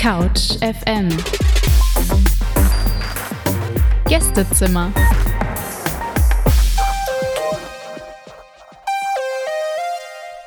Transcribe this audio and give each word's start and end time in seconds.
Couch 0.00 0.52
FM 0.60 1.08
Gästezimmer 4.06 4.92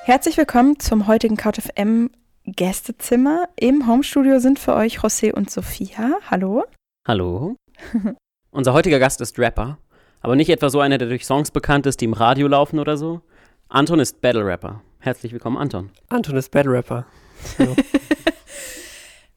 Herzlich 0.06 0.38
willkommen 0.38 0.80
zum 0.80 1.06
heutigen 1.08 1.36
Couch 1.36 1.60
FM 1.60 2.12
Gästezimmer. 2.46 3.50
Im 3.58 3.88
Homestudio 3.88 4.40
sind 4.40 4.58
für 4.58 4.74
euch 4.74 5.00
José 5.00 5.34
und 5.34 5.52
Sophia. 5.52 6.12
Hallo. 6.30 6.64
Hallo. 7.06 7.58
Unser 8.52 8.72
heutiger 8.72 9.00
Gast 9.00 9.20
ist 9.20 9.38
Rapper, 9.38 9.80
aber 10.22 10.38
nicht 10.38 10.50
etwa 10.50 10.70
so 10.70 10.80
einer, 10.80 10.98
der 10.98 11.10
durch 11.10 11.26
Songs 11.26 11.52
bekannt 11.52 11.86
ist, 11.88 12.00
die 12.00 12.06
im 12.06 12.14
Radio 12.14 12.48
laufen 12.48 12.80
oder 12.80 12.96
so. 12.96 13.20
Anton 13.68 14.00
ist 14.00 14.22
Battle 14.22 14.46
Rapper. 14.46 14.82
Herzlich 15.00 15.34
willkommen, 15.34 15.58
Anton. 15.58 15.90
Anton 16.08 16.38
ist 16.38 16.52
Battle 16.52 16.72
Rapper. 16.72 17.06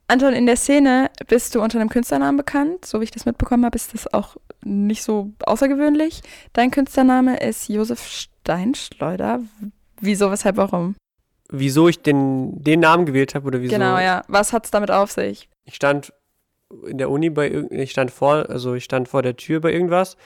Anton, 0.07 0.35
in 0.35 0.47
der 0.47 0.57
Szene 0.57 1.11
bist 1.29 1.55
du 1.55 1.63
unter 1.63 1.81
einem 1.81 1.89
Künstlernamen 1.89 2.37
bekannt. 2.37 2.85
So 2.85 3.01
wie 3.01 3.05
ich 3.05 3.11
das 3.11 3.25
mitbekommen 3.25 3.65
habe, 3.65 3.77
ist 3.77 3.95
das 3.95 4.13
auch 4.13 4.37
nicht 4.65 5.03
so 5.03 5.33
außergewöhnlich. 5.45 6.23
Dein 6.53 6.71
Künstlername 6.71 7.39
ist 7.41 7.69
Josef 7.69 8.07
Steinschleuder. 8.07 9.41
Wieso, 10.01 10.31
weshalb, 10.31 10.57
warum? 10.57 10.97
Wieso 11.51 11.89
ich 11.89 12.01
den, 12.01 12.63
den 12.63 12.81
Namen 12.81 13.07
gewählt 13.07 13.35
habe 13.35 13.47
oder 13.47 13.61
wieso? 13.61 13.73
Genau, 13.73 13.99
ja. 13.99 14.23
Was 14.29 14.53
hat 14.53 14.65
es 14.65 14.71
damit 14.71 14.91
auf 14.91 15.11
sich? 15.11 15.49
Ich 15.65 15.75
stand 15.75 16.13
in 16.87 16.99
der 16.99 17.11
Uni 17.11 17.31
bei 17.31 17.67
ich 17.71 17.93
stand 17.93 18.11
vor, 18.11 18.49
also 18.49 18.75
ich 18.75 18.85
stand 18.85 19.09
vor 19.09 19.23
der 19.23 19.37
Tür 19.37 19.61
bei 19.61 19.73
irgendwas. 19.73 20.17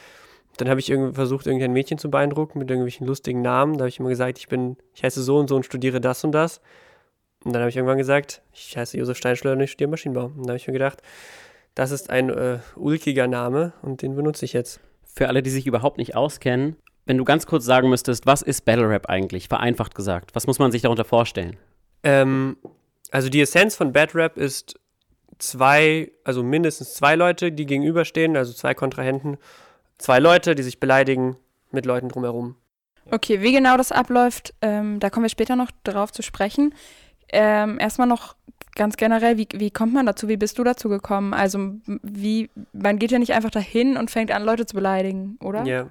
Dann 0.57 0.69
habe 0.69 0.81
ich 0.81 0.91
irgendwie 0.91 1.15
versucht, 1.15 1.47
irgendein 1.47 1.73
Mädchen 1.73 1.99
zu 1.99 2.11
beeindrucken 2.11 2.59
mit 2.59 2.71
irgendwelchen 2.71 3.07
lustigen 3.07 3.43
Namen. 3.43 3.75
Da 3.75 3.81
habe 3.81 3.89
ich 3.89 4.01
immer 4.01 4.09
gesagt, 4.09 4.39
ich 4.39 4.49
bin, 4.49 4.77
ich 4.95 5.05
heiße 5.05 5.23
so 5.23 5.39
und 5.39 5.49
so 5.49 5.57
und 5.57 5.65
studiere 5.65 6.01
das 6.01 6.25
und 6.25 6.33
das. 6.33 6.61
Und 7.45 7.53
dann 7.53 7.61
habe 7.61 7.71
ich 7.71 7.77
irgendwann 7.77 7.99
gesagt, 7.99 8.43
ich 8.53 8.77
heiße 8.77 8.99
Josef 8.99 9.17
Steinschleuder 9.17 9.57
und 9.57 9.63
ich 9.63 9.71
studiere 9.71 9.91
Maschinenbau. 9.91 10.27
Und 10.27 10.39
dann 10.39 10.49
habe 10.49 10.57
ich 10.57 10.67
mir 10.67 10.73
gedacht, 10.73 11.03
das 11.75 11.91
ist 11.91 12.11
ein 12.11 12.31
äh, 12.31 12.59
ulkiger 12.77 13.29
Name 13.29 13.73
und 13.83 14.03
den 14.03 14.17
benutze 14.17 14.45
ich 14.45 14.53
jetzt. 14.53 14.81
Für 15.05 15.29
alle, 15.29 15.43
die 15.43 15.51
sich 15.51 15.67
überhaupt 15.67 15.99
nicht 15.99 16.17
auskennen, 16.17 16.77
wenn 17.07 17.17
du 17.17 17.25
ganz 17.25 17.47
kurz 17.47 17.65
sagen 17.65 17.89
müsstest, 17.89 18.27
was 18.27 18.43
ist 18.43 18.65
Battle 18.65 18.89
Rap 18.89 19.09
eigentlich? 19.09 19.49
Vereinfacht 19.49 19.95
gesagt. 19.95 20.35
Was 20.35 20.47
muss 20.47 20.59
man 20.59 20.73
sich 20.73 20.83
darunter 20.83 21.05
vorstellen? 21.05 21.57
Ähm, 22.03 22.57
also 23.11 23.29
die 23.29 23.41
Essenz 23.41 23.75
von 23.75 23.93
Bad 23.93 24.15
Rap 24.15 24.37
ist 24.37 24.79
zwei, 25.39 26.11
also 26.25 26.43
mindestens 26.43 26.95
zwei 26.95 27.15
Leute, 27.15 27.53
die 27.53 27.67
gegenüberstehen, 27.67 28.37
also 28.37 28.53
zwei 28.53 28.75
Kontrahenten, 28.75 29.39
zwei 29.99 30.19
Leute, 30.19 30.55
die 30.55 30.63
sich 30.63 30.81
beleidigen 30.81 31.37
mit 31.71 31.87
Leuten 31.87 32.09
drumherum. 32.09 32.57
Okay, 33.11 33.41
wie 33.41 33.53
genau 33.53 33.77
das 33.77 33.91
abläuft, 33.91 34.53
ähm, 34.61 35.01
da 35.01 35.09
kommen 35.09 35.25
wir 35.25 35.31
später 35.31 35.57
noch 35.57 35.71
drauf 35.85 36.13
zu 36.13 36.23
sprechen. 36.23 36.75
Ähm, 37.31 37.79
erstmal 37.79 38.09
noch 38.09 38.37
ganz 38.75 38.97
generell, 38.97 39.37
wie, 39.37 39.49
wie 39.55 39.71
kommt 39.71 39.93
man 39.93 40.07
dazu? 40.07 40.29
Wie 40.29 40.37
bist 40.37 40.59
du 40.59 40.65
dazu 40.65 40.89
gekommen? 40.89 41.35
Also, 41.35 41.73
wie, 41.87 42.51
man 42.73 42.99
geht 42.99 43.11
ja 43.11 43.19
nicht 43.19 43.33
einfach 43.33 43.51
dahin 43.51 43.97
und 43.97 44.11
fängt 44.11 44.31
an, 44.31 44.45
Leute 44.45 44.67
zu 44.67 44.75
beleidigen, 44.75 45.39
oder? 45.43 45.65
Ja. 45.65 45.89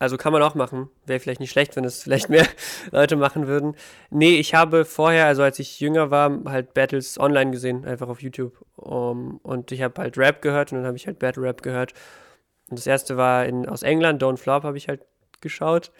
Also 0.00 0.16
kann 0.16 0.32
man 0.32 0.42
auch 0.42 0.54
machen. 0.54 0.88
Wäre 1.06 1.18
vielleicht 1.18 1.40
nicht 1.40 1.50
schlecht, 1.50 1.74
wenn 1.74 1.84
es 1.84 2.04
vielleicht 2.04 2.28
mehr 2.28 2.46
Leute 2.92 3.16
machen 3.16 3.48
würden. 3.48 3.74
Nee, 4.10 4.38
ich 4.38 4.54
habe 4.54 4.84
vorher, 4.84 5.26
also 5.26 5.42
als 5.42 5.58
ich 5.58 5.80
jünger 5.80 6.10
war, 6.10 6.44
halt 6.44 6.72
Battles 6.72 7.18
online 7.18 7.50
gesehen, 7.50 7.84
einfach 7.84 8.08
auf 8.08 8.22
YouTube. 8.22 8.64
Um, 8.76 9.38
und 9.38 9.72
ich 9.72 9.82
habe 9.82 10.00
halt 10.00 10.16
Rap 10.16 10.40
gehört 10.40 10.70
und 10.70 10.78
dann 10.78 10.86
habe 10.86 10.96
ich 10.96 11.08
halt 11.08 11.18
Battle 11.18 11.42
Rap 11.42 11.62
gehört. 11.62 11.94
Und 12.70 12.78
das 12.78 12.86
erste 12.86 13.16
war 13.16 13.44
in, 13.46 13.68
aus 13.68 13.82
England, 13.82 14.22
Don't 14.22 14.36
Flop 14.36 14.62
habe 14.62 14.76
ich 14.76 14.88
halt 14.88 15.00
geschaut. 15.40 15.90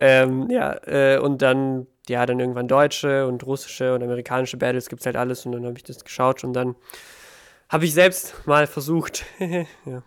Ähm, 0.00 0.50
ja, 0.50 0.74
äh, 0.86 1.18
und 1.18 1.42
dann, 1.42 1.86
ja, 2.08 2.26
dann 2.26 2.40
irgendwann 2.40 2.68
deutsche 2.68 3.26
und 3.26 3.44
russische 3.46 3.94
und 3.94 4.02
amerikanische 4.02 4.56
Battles 4.56 4.88
gibt 4.88 5.00
es 5.00 5.06
halt 5.06 5.16
alles 5.16 5.46
und 5.46 5.52
dann 5.52 5.64
habe 5.64 5.76
ich 5.76 5.84
das 5.84 6.04
geschaut 6.04 6.44
und 6.44 6.52
dann 6.52 6.74
habe 7.68 7.84
ich 7.84 7.94
selbst 7.94 8.46
mal 8.46 8.66
versucht. 8.66 9.24
ja. 9.38 10.02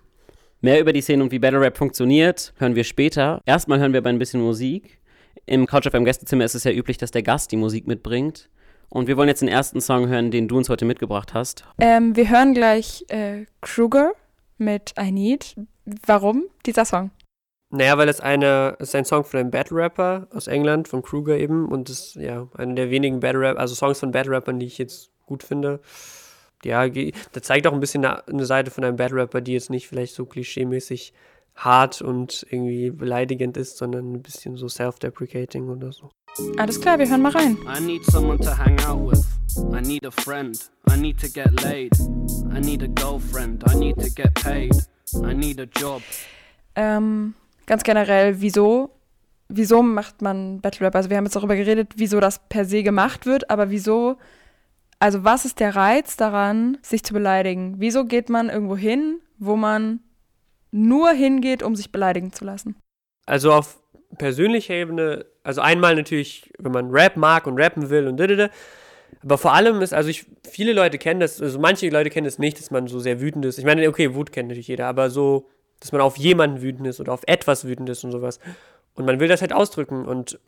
Mehr 0.62 0.80
über 0.80 0.94
die 0.94 1.02
Szene 1.02 1.24
und 1.24 1.32
wie 1.32 1.40
Battle 1.40 1.62
Rap 1.62 1.78
funktioniert, 1.78 2.54
hören 2.58 2.76
wir 2.76 2.84
später. 2.84 3.42
Erstmal 3.46 3.80
hören 3.80 3.94
wir 3.94 4.00
aber 4.00 4.10
ein 4.10 4.20
bisschen 4.20 4.42
Musik. 4.42 5.00
Im 5.46 5.68
Couch 5.68 5.88
FM 5.88 6.06
Gästezimmer 6.06 6.44
ist 6.44 6.56
es 6.56 6.64
ja 6.64 6.72
üblich, 6.72 6.98
dass 6.98 7.12
der 7.12 7.24
Gast 7.24 7.52
die 7.52 7.58
Musik 7.58 7.88
mitbringt. 7.88 8.50
Und 8.90 9.08
wir 9.08 9.18
wollen 9.18 9.30
jetzt 9.30 9.42
den 9.42 9.50
ersten 9.50 9.82
Song 9.82 10.08
hören, 10.08 10.32
den 10.32 10.48
du 10.48 10.58
uns 10.58 10.70
heute 10.70 10.86
mitgebracht 10.86 11.34
hast. 11.34 11.66
Ähm, 11.80 12.16
wir 12.16 12.30
hören 12.30 12.54
gleich 12.54 13.04
äh, 13.10 13.46
Kruger 13.62 14.14
mit 14.58 14.94
I 15.00 15.12
Need. 15.12 15.56
Warum 16.06 16.46
dieser 16.66 16.86
Song? 16.86 17.12
Naja, 17.76 17.98
weil 17.98 18.08
es 18.08 18.22
eine, 18.22 18.78
es 18.80 18.90
ist 18.90 18.96
ein 18.96 19.04
Song 19.04 19.26
von 19.26 19.40
einem 19.40 19.52
Battle 19.52 19.76
Rapper 19.78 20.28
aus 20.34 20.48
England, 20.48 20.88
von 20.88 21.02
Kruger 21.02 21.38
eben, 21.38 21.68
und 21.68 21.90
ist 21.90 22.16
ja 22.16 22.48
einer 22.58 22.74
der 22.74 22.90
wenigen 22.90 23.20
Battle 23.20 23.42
Rap, 23.42 23.60
also 23.60 23.76
Songs 23.76 24.00
von 24.00 24.12
Battle 24.12 24.32
Rappern, 24.32 24.60
die 24.60 24.66
ich 24.66 24.78
jetzt 24.78 25.10
gut 25.26 25.44
finde. 25.44 25.82
Ja, 26.64 26.88
da 26.88 27.42
zeigt 27.42 27.68
auch 27.68 27.74
ein 27.74 27.82
bisschen 27.82 28.06
eine, 28.06 28.26
eine 28.28 28.46
Seite 28.46 28.72
von 28.72 28.86
einem 28.86 28.96
Battle 28.96 29.18
Rapper, 29.18 29.42
die 29.42 29.52
jetzt 29.52 29.70
nicht 29.70 29.90
vielleicht 29.90 30.16
so 30.16 30.26
klischeemäßig 30.26 31.14
hart 31.56 32.02
und 32.02 32.46
irgendwie 32.50 32.92
beleidigend 32.92 33.58
ist, 33.58 33.78
sondern 33.78 34.14
ein 34.14 34.22
bisschen 34.22 34.56
so 34.56 34.70
self-deprecating 34.70 35.70
oder 35.70 35.92
so. 35.92 36.12
Alles 36.58 36.80
klar, 36.80 36.98
wir 36.98 37.10
hören 37.10 37.22
mal 37.22 37.34
rein. 37.34 37.58
I 37.78 37.82
need 37.82 38.06
someone 38.06 38.40
to 38.40 38.58
hang 38.58 38.80
out 38.86 39.12
with. 39.12 39.26
I 39.74 39.82
need 39.82 40.06
a 40.06 40.12
friend. 40.12 40.58
I 40.90 40.98
need 40.98 41.20
to 41.20 41.28
get 41.28 41.62
laid. 41.62 41.92
I 42.54 42.60
need 42.62 42.84
a 42.84 42.88
girlfriend. 42.88 43.64
I 43.70 43.76
need 43.76 43.98
to 43.98 44.10
get 44.10 44.34
paid. 44.36 44.74
I 45.24 45.34
need 45.34 45.60
a 45.60 45.68
job. 45.80 46.02
Ähm, 46.76 47.36
ganz 47.66 47.84
generell, 47.84 48.42
wieso? 48.42 48.92
Wieso 49.48 49.84
macht 49.84 50.22
man 50.22 50.60
Battle 50.62 50.88
Rap? 50.88 50.96
Also 50.96 51.10
wir 51.10 51.18
haben 51.18 51.26
jetzt 51.26 51.36
darüber 51.36 51.56
geredet, 51.56 51.94
wieso 51.98 52.20
das 52.20 52.40
per 52.50 52.66
se 52.66 52.82
gemacht 52.82 53.26
wird, 53.26 53.50
aber 53.50 53.70
wieso, 53.70 54.18
also 55.00 55.24
was 55.24 55.46
ist 55.46 55.60
der 55.60 55.76
Reiz 55.76 56.18
daran, 56.18 56.78
sich 56.82 57.04
zu 57.04 57.14
beleidigen? 57.14 57.76
Wieso 57.78 58.06
geht 58.06 58.30
man 58.30 58.50
irgendwo 58.50 58.76
hin, 58.76 59.20
wo 59.38 59.56
man 59.56 60.00
nur 60.72 61.12
hingeht, 61.12 61.62
um 61.62 61.76
sich 61.76 61.92
beleidigen 61.92 62.34
zu 62.34 62.44
lassen? 62.44 62.76
Also 63.28 63.54
auf 63.54 63.80
persönlicher 64.18 64.74
Ebene, 64.74 65.26
also 65.44 65.62
einmal 65.62 65.96
natürlich, 65.96 66.52
wenn 66.58 66.72
man 66.72 66.90
Rap 66.90 67.16
mag 67.16 67.46
und 67.46 67.60
rappen 67.60 67.90
will 67.90 68.08
und 68.08 68.20
didede, 68.20 68.50
aber 69.24 69.38
vor 69.38 69.54
allem 69.54 69.82
ist, 69.82 69.94
also 69.94 70.10
ich, 70.10 70.26
viele 70.48 70.74
Leute 70.74 70.98
kennen 70.98 71.20
das, 71.20 71.42
also 71.42 71.60
manche 71.60 71.90
Leute 71.90 72.10
kennen 72.10 72.26
das 72.26 72.38
nicht, 72.38 72.60
dass 72.60 72.72
man 72.72 72.88
so 72.88 73.00
sehr 73.00 73.22
wütend 73.22 73.46
ist. 73.46 73.58
Ich 73.58 73.66
meine, 73.66 73.88
okay, 73.90 74.14
Wut 74.14 74.32
kennt 74.32 74.50
natürlich 74.50 74.68
jeder, 74.68 74.88
aber 74.88 75.10
so, 75.10 75.50
dass 75.80 75.92
man 75.92 76.02
auf 76.02 76.18
jemanden 76.18 76.62
wütend 76.62 76.88
ist 76.88 77.00
oder 77.00 77.14
auf 77.14 77.24
etwas 77.28 77.66
wütend 77.66 77.90
ist 77.90 78.04
und 78.04 78.12
sowas. 78.12 78.40
Und 78.96 79.06
man 79.06 79.20
will 79.20 79.28
das 79.28 79.42
halt 79.42 79.54
ausdrücken 79.54 80.06
und 80.06 80.40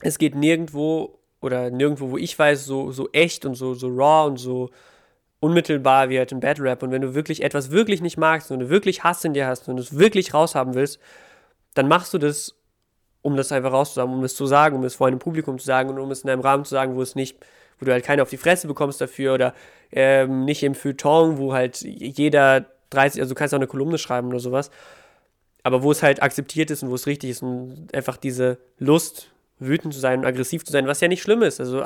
es 0.00 0.18
geht 0.18 0.34
nirgendwo 0.34 1.18
oder 1.40 1.70
nirgendwo, 1.70 2.10
wo 2.10 2.16
ich 2.16 2.38
weiß, 2.38 2.64
so, 2.64 2.90
so 2.92 3.08
echt 3.12 3.44
und 3.44 3.54
so, 3.54 3.74
so 3.74 3.88
raw 3.88 4.26
und 4.26 4.38
so 4.38 4.70
unmittelbar 5.40 6.08
wie 6.08 6.18
halt 6.18 6.32
im 6.32 6.40
Bad 6.40 6.60
Rap. 6.60 6.82
Und 6.82 6.90
wenn 6.90 7.02
du 7.02 7.14
wirklich 7.14 7.42
etwas 7.42 7.70
wirklich 7.70 8.00
nicht 8.00 8.16
magst 8.16 8.50
und 8.50 8.60
du 8.60 8.68
wirklich 8.68 9.04
Hass 9.04 9.24
in 9.24 9.34
dir 9.34 9.46
hast 9.46 9.68
und 9.68 9.76
du 9.76 9.82
es 9.82 9.96
wirklich 9.96 10.34
raushaben 10.34 10.74
willst, 10.74 10.98
dann 11.74 11.88
machst 11.88 12.14
du 12.14 12.18
das, 12.18 12.54
um 13.22 13.36
das 13.36 13.52
einfach 13.52 13.72
rauszuhaben, 13.72 14.14
um 14.14 14.22
das 14.22 14.34
zu 14.34 14.46
sagen, 14.46 14.76
um 14.76 14.84
es 14.84 14.94
vor 14.94 15.06
einem 15.06 15.18
Publikum 15.18 15.58
zu 15.58 15.66
sagen 15.66 15.90
und 15.90 15.98
um 15.98 16.10
es 16.10 16.22
in 16.22 16.30
einem 16.30 16.40
Rahmen 16.40 16.64
zu 16.64 16.70
sagen, 16.70 16.96
wo 16.96 17.02
es 17.02 17.14
nicht, 17.14 17.38
wo 17.78 17.84
du 17.84 17.92
halt 17.92 18.04
keinen 18.04 18.20
auf 18.20 18.30
die 18.30 18.38
Fresse 18.38 18.66
bekommst 18.66 19.00
dafür 19.00 19.34
oder 19.34 19.54
ähm, 19.92 20.44
nicht 20.44 20.62
im 20.62 20.74
Feuilleton, 20.74 21.36
wo 21.36 21.52
halt 21.52 21.82
jeder 21.82 22.64
30, 22.90 23.20
also 23.20 23.34
du 23.34 23.38
kannst 23.38 23.54
auch 23.54 23.58
eine 23.58 23.66
Kolumne 23.66 23.98
schreiben 23.98 24.28
oder 24.28 24.40
sowas, 24.40 24.70
aber 25.62 25.82
wo 25.82 25.90
es 25.90 26.02
halt 26.02 26.22
akzeptiert 26.22 26.70
ist 26.70 26.82
und 26.82 26.90
wo 26.90 26.94
es 26.94 27.06
richtig 27.06 27.30
ist 27.30 27.42
und 27.42 27.88
einfach 27.92 28.16
diese 28.16 28.58
Lust, 28.78 29.30
wütend 29.58 29.94
zu 29.94 30.00
sein 30.00 30.20
und 30.20 30.26
aggressiv 30.26 30.64
zu 30.64 30.72
sein, 30.72 30.86
was 30.86 31.00
ja 31.00 31.08
nicht 31.08 31.22
schlimm 31.22 31.42
ist. 31.42 31.60
Also 31.60 31.82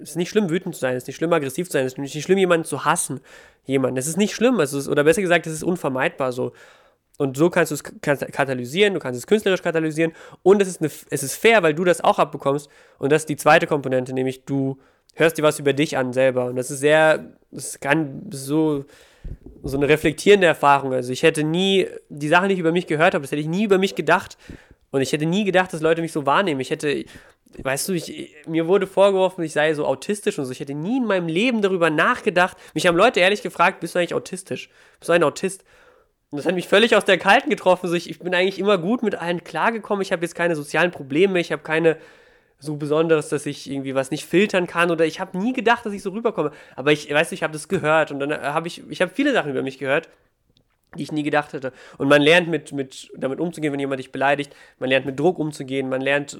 es 0.00 0.10
ist 0.10 0.16
nicht 0.16 0.30
schlimm, 0.30 0.50
wütend 0.50 0.74
zu 0.74 0.80
sein, 0.80 0.96
es 0.96 1.04
ist 1.04 1.06
nicht 1.06 1.16
schlimm, 1.16 1.32
aggressiv 1.32 1.68
zu 1.68 1.74
sein, 1.74 1.86
es 1.86 1.92
ist 1.92 1.98
nicht 1.98 2.22
schlimm, 2.22 2.38
jemanden 2.38 2.66
zu 2.66 2.84
hassen. 2.84 3.20
Jemanden. 3.64 3.96
Es 3.96 4.08
ist 4.08 4.16
nicht 4.16 4.34
schlimm, 4.34 4.58
es 4.58 4.72
ist, 4.72 4.88
oder 4.88 5.04
besser 5.04 5.22
gesagt, 5.22 5.46
es 5.46 5.52
ist 5.52 5.62
unvermeidbar 5.62 6.32
so. 6.32 6.52
Und 7.18 7.36
so 7.36 7.50
kannst 7.50 7.70
du 7.70 7.74
es 7.76 7.84
katalysieren, 7.84 8.94
du 8.94 9.00
kannst 9.00 9.18
es 9.18 9.26
künstlerisch 9.28 9.62
katalysieren 9.62 10.12
und 10.42 10.60
es 10.60 10.66
ist, 10.66 10.80
eine, 10.80 10.90
es 11.10 11.22
ist 11.22 11.36
fair, 11.36 11.62
weil 11.62 11.74
du 11.74 11.84
das 11.84 12.02
auch 12.02 12.18
abbekommst. 12.18 12.68
Und 12.98 13.12
das 13.12 13.22
ist 13.22 13.28
die 13.28 13.36
zweite 13.36 13.68
Komponente, 13.68 14.12
nämlich 14.12 14.44
du 14.44 14.78
hörst 15.14 15.38
dir 15.38 15.42
was 15.42 15.60
über 15.60 15.72
dich 15.72 15.96
an 15.96 16.12
selber. 16.12 16.46
Und 16.46 16.56
das 16.56 16.72
ist 16.72 16.80
sehr, 16.80 17.24
das 17.52 17.78
kann 17.78 18.30
so, 18.32 18.84
so 19.62 19.76
eine 19.76 19.88
reflektierende 19.88 20.46
Erfahrung. 20.46 20.92
Also 20.92 21.12
ich 21.12 21.22
hätte 21.22 21.44
nie, 21.44 21.88
die 22.08 22.28
Sachen, 22.28 22.48
die 22.48 22.54
ich 22.54 22.60
über 22.60 22.72
mich 22.72 22.86
gehört 22.86 23.14
habe, 23.14 23.22
das 23.22 23.30
hätte 23.30 23.40
ich 23.40 23.48
nie 23.48 23.64
über 23.64 23.78
mich 23.78 23.94
gedacht. 23.94 24.36
Und 24.90 25.00
ich 25.00 25.12
hätte 25.12 25.26
nie 25.26 25.44
gedacht, 25.44 25.72
dass 25.72 25.80
Leute 25.80 26.02
mich 26.02 26.12
so 26.12 26.26
wahrnehmen. 26.26 26.60
Ich 26.60 26.70
hätte, 26.70 27.04
weißt 27.58 27.88
du, 27.88 27.92
ich, 27.92 28.34
mir 28.46 28.66
wurde 28.66 28.86
vorgeworfen, 28.86 29.42
ich 29.42 29.52
sei 29.52 29.72
so 29.74 29.86
autistisch 29.86 30.38
und 30.38 30.44
so. 30.44 30.52
Ich 30.52 30.60
hätte 30.60 30.74
nie 30.74 30.98
in 30.98 31.06
meinem 31.06 31.28
Leben 31.28 31.62
darüber 31.62 31.90
nachgedacht. 31.90 32.56
Mich 32.74 32.86
haben 32.86 32.96
Leute 32.96 33.20
ehrlich 33.20 33.42
gefragt, 33.42 33.80
bist 33.80 33.94
du 33.94 33.98
eigentlich 33.98 34.14
autistisch? 34.14 34.68
Bist 34.98 35.08
du 35.08 35.12
ein 35.12 35.22
Autist? 35.22 35.64
Und 36.30 36.38
das 36.38 36.46
hat 36.46 36.54
mich 36.54 36.66
völlig 36.66 36.96
aus 36.96 37.04
der 37.04 37.18
Kalten 37.18 37.50
getroffen. 37.50 37.88
So, 37.88 37.94
ich, 37.94 38.10
ich 38.10 38.18
bin 38.18 38.34
eigentlich 38.34 38.58
immer 38.58 38.78
gut 38.78 39.02
mit 39.02 39.14
allen 39.14 39.44
klargekommen. 39.44 40.02
Ich 40.02 40.12
habe 40.12 40.22
jetzt 40.22 40.34
keine 40.34 40.56
sozialen 40.56 40.90
Probleme. 40.90 41.38
Ich 41.38 41.52
habe 41.52 41.62
keine 41.62 41.98
so 42.62 42.76
Besonderes, 42.76 43.28
dass 43.28 43.44
ich 43.44 43.68
irgendwie 43.68 43.96
was 43.96 44.12
nicht 44.12 44.24
filtern 44.24 44.68
kann 44.68 44.92
oder 44.92 45.04
ich 45.04 45.18
habe 45.18 45.36
nie 45.36 45.52
gedacht, 45.52 45.84
dass 45.84 45.92
ich 45.92 46.00
so 46.00 46.10
rüberkomme. 46.10 46.52
Aber 46.76 46.92
ich 46.92 47.12
weiß, 47.12 47.32
ich 47.32 47.42
habe 47.42 47.52
das 47.52 47.66
gehört 47.66 48.12
und 48.12 48.20
dann 48.20 48.32
habe 48.40 48.68
ich, 48.68 48.88
ich 48.88 49.02
habe 49.02 49.10
viele 49.12 49.32
Sachen 49.32 49.50
über 49.50 49.62
mich 49.62 49.78
gehört, 49.78 50.08
die 50.96 51.02
ich 51.02 51.10
nie 51.10 51.24
gedacht 51.24 51.52
hätte. 51.54 51.72
Und 51.98 52.06
man 52.08 52.22
lernt 52.22 52.48
mit, 52.48 52.70
mit 52.70 53.10
damit 53.16 53.40
umzugehen, 53.40 53.72
wenn 53.72 53.80
jemand 53.80 53.98
dich 53.98 54.12
beleidigt. 54.12 54.54
Man 54.78 54.90
lernt 54.90 55.06
mit 55.06 55.18
Druck 55.18 55.40
umzugehen. 55.40 55.88
Man 55.88 56.00
lernt, 56.00 56.38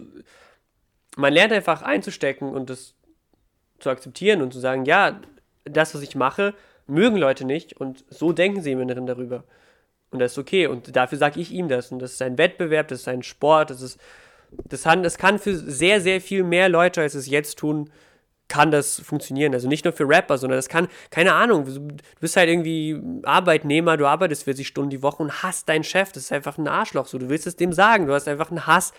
man 1.17 1.33
lernt 1.33 1.53
einfach 1.53 1.83
einzustecken 1.83 2.51
und 2.51 2.71
das 2.71 2.95
zu 3.81 3.91
akzeptieren 3.91 4.43
und 4.43 4.53
zu 4.53 4.61
sagen, 4.61 4.85
ja, 4.85 5.21
das, 5.65 5.93
was 5.93 6.03
ich 6.03 6.15
mache, 6.15 6.55
mögen 6.87 7.17
Leute 7.17 7.45
nicht 7.45 7.81
und 7.81 8.05
so 8.11 8.33
denken 8.33 8.63
sie 8.63 8.71
im 8.71 8.81
Inneren 8.81 9.07
darüber. 9.07 9.43
Und 10.13 10.21
das 10.21 10.33
ist 10.33 10.39
okay. 10.39 10.69
Und 10.69 10.95
dafür 10.95 11.19
sage 11.19 11.41
ich 11.41 11.51
ihm 11.51 11.69
das. 11.69 11.91
Und 11.91 11.99
das 11.99 12.13
ist 12.13 12.23
ein 12.23 12.39
Wettbewerb, 12.39 12.87
das 12.87 13.01
ist 13.01 13.09
ein 13.09 13.25
Sport, 13.25 13.71
das 13.71 13.83
ist. 13.83 13.99
Das 14.69 14.85
kann, 14.85 15.03
das 15.03 15.19
kann 15.19 15.39
für 15.39 15.55
sehr, 15.57 16.01
sehr 16.01 16.21
viel 16.21 16.45
mehr 16.45 16.69
Leute, 16.69 17.01
als 17.01 17.15
es 17.15 17.29
jetzt 17.29 17.59
tun, 17.59 17.91
kann 18.49 18.71
das 18.71 19.01
funktionieren. 19.01 19.55
Also 19.55 19.67
nicht 19.67 19.85
nur 19.85 19.95
für 19.95 20.07
Rapper, 20.07 20.37
sondern 20.37 20.59
das 20.59 20.69
kann, 20.69 20.89
keine 21.11 21.33
Ahnung, 21.33 21.65
du 21.65 21.97
bist 22.21 22.37
halt 22.37 22.51
irgendwie 22.51 23.01
Arbeitnehmer, 23.23 23.97
du 23.97 24.07
arbeitest 24.07 24.45
40 24.45 24.67
Stunden 24.67 24.91
die 24.91 25.03
Woche 25.03 25.23
und 25.23 25.43
hasst 25.43 25.69
deinen 25.69 25.85
Chef. 25.85 26.13
Das 26.13 26.25
ist 26.25 26.33
einfach 26.33 26.59
ein 26.59 26.69
Arschloch. 26.69 27.07
So, 27.07 27.17
du 27.19 27.31
willst 27.31 27.47
es 27.47 27.57
dem 27.57 27.73
sagen. 27.73 28.07
Du 28.07 28.13
hast 28.13 28.29
einfach 28.29 28.51
einen 28.51 28.67
Hass 28.67 28.93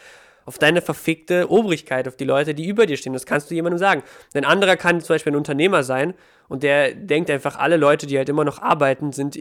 auf 0.45 0.57
deine 0.57 0.81
verfickte 0.81 1.49
Obrigkeit, 1.49 2.07
auf 2.07 2.15
die 2.15 2.25
Leute, 2.25 2.53
die 2.53 2.67
über 2.67 2.85
dir 2.85 2.97
stehen. 2.97 3.13
Das 3.13 3.25
kannst 3.25 3.49
du 3.49 3.55
jemandem 3.55 3.77
sagen. 3.77 4.03
Ein 4.33 4.45
anderer 4.45 4.75
kann 4.75 5.01
zum 5.01 5.13
Beispiel 5.13 5.33
ein 5.33 5.37
Unternehmer 5.37 5.83
sein 5.83 6.15
und 6.49 6.63
der 6.63 6.93
denkt 6.93 7.29
einfach, 7.29 7.57
alle 7.57 7.77
Leute, 7.77 8.07
die 8.07 8.17
halt 8.17 8.29
immer 8.29 8.43
noch 8.43 8.61
arbeiten, 8.61 9.11
sind 9.13 9.37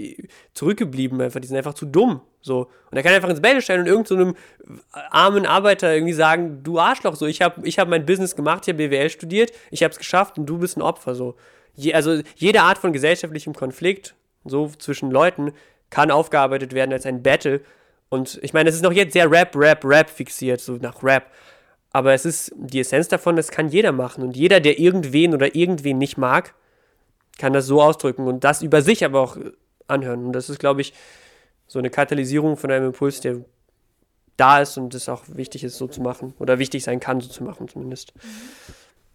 zurückgeblieben 0.55 1.21
einfach, 1.21 1.41
die 1.41 1.49
sind 1.49 1.57
einfach 1.57 1.75
zu 1.75 1.87
dumm. 1.87 2.21
So. 2.43 2.69
Und 2.91 2.97
er 2.97 3.03
kann 3.03 3.15
einfach 3.15 3.31
ins 3.31 3.41
Bett 3.41 3.63
stellen 3.63 3.81
und 3.81 3.87
irgendeinem 3.87 4.35
so 4.67 4.81
armen 5.11 5.47
Arbeiter 5.47 5.95
irgendwie 5.95 6.13
sagen, 6.13 6.63
du 6.63 6.79
Arschloch, 6.79 7.15
so, 7.17 7.27
ich 7.27 7.41
habe 7.41 7.67
ich 7.67 7.79
hab 7.79 7.89
mein 7.89 8.05
Business 8.05 8.37
gemacht, 8.37 8.65
ich 8.67 8.75
habe 8.75 8.89
BWL 8.89 9.09
studiert, 9.09 9.53
ich 9.71 9.83
habe 9.83 9.93
es 9.93 9.99
geschafft 9.99 10.39
und 10.39 10.47
du 10.47 10.59
bist 10.59 10.77
ein 10.77 10.83
Opfer. 10.83 11.15
So. 11.15 11.37
Je, 11.75 11.95
also 11.95 12.21
jede 12.37 12.63
Art 12.63 12.79
von 12.79 12.93
gesellschaftlichem 12.93 13.55
Konflikt, 13.55 14.15
so 14.45 14.69
zwischen 14.79 15.11
Leuten, 15.11 15.53
kann 15.89 16.11
aufgearbeitet 16.11 16.75
werden 16.75 16.93
als 16.93 17.07
ein 17.07 17.23
Battle 17.23 17.61
und 18.13 18.39
ich 18.43 18.53
meine, 18.53 18.69
es 18.69 18.75
ist 18.75 18.83
noch 18.83 18.93
jetzt 18.93 19.15
sehr 19.15 19.31
Rap, 19.31 19.57
Rap, 19.57 19.83
Rap 19.87 20.11
fixiert, 20.11 20.61
so 20.61 20.75
nach 20.75 21.03
Rap. 21.03 21.31
Aber 21.93 22.13
es 22.13 22.27
ist 22.27 22.53
die 22.57 22.81
Essenz 22.81 23.09
davon, 23.09 23.37
das 23.37 23.51
kann 23.51 23.71
jeder 23.71 23.91
machen. 23.91 24.23
Und 24.23 24.37
jeder, 24.37 24.61
der 24.61 24.79
irgendwen 24.79 25.33
oder 25.33 25.55
irgendwen 25.55 25.97
nicht 25.97 26.19
mag, 26.19 26.53
kann 27.39 27.55
das 27.55 27.65
so 27.65 27.81
ausdrücken 27.81 28.27
und 28.27 28.45
das 28.45 28.61
über 28.61 28.83
sich 28.83 29.03
aber 29.03 29.19
auch 29.19 29.39
anhören. 29.89 30.27
Und 30.27 30.35
das 30.35 30.51
ist, 30.51 30.59
glaube 30.59 30.83
ich, 30.83 30.93
so 31.73 31.79
eine 31.79 31.89
Katalysierung 31.89 32.59
von 32.59 32.71
einem 32.71 32.89
Impuls, 32.89 33.21
der 33.21 33.47
da 34.37 34.61
ist 34.61 34.77
und 34.77 34.95
es 34.95 35.09
auch 35.09 35.23
wichtig 35.29 35.65
ist, 35.65 35.79
so 35.79 35.87
zu 35.87 36.03
machen. 36.03 36.35
Oder 36.39 36.59
wichtig 36.59 36.85
sein 36.85 37.01
kann, 37.01 37.23
so 37.23 37.31
zu 37.31 37.43
machen 37.45 37.67
zumindest. 37.67 38.13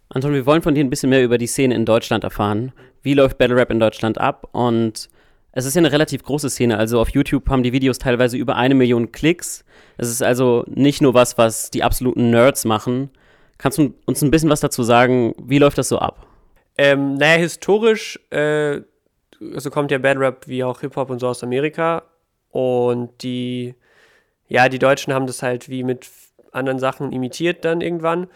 Anton, 0.10 0.34
wir 0.34 0.48
wollen 0.48 0.64
von 0.64 0.74
dir 0.74 0.84
ein 0.84 0.90
bisschen 0.90 1.12
mehr 1.12 1.24
über 1.24 1.38
die 1.38 1.46
Szene 1.46 1.76
in 1.76 1.86
Deutschland 1.86 2.24
erfahren. 2.24 2.72
Wie 3.04 3.14
läuft 3.14 3.38
Battle 3.38 3.56
Rap 3.56 3.70
in 3.70 3.80
Deutschland 3.80 4.18
ab 4.18 4.50
und 4.54 5.08
es 5.52 5.66
ist 5.66 5.76
ja 5.76 5.82
eine 5.82 5.92
relativ 5.92 6.24
große 6.24 6.50
Szene. 6.50 6.80
Also 6.80 7.00
auf 7.00 7.10
YouTube 7.10 7.48
haben 7.48 7.62
die 7.62 7.74
Videos 7.74 8.00
teilweise 8.00 8.38
über 8.38 8.56
eine 8.56 8.74
Million 8.74 9.12
Klicks. 9.12 9.64
Es 9.98 10.10
ist 10.10 10.24
also 10.24 10.66
nicht 10.68 11.00
nur 11.00 11.14
was, 11.14 11.38
was 11.38 11.70
die 11.70 11.84
absoluten 11.84 12.32
Nerds 12.32 12.66
machen. 12.66 13.12
Kannst 13.60 13.78
du 13.78 13.94
uns 14.06 14.24
ein 14.24 14.32
bisschen 14.32 14.50
was 14.50 14.62
dazu 14.62 14.82
sagen? 14.82 15.36
Wie 15.44 15.60
läuft 15.60 15.78
das 15.78 15.90
so 15.90 16.00
ab? 16.00 16.26
Ähm, 16.76 17.16
naja, 17.16 17.38
historisch, 17.38 18.20
äh, 18.32 18.82
also 19.54 19.70
kommt 19.70 19.92
ja 19.92 20.00
Bad 20.00 20.18
Rap 20.18 20.48
wie 20.48 20.64
auch 20.64 20.82
Hip-Hop 20.82 21.12
und 21.12 21.20
so 21.20 21.28
aus 21.28 21.44
Amerika. 21.44 22.04
Und 22.52 23.24
die, 23.24 23.76
ja, 24.48 24.70
die 24.70 24.80
Deutschen 24.80 25.14
haben 25.14 25.28
das 25.28 25.44
halt 25.44 25.70
wie 25.70 25.84
mit 25.84 26.08
anderen 26.52 26.80
Sachen 26.80 27.12
imitiert 27.12 27.66
dann 27.66 27.82
irgendwann. 27.82 28.28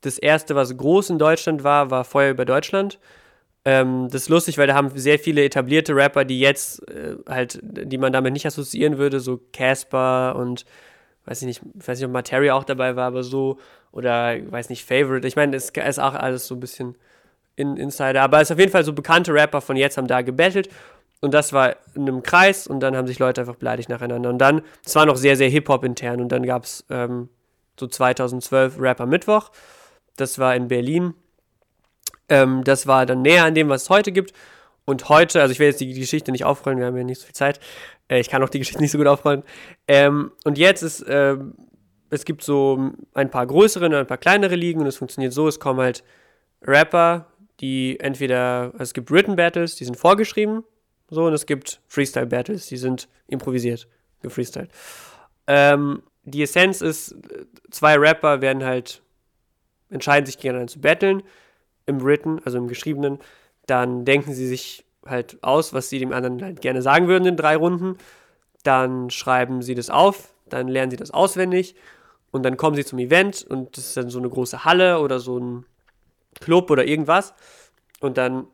Das 0.00 0.18
erste, 0.18 0.54
was 0.54 0.76
groß 0.76 1.10
in 1.10 1.18
Deutschland 1.18 1.64
war, 1.64 1.90
war 1.90 2.04
Feuer 2.04 2.32
über 2.32 2.44
Deutschland. 2.44 2.98
Ähm, 3.64 4.08
das 4.10 4.22
ist 4.22 4.28
lustig, 4.28 4.58
weil 4.58 4.66
da 4.66 4.74
haben 4.74 4.90
sehr 4.96 5.18
viele 5.18 5.44
etablierte 5.44 5.94
Rapper, 5.94 6.24
die 6.24 6.40
jetzt 6.40 6.86
äh, 6.88 7.16
halt, 7.28 7.60
die 7.62 7.98
man 7.98 8.12
damit 8.12 8.32
nicht 8.32 8.46
assoziieren 8.46 8.98
würde, 8.98 9.20
so 9.20 9.40
Casper 9.52 10.34
und 10.36 10.64
weiß 11.26 11.42
ich 11.42 11.46
nicht, 11.46 11.62
weiß 11.74 11.98
nicht, 11.98 12.06
ob 12.06 12.12
Materia 12.12 12.54
auch 12.54 12.64
dabei 12.64 12.96
war, 12.96 13.06
aber 13.06 13.22
so, 13.22 13.58
oder 13.92 14.34
weiß 14.50 14.68
nicht, 14.70 14.84
Favorite. 14.84 15.26
Ich 15.28 15.36
meine, 15.36 15.54
es 15.56 15.70
ist 15.70 16.00
auch 16.00 16.14
alles 16.14 16.48
so 16.48 16.56
ein 16.56 16.60
bisschen 16.60 16.96
in, 17.54 17.76
Insider, 17.76 18.22
aber 18.22 18.40
es 18.40 18.48
ist 18.48 18.54
auf 18.54 18.58
jeden 18.58 18.72
Fall 18.72 18.84
so 18.84 18.92
bekannte 18.92 19.32
Rapper 19.32 19.60
von 19.60 19.76
jetzt 19.76 19.96
haben 19.96 20.08
da 20.08 20.22
gebettelt 20.22 20.68
und 21.22 21.32
das 21.32 21.54
war 21.54 21.76
in 21.94 22.02
einem 22.02 22.22
Kreis 22.22 22.66
und 22.66 22.80
dann 22.80 22.94
haben 22.94 23.06
sich 23.06 23.18
Leute 23.18 23.40
einfach 23.40 23.56
beleidigt 23.56 23.88
nacheinander 23.88 24.28
und 24.28 24.38
dann, 24.38 24.60
es 24.84 24.94
war 24.94 25.06
noch 25.06 25.16
sehr, 25.16 25.36
sehr 25.36 25.48
Hip-Hop 25.48 25.84
intern 25.84 26.20
und 26.20 26.28
dann 26.28 26.42
gab 26.42 26.64
es 26.64 26.84
ähm, 26.90 27.30
so 27.80 27.86
2012 27.86 28.78
Rapper 28.78 29.06
Mittwoch, 29.06 29.50
das 30.16 30.38
war 30.38 30.54
in 30.54 30.68
Berlin 30.68 31.14
ähm, 32.32 32.64
das 32.64 32.86
war 32.86 33.04
dann 33.04 33.20
näher 33.22 33.44
an 33.44 33.54
dem, 33.54 33.68
was 33.68 33.84
es 33.84 33.90
heute 33.90 34.10
gibt. 34.10 34.32
Und 34.84 35.08
heute, 35.08 35.40
also 35.40 35.52
ich 35.52 35.58
will 35.58 35.68
jetzt 35.68 35.80
die, 35.80 35.92
Geschichte 35.92 36.32
nicht 36.32 36.44
aufrollen, 36.44 36.78
wir 36.78 36.86
haben 36.86 36.96
ja 36.96 37.04
nicht 37.04 37.20
so 37.20 37.26
viel 37.26 37.34
Zeit. 37.34 37.60
Äh, 38.08 38.20
ich 38.20 38.30
kann 38.30 38.42
auch 38.42 38.48
die 38.48 38.58
Geschichte 38.58 38.80
nicht 38.80 38.90
so 38.90 38.98
gut 38.98 39.06
aufrollen. 39.06 39.42
Ähm, 39.86 40.32
und 40.44 40.58
jetzt 40.58 40.82
ist, 40.82 41.02
äh, 41.02 41.36
es 42.10 42.24
gibt 42.24 42.42
so 42.42 42.92
ein 43.14 43.30
paar 43.30 43.46
größere 43.46 43.86
und 43.86 43.94
ein 43.94 44.06
paar 44.06 44.18
kleinere 44.18 44.56
Ligen 44.56 44.80
und 44.80 44.86
es 44.86 44.96
funktioniert 44.96 45.32
so, 45.32 45.46
es 45.46 45.60
kommen 45.60 45.80
halt 45.80 46.02
Rapper, 46.62 47.26
die 47.60 48.00
entweder, 48.00 48.70
also 48.72 48.82
es 48.82 48.94
gibt 48.94 49.10
Written 49.10 49.36
Battles, 49.36 49.76
die 49.76 49.84
sind 49.84 49.96
vorgeschrieben, 49.96 50.64
so, 51.12 51.26
und 51.26 51.34
es 51.34 51.44
gibt 51.44 51.82
Freestyle 51.88 52.24
Battles, 52.24 52.68
die 52.68 52.78
sind 52.78 53.06
improvisiert, 53.26 53.86
gefreestylt. 54.22 54.70
Ähm, 55.46 56.02
die 56.22 56.42
Essenz 56.42 56.80
ist, 56.80 57.14
zwei 57.70 57.98
Rapper 57.98 58.40
werden 58.40 58.64
halt, 58.64 59.02
entscheiden 59.90 60.24
sich 60.24 60.38
gegeneinander 60.38 60.72
zu 60.72 60.80
battlen 60.80 61.22
im 61.84 62.02
Written, 62.02 62.40
also 62.46 62.56
im 62.56 62.66
Geschriebenen, 62.66 63.18
dann 63.66 64.06
denken 64.06 64.32
sie 64.32 64.48
sich 64.48 64.86
halt 65.04 65.36
aus, 65.42 65.74
was 65.74 65.90
sie 65.90 65.98
dem 65.98 66.14
anderen 66.14 66.42
halt 66.42 66.62
gerne 66.62 66.80
sagen 66.80 67.08
würden 67.08 67.26
in 67.26 67.36
drei 67.36 67.56
Runden. 67.56 67.98
Dann 68.62 69.10
schreiben 69.10 69.60
sie 69.60 69.74
das 69.74 69.90
auf, 69.90 70.32
dann 70.48 70.66
lernen 70.66 70.92
sie 70.92 70.96
das 70.96 71.10
auswendig 71.10 71.74
und 72.30 72.42
dann 72.42 72.56
kommen 72.56 72.74
sie 72.74 72.86
zum 72.86 72.98
Event 72.98 73.44
und 73.46 73.76
das 73.76 73.88
ist 73.88 73.96
dann 73.98 74.08
so 74.08 74.18
eine 74.18 74.30
große 74.30 74.64
Halle 74.64 75.00
oder 75.00 75.20
so 75.20 75.38
ein 75.38 75.66
Club 76.40 76.70
oder 76.70 76.86
irgendwas. 76.86 77.34
Und 78.00 78.16
dann 78.16 78.46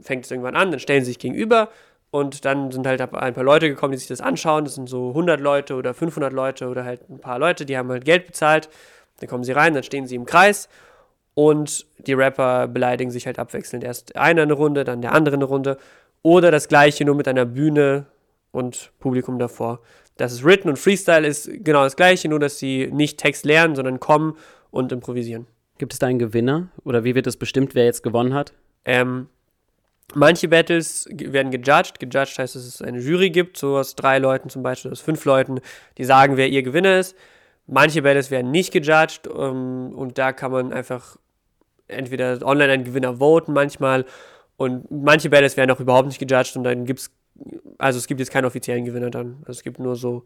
fängt 0.00 0.24
es 0.24 0.30
irgendwann 0.30 0.56
an, 0.56 0.70
dann 0.70 0.80
stellen 0.80 1.04
sie 1.04 1.10
sich 1.10 1.18
gegenüber 1.18 1.68
und 2.16 2.46
dann 2.46 2.70
sind 2.70 2.86
halt 2.86 3.00
ein 3.00 3.34
paar 3.34 3.44
Leute 3.44 3.68
gekommen, 3.68 3.92
die 3.92 3.98
sich 3.98 4.08
das 4.08 4.22
anschauen. 4.22 4.64
Das 4.64 4.76
sind 4.76 4.88
so 4.88 5.08
100 5.10 5.38
Leute 5.38 5.74
oder 5.74 5.92
500 5.92 6.32
Leute 6.32 6.68
oder 6.68 6.82
halt 6.84 7.10
ein 7.10 7.18
paar 7.18 7.38
Leute, 7.38 7.66
die 7.66 7.76
haben 7.76 7.90
halt 7.90 8.06
Geld 8.06 8.26
bezahlt. 8.26 8.70
Dann 9.20 9.28
kommen 9.28 9.44
sie 9.44 9.52
rein, 9.52 9.74
dann 9.74 9.82
stehen 9.82 10.06
sie 10.06 10.14
im 10.14 10.24
Kreis 10.24 10.70
und 11.34 11.84
die 11.98 12.14
Rapper 12.14 12.68
beleidigen 12.68 13.10
sich 13.10 13.26
halt 13.26 13.38
abwechselnd. 13.38 13.84
Erst 13.84 14.16
einer 14.16 14.42
eine 14.42 14.54
Runde, 14.54 14.84
dann 14.84 15.02
der 15.02 15.12
andere 15.12 15.36
eine 15.36 15.44
Runde. 15.44 15.76
Oder 16.22 16.50
das 16.50 16.68
gleiche 16.68 17.04
nur 17.04 17.14
mit 17.14 17.28
einer 17.28 17.44
Bühne 17.44 18.06
und 18.50 18.92
Publikum 18.98 19.38
davor. 19.38 19.80
Das 20.16 20.32
ist 20.32 20.42
Written 20.42 20.70
und 20.70 20.78
Freestyle 20.78 21.26
ist 21.26 21.50
genau 21.62 21.84
das 21.84 21.96
gleiche, 21.96 22.30
nur 22.30 22.38
dass 22.38 22.58
sie 22.58 22.88
nicht 22.90 23.18
Text 23.18 23.44
lernen, 23.44 23.76
sondern 23.76 24.00
kommen 24.00 24.38
und 24.70 24.90
improvisieren. 24.90 25.46
Gibt 25.76 25.92
es 25.92 25.98
da 25.98 26.06
einen 26.06 26.18
Gewinner? 26.18 26.68
Oder 26.84 27.04
wie 27.04 27.14
wird 27.14 27.26
es 27.26 27.36
bestimmt, 27.36 27.74
wer 27.74 27.84
jetzt 27.84 28.02
gewonnen 28.02 28.32
hat? 28.32 28.54
Ähm, 28.86 29.28
manche 30.14 30.48
Battles 30.48 31.06
werden 31.10 31.50
gejudged. 31.50 31.98
Gejudged 31.98 32.38
heißt, 32.38 32.54
dass 32.54 32.64
es 32.64 32.82
eine 32.82 32.98
Jury 32.98 33.30
gibt, 33.30 33.56
so 33.56 33.76
aus 33.76 33.94
drei 33.94 34.18
Leuten 34.18 34.48
zum 34.48 34.62
Beispiel, 34.62 34.90
aus 34.90 35.00
fünf 35.00 35.24
Leuten, 35.24 35.60
die 35.98 36.04
sagen, 36.04 36.36
wer 36.36 36.48
ihr 36.48 36.62
Gewinner 36.62 36.98
ist. 36.98 37.16
Manche 37.66 38.02
Battles 38.02 38.30
werden 38.30 38.50
nicht 38.50 38.72
gejudged 38.72 39.26
um, 39.26 39.90
ähm, 39.90 39.98
und 39.98 40.18
da 40.18 40.32
kann 40.32 40.52
man 40.52 40.72
einfach 40.72 41.16
entweder 41.88 42.38
online 42.42 42.72
einen 42.72 42.84
Gewinner 42.84 43.16
voten 43.16 43.52
manchmal 43.52 44.04
und 44.56 44.90
manche 44.90 45.30
Battles 45.30 45.56
werden 45.56 45.70
auch 45.70 45.80
überhaupt 45.80 46.08
nicht 46.08 46.18
gejudged 46.18 46.56
und 46.56 46.64
dann 46.64 46.84
gibt 46.84 47.00
es, 47.00 47.10
also 47.78 47.98
es 47.98 48.06
gibt 48.06 48.20
jetzt 48.20 48.30
keinen 48.30 48.46
offiziellen 48.46 48.84
Gewinner 48.84 49.10
dann. 49.10 49.38
Also 49.40 49.58
es 49.58 49.62
gibt 49.62 49.78
nur 49.78 49.96
so, 49.96 50.24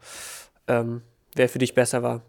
ähm, 0.69 1.03
wer 1.35 1.49
für 1.49 1.59
dich 1.59 1.75
besser 1.75 2.03
war. 2.03 2.23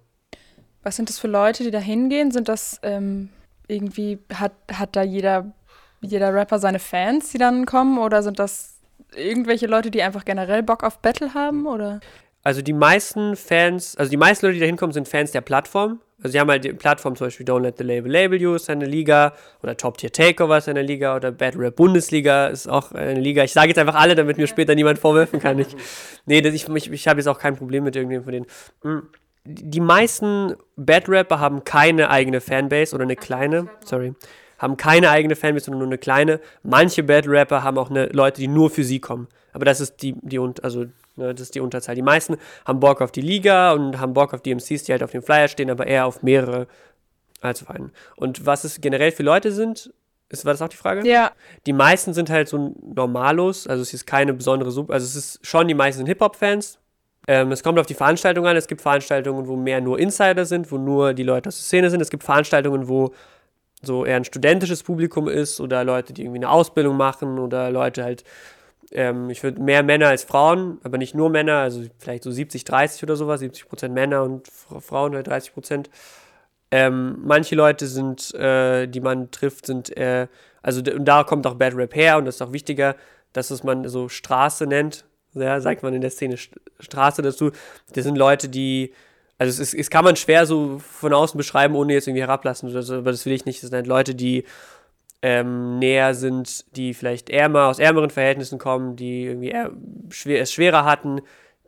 Was 0.84 0.96
sind 0.96 1.10
das 1.10 1.20
für 1.20 1.28
Leute, 1.28 1.64
die 1.64 1.72
da 1.72 1.80
hingehen? 1.80 2.32
Sind 2.32 2.50
das 2.50 2.80
ähm, 2.82 3.30
irgendwie, 3.68 4.18
hat, 4.34 4.54
hat 4.72 4.96
da 4.96 5.04
jeder, 5.04 5.54
jeder 6.02 6.34
Rapper 6.34 6.60
seine 6.60 6.80
Fans, 6.80 7.32
die 7.32 7.38
dann 7.38 7.66
kommen 7.66 7.98
oder 7.98 8.24
sind 8.24 8.40
das 8.40 8.80
irgendwelche 9.16 9.68
Leute, 9.68 9.92
die 9.92 10.02
einfach 10.02 10.26
generell 10.26 10.64
Bock 10.64 10.84
auf 10.84 11.00
Battle 11.00 11.34
haben 11.34 11.68
oder? 11.68 12.00
Also 12.44 12.62
die 12.62 12.74
meisten 12.74 13.36
Fans, 13.36 13.96
also 13.98 14.10
die 14.10 14.18
meisten 14.18 14.46
Leute, 14.46 14.56
die 14.56 14.62
da 14.62 14.66
hinkommen, 14.66 14.94
sind 14.94 15.08
Fans 15.08 15.32
der 15.32 15.42
Plattform. 15.42 16.00
Also 16.24 16.34
sie 16.34 16.40
haben 16.40 16.50
halt 16.50 16.64
die 16.64 16.74
Plattform 16.74 17.16
zum 17.16 17.28
Beispiel 17.28 17.46
Don't 17.46 17.62
Let 17.62 17.78
the 17.78 17.84
Label 17.84 18.12
Label 18.12 18.40
You 18.40 18.54
ist 18.54 18.70
eine 18.70 18.86
Liga 18.86 19.34
oder 19.64 19.76
Top 19.76 19.98
Tier 19.98 20.12
Takeover 20.12 20.58
ist 20.58 20.70
eine 20.70 20.84
Liga 20.84 21.16
oder 21.16 21.32
Bad 21.32 21.56
Rap 21.58 21.76
Bundesliga 21.76 22.48
ist 22.48 22.68
auch 22.68 22.92
eine 22.92 23.20
Liga. 23.20 23.44
Ich 23.44 23.54
sage 23.54 23.70
jetzt 23.70 23.80
einfach 23.80 23.96
alle, 23.96 24.14
damit 24.14 24.38
mir 24.38 24.48
später 24.48 24.76
niemand 24.76 25.00
vorwerfen 25.00 25.40
kann. 25.40 25.58
Ich, 25.60 25.76
nee, 26.26 26.42
das, 26.42 26.54
ich, 26.54 26.68
ich, 26.70 26.92
ich 26.92 27.08
habe 27.08 27.20
jetzt 27.20 27.28
auch 27.28 27.40
kein 27.40 27.56
Problem 27.56 27.84
mit 27.84 27.96
irgendjemandem 27.96 28.46
von 28.84 28.84
denen. 28.84 29.02
Hm. 29.02 29.08
Die 29.44 29.80
meisten 29.80 30.56
Bad 30.76 31.10
Rapper 31.10 31.40
haben 31.40 31.64
keine 31.64 32.12
eigene 32.12 32.42
Fanbase 32.42 32.94
oder 32.94 33.04
eine 33.04 33.16
kleine, 33.16 33.70
sorry, 33.84 34.14
haben 34.62 34.78
keine 34.78 35.10
eigene 35.10 35.36
Fanbase, 35.36 35.66
sondern 35.66 35.80
nur 35.80 35.90
eine 35.90 35.98
kleine. 35.98 36.40
Manche 36.64 37.04
Bad 37.04 37.28
Rapper 37.28 37.64
haben 37.64 37.78
auch 37.78 37.90
eine, 37.90 38.06
Leute, 38.08 38.40
die 38.40 38.48
nur 38.48 38.70
für 38.70 38.84
sie 38.84 39.00
kommen. 39.00 39.28
Aber 39.54 39.66
das 39.66 39.82
ist 39.82 40.02
die, 40.02 40.16
die 40.22 40.40
also 40.62 40.86
Ne, 41.18 41.34
das 41.34 41.42
ist 41.42 41.56
die 41.56 41.60
Unterzahl. 41.60 41.96
Die 41.96 42.02
meisten 42.02 42.38
haben 42.66 42.80
Bock 42.80 43.02
auf 43.02 43.12
die 43.12 43.22
Liga 43.22 43.74
und 43.74 44.00
haben 44.00 44.14
Bock 44.14 44.34
auf 44.34 44.42
die 44.42 44.54
MCs, 44.54 44.84
die 44.84 44.92
halt 44.92 45.04
auf 45.04 45.12
dem 45.12 45.22
Flyer 45.22 45.48
stehen, 45.48 45.70
aber 45.70 45.86
eher 45.86 46.06
auf 46.06 46.24
mehrere 46.24 46.68
als 47.42 47.62
auf 47.62 47.70
einen. 47.70 47.92
Und 48.16 48.46
was 48.46 48.64
es 48.64 48.82
generell 48.82 49.12
für 49.12 49.24
Leute 49.24 49.52
sind, 49.52 49.94
ist, 50.30 50.46
war 50.46 50.54
das 50.54 50.62
auch 50.62 50.70
die 50.70 50.78
Frage? 50.78 51.06
Ja. 51.08 51.32
Die 51.66 51.74
meisten 51.74 52.14
sind 52.14 52.30
halt 52.30 52.48
so 52.48 52.76
Normalos, 52.82 53.68
also 53.68 53.82
es 53.82 53.94
ist 53.94 54.06
keine 54.06 54.34
besondere 54.34 54.72
Sub, 54.72 54.90
also 54.90 55.06
es 55.06 55.16
ist 55.16 55.46
schon, 55.46 55.68
die 55.68 55.74
meisten 55.74 56.00
sind 56.00 56.08
Hip-Hop-Fans. 56.08 56.80
Ähm, 57.28 57.52
es 57.52 57.62
kommt 57.62 57.78
auf 57.78 57.86
die 57.86 57.94
Veranstaltung 57.94 58.48
an. 58.48 58.56
Es 58.56 58.68
gibt 58.68 58.82
Veranstaltungen, 58.82 59.48
wo 59.48 59.56
mehr 59.56 59.82
nur 59.82 60.00
Insider 60.00 60.46
sind, 60.46 60.72
wo 60.72 60.78
nur 60.78 61.14
die 61.14 61.24
Leute 61.24 61.50
aus 61.50 61.58
der 61.58 61.64
Szene 61.64 61.90
sind. 61.90 62.02
Es 62.02 62.10
gibt 62.10 62.24
Veranstaltungen, 62.24 62.88
wo 62.88 63.14
so 63.82 64.06
eher 64.06 64.16
ein 64.16 64.26
studentisches 64.26 64.84
Publikum 64.84 65.28
ist 65.28 65.60
oder 65.60 65.84
Leute, 65.84 66.14
die 66.14 66.24
irgendwie 66.24 66.40
eine 66.40 66.50
Ausbildung 66.50 66.98
machen 66.98 67.40
oder 67.40 67.72
Leute 67.72 68.04
halt, 68.04 68.24
ähm, 68.92 69.30
ich 69.30 69.44
würde 69.44 69.62
mehr 69.62 69.84
Männer 69.84 70.08
als 70.08 70.24
Frauen, 70.24 70.80
aber 70.84 70.98
nicht 70.98 71.16
nur 71.16 71.30
Männer, 71.30 71.58
also 71.58 71.84
vielleicht 71.98 72.24
so 72.24 72.32
70, 72.32 72.64
30 72.64 73.04
oder 73.04 73.16
sowas, 73.16 73.40
70 73.40 73.68
Prozent 73.68 73.94
Männer 73.94 74.24
und 74.24 74.48
Frauen 74.48 75.16
halt 75.16 75.28
30 75.28 75.54
Prozent. 75.54 75.90
Ähm, 76.72 77.18
manche 77.24 77.56
Leute 77.56 77.88
sind, 77.88 78.34
äh, 78.36 78.88
die 78.88 79.02
man 79.02 79.32
trifft, 79.32 79.66
sind, 79.66 79.96
äh, 79.98 80.28
also 80.62 80.80
und 80.80 81.06
da 81.06 81.24
kommt 81.24 81.46
auch 81.48 81.56
Bad 81.56 81.76
Rap 81.76 81.96
her 81.96 82.18
und 82.18 82.26
das 82.26 82.36
ist 82.36 82.42
auch 82.42 82.54
wichtiger, 82.54 82.96
dass 83.34 83.52
es 83.52 83.64
man 83.64 83.88
so 83.90 84.10
Straße 84.10 84.68
nennt, 84.68 85.06
ja, 85.34 85.60
sagt 85.60 85.84
man 85.84 85.94
in 85.94 86.02
der 86.02 86.12
Szene 86.12 86.38
Straße 86.38 87.22
dazu. 87.22 87.52
Das 87.94 88.04
sind 88.04 88.18
Leute, 88.18 88.50
die 88.50 88.94
also 89.42 89.50
es, 89.50 89.74
ist, 89.74 89.74
es 89.74 89.90
kann 89.90 90.06
man 90.06 90.16
schwer 90.18 90.46
so 90.46 90.78
von 90.78 91.14
außen 91.14 91.36
beschreiben, 91.36 91.74
ohne 91.74 91.94
jetzt 91.94 92.08
irgendwie 92.08 92.22
herablassen 92.22 92.70
oder 92.70 92.84
so, 92.84 92.98
aber 92.98 93.10
das 93.10 93.26
will 93.26 93.34
ich 93.34 93.46
nicht. 93.46 93.64
Das 93.64 93.72
sind 93.72 93.76
halt 93.76 93.88
Leute, 93.88 94.14
die 94.14 94.44
ähm, 95.24 95.80
näher 95.80 96.14
sind, 96.14 96.76
die 96.76 96.94
vielleicht 96.94 97.32
ärmer, 97.32 97.66
aus 97.66 97.80
ärmeren 97.80 98.12
Verhältnissen 98.12 98.60
kommen, 98.60 98.96
die 98.98 99.24
irgendwie 99.24 99.50
eher 99.50 99.72
schwer, 100.12 100.44
es 100.44 100.54
schwerer 100.54 100.86
hatten, 100.86 101.22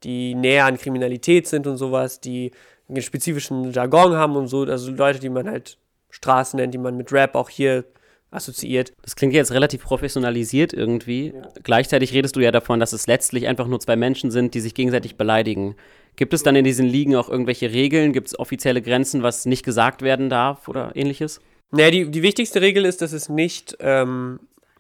die 0.04 0.36
näher 0.36 0.66
an 0.66 0.78
Kriminalität 0.78 1.48
sind 1.48 1.66
und 1.66 1.78
sowas, 1.78 2.22
die 2.22 2.52
einen 2.90 3.02
spezifischen 3.02 3.72
Jargon 3.72 4.14
haben 4.14 4.36
und 4.36 4.50
so, 4.50 4.62
also 4.66 4.92
Leute, 4.92 5.18
die 5.18 5.30
man 5.30 5.50
halt 5.50 5.80
Straßen 6.12 6.58
nennt, 6.58 6.76
die 6.76 6.80
man 6.80 6.96
mit 6.96 7.12
Rap 7.12 7.34
auch 7.34 7.50
hier 7.50 7.86
assoziiert. 8.30 8.94
Das 9.02 9.16
klingt 9.16 9.34
jetzt 9.34 9.52
relativ 9.52 9.82
professionalisiert 9.82 10.74
irgendwie. 10.74 11.34
Ja. 11.36 11.42
Gleichzeitig 11.64 12.14
redest 12.14 12.36
du 12.36 12.40
ja 12.40 12.52
davon, 12.52 12.80
dass 12.80 12.94
es 12.94 13.08
letztlich 13.08 13.48
einfach 13.48 13.66
nur 13.66 13.80
zwei 13.80 13.96
Menschen 13.96 14.30
sind, 14.30 14.54
die 14.54 14.60
sich 14.60 14.76
gegenseitig 14.76 15.16
beleidigen. 15.18 15.76
Gibt 16.16 16.34
es 16.34 16.44
dann 16.44 16.56
in 16.56 16.64
diesen 16.64 16.86
Ligen 16.86 17.16
auch 17.16 17.30
irgendwelche 17.30 17.72
Regeln? 17.72 18.14
Gibt 18.14 18.28
es 18.28 18.40
offizielle 18.40 18.82
Grenzen, 18.82 19.24
was 19.24 19.46
nicht 19.46 19.64
gesagt 19.64 20.02
werden 20.02 20.30
darf 20.30 20.68
oder 20.68 20.92
ähnliches? 20.96 21.42
Naja, 21.72 21.90
die, 21.90 22.12
die 22.12 22.22
wichtigste 22.22 22.62
Regel 22.62 22.86
ist, 22.86 23.02
dass 23.02 23.14
es 23.14 23.30
nicht 23.30 23.76
ähm, 23.80 24.40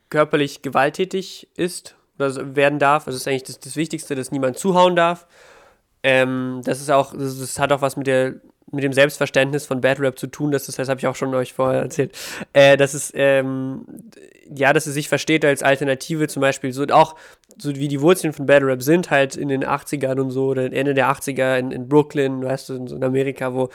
körperlich 0.09 0.61
gewalttätig 0.61 1.47
ist 1.55 1.95
oder 2.19 2.55
werden 2.55 2.77
darf. 2.77 3.07
Also 3.07 3.17
das 3.17 3.21
ist 3.21 3.27
eigentlich 3.27 3.43
das, 3.43 3.59
das 3.59 3.75
Wichtigste, 3.75 4.13
dass 4.13 4.31
niemand 4.31 4.59
zuhauen 4.59 4.95
darf. 4.95 5.25
Ähm, 6.03 6.61
das 6.63 6.81
ist 6.81 6.91
auch, 6.91 7.13
das, 7.13 7.39
das, 7.39 7.57
hat 7.57 7.71
auch 7.71 7.81
was 7.81 7.97
mit 7.97 8.07
der 8.07 8.35
mit 8.73 8.83
dem 8.83 8.93
Selbstverständnis 8.93 9.65
von 9.65 9.81
Bad 9.81 9.99
Rap 9.99 10.17
zu 10.17 10.27
tun, 10.27 10.51
dass 10.51 10.67
es, 10.67 10.75
das 10.75 10.89
habe 10.89 10.99
ich 10.99 11.07
auch 11.07 11.15
schon 11.15 11.33
euch 11.35 11.53
vorher 11.53 11.81
erzählt, 11.81 12.17
äh, 12.53 12.75
dass 12.75 12.93
es, 12.93 13.11
ähm, 13.15 13.85
ja, 14.53 14.73
dass 14.73 14.87
es 14.87 14.93
sich 14.93 15.09
versteht 15.09 15.45
als 15.45 15.63
Alternative 15.63 16.27
zum 16.27 16.41
Beispiel, 16.41 16.71
so 16.73 16.83
auch, 16.87 17.15
so 17.57 17.75
wie 17.75 17.87
die 17.87 18.01
Wurzeln 18.01 18.33
von 18.33 18.45
Bad 18.45 18.63
Rap 18.63 18.81
sind, 18.81 19.11
halt 19.11 19.35
in 19.35 19.47
den 19.47 19.63
80ern 19.63 20.19
und 20.19 20.31
so, 20.31 20.47
oder 20.47 20.71
Ende 20.71 20.93
der 20.93 21.09
80er 21.09 21.57
in, 21.57 21.71
in 21.71 21.87
Brooklyn, 21.87 22.43
weißt 22.43 22.69
du, 22.69 22.73
in, 22.75 22.87
in 22.87 23.03
Amerika, 23.03 23.53
wo, 23.53 23.69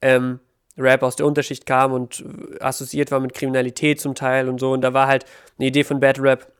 ähm, 0.00 0.40
Rap 0.78 1.02
aus 1.02 1.16
der 1.16 1.26
Unterschicht 1.26 1.66
kam 1.66 1.92
und 1.92 2.24
assoziiert 2.60 3.10
war 3.10 3.20
mit 3.20 3.34
Kriminalität 3.34 4.00
zum 4.00 4.14
Teil 4.14 4.48
und 4.48 4.58
so. 4.58 4.72
Und 4.72 4.80
da 4.80 4.94
war 4.94 5.06
halt 5.06 5.26
eine 5.58 5.68
Idee 5.68 5.84
von 5.84 6.00
Bad 6.00 6.18
Rap, 6.18 6.50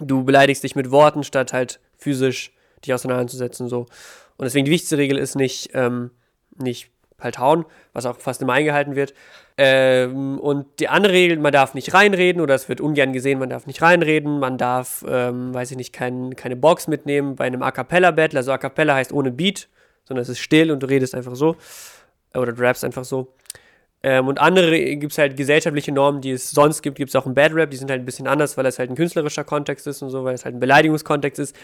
du 0.00 0.24
beleidigst 0.24 0.64
dich 0.64 0.74
mit 0.74 0.90
Worten, 0.90 1.24
statt 1.24 1.52
halt 1.52 1.80
physisch 1.98 2.52
dich 2.84 2.94
auseinanderzusetzen. 2.94 3.68
So. 3.68 3.80
Und 4.36 4.44
deswegen 4.44 4.64
die 4.64 4.70
wichtigste 4.70 4.98
Regel 4.98 5.18
ist 5.18 5.36
nicht, 5.36 5.70
ähm, 5.74 6.10
nicht 6.56 6.90
halt 7.24 7.38
hauen, 7.38 7.64
was 7.92 8.06
auch 8.06 8.18
fast 8.18 8.42
immer 8.42 8.52
eingehalten 8.52 8.94
wird. 8.94 9.14
Ähm, 9.56 10.38
und 10.38 10.66
die 10.80 10.88
andere 10.88 11.12
Regel, 11.12 11.38
man 11.38 11.52
darf 11.52 11.74
nicht 11.74 11.94
reinreden 11.94 12.42
oder 12.42 12.54
es 12.54 12.68
wird 12.68 12.80
ungern 12.80 13.12
gesehen, 13.12 13.38
man 13.38 13.50
darf 13.50 13.66
nicht 13.66 13.82
reinreden, 13.82 14.38
man 14.40 14.58
darf, 14.58 15.04
ähm, 15.08 15.54
weiß 15.54 15.70
ich 15.70 15.76
nicht, 15.76 15.92
kein, 15.92 16.36
keine 16.36 16.56
Box 16.56 16.88
mitnehmen 16.88 17.36
bei 17.36 17.44
einem 17.44 17.62
A 17.62 17.70
Cappella-Battle. 17.70 18.38
Also 18.38 18.52
A 18.52 18.58
Cappella 18.58 18.94
heißt 18.94 19.12
ohne 19.12 19.30
Beat, 19.30 19.68
sondern 20.04 20.22
es 20.22 20.28
ist 20.28 20.40
still 20.40 20.70
und 20.70 20.82
du 20.82 20.88
redest 20.88 21.14
einfach 21.14 21.36
so. 21.36 21.56
Oder 22.34 22.52
du 22.52 22.62
rappst 22.62 22.84
einfach 22.84 23.04
so. 23.04 23.34
Ähm, 24.02 24.28
und 24.28 24.38
andere 24.38 24.96
gibt 24.96 25.12
es 25.12 25.18
halt 25.18 25.34
gesellschaftliche 25.34 25.90
Normen, 25.90 26.20
die 26.20 26.32
es 26.32 26.50
sonst 26.50 26.82
gibt, 26.82 26.98
gibt 26.98 27.08
es 27.08 27.16
auch 27.16 27.24
im 27.24 27.32
Bad 27.32 27.54
Rap, 27.54 27.70
die 27.70 27.78
sind 27.78 27.90
halt 27.90 28.02
ein 28.02 28.04
bisschen 28.04 28.26
anders, 28.26 28.56
weil 28.58 28.66
es 28.66 28.78
halt 28.78 28.90
ein 28.90 28.96
künstlerischer 28.96 29.44
Kontext 29.44 29.86
ist 29.86 30.02
und 30.02 30.10
so, 30.10 30.24
weil 30.24 30.34
es 30.34 30.44
halt 30.44 30.54
ein 30.54 30.60
Beleidigungskontext 30.60 31.38
ist. 31.38 31.56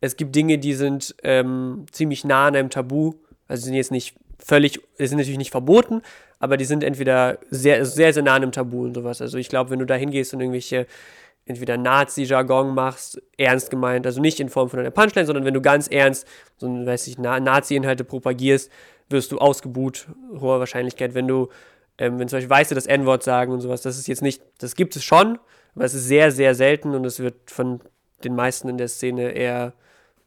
Es 0.00 0.16
gibt 0.16 0.36
Dinge, 0.36 0.58
die 0.58 0.74
sind 0.74 1.16
ähm, 1.24 1.86
ziemlich 1.90 2.24
nah 2.24 2.46
an 2.46 2.54
einem 2.54 2.70
Tabu, 2.70 3.14
also 3.48 3.64
sind 3.64 3.74
jetzt 3.74 3.90
nicht 3.90 4.14
völlig, 4.38 4.80
die 4.98 5.06
sind 5.06 5.18
natürlich 5.18 5.38
nicht 5.38 5.50
verboten, 5.50 6.02
aber 6.38 6.56
die 6.56 6.64
sind 6.64 6.84
entweder 6.84 7.38
sehr, 7.50 7.84
sehr, 7.84 8.12
sehr 8.12 8.22
nah 8.22 8.34
an 8.34 8.42
einem 8.42 8.52
Tabu 8.52 8.84
und 8.84 8.94
sowas. 8.94 9.20
Also 9.20 9.38
ich 9.38 9.48
glaube, 9.48 9.70
wenn 9.70 9.78
du 9.78 9.86
da 9.86 9.94
hingehst 9.94 10.32
und 10.34 10.40
irgendwelche 10.40 10.86
entweder 11.48 11.76
Nazi-Jargon 11.78 12.74
machst, 12.74 13.20
ernst 13.38 13.70
gemeint, 13.70 14.06
also 14.06 14.20
nicht 14.20 14.38
in 14.38 14.48
Form 14.48 14.68
von 14.68 14.80
einer 14.80 14.90
Punchline, 14.90 15.26
sondern 15.26 15.44
wenn 15.44 15.54
du 15.54 15.62
ganz 15.62 15.88
ernst 15.88 16.26
so, 16.58 16.68
weiß 16.68 17.06
ich, 17.06 17.18
Nazi-Inhalte 17.18 18.04
propagierst, 18.04 18.70
wirst 19.08 19.32
du 19.32 19.38
ausgebuht, 19.38 20.08
hoher 20.38 20.60
Wahrscheinlichkeit, 20.60 21.14
wenn 21.14 21.26
du, 21.26 21.48
ähm, 21.96 22.18
wenn 22.18 22.28
zum 22.28 22.36
Beispiel 22.36 22.50
Weiße 22.50 22.74
das 22.74 22.86
N-Wort 22.86 23.22
sagen 23.22 23.52
und 23.52 23.62
sowas, 23.62 23.80
das 23.80 23.98
ist 23.98 24.06
jetzt 24.06 24.22
nicht, 24.22 24.42
das 24.58 24.76
gibt 24.76 24.94
es 24.96 25.04
schon, 25.04 25.38
aber 25.74 25.84
es 25.86 25.94
ist 25.94 26.06
sehr, 26.06 26.30
sehr 26.30 26.54
selten 26.54 26.94
und 26.94 27.04
es 27.06 27.18
wird 27.18 27.50
von 27.50 27.80
den 28.24 28.34
meisten 28.34 28.68
in 28.68 28.76
der 28.76 28.88
Szene 28.88 29.30
eher, 29.30 29.72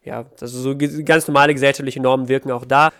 ja, 0.02 0.26
also 0.40 0.58
so 0.58 0.76
ganz 1.04 1.28
normale 1.28 1.52
gesellschaftliche 1.52 2.00
Normen 2.00 2.28
wirken 2.28 2.50
auch 2.50 2.64
da, 2.64 2.90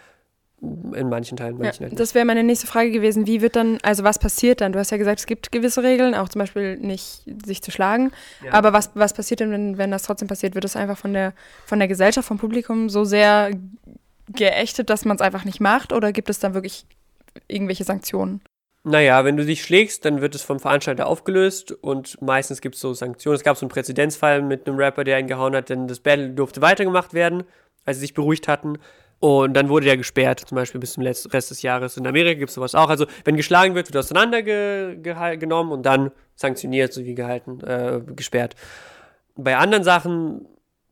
in 0.63 1.09
manchen 1.09 1.37
Teilen, 1.37 1.59
manchen 1.59 1.83
ja, 1.83 1.91
halt 1.91 1.99
Das 1.99 2.15
wäre 2.15 2.25
meine 2.25 2.45
nächste 2.45 2.69
Frage 2.69 2.93
gewesen. 2.93 3.27
Wie 3.27 3.43
wird 3.43 3.57
dann, 3.57 3.79
also 3.83 4.05
was 4.05 4.21
passiert 4.21 4.61
dann? 4.61 4.73
Du 4.73 4.79
hast 4.79 4.91
ja 4.91 4.97
gesagt, 4.97 5.19
es 5.19 5.27
gibt 5.27 5.51
gewisse 5.51 5.83
Regeln, 5.83 6.15
auch 6.15 6.29
zum 6.29 6.39
Beispiel 6.39 6.77
nicht 6.77 7.25
sich 7.45 7.63
zu 7.63 7.73
schlagen. 7.73 8.13
Ja. 8.45 8.53
Aber 8.53 8.73
was, 8.73 8.91
was 8.95 9.13
passiert 9.13 9.41
denn, 9.41 9.51
wenn, 9.51 9.77
wenn 9.77 9.91
das 9.91 10.05
trotzdem 10.05 10.29
passiert? 10.29 10.55
Wird 10.55 10.65
es 10.65 10.77
einfach 10.77 10.97
von 10.97 11.13
der, 11.13 11.33
von 11.67 11.81
der 11.81 11.89
Gesellschaft, 11.89 12.29
vom 12.29 12.39
Publikum 12.39 12.89
so 12.89 13.05
sehr 13.05 13.51
geächtet, 14.29 14.89
dass 14.89 15.05
man 15.05 15.17
es 15.17 15.21
einfach 15.21 15.45
nicht 15.45 15.61
macht? 15.61 15.93
Oder 15.93 16.13
gibt 16.13 16.31
es 16.31 16.39
dann 16.39 16.55
wirklich 16.55 16.87
irgendwelche 17.49 17.83
Sanktionen? 17.83 18.41
Naja, 18.85 19.25
wenn 19.25 19.37
du 19.37 19.45
dich 19.45 19.63
schlägst, 19.63 20.05
dann 20.05 20.21
wird 20.21 20.35
es 20.35 20.43
vom 20.43 20.61
Veranstalter 20.61 21.07
aufgelöst 21.07 21.73
und 21.73 22.21
meistens 22.21 22.61
gibt 22.61 22.77
es 22.77 22.81
so 22.81 22.95
Sanktionen. 22.95 23.37
Es 23.37 23.45
gab 23.45 23.57
so 23.57 23.65
einen 23.65 23.71
Präzedenzfall 23.71 24.43
mit 24.43 24.67
einem 24.67 24.77
Rapper, 24.77 25.05
der 25.05 25.19
ihn 25.19 25.29
gehauen 25.29 25.55
hat, 25.55 25.71
denn 25.71 25.87
das 25.87 26.01
Battle 26.01 26.31
durfte 26.31 26.63
weitergemacht 26.63 27.15
werden, 27.15 27.45
als 27.85 27.97
sie 27.97 28.03
sich 28.03 28.15
beruhigt 28.15 28.49
hatten. 28.49 28.79
Und 29.23 29.55
dann 29.55 29.69
wurde 29.69 29.87
der 29.87 29.97
gesperrt, 29.97 30.41
zum 30.41 30.57
Beispiel 30.57 30.81
bis 30.81 30.95
zum 30.95 31.05
Rest 31.05 31.33
des 31.33 31.63
Jahres. 31.63 31.97
In 31.97 32.09
Amerika 32.09 32.37
gibt 32.41 32.49
es 32.49 32.57
sowas 32.57 32.75
auch. 32.75 32.91
Also, 32.91 33.07
wenn 33.25 33.37
geschlagen 33.37 33.77
wird, 33.77 33.87
wird 33.87 33.97
auseinandergenommen 33.97 35.73
und 35.73 35.87
dann 35.87 36.11
sanktioniert, 36.35 36.93
sowie 36.93 37.15
gehalten, 37.15 37.61
äh, 37.61 38.01
gesperrt. 38.17 38.57
Bei 39.37 39.57
anderen 39.57 39.85
Sachen, 39.85 40.49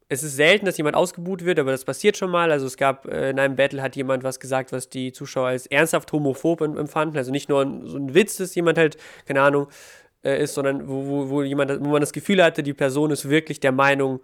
es 0.09 0.23
ist 0.23 0.37
selten, 0.37 0.65
dass 0.65 0.77
jemand 0.77 0.95
ausgebuht 0.95 1.45
wird, 1.45 1.59
aber 1.59 1.73
das 1.73 1.85
passiert 1.85 2.17
schon 2.17 2.31
mal. 2.31 2.53
Also, 2.53 2.67
es 2.67 2.77
gab 2.77 3.05
äh, 3.09 3.31
in 3.31 3.41
einem 3.41 3.57
Battle 3.57 3.83
hat 3.83 3.97
jemand 3.97 4.23
was 4.23 4.39
gesagt, 4.39 4.71
was 4.71 4.89
die 4.89 5.11
Zuschauer 5.11 5.49
als 5.49 5.67
ernsthaft 5.67 6.13
homophob 6.13 6.61
empfanden. 6.61 7.19
Also, 7.19 7.33
nicht 7.33 7.49
nur 7.49 7.63
ein, 7.63 7.85
so 7.85 7.97
ein 7.97 8.15
Witz, 8.15 8.37
dass 8.37 8.55
jemand 8.55 8.79
halt, 8.79 8.97
keine 9.27 9.43
Ahnung, 9.43 9.67
äh, 10.23 10.41
ist, 10.41 10.55
sondern 10.55 10.89
wo, 10.89 11.05
wo, 11.05 11.31
wo, 11.31 11.43
jemand, 11.43 11.81
wo 11.81 11.89
man 11.89 12.01
das 12.01 12.13
Gefühl 12.13 12.45
hatte, 12.45 12.63
die 12.63 12.75
Person 12.75 13.11
ist 13.11 13.29
wirklich 13.29 13.59
der 13.59 13.73
Meinung, 13.73 14.21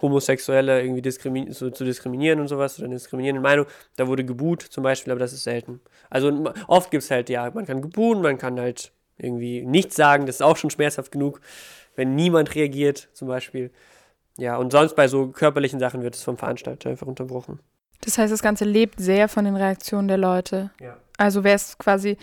Homosexuelle 0.00 0.82
irgendwie 0.82 1.02
diskrimi 1.02 1.50
zu, 1.50 1.70
zu, 1.70 1.84
diskriminieren 1.84 2.40
und 2.40 2.48
sowas, 2.48 2.78
oder 2.78 2.86
eine 2.86 2.94
diskriminierende 2.96 3.40
Meinung. 3.40 3.66
Da 3.96 4.06
wurde 4.06 4.24
gebuht 4.24 4.62
zum 4.62 4.82
Beispiel, 4.82 5.12
aber 5.12 5.20
das 5.20 5.32
ist 5.32 5.44
selten. 5.44 5.80
Also 6.10 6.52
oft 6.66 6.90
gibt 6.90 7.04
es 7.04 7.10
halt, 7.10 7.28
ja, 7.28 7.50
man 7.50 7.66
kann 7.66 7.82
gebuhen, 7.82 8.22
man 8.22 8.38
kann 8.38 8.58
halt 8.60 8.92
irgendwie 9.18 9.64
nichts 9.64 9.96
sagen, 9.96 10.26
das 10.26 10.36
ist 10.36 10.42
auch 10.42 10.56
schon 10.56 10.70
schmerzhaft 10.70 11.10
genug, 11.10 11.40
wenn 11.94 12.14
niemand 12.14 12.54
reagiert 12.54 13.08
zum 13.12 13.28
Beispiel. 13.28 13.70
Ja, 14.38 14.56
und 14.56 14.70
sonst 14.70 14.94
bei 14.96 15.08
so 15.08 15.28
körperlichen 15.28 15.80
Sachen 15.80 16.02
wird 16.02 16.14
es 16.14 16.22
vom 16.22 16.36
Veranstalter 16.36 16.90
einfach 16.90 17.06
unterbrochen. 17.06 17.60
Das 18.02 18.18
heißt, 18.18 18.32
das 18.32 18.42
Ganze 18.42 18.64
lebt 18.64 19.00
sehr 19.00 19.28
von 19.28 19.46
den 19.46 19.56
Reaktionen 19.56 20.08
der 20.08 20.18
Leute. 20.18 20.70
Ja. 20.80 20.98
Also 21.16 21.44
wäre 21.44 21.56
es 21.56 21.78
quasi 21.78 22.18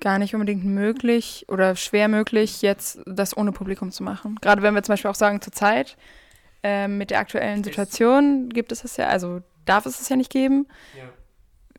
gar 0.00 0.18
nicht 0.18 0.34
unbedingt 0.34 0.64
möglich 0.64 1.46
oder 1.48 1.74
schwer 1.74 2.08
möglich, 2.08 2.62
jetzt 2.62 3.00
das 3.06 3.36
ohne 3.36 3.52
Publikum 3.52 3.90
zu 3.90 4.02
machen. 4.02 4.36
Gerade 4.40 4.62
wenn 4.62 4.74
wir 4.74 4.82
zum 4.82 4.92
Beispiel 4.92 5.10
auch 5.10 5.16
sagen, 5.16 5.40
zur 5.40 5.52
Zeit 5.52 5.96
ähm, 6.68 6.98
mit 6.98 7.10
der 7.10 7.20
aktuellen 7.20 7.62
Situation 7.62 8.48
gibt 8.48 8.72
es 8.72 8.82
das 8.82 8.96
ja, 8.96 9.06
also 9.06 9.40
darf 9.66 9.86
es 9.86 10.00
es 10.00 10.08
ja 10.08 10.16
nicht 10.16 10.32
geben. 10.32 10.66
Ja. 10.98 11.04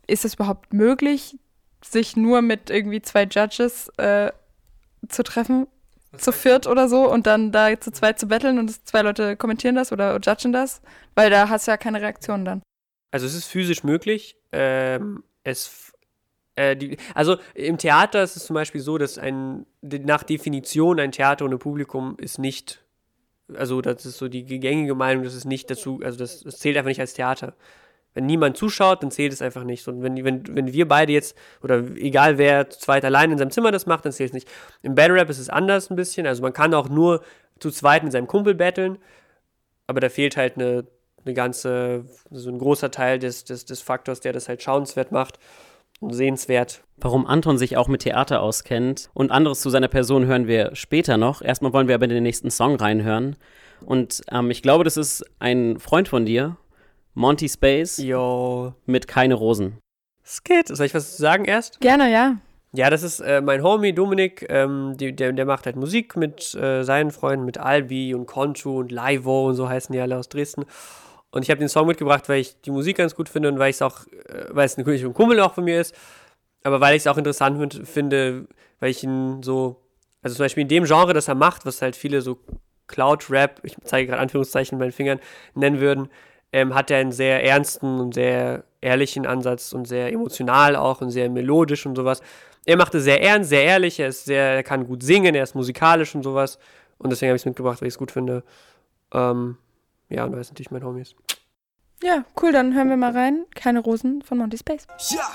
Ist 0.06 0.24
es 0.24 0.34
überhaupt 0.34 0.72
möglich, 0.72 1.36
sich 1.84 2.16
nur 2.16 2.40
mit 2.40 2.70
irgendwie 2.70 3.02
zwei 3.02 3.24
Judges 3.24 3.90
äh, 3.98 4.32
zu 5.06 5.22
treffen, 5.22 5.66
Was 6.10 6.22
zu 6.22 6.32
viert 6.32 6.66
oder 6.66 6.88
so, 6.88 7.10
und 7.12 7.26
dann 7.26 7.52
da 7.52 7.78
zu 7.78 7.92
zweit 7.92 8.18
zu 8.18 8.28
betteln 8.28 8.58
und 8.58 8.86
zwei 8.88 9.02
Leute 9.02 9.36
kommentieren 9.36 9.74
das 9.74 9.92
oder 9.92 10.18
judgen 10.24 10.54
das? 10.54 10.80
Weil 11.14 11.28
da 11.28 11.50
hast 11.50 11.66
du 11.66 11.72
ja 11.72 11.76
keine 11.76 12.00
Reaktion 12.00 12.46
dann. 12.46 12.62
Also 13.10 13.26
es 13.26 13.34
ist 13.34 13.44
physisch 13.44 13.84
möglich. 13.84 14.38
Ähm, 14.52 15.22
es 15.44 15.92
äh, 16.56 16.76
die, 16.76 16.96
also 17.12 17.36
im 17.52 17.76
Theater 17.76 18.22
ist 18.22 18.36
es 18.36 18.46
zum 18.46 18.54
Beispiel 18.54 18.80
so, 18.80 18.96
dass 18.96 19.18
ein 19.18 19.66
nach 19.82 20.22
Definition 20.22 20.98
ein 20.98 21.12
Theater 21.12 21.44
ohne 21.44 21.58
Publikum 21.58 22.16
ist 22.18 22.38
nicht 22.38 22.82
also 23.54 23.80
das 23.80 24.04
ist 24.04 24.18
so 24.18 24.28
die 24.28 24.44
gängige 24.44 24.94
Meinung, 24.94 25.24
das 25.24 25.34
ist 25.34 25.44
nicht 25.44 25.70
dazu, 25.70 26.00
also 26.02 26.18
das, 26.18 26.40
das 26.40 26.58
zählt 26.58 26.76
einfach 26.76 26.88
nicht 26.88 27.00
als 27.00 27.14
Theater. 27.14 27.54
Wenn 28.14 28.26
niemand 28.26 28.56
zuschaut, 28.56 29.02
dann 29.02 29.10
zählt 29.10 29.32
es 29.32 29.42
einfach 29.42 29.64
nicht. 29.64 29.86
Und 29.86 30.02
wenn, 30.02 30.24
wenn, 30.24 30.42
wenn 30.56 30.72
wir 30.72 30.88
beide 30.88 31.12
jetzt, 31.12 31.36
oder 31.62 31.78
egal 31.96 32.38
wer 32.38 32.68
zu 32.68 32.80
zweit 32.80 33.04
allein 33.04 33.30
in 33.30 33.38
seinem 33.38 33.50
Zimmer 33.50 33.70
das 33.70 33.86
macht, 33.86 34.04
dann 34.04 34.12
zählt 34.12 34.30
es 34.30 34.34
nicht. 34.34 34.48
Im 34.82 34.94
Battle 34.94 35.14
Rap 35.14 35.30
ist 35.30 35.38
es 35.38 35.48
anders 35.48 35.90
ein 35.90 35.96
bisschen. 35.96 36.26
Also 36.26 36.42
man 36.42 36.52
kann 36.52 36.74
auch 36.74 36.88
nur 36.88 37.22
zu 37.60 37.70
zweit 37.70 38.02
mit 38.02 38.12
seinem 38.12 38.26
Kumpel 38.26 38.54
battlen, 38.54 38.98
aber 39.86 40.00
da 40.00 40.08
fehlt 40.08 40.36
halt 40.36 40.56
eine, 40.56 40.86
eine 41.24 41.34
ganze, 41.34 42.06
so 42.30 42.50
ein 42.50 42.58
großer 42.58 42.90
Teil 42.90 43.18
des, 43.18 43.44
des, 43.44 43.66
des 43.66 43.82
Faktors, 43.82 44.20
der 44.20 44.32
das 44.32 44.48
halt 44.48 44.62
schauenswert 44.62 45.12
macht. 45.12 45.38
Sehenswert. 46.00 46.82
Warum 46.96 47.26
Anton 47.26 47.58
sich 47.58 47.76
auch 47.76 47.88
mit 47.88 48.02
Theater 48.02 48.42
auskennt 48.42 49.10
und 49.14 49.30
anderes 49.30 49.60
zu 49.60 49.70
seiner 49.70 49.88
Person 49.88 50.26
hören 50.26 50.46
wir 50.46 50.74
später 50.74 51.16
noch. 51.16 51.42
Erstmal 51.42 51.72
wollen 51.72 51.88
wir 51.88 51.94
aber 51.94 52.04
in 52.04 52.10
den 52.10 52.22
nächsten 52.22 52.50
Song 52.50 52.76
reinhören. 52.76 53.36
Und 53.84 54.22
ähm, 54.30 54.50
ich 54.50 54.62
glaube, 54.62 54.84
das 54.84 54.96
ist 54.96 55.24
ein 55.38 55.78
Freund 55.78 56.08
von 56.08 56.26
dir, 56.26 56.56
Monty 57.14 57.48
Space, 57.48 57.98
Yo. 57.98 58.74
mit 58.86 59.06
Keine 59.06 59.34
Rosen. 59.34 59.78
Skit. 60.24 60.68
Soll 60.68 60.86
ich 60.86 60.94
was 60.94 61.16
sagen 61.16 61.44
erst? 61.44 61.80
Gerne, 61.80 62.12
ja. 62.12 62.36
Ja, 62.72 62.90
das 62.90 63.02
ist 63.02 63.20
äh, 63.20 63.40
mein 63.40 63.62
Homie 63.62 63.94
Dominik, 63.94 64.44
ähm, 64.50 64.94
die, 64.98 65.16
der, 65.16 65.32
der 65.32 65.46
macht 65.46 65.64
halt 65.64 65.76
Musik 65.76 66.16
mit 66.16 66.54
äh, 66.54 66.82
seinen 66.82 67.10
Freunden, 67.10 67.46
mit 67.46 67.56
Albi 67.56 68.14
und 68.14 68.26
Conchu 68.26 68.80
und 68.80 68.92
Livo 68.92 69.48
und 69.48 69.54
so 69.54 69.68
heißen 69.68 69.92
die 69.92 70.00
alle 70.00 70.18
aus 70.18 70.28
Dresden. 70.28 70.66
Und 71.38 71.44
ich 71.44 71.50
habe 71.50 71.60
den 71.60 71.68
Song 71.68 71.86
mitgebracht, 71.86 72.28
weil 72.28 72.40
ich 72.40 72.60
die 72.62 72.72
Musik 72.72 72.96
ganz 72.96 73.14
gut 73.14 73.28
finde 73.28 73.48
und 73.48 73.60
weil 73.60 73.70
es 73.70 73.80
auch, 73.80 74.06
äh, 74.08 74.46
weil 74.50 74.66
es 74.66 74.76
ein 74.76 75.14
Kumpel 75.14 75.38
auch 75.38 75.54
von 75.54 75.62
mir 75.62 75.80
ist, 75.80 75.94
aber 76.64 76.80
weil 76.80 76.96
ich 76.96 77.02
es 77.02 77.06
auch 77.06 77.16
interessant 77.16 77.58
find, 77.58 77.88
finde, 77.88 78.48
weil 78.80 78.90
ich 78.90 79.04
ihn 79.04 79.40
so, 79.44 79.80
also 80.20 80.34
zum 80.34 80.44
Beispiel 80.44 80.62
in 80.62 80.68
dem 80.68 80.84
Genre, 80.84 81.12
das 81.12 81.28
er 81.28 81.36
macht, 81.36 81.64
was 81.64 81.80
halt 81.80 81.94
viele 81.94 82.22
so 82.22 82.38
Cloud-Rap, 82.88 83.60
ich 83.62 83.76
zeige 83.84 84.08
gerade 84.08 84.20
Anführungszeichen 84.20 84.76
mit 84.76 84.86
meinen 84.86 84.92
Fingern, 84.92 85.20
nennen 85.54 85.78
würden, 85.78 86.08
ähm, 86.52 86.74
hat 86.74 86.90
er 86.90 86.98
einen 86.98 87.12
sehr 87.12 87.44
ernsten 87.44 88.00
und 88.00 88.14
sehr 88.14 88.64
ehrlichen 88.80 89.24
Ansatz 89.24 89.72
und 89.72 89.86
sehr 89.86 90.12
emotional 90.12 90.74
auch 90.74 91.00
und 91.02 91.10
sehr 91.10 91.30
melodisch 91.30 91.86
und 91.86 91.94
sowas. 91.94 92.20
Er 92.64 92.76
macht 92.76 92.96
es 92.96 93.04
sehr 93.04 93.22
ernst, 93.22 93.50
sehr 93.50 93.62
ehrlich, 93.62 94.00
er 94.00 94.08
ist 94.08 94.24
sehr, 94.24 94.42
er 94.42 94.64
kann 94.64 94.88
gut 94.88 95.04
singen, 95.04 95.36
er 95.36 95.44
ist 95.44 95.54
musikalisch 95.54 96.16
und 96.16 96.24
sowas. 96.24 96.58
Und 96.98 97.10
deswegen 97.10 97.30
habe 97.30 97.36
ich 97.36 97.42
es 97.42 97.46
mitgebracht, 97.46 97.80
weil 97.80 97.86
ich 97.86 97.94
es 97.94 97.98
gut 97.98 98.10
finde. 98.10 98.42
Ähm, 99.12 99.56
ja, 100.08 100.24
und 100.24 100.32
weil 100.32 100.40
es 100.40 100.48
natürlich 100.48 100.70
mein 100.70 100.84
Homie 100.84 101.02
ist. 101.02 101.14
Ja, 102.02 102.24
cool, 102.40 102.52
dann 102.52 102.74
hören 102.74 102.88
wir 102.90 102.96
mal 102.96 103.10
rein. 103.10 103.44
Keine 103.56 103.80
Rosen 103.80 104.22
von 104.22 104.38
Monty 104.38 104.56
Space. 104.56 104.86
Ja, 105.10 105.32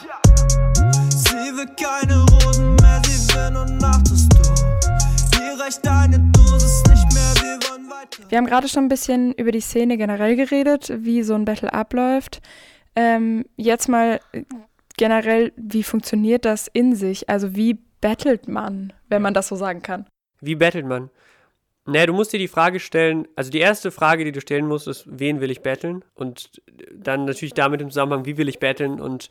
sie 1.09 1.35
will 1.35 1.67
keine 1.75 2.21
Rosen 2.21 2.75
mehr, 2.75 3.01
sie 3.05 3.35
will 3.35 3.51
nur 3.51 3.65
Nachtestor. 3.65 4.55
Ihr 5.41 5.59
reicht 5.59 5.85
deine 5.85 6.19
Dosis 6.31 6.83
nicht 6.89 7.13
mehr, 7.13 7.33
wir 7.41 7.69
wollen 7.69 7.89
weiter. 7.89 8.23
Wir 8.29 8.37
haben 8.37 8.45
gerade 8.45 8.69
schon 8.69 8.85
ein 8.85 8.89
bisschen 8.89 9.33
über 9.33 9.51
die 9.51 9.59
Szene 9.59 9.97
generell 9.97 10.37
geredet, 10.37 10.89
wie 10.95 11.21
so 11.23 11.33
ein 11.33 11.43
Battle 11.43 11.73
abläuft. 11.73 12.41
Ähm, 12.95 13.45
jetzt 13.57 13.89
mal 13.89 14.21
äh, 14.31 14.43
generell, 14.95 15.51
wie 15.57 15.83
funktioniert 15.83 16.45
das 16.45 16.69
in 16.71 16.95
sich? 16.95 17.29
Also 17.29 17.57
wie 17.57 17.77
battelt 17.99 18.47
man, 18.47 18.93
wenn 19.09 19.21
man 19.21 19.33
das 19.33 19.49
so 19.49 19.57
sagen 19.57 19.81
kann? 19.81 20.05
Wie 20.39 20.55
battelt 20.55 20.85
man? 20.85 21.09
Naja, 21.85 22.05
du 22.05 22.13
musst 22.13 22.31
dir 22.31 22.39
die 22.39 22.47
Frage 22.47 22.79
stellen, 22.79 23.27
also 23.35 23.51
die 23.51 23.59
erste 23.59 23.91
Frage, 23.91 24.23
die 24.23 24.31
du 24.31 24.39
stellen 24.39 24.67
musst, 24.67 24.87
ist, 24.87 25.03
wen 25.07 25.41
will 25.41 25.51
ich 25.51 25.61
battlen? 25.61 26.05
Und 26.13 26.61
dann 26.93 27.25
natürlich 27.25 27.53
damit 27.53 27.81
im 27.81 27.89
Zusammenhang, 27.89 28.25
wie 28.25 28.37
will 28.37 28.47
ich 28.47 28.59
battlen? 28.59 29.01
Und 29.01 29.29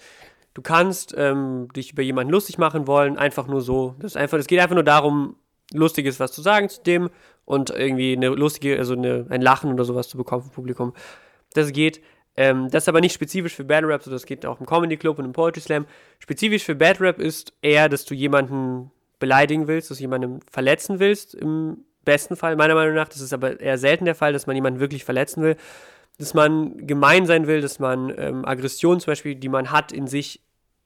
du 0.52 0.60
kannst 0.60 1.14
ähm, 1.16 1.68
dich 1.74 1.92
über 1.92 2.02
jemanden 2.02 2.30
lustig 2.30 2.58
machen 2.58 2.86
wollen, 2.86 3.16
einfach 3.16 3.46
nur 3.46 3.62
so. 3.62 3.94
Das 4.00 4.12
ist 4.12 4.16
einfach, 4.16 4.38
es 4.38 4.46
geht 4.46 4.60
einfach 4.60 4.74
nur 4.74 4.84
darum, 4.84 5.36
Lustiges 5.72 6.20
was 6.20 6.32
zu 6.32 6.42
sagen 6.42 6.68
zu 6.68 6.82
dem 6.82 7.08
und 7.46 7.70
irgendwie 7.70 8.14
eine 8.14 8.28
lustige, 8.28 8.78
also 8.78 8.92
eine, 8.92 9.26
ein 9.30 9.40
Lachen 9.40 9.72
oder 9.72 9.84
sowas 9.84 10.08
zu 10.08 10.18
bekommen 10.18 10.42
vom 10.42 10.52
Publikum. 10.52 10.92
Das 11.54 11.72
geht. 11.72 12.02
Ähm, 12.36 12.68
das 12.70 12.84
ist 12.84 12.88
aber 12.88 13.00
nicht 13.00 13.12
spezifisch 13.12 13.54
für 13.54 13.64
Battle 13.64 13.88
Rap, 13.88 14.02
so 14.02 14.10
das 14.10 14.24
geht 14.24 14.46
auch 14.46 14.60
im 14.60 14.66
Comedy 14.66 14.96
Club 14.96 15.18
und 15.18 15.24
im 15.24 15.32
Poetry 15.32 15.60
Slam. 15.60 15.86
Spezifisch 16.18 16.64
für 16.64 16.74
Battle 16.74 17.06
Rap 17.08 17.18
ist 17.18 17.52
eher, 17.60 17.88
dass 17.88 18.04
du 18.04 18.14
jemanden 18.14 18.90
beleidigen 19.18 19.68
willst, 19.68 19.90
dass 19.90 19.98
du 19.98 20.02
jemanden 20.02 20.40
verletzen 20.50 20.98
willst, 20.98 21.34
im 21.34 21.84
besten 22.04 22.36
Fall, 22.36 22.56
meiner 22.56 22.74
Meinung 22.74 22.94
nach. 22.94 23.08
Das 23.08 23.20
ist 23.20 23.32
aber 23.32 23.60
eher 23.60 23.78
selten 23.78 24.04
der 24.04 24.14
Fall, 24.14 24.32
dass 24.32 24.46
man 24.46 24.56
jemanden 24.56 24.80
wirklich 24.80 25.04
verletzen 25.04 25.42
will. 25.42 25.56
Dass 26.18 26.34
man 26.34 26.86
gemein 26.86 27.26
sein 27.26 27.46
will, 27.46 27.60
dass 27.60 27.78
man 27.78 28.12
ähm, 28.16 28.44
Aggression 28.44 29.00
zum 29.00 29.12
Beispiel, 29.12 29.34
die 29.34 29.48
man 29.48 29.70
hat, 29.70 29.92
in 29.92 30.06
sich 30.06 30.42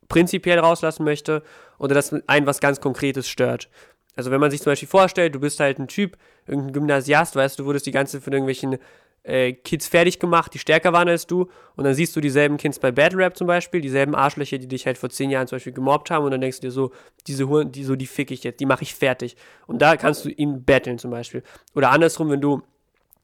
prinzipiell 0.09 0.59
rauslassen 0.59 1.05
möchte 1.05 1.43
oder 1.79 1.95
dass 1.95 2.15
einen 2.27 2.47
was 2.47 2.61
ganz 2.61 2.81
Konkretes 2.81 3.29
stört. 3.29 3.69
Also 4.15 4.31
wenn 4.31 4.41
man 4.41 4.51
sich 4.51 4.63
zum 4.63 4.73
Beispiel 4.73 4.89
vorstellt, 4.89 5.35
du 5.35 5.41
bist 5.41 5.61
halt 5.61 5.79
ein 5.79 5.89
Typ, 5.89 6.17
irgendein 6.47 6.73
Gymnasiast, 6.73 7.37
weißt 7.37 7.59
du, 7.59 7.63
du 7.63 7.67
wurdest 7.67 7.87
die 7.87 7.91
ganze 7.91 8.21
von 8.21 8.33
irgendwelchen 8.33 8.79
äh, 9.27 9.53
Kids 9.53 9.89
fertig 9.89 10.19
gemacht, 10.21 10.55
die 10.55 10.59
stärker 10.59 10.93
waren 10.93 11.09
als 11.09 11.27
du 11.27 11.49
und 11.75 11.85
dann 11.85 11.95
siehst 11.95 12.15
du 12.15 12.21
dieselben 12.21 12.57
Kids 12.57 12.79
bei 12.79 12.93
Battle 12.93 13.19
Rap 13.19 13.37
zum 13.37 13.49
Beispiel, 13.49 13.81
dieselben 13.81 14.15
Arschlöcher, 14.15 14.59
die 14.59 14.69
dich 14.69 14.87
halt 14.87 14.99
vor 14.99 15.11
zehn 15.11 15.31
Jahren 15.31 15.49
zum 15.49 15.57
Beispiel 15.57 15.73
gemobbt 15.73 16.11
haben 16.11 16.25
und 16.25 16.31
dann 16.31 16.41
denkst 16.41 16.61
du 16.61 16.69
dir 16.69 16.71
so, 16.71 16.93
diese 17.27 17.49
Huren, 17.49 17.73
die 17.73 17.83
so, 17.83 17.97
die 17.97 18.07
fick 18.07 18.31
ich 18.31 18.45
jetzt, 18.45 18.61
die 18.61 18.67
mache 18.67 18.85
ich 18.85 18.95
fertig. 18.95 19.37
Und 19.67 19.83
da 19.83 19.97
kannst 19.97 20.25
du 20.25 20.29
ihn 20.29 20.65
battlen 20.65 20.99
zum 20.99 21.11
Beispiel. 21.11 21.43
Oder 21.75 21.91
andersrum, 21.91 22.31
wenn 22.31 22.41
du, 22.41 22.63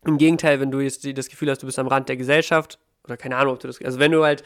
im 0.04 0.18
Gegenteil, 0.18 0.58
wenn 0.58 0.72
du 0.72 0.80
jetzt 0.80 1.06
das 1.16 1.28
Gefühl 1.28 1.50
hast, 1.50 1.62
du 1.62 1.66
bist 1.66 1.78
am 1.78 1.86
Rand 1.86 2.08
der 2.08 2.16
Gesellschaft, 2.16 2.80
oder 3.04 3.16
keine 3.16 3.36
Ahnung, 3.36 3.54
ob 3.54 3.60
du 3.60 3.68
das, 3.68 3.80
also 3.80 4.00
wenn 4.00 4.10
du 4.10 4.24
halt 4.24 4.42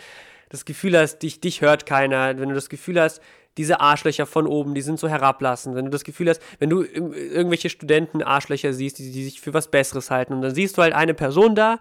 das 0.50 0.64
Gefühl 0.66 0.96
hast, 0.96 1.20
dich, 1.20 1.40
dich 1.40 1.62
hört 1.62 1.87
keiner, 1.87 2.38
wenn 2.38 2.50
du 2.50 2.54
das 2.54 2.68
Gefühl 2.68 3.00
hast, 3.00 3.20
diese 3.57 3.81
Arschlöcher 3.81 4.27
von 4.27 4.47
oben, 4.47 4.75
die 4.75 4.83
sind 4.83 4.99
so 4.99 5.09
herablassend, 5.09 5.77
wenn 5.77 5.87
du 5.87 5.90
das 5.90 6.05
Gefühl 6.05 6.29
hast, 6.29 6.42
wenn 6.59 6.71
du 6.71 6.83
irgendwelche 6.83 7.71
Studenten 7.71 8.23
Arschlöcher 8.23 8.73
siehst, 8.73 8.99
die, 8.99 9.11
die 9.11 9.25
sich 9.25 9.40
für 9.40 9.55
was 9.55 9.71
Besseres 9.71 10.11
halten 10.11 10.35
und 10.35 10.42
dann 10.42 10.55
siehst 10.55 10.77
du 10.77 10.83
halt 10.83 10.92
eine 10.92 11.14
Person 11.14 11.55
da 11.55 11.81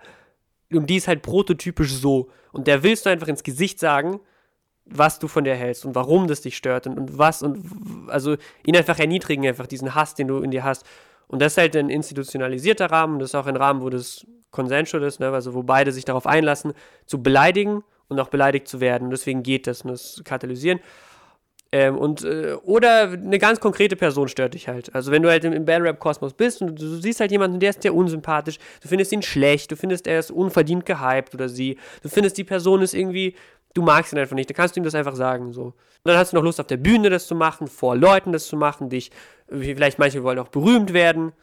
und 0.72 0.90
die 0.90 0.96
ist 0.96 1.08
halt 1.08 1.22
prototypisch 1.22 1.94
so 1.94 2.30
und 2.52 2.68
der 2.68 2.84
willst 2.84 3.06
du 3.06 3.10
einfach 3.10 3.28
ins 3.28 3.44
Gesicht 3.44 3.80
sagen, 3.80 4.20
was 4.86 5.20
du 5.20 5.28
von 5.28 5.44
der 5.44 5.56
hältst 5.56 5.86
und 5.86 5.96
warum 5.96 6.28
das 6.28 6.42
dich 6.42 6.56
stört 6.56 6.88
und, 6.88 6.98
und 6.98 7.18
was 7.18 7.42
und 7.42 7.66
also 8.08 8.36
ihn 8.66 8.78
einfach 8.78 9.00
erniedrigen, 9.00 9.46
einfach 9.46 9.68
diesen 9.68 9.96
Hass, 9.96 10.16
den 10.16 10.28
du 10.28 10.40
in 10.40 10.52
dir 10.52 10.64
hast. 10.64 10.86
Und 11.28 11.42
das 11.42 11.54
ist 11.54 11.58
halt 11.58 11.76
ein 11.76 11.90
institutionalisierter 11.90 12.92
Rahmen, 12.92 13.20
das 13.20 13.32
ist 13.32 13.36
auch 13.36 13.48
ein 13.48 13.56
Rahmen, 13.56 13.82
wo 13.82 13.90
das 13.90 14.26
consensual 14.52 15.04
ist, 15.04 15.20
ne? 15.20 15.32
also 15.32 15.54
wo 15.56 15.64
beide 15.64 15.92
sich 15.92 16.06
darauf 16.06 16.28
einlassen, 16.28 16.74
zu 17.08 17.22
beleidigen 17.22 17.84
und 18.08 18.20
auch 18.20 18.30
beleidigt 18.30 18.68
zu 18.68 18.80
werden. 18.80 19.06
Und 19.06 19.12
deswegen 19.12 19.42
geht 19.42 19.66
das, 19.68 19.82
und 19.82 19.92
das 19.92 20.22
katalysieren. 20.24 20.80
Ähm, 21.71 21.97
und, 21.97 22.23
äh, 22.23 22.54
oder 22.63 23.10
eine 23.10 23.39
ganz 23.39 23.60
konkrete 23.60 23.95
Person 23.95 24.28
stört 24.28 24.54
dich 24.54 24.67
halt. 24.67 24.93
Also 24.93 25.12
wenn 25.12 25.23
du 25.23 25.30
halt 25.30 25.43
im, 25.43 25.54
im 25.54 25.65
Band-Rap-Kosmos 25.65 26.34
bist 26.34 26.62
und 26.62 26.67
du, 26.67 26.73
du, 26.73 27.01
siehst 27.01 27.19
halt 27.19 27.32
jemanden, 27.32 27.60
der 27.60 27.71
ist 27.71 27.84
dir 27.84 27.93
unsympathisch, 27.93 28.60
du 28.82 28.88
findest 28.88 29.12
ihn 29.12 29.21
schlecht, 29.21 29.71
du 29.71 29.75
findest, 29.75 30.08
er 30.08 30.19
ist 30.19 30.32
unverdient 30.32 30.86
gehypt 30.86 31.34
oder 31.34 31.49
sie, 31.49 31.78
du 32.04 32.10
findest, 32.10 32.38
die 32.38 32.43
Person 32.43 32.82
ist 32.82 32.93
irgendwie, 32.93 33.36
du 33.73 33.82
magst 33.82 34.13
ihn 34.13 34.19
einfach 34.19 34.36
nicht, 34.36 34.49
dann 34.49 34.56
kannst 34.56 34.75
du 34.75 34.80
ihm 34.80 34.84
das 34.84 34.95
einfach 34.95 35.15
sagen, 35.15 35.54
so. 35.54 35.63
Und 35.63 35.73
dann 36.04 36.17
hast 36.17 36.34
du 36.34 36.38
noch 36.38 36.43
Lust 36.43 36.60
auf 36.60 36.67
der 36.67 36.78
Bühne 36.78 37.10
das 37.10 37.28
zu 37.28 37.36
machen, 37.36 37.67
vor 37.67 37.95
Leuten 37.95 38.32
das 38.32 38.47
zu 38.47 38.56
machen, 38.58 38.89
dich, 38.89 39.12
vielleicht 39.47 39.99
manche 39.99 40.23
wollen 40.23 40.39
auch 40.39 40.49
berühmt 40.49 40.93
werden, 40.93 41.34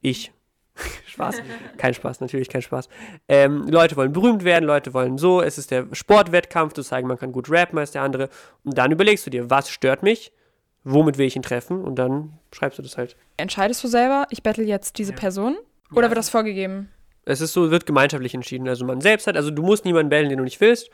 ich 0.00 0.32
Spaß. 1.06 1.36
Kein 1.78 1.94
Spaß, 1.94 2.20
natürlich 2.20 2.48
kein 2.48 2.62
Spaß. 2.62 2.88
Ähm, 3.28 3.66
Leute 3.68 3.96
wollen 3.96 4.12
berühmt 4.12 4.44
werden, 4.44 4.64
Leute 4.64 4.92
wollen 4.94 5.18
so. 5.18 5.40
Es 5.42 5.58
ist 5.58 5.70
der 5.70 5.86
Sportwettkampf, 5.92 6.74
zu 6.74 6.82
zeigen, 6.82 7.08
man 7.08 7.18
kann 7.18 7.32
gut 7.32 7.50
rappen 7.50 7.78
als 7.78 7.92
der 7.92 8.02
andere. 8.02 8.28
Und 8.64 8.76
dann 8.76 8.92
überlegst 8.92 9.26
du 9.26 9.30
dir, 9.30 9.48
was 9.50 9.70
stört 9.70 10.02
mich? 10.02 10.32
Womit 10.84 11.18
will 11.18 11.26
ich 11.26 11.34
ihn 11.36 11.42
treffen? 11.42 11.82
Und 11.82 11.96
dann 11.96 12.34
schreibst 12.52 12.78
du 12.78 12.82
das 12.82 12.96
halt. 12.96 13.16
Entscheidest 13.36 13.82
du 13.82 13.88
selber, 13.88 14.26
ich 14.30 14.42
battle 14.42 14.64
jetzt 14.64 14.98
diese 14.98 15.12
Person? 15.12 15.56
Oder 15.92 16.02
Ja. 16.04 16.10
wird 16.10 16.18
das 16.18 16.28
vorgegeben? 16.30 16.90
Es 17.24 17.40
ist 17.40 17.52
so, 17.52 17.70
wird 17.72 17.86
gemeinschaftlich 17.86 18.34
entschieden. 18.34 18.68
Also 18.68 18.84
man 18.84 19.00
selbst 19.00 19.26
hat, 19.26 19.36
also 19.36 19.50
du 19.50 19.62
musst 19.62 19.84
niemanden 19.84 20.10
battlen, 20.10 20.28
den 20.28 20.38
du 20.38 20.44
nicht 20.44 20.60
willst. 20.60 20.90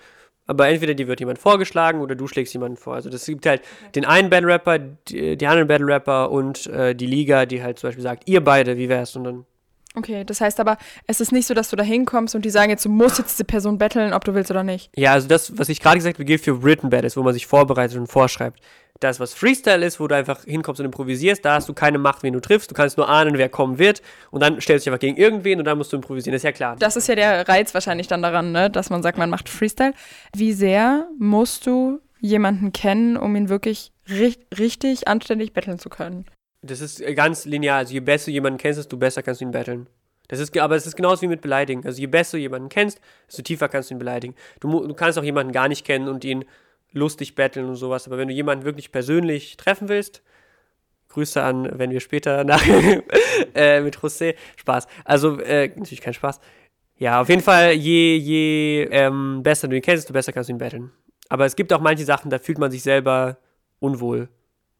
Aber 0.46 0.66
entweder 0.68 0.94
dir 0.94 1.06
wird 1.06 1.20
jemand 1.20 1.38
vorgeschlagen 1.38 2.00
oder 2.00 2.14
du 2.16 2.26
schlägst 2.26 2.52
jemanden 2.54 2.76
vor. 2.76 2.94
Also 2.94 3.10
das 3.10 3.26
gibt 3.26 3.46
halt 3.46 3.62
den 3.94 4.04
einen 4.04 4.28
Battle 4.28 4.48
Rapper, 4.52 4.78
die, 4.78 5.36
die 5.36 5.46
anderen 5.46 5.68
Battle 5.68 5.86
Rapper 5.86 6.30
und 6.30 6.66
äh, 6.66 6.94
die 6.94 7.06
Liga, 7.06 7.46
die 7.46 7.62
halt 7.62 7.78
zum 7.78 7.88
Beispiel 7.88 8.02
sagt, 8.02 8.28
ihr 8.28 8.42
beide, 8.42 8.76
wie 8.76 8.88
wär's? 8.88 9.14
Und 9.14 9.24
dann 9.24 9.46
Okay, 9.94 10.24
das 10.24 10.40
heißt 10.40 10.58
aber, 10.60 10.78
es 11.06 11.20
ist 11.20 11.32
nicht 11.32 11.46
so, 11.46 11.54
dass 11.54 11.68
du 11.68 11.76
da 11.76 11.82
hinkommst 11.82 12.34
und 12.34 12.44
die 12.44 12.50
sagen 12.50 12.70
jetzt, 12.70 12.84
du 12.84 12.88
musst 12.88 13.18
jetzt 13.18 13.32
diese 13.32 13.44
Person 13.44 13.78
battlen, 13.78 14.12
ob 14.12 14.24
du 14.24 14.34
willst 14.34 14.50
oder 14.50 14.62
nicht. 14.62 14.90
Ja, 14.96 15.12
also 15.12 15.28
das, 15.28 15.58
was 15.58 15.68
ich 15.68 15.80
gerade 15.80 15.96
gesagt 15.96 16.16
habe, 16.16 16.24
gilt 16.24 16.40
für 16.40 16.62
Written 16.62 16.90
Battles, 16.90 17.16
wo 17.16 17.22
man 17.22 17.34
sich 17.34 17.46
vorbereitet 17.46 17.98
und 17.98 18.06
vorschreibt. 18.06 18.60
Das, 19.00 19.18
was 19.18 19.34
Freestyle 19.34 19.84
ist, 19.84 19.98
wo 19.98 20.06
du 20.06 20.14
einfach 20.14 20.44
hinkommst 20.44 20.80
und 20.80 20.86
improvisierst, 20.86 21.44
da 21.44 21.54
hast 21.54 21.68
du 21.68 21.74
keine 21.74 21.98
Macht, 21.98 22.22
wen 22.22 22.34
du 22.34 22.40
triffst. 22.40 22.70
Du 22.70 22.74
kannst 22.74 22.96
nur 22.96 23.08
ahnen, 23.08 23.36
wer 23.36 23.48
kommen 23.48 23.78
wird. 23.78 24.00
Und 24.30 24.40
dann 24.42 24.60
stellst 24.60 24.86
du 24.86 24.90
dich 24.90 24.92
einfach 24.92 25.00
gegen 25.00 25.16
irgendwen 25.16 25.58
und 25.58 25.64
dann 25.64 25.76
musst 25.76 25.92
du 25.92 25.96
improvisieren. 25.96 26.32
Das 26.32 26.40
ist 26.40 26.44
ja 26.44 26.52
klar. 26.52 26.76
Das 26.78 26.96
ist 26.96 27.08
ja 27.08 27.16
der 27.16 27.48
Reiz 27.48 27.74
wahrscheinlich 27.74 28.06
dann 28.06 28.22
daran, 28.22 28.52
ne? 28.52 28.70
dass 28.70 28.90
man 28.90 29.02
sagt, 29.02 29.18
man 29.18 29.28
macht 29.28 29.48
Freestyle. 29.48 29.92
Wie 30.36 30.52
sehr 30.52 31.08
musst 31.18 31.66
du 31.66 32.00
jemanden 32.20 32.72
kennen, 32.72 33.16
um 33.16 33.34
ihn 33.34 33.48
wirklich 33.48 33.90
ri 34.08 34.36
richtig 34.56 35.08
anständig 35.08 35.52
battlen 35.52 35.80
zu 35.80 35.88
können? 35.88 36.24
Das 36.62 36.80
ist 36.80 37.00
äh, 37.00 37.14
ganz 37.14 37.44
linear. 37.44 37.78
Also 37.78 37.92
je 37.92 38.00
besser 38.00 38.26
du 38.26 38.30
jemanden 38.32 38.58
kennst, 38.58 38.78
desto 38.78 38.96
besser 38.96 39.22
kannst 39.22 39.40
du 39.40 39.44
ihn 39.44 39.50
battlen. 39.50 39.88
Das 40.28 40.40
ist, 40.40 40.56
aber 40.56 40.76
es 40.76 40.86
ist 40.86 40.96
genauso 40.96 41.22
wie 41.22 41.26
mit 41.26 41.40
Beleidigen. 41.40 41.84
Also 41.84 42.00
je 42.00 42.06
besser 42.06 42.38
du 42.38 42.40
jemanden 42.40 42.68
kennst, 42.68 43.00
desto 43.26 43.42
tiefer 43.42 43.68
kannst 43.68 43.90
du 43.90 43.94
ihn 43.94 43.98
beleidigen. 43.98 44.34
Du, 44.60 44.86
du 44.86 44.94
kannst 44.94 45.18
auch 45.18 45.24
jemanden 45.24 45.52
gar 45.52 45.68
nicht 45.68 45.84
kennen 45.84 46.08
und 46.08 46.24
ihn 46.24 46.44
lustig 46.92 47.34
battlen 47.34 47.68
und 47.68 47.76
sowas. 47.76 48.06
Aber 48.06 48.18
wenn 48.18 48.28
du 48.28 48.34
jemanden 48.34 48.64
wirklich 48.64 48.92
persönlich 48.92 49.56
treffen 49.56 49.88
willst, 49.88 50.22
Grüße 51.08 51.42
an, 51.42 51.68
wenn 51.78 51.90
wir 51.90 52.00
später 52.00 52.44
nach 52.44 52.64
äh, 53.54 53.80
mit 53.82 53.98
José. 53.98 54.34
Spaß. 54.56 54.86
Also, 55.04 55.38
äh, 55.40 55.68
natürlich 55.68 56.00
kein 56.00 56.14
Spaß. 56.14 56.40
Ja, 56.96 57.20
auf 57.20 57.28
jeden 57.28 57.42
Fall, 57.42 57.72
je, 57.72 58.16
je 58.16 58.84
ähm, 58.90 59.42
besser 59.42 59.68
du 59.68 59.76
ihn 59.76 59.82
kennst, 59.82 60.04
desto 60.04 60.12
besser 60.12 60.32
kannst 60.32 60.48
du 60.48 60.54
ihn 60.54 60.58
battlen. 60.58 60.90
Aber 61.28 61.44
es 61.44 61.56
gibt 61.56 61.72
auch 61.72 61.80
manche 61.80 62.04
Sachen, 62.04 62.30
da 62.30 62.38
fühlt 62.38 62.58
man 62.58 62.70
sich 62.70 62.82
selber 62.82 63.38
unwohl, 63.80 64.28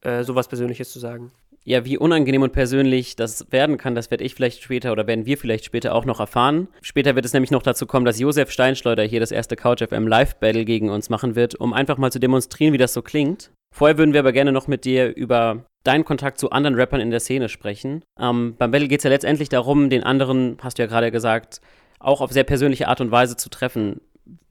äh, 0.03 0.23
sowas 0.23 0.49
Persönliches 0.49 0.93
zu 0.93 0.99
sagen. 0.99 1.33
Ja, 1.65 1.85
wie 1.85 1.97
unangenehm 1.97 2.43
und 2.43 2.53
persönlich 2.53 3.17
das 3.17 3.51
werden 3.53 3.79
kann, 3.79 3.95
das 3.95 4.11
werde 4.11 4.25
ich 4.25 4.35
vielleicht 4.35 4.63
später 4.63 4.93
oder 4.93 5.07
werden 5.07 5.27
wir 5.27 5.39
vielleicht 5.39 5.65
später 5.65 5.95
auch 5.95 6.05
noch 6.05 6.21
erfahren. 6.21 6.69
Später 6.81 7.15
wird 7.15 7.25
es 7.25 7.33
nämlich 7.33 7.51
noch 7.51 7.63
dazu 7.63 7.87
kommen, 7.87 8.05
dass 8.05 8.19
Josef 8.19 8.51
Steinschleuder 8.51 9.05
hier 9.05 9.21
das 9.21 9.31
erste 9.31 9.57
Couch 9.57 9.83
FM 9.83 10.07
Live 10.09 10.37
Battle 10.37 10.65
gegen 10.65 10.91
uns 10.91 11.09
machen 11.09 11.37
wird, 11.37 11.55
um 11.55 11.73
einfach 11.73 11.99
mal 11.99 12.11
zu 12.11 12.19
demonstrieren, 12.19 12.73
wie 12.73 12.79
das 12.79 12.93
so 12.93 13.03
klingt. 13.03 13.51
Vorher 13.75 13.97
würden 13.97 14.13
wir 14.13 14.21
aber 14.21 14.33
gerne 14.33 14.53
noch 14.53 14.67
mit 14.67 14.85
dir 14.85 15.17
über 15.17 15.65
deinen 15.85 16.05
Kontakt 16.05 16.39
zu 16.39 16.51
anderen 16.51 16.77
Rappern 16.77 17.01
in 17.01 17.11
der 17.11 17.21
Szene 17.21 17.49
sprechen. 17.49 18.05
Ähm, 18.21 18.55
beim 18.59 18.71
Battle 18.71 18.89
geht 18.89 19.01
es 19.01 19.05
ja 19.05 19.11
letztendlich 19.11 19.49
darum, 19.49 19.89
den 19.89 20.03
anderen, 20.03 20.59
hast 20.61 20.79
du 20.79 20.83
ja 20.83 20.89
gerade 20.89 21.11
gesagt, 21.11 21.61
auch 21.99 22.21
auf 22.21 22.33
sehr 22.33 22.45
persönliche 22.45 22.89
Art 22.89 23.01
und 23.01 23.11
Weise 23.11 23.37
zu 23.37 23.49
treffen. 23.49 24.01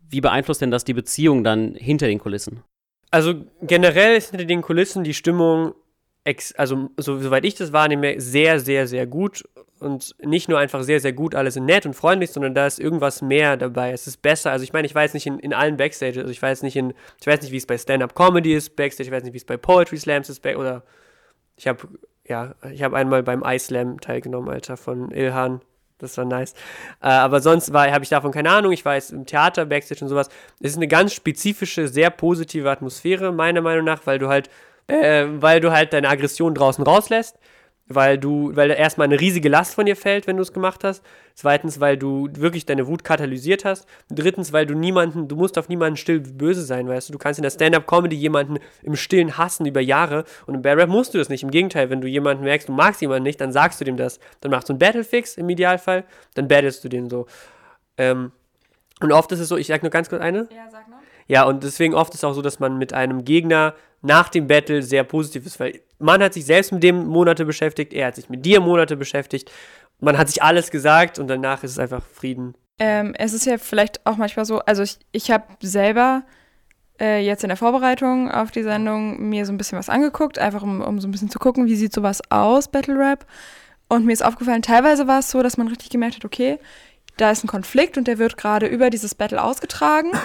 Wie 0.09 0.21
beeinflusst 0.21 0.61
denn 0.61 0.71
das 0.71 0.83
die 0.83 0.93
Beziehung 0.93 1.43
dann 1.43 1.75
hinter 1.75 2.07
den 2.07 2.19
Kulissen? 2.19 2.63
Also 3.11 3.35
generell 3.61 4.15
ist 4.15 4.31
hinter 4.31 4.45
den 4.45 4.61
Kulissen 4.61 5.03
die 5.03 5.13
Stimmung, 5.13 5.73
ex 6.23 6.53
also 6.53 6.89
so, 6.97 7.19
soweit 7.19 7.45
ich 7.45 7.55
das 7.55 7.73
wahrnehme, 7.73 8.19
sehr, 8.19 8.59
sehr, 8.59 8.87
sehr 8.87 9.07
gut. 9.07 9.43
Und 9.79 10.15
nicht 10.23 10.47
nur 10.47 10.59
einfach 10.59 10.83
sehr, 10.83 10.99
sehr 10.99 11.11
gut, 11.11 11.33
alle 11.33 11.49
sind 11.49 11.65
nett 11.65 11.87
und 11.87 11.95
freundlich, 11.95 12.29
sondern 12.29 12.53
da 12.53 12.67
ist 12.67 12.79
irgendwas 12.79 13.23
mehr 13.23 13.57
dabei. 13.57 13.91
Es 13.91 14.05
ist 14.05 14.21
besser. 14.21 14.51
Also 14.51 14.63
ich 14.63 14.73
meine, 14.73 14.85
ich 14.85 14.93
weiß 14.93 15.15
nicht 15.15 15.25
in, 15.25 15.39
in 15.39 15.55
allen 15.55 15.75
Backstage, 15.77 16.19
also 16.19 16.31
ich 16.31 16.39
weiß 16.39 16.61
nicht 16.61 16.75
in, 16.75 16.93
ich 17.19 17.25
weiß 17.25 17.41
nicht, 17.41 17.51
wie 17.51 17.57
es 17.57 17.65
bei 17.65 17.79
Stand-Up-Comedy 17.79 18.53
ist, 18.53 18.75
Backstage, 18.75 19.09
ich 19.09 19.15
weiß 19.15 19.23
nicht, 19.23 19.33
wie 19.33 19.37
es 19.37 19.45
bei 19.45 19.57
Poetry 19.57 19.97
Slams 19.97 20.29
ist, 20.29 20.45
oder 20.45 20.83
ich 21.55 21.67
habe, 21.67 21.87
ja, 22.27 22.53
ich 22.71 22.83
habe 22.83 22.95
einmal 22.95 23.23
beim 23.23 23.43
iSlam 23.43 23.99
teilgenommen, 23.99 24.49
Alter, 24.49 24.77
von 24.77 25.09
Ilhan. 25.09 25.61
Das 25.97 26.17
war 26.17 26.25
nice. 26.25 26.53
Äh, 27.01 27.07
aber 27.07 27.41
sonst 27.41 27.71
habe 27.73 28.03
ich 28.03 28.09
davon 28.09 28.31
keine 28.31 28.49
Ahnung. 28.49 28.71
Ich 28.71 28.83
weiß 28.83 29.11
im 29.11 29.25
Theater, 29.25 29.65
Backstage 29.65 30.03
und 30.03 30.09
sowas. 30.09 30.29
Es 30.59 30.71
ist 30.71 30.77
eine 30.77 30.87
ganz 30.87 31.13
spezifische, 31.13 31.87
sehr 31.87 32.09
positive 32.09 32.69
Atmosphäre, 32.69 33.31
meiner 33.31 33.61
Meinung 33.61 33.85
nach, 33.85 34.05
weil 34.05 34.17
du 34.17 34.27
halt, 34.27 34.49
äh, 34.91 35.27
weil 35.41 35.59
du 35.59 35.71
halt 35.71 35.93
deine 35.93 36.09
Aggression 36.09 36.55
draußen 36.55 36.83
rauslässt 36.83 37.37
weil 37.95 38.17
du, 38.17 38.55
weil 38.55 38.71
erstmal 38.71 39.05
eine 39.05 39.19
riesige 39.19 39.49
Last 39.49 39.75
von 39.75 39.85
dir 39.85 39.95
fällt, 39.95 40.27
wenn 40.27 40.37
du 40.37 40.41
es 40.41 40.53
gemacht 40.53 40.83
hast. 40.83 41.03
Zweitens, 41.33 41.79
weil 41.79 41.97
du 41.97 42.29
wirklich 42.33 42.65
deine 42.65 42.87
Wut 42.87 43.03
katalysiert 43.03 43.65
hast. 43.65 43.87
Drittens, 44.09 44.53
weil 44.53 44.65
du 44.65 44.73
niemanden, 44.73 45.27
du 45.27 45.35
musst 45.35 45.57
auf 45.57 45.69
niemanden 45.69 45.97
still 45.97 46.19
böse 46.19 46.63
sein, 46.63 46.87
weißt 46.87 47.09
du. 47.09 47.13
Du 47.13 47.19
kannst 47.19 47.39
in 47.39 47.43
der 47.43 47.49
Stand-Up-Comedy 47.49 48.15
jemanden 48.15 48.57
im 48.83 48.95
Stillen 48.95 49.37
hassen 49.37 49.65
über 49.65 49.81
Jahre 49.81 50.25
und 50.45 50.55
im 50.55 50.61
Bear 50.61 50.77
Rap 50.77 50.89
musst 50.89 51.13
du 51.13 51.17
das 51.17 51.29
nicht. 51.29 51.43
Im 51.43 51.51
Gegenteil, 51.51 51.89
wenn 51.89 52.01
du 52.01 52.07
jemanden 52.07 52.43
merkst, 52.43 52.67
du 52.67 52.73
magst 52.73 53.01
jemanden 53.01 53.23
nicht, 53.23 53.39
dann 53.41 53.51
sagst 53.51 53.79
du 53.81 53.85
dem 53.85 53.97
das. 53.97 54.19
Dann 54.41 54.51
machst 54.51 54.69
du 54.69 54.73
einen 54.73 54.79
Battlefix 54.79 55.37
im 55.37 55.49
Idealfall, 55.49 56.03
dann 56.35 56.47
battlest 56.47 56.83
du 56.83 56.89
den 56.89 57.09
so. 57.09 57.27
Ähm, 57.97 58.31
und 59.01 59.11
oft 59.11 59.31
ist 59.31 59.39
es 59.39 59.47
so, 59.47 59.57
ich 59.57 59.67
sag 59.67 59.81
nur 59.81 59.89
ganz 59.89 60.09
kurz 60.09 60.21
eine. 60.21 60.47
Ja, 60.51 60.69
sag 60.69 60.87
noch. 60.87 60.97
Ja, 61.27 61.43
und 61.43 61.63
deswegen 61.63 61.93
oft 61.93 62.13
ist 62.13 62.19
es 62.19 62.23
auch 62.23 62.33
so, 62.33 62.41
dass 62.41 62.59
man 62.59 62.77
mit 62.77 62.93
einem 62.93 63.23
Gegner 63.23 63.73
nach 64.01 64.29
dem 64.29 64.47
Battle 64.47 64.81
sehr 64.81 65.03
positiv 65.03 65.45
ist, 65.45 65.59
weil 65.59 65.81
man 65.99 66.21
hat 66.23 66.33
sich 66.33 66.45
selbst 66.45 66.71
mit 66.71 66.83
dem 66.83 67.07
Monate 67.07 67.45
beschäftigt, 67.45 67.93
er 67.93 68.07
hat 68.07 68.15
sich 68.15 68.29
mit 68.29 68.45
dir 68.45 68.59
Monate 68.59 68.97
beschäftigt, 68.97 69.51
man 69.99 70.17
hat 70.17 70.27
sich 70.27 70.41
alles 70.41 70.71
gesagt 70.71 71.19
und 71.19 71.27
danach 71.27 71.63
ist 71.63 71.71
es 71.71 71.79
einfach 71.79 72.03
Frieden. 72.03 72.55
Ähm, 72.79 73.13
es 73.17 73.33
ist 73.33 73.45
ja 73.45 73.57
vielleicht 73.57 74.05
auch 74.05 74.17
manchmal 74.17 74.45
so, 74.45 74.59
also 74.59 74.81
ich, 74.81 74.97
ich 75.11 75.29
habe 75.29 75.45
selber 75.61 76.23
äh, 76.99 77.23
jetzt 77.23 77.43
in 77.43 77.49
der 77.49 77.57
Vorbereitung 77.57 78.31
auf 78.31 78.49
die 78.49 78.63
Sendung 78.63 79.29
mir 79.29 79.45
so 79.45 79.53
ein 79.53 79.57
bisschen 79.57 79.77
was 79.77 79.89
angeguckt, 79.89 80.39
einfach 80.39 80.63
um, 80.63 80.81
um 80.81 80.99
so 80.99 81.07
ein 81.07 81.11
bisschen 81.11 81.29
zu 81.29 81.39
gucken, 81.39 81.67
wie 81.67 81.75
sieht 81.75 81.93
sowas 81.93 82.21
aus, 82.29 82.67
Battle 82.67 82.97
Rap. 82.97 83.25
Und 83.87 84.05
mir 84.05 84.13
ist 84.13 84.23
aufgefallen, 84.23 84.61
teilweise 84.61 85.07
war 85.07 85.19
es 85.19 85.29
so, 85.29 85.43
dass 85.43 85.57
man 85.57 85.67
richtig 85.67 85.89
gemerkt 85.89 86.15
hat, 86.15 86.25
okay, 86.25 86.57
da 87.17 87.29
ist 87.29 87.43
ein 87.43 87.47
Konflikt 87.47 87.97
und 87.97 88.07
der 88.07 88.17
wird 88.17 88.37
gerade 88.37 88.65
über 88.65 88.89
dieses 88.89 89.15
Battle 89.15 89.41
ausgetragen. 89.41 90.11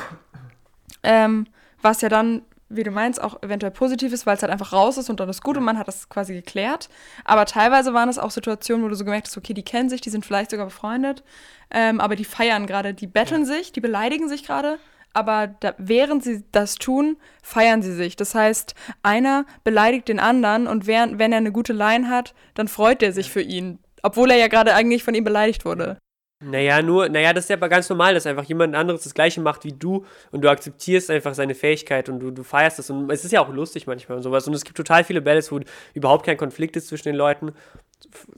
Ähm, 1.03 1.47
was 1.83 2.01
ja 2.01 2.09
dann 2.09 2.43
wie 2.69 2.83
du 2.83 2.91
meinst, 2.91 3.21
auch 3.21 3.43
eventuell 3.43 3.73
positiv 3.73 4.13
ist, 4.13 4.27
weil 4.27 4.37
es 4.37 4.43
halt 4.43 4.53
einfach 4.53 4.73
raus 4.73 4.99
ist 4.99 5.09
und 5.09 5.21
dann 5.21 5.29
ist 5.29 5.43
gut 5.43 5.57
und 5.57 5.65
man 5.65 5.79
hat 5.79 5.89
das 5.89 6.09
quasi 6.09 6.35
geklärt. 6.35 6.89
Aber 7.25 7.47
teilweise 7.47 7.95
waren 7.95 8.09
es 8.09 8.19
auch 8.19 8.31
Situationen, 8.31 8.85
wo 8.85 8.89
du 8.89 8.97
so 8.97 9.05
gemerkt 9.05 9.29
hast, 9.29 9.37
okay, 9.37 9.55
die 9.55 9.63
kennen 9.63 9.89
sich, 9.89 10.01
die 10.01 10.11
sind 10.11 10.27
vielleicht 10.27 10.51
sogar 10.51 10.67
befreundet, 10.67 11.23
ähm, 11.71 12.01
aber 12.01 12.17
die 12.17 12.25
feiern 12.25 12.67
gerade, 12.67 12.95
die 12.95 13.07
betteln 13.07 13.43
ja. 13.43 13.47
sich, 13.47 13.73
die 13.73 13.81
beleidigen 13.81 14.29
sich 14.29 14.45
gerade. 14.45 14.79
Aber 15.13 15.47
da, 15.47 15.75
während 15.79 16.23
sie 16.23 16.45
das 16.53 16.75
tun, 16.75 17.17
feiern 17.43 17.81
sie 17.81 17.95
sich. 17.95 18.17
Das 18.17 18.35
heißt, 18.35 18.75
einer 19.03 19.47
beleidigt 19.65 20.09
den 20.09 20.21
anderen 20.21 20.67
und 20.67 20.87
während, 20.87 21.19
wenn 21.19 21.33
er 21.33 21.39
eine 21.39 21.53
gute 21.53 21.73
Line 21.73 22.11
hat, 22.11 22.35
dann 22.53 22.69
freut 22.69 23.03
er 23.03 23.13
sich 23.13 23.31
für 23.31 23.41
ihn. 23.41 23.79
Obwohl 24.03 24.31
er 24.31 24.37
ja 24.37 24.49
gerade 24.49 24.75
eigentlich 24.75 25.05
von 25.05 25.15
ihm 25.15 25.25
beleidigt 25.25 25.65
wurde. 25.65 25.97
Naja, 26.49 26.81
nur, 26.81 27.09
naja, 27.09 27.33
das 27.33 27.45
ist 27.45 27.51
ja 27.51 27.57
aber 27.57 27.69
ganz 27.69 27.89
normal, 27.89 28.15
dass 28.15 28.25
einfach 28.25 28.45
jemand 28.45 28.77
anderes 28.77 29.03
das 29.03 29.15
Gleiche 29.15 29.41
macht 29.41 29.65
wie 29.65 29.73
du 29.73 30.05
und 30.31 30.43
du 30.43 30.49
akzeptierst 30.49 31.11
einfach 31.11 31.35
seine 31.35 31.57
Fähigkeit 31.57 32.09
und 32.09 32.21
du, 32.21 32.31
du 32.31 32.45
feierst 32.45 32.79
das. 32.79 32.89
Und 32.89 33.11
es 33.11 33.25
ist 33.25 33.33
ja 33.33 33.41
auch 33.41 33.49
lustig 33.49 33.89
manchmal 33.89 34.19
und 34.19 34.23
sowas. 34.23 34.47
Und 34.47 34.55
es 34.55 34.65
gibt 34.65 34.77
total 34.77 35.03
viele 35.03 35.21
Battles, 35.21 35.51
wo 35.51 35.59
überhaupt 35.93 36.25
kein 36.25 36.37
Konflikt 36.37 36.77
ist 36.77 36.87
zwischen 36.87 37.09
den 37.09 37.17
Leuten. 37.17 37.53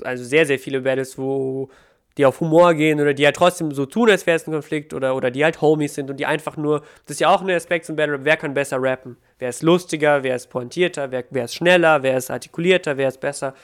Also 0.03 0.25
sehr, 0.25 0.47
sehr 0.47 0.59
viele 0.59 0.81
Battles, 0.81 1.19
wo 1.19 1.69
die 2.17 2.25
auf 2.25 2.41
Humor 2.41 2.73
gehen 2.75 2.99
oder 2.99 3.13
die 3.13 3.27
halt 3.27 3.37
trotzdem 3.37 3.73
so 3.73 3.85
tun, 3.85 4.11
als 4.11 4.27
wäre 4.27 4.37
es 4.37 4.47
ein 4.47 4.53
Konflikt 4.53 4.95
oder, 4.95 5.15
oder 5.15 5.31
die 5.31 5.45
halt 5.45 5.61
Homies 5.61 5.95
sind 5.95 6.11
und 6.11 6.19
die 6.19 6.27
einfach 6.27 6.57
nur, 6.57 6.81
das 7.05 7.17
ist 7.17 7.21
ja 7.21 7.29
auch 7.29 7.43
ein 7.43 7.51
Aspekt 7.51 7.85
zum 7.85 7.95
Battle 7.95 8.15
Rap, 8.15 8.25
wer 8.25 8.37
kann 8.39 8.55
besser 8.55 8.83
rappen? 8.83 9.19
Wer 9.39 9.51
ist 9.51 9.63
lustiger, 9.63 10.23
wer 10.23 10.35
ist 10.35 10.49
pointierter, 10.49 11.11
wer, 11.13 11.25
wer 11.31 11.45
ist 11.45 11.55
schneller, 11.55 12.03
wer 12.03 12.17
ist 12.17 12.31
artikulierter, 12.31 12.97
wer 12.97 13.09
ist 13.09 13.21
besser? 13.21 13.55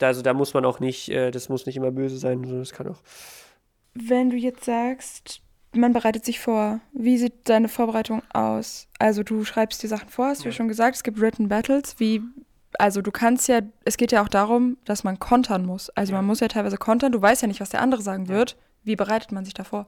Also 0.00 0.20
da 0.20 0.34
muss 0.34 0.52
man 0.52 0.64
auch 0.64 0.80
nicht, 0.80 1.08
äh, 1.08 1.30
das 1.30 1.48
muss 1.48 1.64
nicht 1.64 1.76
immer 1.76 1.92
böse 1.92 2.18
sein, 2.18 2.42
das 2.42 2.72
kann 2.72 2.88
auch 2.88 2.98
wenn 3.94 4.30
du 4.30 4.36
jetzt 4.36 4.64
sagst, 4.64 5.40
man 5.72 5.92
bereitet 5.92 6.24
sich 6.24 6.40
vor, 6.40 6.80
wie 6.92 7.18
sieht 7.18 7.48
deine 7.48 7.68
Vorbereitung 7.68 8.22
aus? 8.32 8.88
Also 8.98 9.22
du 9.22 9.44
schreibst 9.44 9.82
die 9.82 9.88
Sachen 9.88 10.08
vor, 10.08 10.26
hast 10.26 10.44
du 10.44 10.48
ja. 10.48 10.52
schon 10.52 10.68
gesagt, 10.68 10.96
es 10.96 11.02
gibt 11.02 11.20
Written 11.20 11.48
Battles. 11.48 11.98
Wie, 11.98 12.22
also 12.78 13.02
du 13.02 13.10
kannst 13.10 13.48
ja, 13.48 13.60
es 13.84 13.96
geht 13.96 14.12
ja 14.12 14.22
auch 14.22 14.28
darum, 14.28 14.76
dass 14.84 15.04
man 15.04 15.18
kontern 15.18 15.64
muss. 15.64 15.90
Also 15.90 16.12
ja. 16.12 16.18
man 16.18 16.26
muss 16.26 16.40
ja 16.40 16.48
teilweise 16.48 16.76
kontern, 16.76 17.12
du 17.12 17.20
weißt 17.20 17.42
ja 17.42 17.48
nicht, 17.48 17.60
was 17.60 17.70
der 17.70 17.82
andere 17.82 18.02
sagen 18.02 18.28
wird. 18.28 18.56
Wie 18.82 18.96
bereitet 18.96 19.32
man 19.32 19.44
sich 19.44 19.54
davor? 19.54 19.86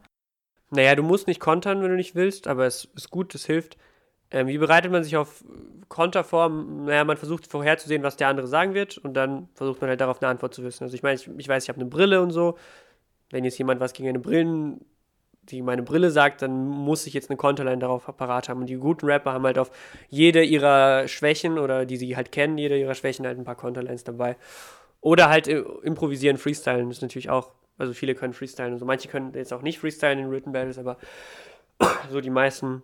Naja, 0.71 0.95
du 0.95 1.03
musst 1.03 1.27
nicht 1.27 1.41
kontern, 1.41 1.83
wenn 1.83 1.91
du 1.91 1.97
nicht 1.97 2.15
willst, 2.15 2.49
aber 2.49 2.67
es 2.67 2.89
ist 2.97 3.11
gut, 3.11 3.35
es 3.35 3.47
hilft. 3.47 3.77
Ähm, 4.33 4.49
wie 4.49 4.59
bereitet 4.59 4.91
man 4.91 5.05
sich 5.05 5.17
auf 5.17 5.45
Konter 5.89 6.25
vor? 6.25 6.49
Naja, 6.49 7.05
man 7.05 7.17
versucht 7.17 7.47
vorherzusehen, 7.47 8.03
was 8.03 8.17
der 8.17 8.29
andere 8.29 8.49
sagen 8.49 8.75
wird 8.75 8.99
und 8.99 9.15
dann 9.15 9.49
versucht 9.55 9.81
man 9.81 9.91
halt 9.91 10.01
darauf 10.01 10.21
eine 10.21 10.31
Antwort 10.31 10.55
zu 10.55 10.65
wissen. 10.65 10.83
Also 10.83 10.97
ich 10.97 11.05
meine, 11.05 11.15
ich, 11.15 11.29
ich 11.39 11.49
weiß, 11.49 11.63
ich 11.63 11.69
habe 11.69 11.81
eine 11.81 11.89
Brille 11.89 12.21
und 12.21 12.31
so, 12.31 12.59
wenn 13.31 13.45
jetzt 13.45 13.59
jemand 13.59 13.81
was 13.81 13.93
gegen 13.93 14.09
eine 14.09 14.19
Brillen, 14.19 14.81
die 15.51 15.63
meine 15.63 15.83
Brille 15.83 16.11
sagt, 16.11 16.43
dann 16.43 16.67
muss 16.67 17.07
ich 17.07 17.15
jetzt 17.15 17.31
eine 17.31 17.37
Konterline 17.37 17.79
darauf 17.79 18.05
parat 18.17 18.49
haben. 18.49 18.61
Und 18.61 18.67
die 18.67 18.77
guten 18.77 19.07
Rapper 19.07 19.33
haben 19.33 19.45
halt 19.45 19.59
auf 19.59 19.71
jede 20.09 20.43
ihrer 20.43 21.09
Schwächen 21.09 21.59
oder 21.59 21.87
die 21.87 21.97
sie 21.97 22.17
halt 22.17 22.33
kennen, 22.33 22.59
jede 22.59 22.79
ihrer 22.79 22.95
Schwächen 22.95 23.27
halt 23.27 23.39
ein 23.39 23.45
paar 23.45 23.55
Konterlines 23.55 24.05
dabei. 24.05 24.37
Oder 25.01 25.29
halt 25.29 25.47
äh, 25.49 25.63
improvisieren, 25.83 26.37
freestylen, 26.37 26.89
das 26.89 26.99
ist 26.99 27.03
natürlich 27.03 27.31
auch, 27.31 27.53
also 27.79 27.93
viele 27.93 28.15
können 28.15 28.33
freestylen 28.33 28.73
und 28.73 28.79
so. 28.79 28.85
Manche 28.85 29.09
können 29.09 29.33
jetzt 29.35 29.53
auch 29.53 29.63
nicht 29.63 29.79
freestylen 29.79 30.19
in 30.19 30.31
Written 30.31 30.53
Battles, 30.53 30.79
aber 30.79 30.97
so 32.11 32.21
die 32.21 32.31
meisten 32.31 32.83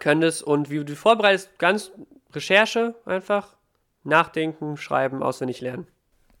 können 0.00 0.20
das. 0.20 0.42
Und 0.42 0.70
wie 0.70 0.84
du 0.84 0.94
vorbereitest, 0.94 1.58
ganz 1.58 1.92
Recherche 2.32 2.94
einfach, 3.06 3.56
nachdenken, 4.02 4.76
schreiben, 4.76 5.22
auswendig 5.22 5.60
lernen. 5.60 5.86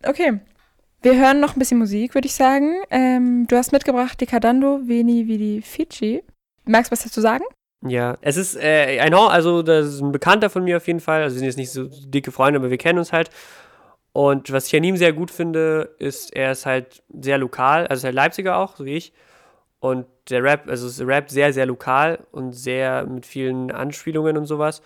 Okay, 0.06 0.40
wir 1.04 1.18
hören 1.18 1.38
noch 1.38 1.54
ein 1.54 1.58
bisschen 1.58 1.78
Musik, 1.78 2.14
würde 2.14 2.26
ich 2.26 2.34
sagen. 2.34 2.82
Ähm, 2.90 3.46
du 3.46 3.56
hast 3.56 3.72
mitgebracht 3.72 4.18
Decadando, 4.20 4.80
Veni 4.84 5.26
Vidi 5.28 5.60
Fici. 5.60 6.24
Magst 6.64 6.90
du 6.90 6.92
was 6.92 7.04
dazu 7.04 7.20
sagen? 7.20 7.44
Ja, 7.86 8.16
es 8.22 8.38
ist 8.38 8.56
äh, 8.56 8.98
ein, 9.00 9.12
also 9.12 9.62
das 9.62 9.86
ist 9.86 10.00
ein 10.00 10.12
Bekannter 10.12 10.48
von 10.48 10.64
mir 10.64 10.78
auf 10.78 10.86
jeden 10.86 11.00
Fall. 11.00 11.22
Also 11.22 11.34
wir 11.34 11.40
sind 11.40 11.46
jetzt 11.46 11.58
nicht 11.58 11.70
so 11.70 11.88
dicke 12.06 12.32
Freunde, 12.32 12.58
aber 12.58 12.70
wir 12.70 12.78
kennen 12.78 12.98
uns 12.98 13.12
halt. 13.12 13.28
Und 14.12 14.50
was 14.50 14.68
ich 14.68 14.76
an 14.76 14.84
ihm 14.84 14.96
sehr 14.96 15.12
gut 15.12 15.30
finde, 15.30 15.94
ist, 15.98 16.34
er 16.34 16.52
ist 16.52 16.64
halt 16.64 17.02
sehr 17.20 17.36
lokal, 17.36 17.86
also 17.86 18.00
ist 18.00 18.04
halt 18.04 18.14
Leipziger 18.14 18.56
auch, 18.56 18.76
so 18.76 18.86
wie 18.86 18.94
ich. 18.94 19.12
Und 19.80 20.06
der 20.30 20.42
Rap, 20.42 20.68
also 20.68 20.86
es 20.86 21.06
Rap 21.06 21.28
sehr, 21.28 21.52
sehr 21.52 21.66
lokal 21.66 22.20
und 22.32 22.52
sehr 22.52 23.04
mit 23.06 23.26
vielen 23.26 23.70
Anspielungen 23.70 24.38
und 24.38 24.46
sowas. 24.46 24.80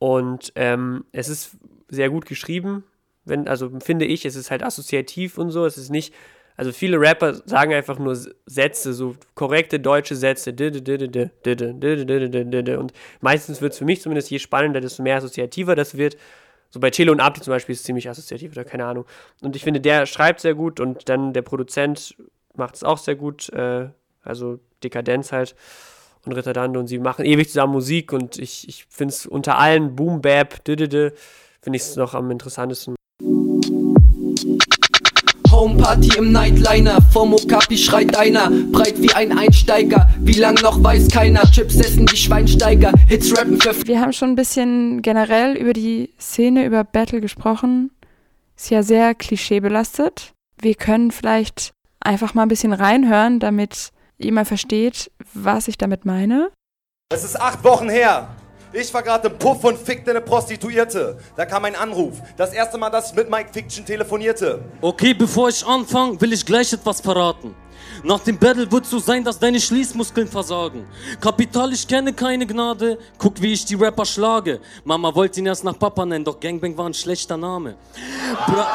Und 0.00 0.52
ähm, 0.56 1.04
es 1.12 1.28
ist 1.28 1.56
sehr 1.88 2.10
gut 2.10 2.26
geschrieben, 2.26 2.82
wenn, 3.24 3.48
also 3.48 3.70
finde 3.80 4.04
ich, 4.04 4.24
es 4.24 4.36
ist 4.36 4.50
halt 4.50 4.62
assoziativ 4.62 5.38
und 5.38 5.50
so, 5.50 5.64
es 5.64 5.78
ist 5.78 5.90
nicht, 5.90 6.14
also 6.56 6.72
viele 6.72 7.00
Rapper 7.00 7.34
sagen 7.46 7.72
einfach 7.72 7.98
nur 7.98 8.16
Sätze, 8.46 8.94
so 8.94 9.16
korrekte 9.34 9.80
deutsche 9.80 10.14
Sätze, 10.14 10.52
und 10.52 12.92
meistens 13.20 13.60
wird 13.60 13.72
es 13.72 13.78
für 13.78 13.84
mich 13.84 14.02
zumindest, 14.02 14.30
je 14.30 14.38
spannender, 14.38 14.80
desto 14.80 15.02
mehr 15.02 15.16
assoziativer 15.16 15.74
das 15.74 15.96
wird. 15.96 16.16
So 16.70 16.80
bei 16.80 16.90
Chelo 16.90 17.12
und 17.12 17.20
Abdi 17.20 17.40
zum 17.40 17.52
Beispiel 17.52 17.72
ist 17.72 17.80
es 17.80 17.86
ziemlich 17.86 18.08
assoziativ 18.08 18.52
oder 18.52 18.64
keine 18.64 18.84
Ahnung. 18.84 19.04
Und 19.42 19.56
ich 19.56 19.62
finde, 19.62 19.80
der 19.80 20.06
schreibt 20.06 20.40
sehr 20.40 20.54
gut 20.54 20.80
und 20.80 21.08
dann 21.08 21.32
der 21.32 21.42
Produzent 21.42 22.16
macht 22.54 22.76
es 22.76 22.84
auch 22.84 22.98
sehr 22.98 23.16
gut, 23.16 23.48
äh, 23.50 23.88
also 24.22 24.60
Dekadenz 24.82 25.32
halt 25.32 25.54
und 26.24 26.32
Ritterdande 26.32 26.78
und 26.78 26.86
sie 26.86 26.98
machen 26.98 27.24
ewig 27.24 27.48
zusammen 27.48 27.72
Musik 27.72 28.12
und 28.12 28.38
ich, 28.38 28.68
ich 28.68 28.86
finde 28.88 29.12
es 29.12 29.26
unter 29.26 29.58
allen 29.58 29.94
Boom 29.94 30.20
Bap, 30.20 30.62
finde 30.64 31.14
ich 31.72 31.82
es 31.82 31.96
noch 31.96 32.14
am 32.14 32.30
interessantesten. 32.30 32.94
Homeparty 35.54 36.18
im 36.18 36.32
Nightliner, 36.32 36.98
vom 37.12 37.32
Okapi 37.32 37.78
schreit 37.78 38.16
einer, 38.16 38.50
breit 38.72 39.00
wie 39.00 39.12
ein 39.12 39.36
Einsteiger, 39.36 40.08
wie 40.18 40.32
lang 40.32 40.54
noch 40.62 40.82
weiß 40.82 41.08
keiner, 41.08 41.42
Chips 41.50 41.76
essen 41.76 42.06
die 42.06 42.16
Schweinsteiger, 42.16 42.92
Hits 43.08 43.36
rappen 43.36 43.60
für... 43.60 43.86
Wir 43.86 44.00
haben 44.00 44.12
schon 44.12 44.30
ein 44.30 44.34
bisschen 44.34 45.00
generell 45.00 45.56
über 45.56 45.72
die 45.72 46.10
Szene, 46.18 46.66
über 46.66 46.82
Battle 46.82 47.20
gesprochen. 47.20 47.92
ist 48.56 48.70
ja 48.70 48.82
sehr 48.82 49.14
klischeebelastet. 49.14 50.32
Wir 50.60 50.74
können 50.74 51.12
vielleicht 51.12 51.72
einfach 52.00 52.34
mal 52.34 52.42
ein 52.42 52.48
bisschen 52.48 52.72
reinhören, 52.72 53.38
damit 53.38 53.90
ihr 54.18 54.32
mal 54.32 54.44
versteht, 54.44 55.10
was 55.34 55.68
ich 55.68 55.78
damit 55.78 56.04
meine. 56.04 56.50
Es 57.12 57.24
ist 57.24 57.40
acht 57.40 57.62
Wochen 57.62 57.88
her. 57.88 58.28
Ich 58.76 58.92
war 58.92 59.04
gerade 59.04 59.28
im 59.28 59.38
Puff 59.38 59.62
und 59.62 59.78
fickte 59.78 60.10
eine 60.10 60.20
Prostituierte. 60.20 61.16
Da 61.36 61.46
kam 61.46 61.64
ein 61.64 61.76
Anruf. 61.76 62.14
Das 62.36 62.52
erste 62.52 62.76
Mal, 62.76 62.90
dass 62.90 63.10
ich 63.10 63.16
mit 63.16 63.30
Mike 63.30 63.50
Fiction 63.52 63.86
telefonierte. 63.86 64.64
Okay, 64.80 65.14
bevor 65.14 65.48
ich 65.48 65.64
anfange, 65.64 66.20
will 66.20 66.32
ich 66.32 66.44
gleich 66.44 66.72
etwas 66.72 67.00
verraten. 67.00 67.54
Nach 68.02 68.18
dem 68.18 68.36
Battle 68.36 68.70
wird 68.72 68.84
so 68.84 68.98
sein, 68.98 69.22
dass 69.22 69.38
deine 69.38 69.60
Schließmuskeln 69.60 70.26
versagen. 70.26 70.86
Kapital, 71.20 71.72
ich 71.72 71.86
kenne 71.86 72.12
keine 72.12 72.48
Gnade. 72.48 72.98
Guck, 73.16 73.40
wie 73.40 73.52
ich 73.52 73.64
die 73.64 73.76
Rapper 73.76 74.04
schlage. 74.04 74.60
Mama 74.82 75.14
wollte 75.14 75.38
ihn 75.38 75.46
erst 75.46 75.62
nach 75.62 75.78
Papa 75.78 76.04
nennen, 76.04 76.24
doch 76.24 76.40
Gangbang 76.40 76.76
war 76.76 76.86
ein 76.86 76.94
schlechter 76.94 77.36
Name. 77.36 77.76
Bra 78.46 78.66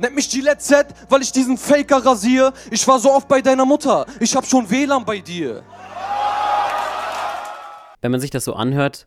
Nennt 0.00 0.14
mich 0.14 0.30
Gillette 0.30 0.58
Z, 0.58 0.86
weil 1.10 1.20
ich 1.20 1.30
diesen 1.30 1.58
Faker 1.58 2.04
rasiere. 2.04 2.54
Ich 2.70 2.88
war 2.88 2.98
so 2.98 3.12
oft 3.12 3.28
bei 3.28 3.42
deiner 3.42 3.66
Mutter. 3.66 4.06
Ich 4.18 4.34
hab 4.34 4.46
schon 4.46 4.68
WLAN 4.70 5.04
bei 5.04 5.18
dir. 5.18 5.62
Wenn 8.00 8.10
man 8.10 8.20
sich 8.20 8.30
das 8.30 8.44
so 8.44 8.54
anhört, 8.54 9.06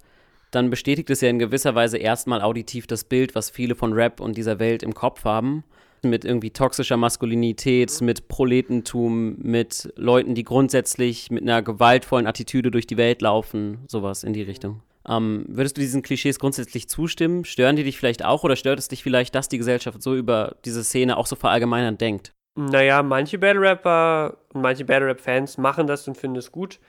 dann 0.51 0.69
bestätigt 0.69 1.09
es 1.09 1.21
ja 1.21 1.29
in 1.29 1.39
gewisser 1.39 1.75
Weise 1.75 1.97
erstmal 1.97 2.41
auditiv 2.41 2.87
das 2.87 3.03
Bild, 3.03 3.35
was 3.35 3.49
viele 3.49 3.75
von 3.75 3.93
Rap 3.93 4.19
und 4.19 4.37
dieser 4.37 4.59
Welt 4.59 4.83
im 4.83 4.93
Kopf 4.93 5.25
haben. 5.25 5.63
Mit 6.03 6.25
irgendwie 6.25 6.51
toxischer 6.51 6.97
Maskulinität, 6.97 8.01
mit 8.01 8.27
Proletentum, 8.27 9.37
mit 9.39 9.91
Leuten, 9.95 10.35
die 10.35 10.43
grundsätzlich 10.43 11.31
mit 11.31 11.43
einer 11.43 11.61
gewaltvollen 11.61 12.27
Attitüde 12.27 12.71
durch 12.71 12.85
die 12.85 12.97
Welt 12.97 13.21
laufen, 13.21 13.79
sowas 13.87 14.23
in 14.23 14.33
die 14.33 14.41
Richtung. 14.41 14.81
Ähm, 15.07 15.45
würdest 15.47 15.77
du 15.77 15.81
diesen 15.81 16.01
Klischees 16.01 16.39
grundsätzlich 16.39 16.89
zustimmen? 16.89 17.45
Stören 17.45 17.75
die 17.75 17.83
dich 17.83 17.97
vielleicht 17.97 18.23
auch 18.23 18.43
oder 18.43 18.55
stört 18.55 18.79
es 18.79 18.89
dich 18.89 19.01
vielleicht, 19.01 19.33
dass 19.35 19.49
die 19.49 19.57
Gesellschaft 19.57 20.01
so 20.01 20.15
über 20.15 20.55
diese 20.65 20.83
Szene 20.83 21.17
auch 21.17 21.25
so 21.25 21.35
verallgemeinern 21.35 21.97
denkt? 21.97 22.33
Naja, 22.55 23.01
manche 23.01 23.37
Battle 23.37 23.61
Rapper 23.61 24.37
und 24.53 24.61
manche 24.61 24.85
Battle 24.85 25.07
Rap-Fans 25.07 25.57
machen 25.57 25.87
das 25.87 26.07
und 26.07 26.17
finden 26.17 26.37
es 26.37 26.51
gut. 26.51 26.79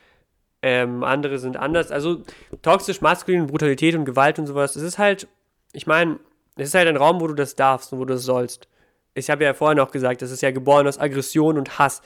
Ähm, 0.66 1.04
andere 1.04 1.38
sind 1.38 1.58
anders. 1.58 1.90
Also 1.90 2.22
toxisch, 2.62 3.02
maskulin, 3.02 3.48
Brutalität 3.48 3.94
und 3.96 4.06
Gewalt 4.06 4.38
und 4.38 4.46
sowas. 4.46 4.76
Es 4.76 4.82
ist 4.82 4.96
halt, 4.96 5.28
ich 5.74 5.86
meine, 5.86 6.18
es 6.56 6.68
ist 6.68 6.74
halt 6.74 6.88
ein 6.88 6.96
Raum, 6.96 7.20
wo 7.20 7.26
du 7.26 7.34
das 7.34 7.54
darfst 7.54 7.92
und 7.92 7.98
wo 7.98 8.06
du 8.06 8.14
das 8.14 8.22
sollst. 8.22 8.66
Ich 9.12 9.28
habe 9.28 9.44
ja 9.44 9.52
vorhin 9.52 9.78
auch 9.78 9.90
gesagt, 9.90 10.22
das 10.22 10.30
ist 10.30 10.40
ja 10.40 10.52
geboren 10.52 10.86
aus 10.86 10.98
Aggression 10.98 11.58
und 11.58 11.78
Hass. 11.78 12.00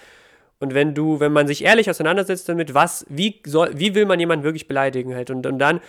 Und 0.59 0.75
wenn 0.75 0.93
du, 0.93 1.21
wenn 1.21 1.33
man 1.33 1.47
sich 1.47 1.63
ehrlich 1.63 1.89
auseinandersetzt 1.89 2.49
damit, 2.49 2.75
was, 2.75 3.07
wie 3.09 3.41
soll, 3.47 3.71
wie 3.79 3.95
will 3.95 4.07
man 4.07 4.19
jemanden 4.19 4.43
wirklich 4.45 4.67
beleidigen 4.67 5.15
halt 5.15 5.31
und, 5.31 5.47
und 5.47 5.61
dann, 5.61 5.81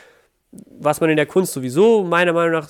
was 0.51 1.01
man 1.01 1.09
in 1.09 1.17
der 1.17 1.25
Kunst 1.25 1.53
sowieso 1.53 2.03
meiner 2.03 2.33
Meinung 2.33 2.51
nach 2.51 2.69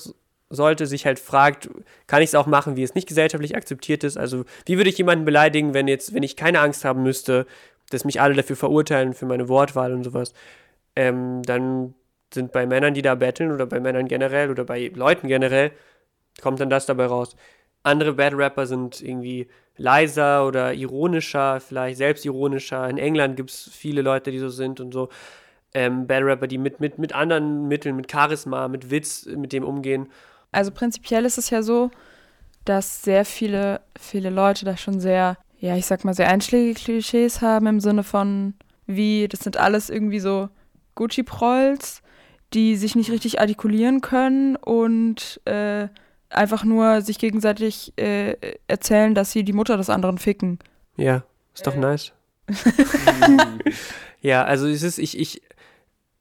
sollte, 0.49 0.87
sich 0.87 1.05
halt 1.05 1.19
fragt, 1.19 1.69
kann 2.07 2.21
ich 2.21 2.29
es 2.29 2.35
auch 2.35 2.47
machen, 2.47 2.77
wie 2.77 2.83
es 2.83 2.95
nicht 2.95 3.09
gesellschaftlich 3.09 3.57
akzeptiert 3.57 4.05
ist? 4.05 4.17
Also, 4.17 4.45
wie 4.65 4.77
würde 4.77 4.89
ich 4.89 4.97
jemanden 4.97 5.25
beleidigen, 5.25 5.73
wenn 5.73 5.89
jetzt, 5.89 6.13
wenn 6.13 6.23
ich 6.23 6.37
keine 6.37 6.61
Angst 6.61 6.85
haben 6.85 7.03
müsste, 7.03 7.45
dass 7.89 8.05
mich 8.05 8.21
alle 8.21 8.35
dafür 8.35 8.55
verurteilen, 8.55 9.13
für 9.13 9.25
meine 9.25 9.49
Wortwahl 9.49 9.93
und 9.93 10.03
sowas? 10.03 10.33
Ähm, 10.95 11.43
dann 11.43 11.93
sind 12.33 12.51
bei 12.51 12.65
Männern, 12.65 12.93
die 12.93 13.01
da 13.01 13.15
betteln 13.15 13.51
oder 13.51 13.65
bei 13.65 13.79
Männern 13.79 14.07
generell 14.07 14.51
oder 14.51 14.63
bei 14.63 14.91
Leuten 14.93 15.27
generell, 15.27 15.71
kommt 16.41 16.59
dann 16.59 16.69
das 16.69 16.85
dabei 16.85 17.05
raus. 17.07 17.35
Andere 17.83 18.13
Bad 18.13 18.33
Rapper 18.33 18.67
sind 18.67 19.01
irgendwie 19.01 19.47
leiser 19.77 20.45
oder 20.45 20.73
ironischer, 20.73 21.59
vielleicht 21.59 21.97
selbstironischer. 21.97 22.89
In 22.89 22.97
England 22.97 23.37
gibt 23.37 23.49
es 23.51 23.69
viele 23.71 24.01
Leute, 24.01 24.31
die 24.31 24.39
so 24.39 24.49
sind 24.49 24.79
und 24.79 24.93
so. 24.93 25.09
Ähm, 25.73 26.05
Bad 26.07 26.23
Rapper, 26.23 26.47
die 26.47 26.57
mit, 26.57 26.79
mit, 26.79 26.97
mit 26.97 27.13
anderen 27.13 27.67
Mitteln, 27.67 27.95
mit 27.95 28.11
Charisma, 28.11 28.67
mit 28.67 28.91
Witz, 28.91 29.25
mit 29.25 29.53
dem 29.53 29.63
umgehen. 29.63 30.09
Also 30.51 30.71
prinzipiell 30.71 31.25
ist 31.25 31.37
es 31.37 31.49
ja 31.51 31.61
so, 31.61 31.91
dass 32.65 33.03
sehr 33.03 33.23
viele, 33.23 33.81
viele 33.97 34.29
Leute 34.29 34.65
da 34.65 34.75
schon 34.77 34.99
sehr, 34.99 35.37
ja, 35.59 35.75
ich 35.75 35.85
sag 35.85 36.05
mal, 36.05 36.13
sehr 36.13 36.29
einschlägige 36.29 36.79
Klischees 36.79 37.41
haben 37.41 37.67
im 37.67 37.79
Sinne 37.79 38.03
von, 38.03 38.53
wie, 38.87 39.27
das 39.27 39.41
sind 39.41 39.57
alles 39.57 39.89
irgendwie 39.89 40.19
so 40.19 40.49
Gucci-Prolls, 40.95 42.01
die 42.53 42.75
sich 42.75 42.95
nicht 42.95 43.11
richtig 43.11 43.39
artikulieren 43.39 44.01
können 44.01 44.55
und 44.55 45.39
äh, 45.45 45.87
einfach 46.29 46.63
nur 46.63 47.01
sich 47.01 47.19
gegenseitig 47.19 47.93
äh, 47.97 48.35
erzählen, 48.67 49.13
dass 49.15 49.31
sie 49.31 49.43
die 49.43 49.53
Mutter 49.53 49.77
des 49.77 49.89
anderen 49.89 50.17
ficken. 50.17 50.59
Ja, 50.97 51.23
ist 51.53 51.67
doch 51.67 51.75
Äh. 51.75 51.79
nice. 51.79 52.13
ja, 54.21 54.43
also 54.43 54.67
es 54.67 54.83
ist, 54.83 54.97
ich, 54.97 55.17
ich, 55.17 55.41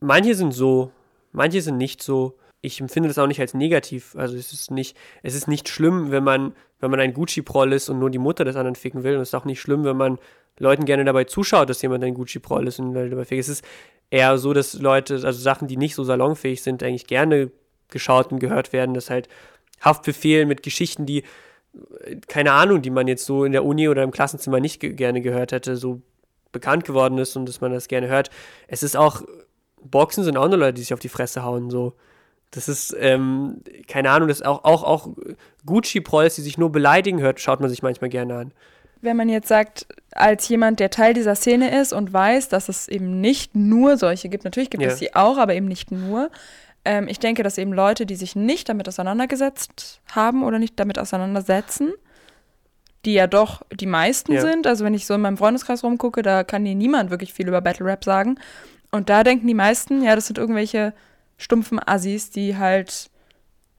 manche 0.01 0.35
sind 0.35 0.53
so, 0.53 0.91
manche 1.33 1.63
sind 1.63 1.77
nicht 1.79 2.03
so. 2.03 2.37
Ich 2.61 2.81
empfinde 2.81 3.09
das 3.09 3.19
auch 3.19 3.27
nicht 3.27 3.41
als 3.41 3.55
negativ. 3.55 4.15
Also 4.17 4.37
es 4.37 4.53
ist 4.53 4.71
nicht, 4.71 4.97
es 5.23 5.35
ist 5.35 5.49
nicht 5.49 5.69
schlimm, 5.69 6.11
wenn 6.11 6.25
man, 6.25 6.55
wenn 6.81 6.91
man 6.91 7.01
ein 7.01 7.13
Gucci-Proll 7.13 7.73
ist 7.73 7.89
und 7.89 7.99
nur 7.99 8.11
die 8.11 8.19
Mutter 8.19 8.45
des 8.45 8.57
anderen 8.57 8.77
ficken 8.77 9.03
will. 9.03 9.17
Und 9.17 9.23
es 9.23 9.29
ist 9.29 9.35
auch 9.35 9.45
nicht 9.45 9.61
schlimm, 9.61 9.85
wenn 9.85 9.97
man 9.97 10.19
Leuten 10.59 10.85
gerne 10.85 11.05
dabei 11.05 11.25
zuschaut, 11.25 11.69
dass 11.71 11.83
jemand 11.83 12.05
ein 12.05 12.15
Gucci-Proll 12.15 12.67
ist 12.69 12.79
und 12.79 12.95
dabei 12.95 13.25
fickt. 13.25 13.41
Es 13.41 13.49
ist 13.49 13.65
eher 14.11 14.39
so, 14.39 14.53
dass 14.53 14.75
Leute, 14.75 15.15
also 15.15 15.33
Sachen, 15.33 15.69
die 15.69 15.77
nicht 15.77 15.95
so 15.95 16.05
salonfähig 16.05 16.63
sind, 16.63 16.83
eigentlich 16.83 17.07
gerne 17.07 17.51
geschaut 17.91 18.33
und 18.33 18.39
gehört 18.39 18.73
werden, 18.73 18.95
dass 18.95 19.11
halt 19.11 19.29
Haftbefehl 19.81 20.47
mit 20.47 20.63
Geschichten, 20.63 21.07
die, 21.07 21.25
keine 22.27 22.53
Ahnung, 22.53 22.83
die 22.83 22.91
man 22.91 23.09
jetzt 23.09 23.25
so 23.25 23.45
in 23.45 23.53
der 23.53 23.65
Uni 23.65 23.89
oder 23.89 24.03
im 24.03 24.11
Klassenzimmer 24.11 24.61
nicht 24.61 24.81
ge 24.81 24.93
gerne 24.93 25.21
gehört 25.21 25.53
hätte, 25.53 25.77
so 25.77 26.03
bekannt 26.53 26.85
geworden 26.85 27.19
ist 27.19 27.37
und 27.37 27.47
dass 27.47 27.61
man 27.61 27.73
das 27.73 27.89
gerne 27.89 28.09
hört. 28.09 28.31
Es 28.67 28.83
ist 28.83 28.97
auch, 28.97 29.23
Boxen 29.83 30.25
sind 30.25 30.37
auch 30.37 30.49
nur 30.49 30.59
Leute, 30.59 30.75
die 30.75 30.83
sich 30.83 30.95
auf 30.95 31.01
die 31.01 31.09
Fresse 31.09 31.45
hauen, 31.45 31.71
so. 31.71 31.95
Das 32.51 32.69
ist, 32.69 32.97
ähm, 32.99 33.61
keine 33.89 34.11
Ahnung, 34.11 34.29
das 34.29 34.39
ist 34.41 34.47
auch, 34.47 34.65
auch, 34.65 34.83
auch 34.83 35.09
Gucci-Prolls, 35.67 36.37
die 36.37 36.43
sich 36.43 36.57
nur 36.59 36.73
beleidigen 36.73 37.21
hört, 37.21 37.41
schaut 37.41 37.61
man 37.61 37.69
sich 37.69 37.83
manchmal 37.83 38.09
gerne 38.11 38.37
an. 38.37 38.53
Wenn 39.01 39.17
man 39.17 39.29
jetzt 39.29 39.49
sagt, 39.49 39.87
als 40.13 40.49
jemand, 40.49 40.81
der 40.81 40.91
Teil 40.91 41.15
dieser 41.15 41.35
Szene 41.35 41.79
ist 41.81 41.93
und 41.93 42.13
weiß, 42.13 42.49
dass 42.49 42.69
es 42.69 42.89
eben 42.89 43.21
nicht 43.21 43.55
nur 43.55 43.97
solche 43.97 44.29
gibt, 44.29 44.45
natürlich 44.45 44.71
gibt 44.71 44.83
Ja. 44.83 44.89
es 44.91 44.99
sie 44.99 45.15
auch, 45.15 45.37
aber 45.39 45.55
eben 45.55 45.67
nicht 45.67 45.93
nur. 45.93 46.31
Ähm, 46.85 47.07
ich 47.07 47.19
denke, 47.21 47.43
dass 47.43 47.59
eben 47.59 47.73
Leute, 47.73 48.07
die 48.07 48.17
sich 48.17 48.35
nicht 48.35 48.69
damit 48.69 48.89
auseinandergesetzt 48.89 50.01
haben 50.11 50.43
oder 50.43 50.59
nicht 50.59 50.81
damit 50.81 50.99
auseinandersetzen, 50.99 51.93
die 53.05 53.13
ja 53.15 53.27
doch 53.27 53.63
die 53.73 53.87
meisten 53.87 54.33
Ja. 54.33 54.41
sind, 54.41 54.67
also 54.67 54.85
wenn 54.85 54.95
ich 54.95 55.07
so 55.07 55.15
in 55.15 55.21
meinem 55.21 55.37
Freundeskreis 55.37 55.85
rumgucke, 55.85 56.23
da 56.23 56.43
kann 56.45 56.65
dir 56.65 56.75
niemand 56.75 57.11
wirklich 57.11 57.33
viel 57.33 57.47
über 57.47 57.61
Battle 57.61 57.87
Rap 57.87 58.05
sagen. 58.05 58.39
Und 58.91 59.11
da 59.11 59.23
denken 59.23 59.47
die 59.47 59.55
meisten, 59.55 60.03
ja, 60.03 60.15
das 60.17 60.27
sind 60.27 60.39
irgendwelche 60.39 60.95
stumpfen 61.39 61.81
Assis, 61.85 62.31
die 62.31 62.57
halt, 62.57 63.11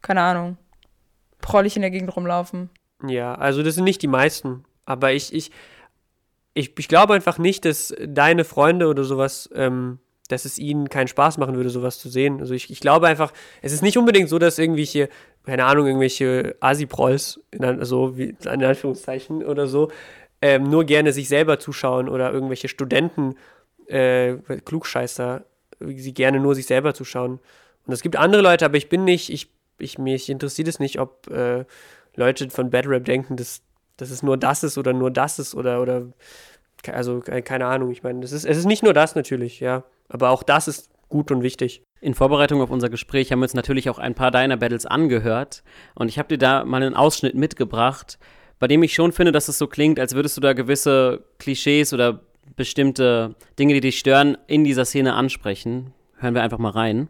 keine 0.02 0.22
Ahnung, 0.22 0.58
prollig 1.42 1.76
in 1.76 1.82
der 1.84 1.92
Gegend 1.92 2.16
rumlaufen. 2.16 2.70
Ja, 3.08 3.36
also 3.36 3.62
das 3.62 3.76
sind 3.76 3.84
nicht 3.84 4.02
die 4.02 4.08
meisten. 4.08 4.66
Aber 4.86 5.14
ich, 5.14 5.34
ich, 5.34 5.52
ich, 6.54 6.78
ich 6.78 6.88
glaube 6.88 7.14
einfach 7.14 7.38
nicht, 7.38 7.66
dass 7.66 7.94
deine 8.06 8.44
Freunde 8.44 8.88
oder 8.88 9.04
sowas, 9.04 9.50
ähm, 9.54 10.00
dass 10.30 10.46
es 10.46 10.58
ihnen 10.58 10.90
keinen 10.90 11.08
Spaß 11.08 11.38
machen 11.38 11.56
würde, 11.56 11.70
sowas 11.70 12.00
zu 12.00 12.10
sehen. 12.10 12.40
Also 12.40 12.54
ich, 12.54 12.70
ich 12.70 12.80
glaube 12.80 13.08
einfach, 13.08 13.32
es 13.62 13.72
ist 13.72 13.84
nicht 13.84 13.98
unbedingt 13.98 14.30
so, 14.30 14.40
dass 14.40 14.58
irgendwelche, 14.58 15.10
keine 15.44 15.66
Ahnung, 15.66 15.88
irgendwelche 15.88 16.56
Asi-Prolls, 16.60 17.42
so 17.82 18.18
wie 18.18 18.36
in 18.44 18.64
Anführungszeichen 18.64 19.44
oder 19.44 19.68
so, 19.68 19.90
ähm, 20.42 20.70
nur 20.70 20.86
gerne 20.86 21.14
sich 21.14 21.28
selber 21.28 21.60
zuschauen 21.60 22.08
oder 22.08 22.32
irgendwelche 22.32 22.68
Studenten, 22.68 23.36
äh, 23.88 24.36
Klugscheißer, 24.66 25.44
sie 25.80 26.14
gerne 26.14 26.40
nur 26.40 26.56
sich 26.56 26.66
selber 26.66 26.94
zuschauen. 26.94 27.40
Und 27.86 27.94
es 27.94 28.02
gibt 28.02 28.16
andere 28.16 28.42
Leute, 28.42 28.66
aber 28.66 28.78
ich 28.78 28.90
bin 28.90 29.04
nicht, 29.04 29.30
ich, 29.30 29.50
ich 29.80 29.98
mich 29.98 30.30
interessiert 30.30 30.68
es 30.68 30.80
nicht, 30.80 31.00
ob 31.00 31.28
äh, 31.30 31.66
Leute 32.16 32.50
von 32.50 32.70
Bad 32.70 32.88
Rap 32.88 33.06
denken, 33.06 33.36
dass, 33.36 33.62
dass 33.98 34.12
es 34.12 34.24
nur 34.24 34.38
das 34.38 34.64
ist 34.64 34.78
oder 34.78 34.94
nur 34.94 35.12
das 35.12 35.40
ist 35.40 35.56
oder, 35.56 35.82
oder 35.82 36.08
also 36.92 37.20
ke- 37.20 37.42
keine 37.42 37.66
Ahnung. 37.66 37.92
Ich 37.92 38.04
meine, 38.04 38.24
es 38.24 38.32
ist, 38.32 38.46
es 38.46 38.58
ist 38.58 38.66
nicht 38.66 38.84
nur 38.84 38.94
das 38.94 39.16
natürlich, 39.16 39.60
ja. 39.60 39.84
Aber 40.10 40.30
auch 40.30 40.44
das 40.44 40.68
ist 40.68 40.90
gut 41.08 41.32
und 41.32 41.44
wichtig. 41.44 41.82
In 42.02 42.14
Vorbereitung 42.14 42.62
auf 42.62 42.70
unser 42.70 42.90
Gespräch 42.90 43.32
haben 43.32 43.40
wir 43.40 43.46
uns 43.46 43.54
natürlich 43.54 43.90
auch 43.90 44.00
ein 44.00 44.16
paar 44.16 44.32
deiner 44.32 44.58
Battles 44.58 44.86
angehört 44.86 45.64
und 45.96 46.08
ich 46.08 46.18
habe 46.18 46.30
dir 46.30 46.38
da 46.38 46.64
mal 46.64 46.82
einen 46.82 46.96
Ausschnitt 46.96 47.36
mitgebracht, 47.36 48.20
bei 48.60 48.68
dem 48.68 48.84
ich 48.84 48.94
schon 48.94 49.12
finde, 49.12 49.32
dass 49.32 49.48
es 49.48 49.58
so 49.58 49.68
klingt, 49.68 50.00
als 50.00 50.16
würdest 50.16 50.38
du 50.38 50.42
da 50.42 50.54
gewisse 50.54 51.24
Klischees 51.40 51.94
oder 51.94 52.22
bestimmte 52.60 53.36
Dinge, 53.58 53.74
die 53.74 53.80
dich 53.80 53.98
stören, 53.98 54.38
in 54.46 54.66
dieser 54.66 54.84
Szene 54.84 55.14
ansprechen. 55.14 55.94
Hören 56.18 56.36
wir 56.36 56.44
einfach 56.44 56.58
mal 56.58 56.72
rein. 56.72 57.08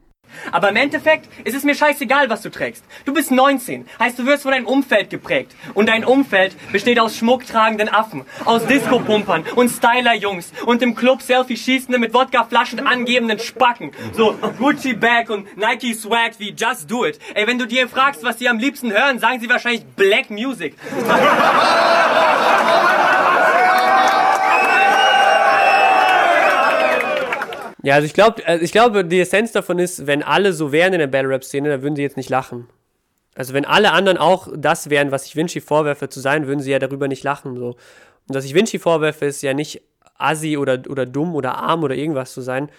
Aber 0.51 0.69
im 0.69 0.75
Endeffekt 0.75 1.27
ist 1.43 1.55
es 1.55 1.63
mir 1.63 1.73
scheißegal, 1.73 2.29
was 2.29 2.43
du 2.43 2.51
trägst. 2.51 2.85
Du 3.05 3.15
bist 3.15 3.31
19, 3.31 3.87
heißt 3.99 4.19
du 4.19 4.27
wirst 4.27 4.43
von 4.43 4.51
deinem 4.51 4.67
Umfeld 4.67 5.09
geprägt. 5.09 5.55
Und 5.73 5.89
dein 5.89 6.05
Umfeld 6.05 6.55
besteht 6.71 6.99
aus 6.99 7.17
schmucktragenden 7.17 7.89
Affen, 7.89 8.25
aus 8.45 8.63
Disco-Pumpern 8.67 9.43
und 9.55 9.69
Styler-Jungs 9.69 10.53
und 10.67 10.83
im 10.83 10.93
Club 10.93 11.23
Selfie 11.23 11.57
schießenden 11.57 11.99
mit 11.99 12.13
Wodkaflaschen 12.13 12.85
angebenden 12.85 13.39
Spacken. 13.39 13.89
So 14.13 14.35
Gucci 14.59 14.93
Bag 14.93 15.31
und 15.31 15.57
Nike 15.57 15.95
Swag 15.95 16.33
wie 16.37 16.53
Just 16.55 16.91
Do 16.91 17.07
It. 17.07 17.17
Ey, 17.33 17.47
wenn 17.47 17.57
du 17.57 17.65
dir 17.65 17.89
fragst, 17.89 18.23
was 18.23 18.37
sie 18.37 18.47
am 18.47 18.59
liebsten 18.59 18.91
hören, 18.91 19.17
sagen 19.17 19.39
sie 19.39 19.49
wahrscheinlich 19.49 19.83
Black 19.95 20.29
Music. 20.29 20.75
Ja, 27.81 27.95
also 27.95 28.05
ich 28.05 28.13
glaube, 28.13 28.45
also 28.45 28.63
ich 28.63 28.71
glaube, 28.71 29.05
die 29.05 29.19
Essenz 29.19 29.51
davon 29.51 29.79
ist, 29.79 30.05
wenn 30.05 30.21
alle 30.21 30.53
so 30.53 30.71
wären 30.71 30.93
in 30.93 30.99
der 30.99 31.07
Battle 31.07 31.29
Rap 31.29 31.43
Szene, 31.43 31.69
dann 31.69 31.81
würden 31.81 31.95
sie 31.95 32.01
jetzt 32.01 32.17
nicht 32.17 32.29
lachen. 32.29 32.67
Also 33.35 33.53
wenn 33.53 33.65
alle 33.65 33.93
anderen 33.93 34.17
auch 34.17 34.49
das 34.53 34.89
wären, 34.89 35.11
was 35.11 35.25
ich 35.25 35.35
Vinci 35.35 35.61
vorwerfe 35.61 36.09
zu 36.09 36.19
sein, 36.19 36.47
würden 36.47 36.59
sie 36.59 36.71
ja 36.71 36.79
darüber 36.79 37.07
nicht 37.07 37.23
lachen. 37.23 37.55
So. 37.55 37.67
Und 38.27 38.35
dass 38.35 38.43
ich 38.43 38.53
Vinci 38.53 38.79
vorwerfe, 38.79 39.25
ist 39.25 39.41
ja 39.41 39.53
nicht 39.53 39.81
assi 40.17 40.57
oder, 40.57 40.81
oder 40.89 41.05
dumm 41.05 41.35
oder 41.35 41.57
arm 41.57 41.83
oder 41.83 41.95
irgendwas 41.95 42.33
zu 42.33 42.41
sein, 42.41 42.69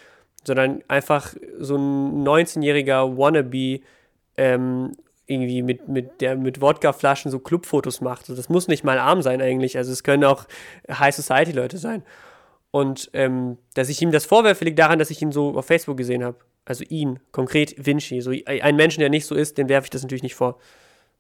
sondern 0.45 0.83
einfach 0.89 1.35
so 1.59 1.77
ein 1.77 2.27
19-jähriger 2.27 3.17
Wannabe 3.17 3.81
ähm, 4.37 4.93
irgendwie 5.27 5.63
mit, 5.63 5.89
mit, 5.89 6.21
der 6.21 6.37
mit 6.37 6.61
Wodkaflaschen 6.61 7.31
so 7.31 7.39
Clubfotos 7.39 8.01
macht. 8.01 8.23
Also 8.23 8.35
das 8.35 8.49
muss 8.49 8.69
nicht 8.69 8.85
mal 8.85 8.99
arm 8.99 9.23
sein 9.23 9.41
eigentlich. 9.41 9.79
Also 9.79 9.93
es 9.93 10.03
können 10.03 10.25
auch 10.25 10.45
High 10.91 11.15
Society-Leute 11.15 11.79
sein. 11.79 12.03
Und 12.71 13.11
ähm, 13.15 13.59
dass 13.75 13.89
ich 13.89 14.01
ihm 14.01 14.13
das 14.13 14.27
vorwerfe, 14.27 14.65
liegt 14.65 14.79
daran, 14.79 14.99
dass 14.99 15.11
ich 15.11 15.21
ihn 15.23 15.33
so 15.33 15.57
auf 15.57 15.67
Facebook 15.67 15.97
gesehen 15.97 16.23
habe. 16.23 16.37
Also 16.65 16.85
ihn, 16.89 17.19
konkret 17.33 17.75
Vinci. 17.85 18.21
So 18.21 18.33
einen 18.47 18.77
Menschen, 18.77 19.01
der 19.01 19.09
nicht 19.09 19.27
so 19.27 19.35
ist, 19.35 19.59
den 19.59 19.69
werfe 19.69 19.87
ich 19.87 19.91
das 19.91 20.03
natürlich 20.03 20.23
nicht 20.23 20.37
vor. 20.37 20.59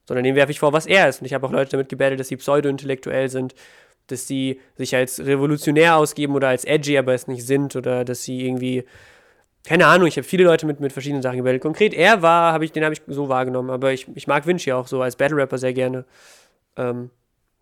Sondern 0.07 0.25
dem 0.25 0.37
werfe 0.37 0.53
ich 0.53 0.61
vor, 0.61 0.73
was 0.73 0.87
er 0.87 1.09
ist. 1.09 1.21
Und 1.21 1.27
ich 1.27 1.35
habe 1.35 1.47
auch 1.47 1.51
Leute 1.51 1.73
damit 1.73 1.89
gebettelt, 1.89 2.21
dass 2.21 2.29
sie 2.29 2.37
pseudo-intellektuell 2.37 3.29
sind, 3.29 3.55
dass 4.07 4.27
sie 4.27 4.61
sich 4.77 4.95
als 4.95 5.21
revolutionär 5.21 5.97
ausgeben 5.97 6.35
oder 6.35 6.49
als 6.49 6.65
edgy, 6.65 6.99
aber 6.99 7.15
es 7.15 7.27
nicht 7.27 7.45
sind. 7.45 7.75
Oder 7.75 8.05
dass 8.05 8.23
sie 8.23 8.47
irgendwie, 8.47 8.85
keine 9.65 9.87
Ahnung, 9.87 10.07
ich 10.07 10.17
habe 10.17 10.27
viele 10.27 10.45
Leute 10.45 10.67
mit, 10.67 10.79
mit 10.79 10.93
verschiedenen 10.93 11.23
Sachen 11.23 11.39
gebettelt. 11.39 11.63
Konkret 11.63 11.95
er 11.95 12.23
war, 12.23 12.53
hab 12.53 12.63
ich, 12.63 12.71
den 12.71 12.85
habe 12.85 12.93
ich 12.93 13.03
so 13.09 13.29
wahrgenommen. 13.29 13.71
Aber 13.71 13.93
ich, 13.93 14.07
ich 14.15 14.29
mag 14.29 14.47
Vinci 14.47 14.73
auch 14.73 14.87
so 14.87 15.03
als 15.03 15.17
Battle-Rapper 15.17 15.59
sehr 15.59 15.73
gerne. 15.73 16.05
Ähm, 16.77 17.11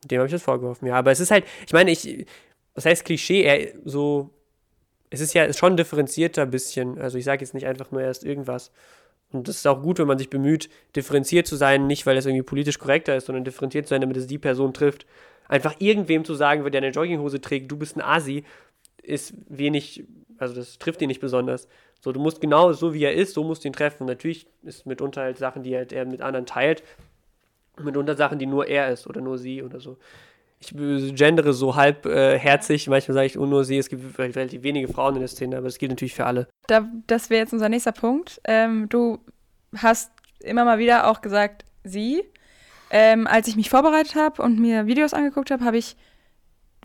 dem 0.04 0.18
habe 0.18 0.26
ich 0.26 0.32
das 0.32 0.42
vorgeworfen, 0.42 0.86
ja. 0.86 0.94
Aber 0.94 1.10
es 1.10 1.20
ist 1.20 1.30
halt, 1.30 1.44
ich 1.66 1.72
meine, 1.72 1.90
ich, 1.90 2.26
was 2.78 2.84
heißt 2.84 3.04
Klischee? 3.04 3.42
Er 3.42 3.72
so, 3.84 4.30
es 5.10 5.18
ist 5.18 5.34
ja 5.34 5.52
schon 5.52 5.76
differenzierter 5.76 6.42
ein 6.42 6.52
bisschen. 6.52 6.96
Also 6.96 7.18
ich 7.18 7.24
sage 7.24 7.40
jetzt 7.40 7.52
nicht 7.52 7.66
einfach 7.66 7.90
nur 7.90 8.00
erst 8.00 8.22
irgendwas. 8.24 8.70
Und 9.32 9.48
das 9.48 9.56
ist 9.56 9.66
auch 9.66 9.82
gut, 9.82 9.98
wenn 9.98 10.06
man 10.06 10.16
sich 10.16 10.30
bemüht, 10.30 10.70
differenziert 10.94 11.48
zu 11.48 11.56
sein, 11.56 11.88
nicht 11.88 12.06
weil 12.06 12.16
es 12.16 12.24
irgendwie 12.24 12.44
politisch 12.44 12.78
korrekter 12.78 13.16
ist, 13.16 13.26
sondern 13.26 13.44
differenziert 13.44 13.86
zu 13.86 13.90
sein, 13.90 14.00
damit 14.00 14.16
es 14.16 14.28
die 14.28 14.38
Person 14.38 14.72
trifft. 14.72 15.06
Einfach 15.48 15.74
irgendwem 15.80 16.24
zu 16.24 16.36
sagen, 16.36 16.64
wenn 16.64 16.70
der 16.70 16.80
eine 16.80 16.92
Jogginghose 16.92 17.40
trägt, 17.40 17.68
du 17.68 17.76
bist 17.76 17.96
ein 17.96 18.00
Asi, 18.00 18.44
ist 19.02 19.34
wenig, 19.48 20.04
also 20.38 20.54
das 20.54 20.78
trifft 20.78 21.02
ihn 21.02 21.08
nicht 21.08 21.20
besonders. 21.20 21.66
So, 22.00 22.12
du 22.12 22.20
musst 22.20 22.40
genau 22.40 22.72
so 22.74 22.94
wie 22.94 23.02
er 23.02 23.14
ist, 23.14 23.34
so 23.34 23.42
musst 23.42 23.64
du 23.64 23.68
ihn 23.68 23.72
treffen. 23.72 24.06
Natürlich 24.06 24.46
ist 24.62 24.86
mitunter 24.86 25.22
halt 25.22 25.36
Sachen, 25.36 25.64
die 25.64 25.74
halt 25.74 25.92
er 25.92 26.04
mit 26.04 26.20
anderen 26.20 26.46
teilt, 26.46 26.84
mitunter 27.76 28.14
Sachen, 28.14 28.38
die 28.38 28.46
nur 28.46 28.68
er 28.68 28.92
ist 28.92 29.08
oder 29.08 29.20
nur 29.20 29.36
sie 29.36 29.64
oder 29.64 29.80
so 29.80 29.98
ich 30.60 30.74
gendere 31.14 31.52
so 31.52 31.76
halbherzig. 31.76 32.86
Äh, 32.86 32.90
Manchmal 32.90 33.14
sage 33.14 33.26
ich 33.26 33.34
nur 33.36 33.64
sie, 33.64 33.78
es 33.78 33.88
gibt 33.88 34.18
relativ 34.18 34.62
wenige 34.62 34.88
Frauen 34.88 35.14
in 35.14 35.20
der 35.20 35.28
Szene, 35.28 35.56
aber 35.56 35.66
das 35.66 35.78
gilt 35.78 35.92
natürlich 35.92 36.14
für 36.14 36.26
alle. 36.26 36.48
Da, 36.66 36.88
das 37.06 37.30
wäre 37.30 37.40
jetzt 37.40 37.52
unser 37.52 37.68
nächster 37.68 37.92
Punkt. 37.92 38.40
Ähm, 38.44 38.88
du 38.88 39.18
hast 39.76 40.10
immer 40.40 40.64
mal 40.64 40.78
wieder 40.78 41.08
auch 41.08 41.20
gesagt, 41.20 41.64
sie. 41.84 42.24
Ähm, 42.90 43.26
als 43.26 43.48
ich 43.48 43.56
mich 43.56 43.70
vorbereitet 43.70 44.14
habe 44.14 44.42
und 44.42 44.58
mir 44.58 44.86
Videos 44.86 45.12
angeguckt 45.12 45.50
habe, 45.50 45.64
habe 45.64 45.76
ich 45.76 45.96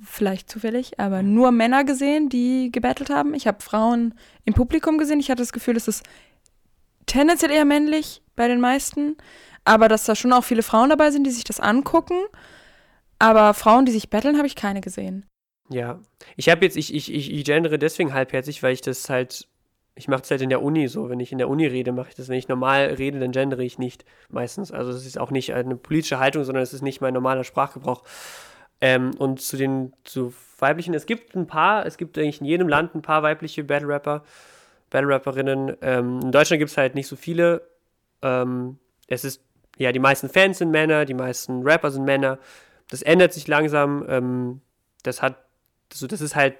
vielleicht 0.03 0.49
zufällig, 0.49 0.99
aber 0.99 1.23
nur 1.23 1.51
Männer 1.51 1.83
gesehen, 1.83 2.29
die 2.29 2.71
gebettelt 2.71 3.09
haben. 3.09 3.33
Ich 3.33 3.47
habe 3.47 3.61
Frauen 3.61 4.13
im 4.43 4.53
Publikum 4.53 4.97
gesehen. 4.97 5.19
Ich 5.19 5.29
hatte 5.29 5.41
das 5.41 5.53
Gefühl, 5.53 5.77
es 5.77 5.87
ist 5.87 6.03
tendenziell 7.05 7.51
eher 7.51 7.65
männlich 7.65 8.21
bei 8.35 8.47
den 8.47 8.59
meisten, 8.59 9.15
aber 9.65 9.87
dass 9.87 10.03
da 10.03 10.15
schon 10.15 10.33
auch 10.33 10.43
viele 10.43 10.63
Frauen 10.63 10.89
dabei 10.89 11.11
sind, 11.11 11.25
die 11.25 11.31
sich 11.31 11.43
das 11.43 11.59
angucken. 11.59 12.19
Aber 13.23 13.53
Frauen, 13.53 13.85
die 13.85 13.93
sich 13.93 14.09
betteln, 14.09 14.35
habe 14.35 14.47
ich 14.47 14.55
keine 14.57 14.81
gesehen. 14.81 15.25
Ja, 15.69 16.01
ich 16.35 16.49
habe 16.49 16.65
jetzt, 16.65 16.75
ich, 16.75 16.93
ich, 16.93 17.13
ich, 17.13 17.31
ich 17.31 17.45
gendere 17.45 17.79
deswegen 17.79 18.13
halbherzig, 18.13 18.61
weil 18.61 18.73
ich 18.73 18.81
das 18.81 19.09
halt, 19.09 19.47
ich 19.95 20.09
mache 20.09 20.23
es 20.23 20.29
halt 20.29 20.41
in 20.41 20.49
der 20.49 20.61
Uni 20.61 20.89
so. 20.89 21.09
Wenn 21.09 21.21
ich 21.21 21.31
in 21.31 21.37
der 21.37 21.47
Uni 21.47 21.65
rede, 21.65 21.93
mache 21.93 22.09
ich 22.09 22.15
das. 22.15 22.27
Wenn 22.27 22.37
ich 22.37 22.49
normal 22.49 22.95
rede, 22.97 23.21
dann 23.21 23.31
gendere 23.31 23.63
ich 23.63 23.79
nicht 23.79 24.03
meistens. 24.27 24.73
Also 24.73 24.91
es 24.91 25.05
ist 25.05 25.17
auch 25.17 25.31
nicht 25.31 25.53
eine 25.53 25.77
politische 25.77 26.19
Haltung, 26.19 26.43
sondern 26.43 26.63
es 26.63 26.73
ist 26.73 26.81
nicht 26.81 26.99
mein 26.99 27.13
normaler 27.13 27.45
Sprachgebrauch. 27.45 28.03
Ähm, 28.81 29.11
und 29.17 29.39
zu 29.39 29.55
den 29.55 29.93
zu 30.03 30.33
weiblichen, 30.59 30.93
es 30.93 31.05
gibt 31.05 31.33
ein 31.33 31.47
paar, 31.47 31.85
es 31.85 31.95
gibt 31.95 32.17
eigentlich 32.17 32.41
in 32.41 32.45
jedem 32.45 32.67
Land 32.67 32.93
ein 32.93 33.01
paar 33.01 33.23
weibliche 33.23 33.63
Battle 33.63 33.87
Rapper, 33.87 34.25
Battle 34.89 35.07
Rapperinnen. 35.07 35.77
Ähm, 35.81 36.19
in 36.21 36.31
Deutschland 36.33 36.59
gibt 36.59 36.71
es 36.71 36.77
halt 36.77 36.93
nicht 36.93 37.07
so 37.07 37.15
viele. 37.15 37.61
Ähm, 38.21 38.79
es 39.07 39.23
ist, 39.23 39.41
ja, 39.77 39.93
die 39.93 39.99
meisten 39.99 40.27
Fans 40.27 40.57
sind 40.57 40.71
Männer, 40.71 41.05
die 41.05 41.13
meisten 41.13 41.63
Rapper 41.63 41.89
sind 41.89 42.03
Männer 42.03 42.37
das 42.93 43.01
ändert 43.01 43.33
sich 43.33 43.47
langsam. 43.47 44.05
Ähm, 44.07 44.61
das 45.01 45.23
hat, 45.23 45.37
also 45.91 46.05
das 46.05 46.21
ist 46.21 46.35
halt, 46.35 46.57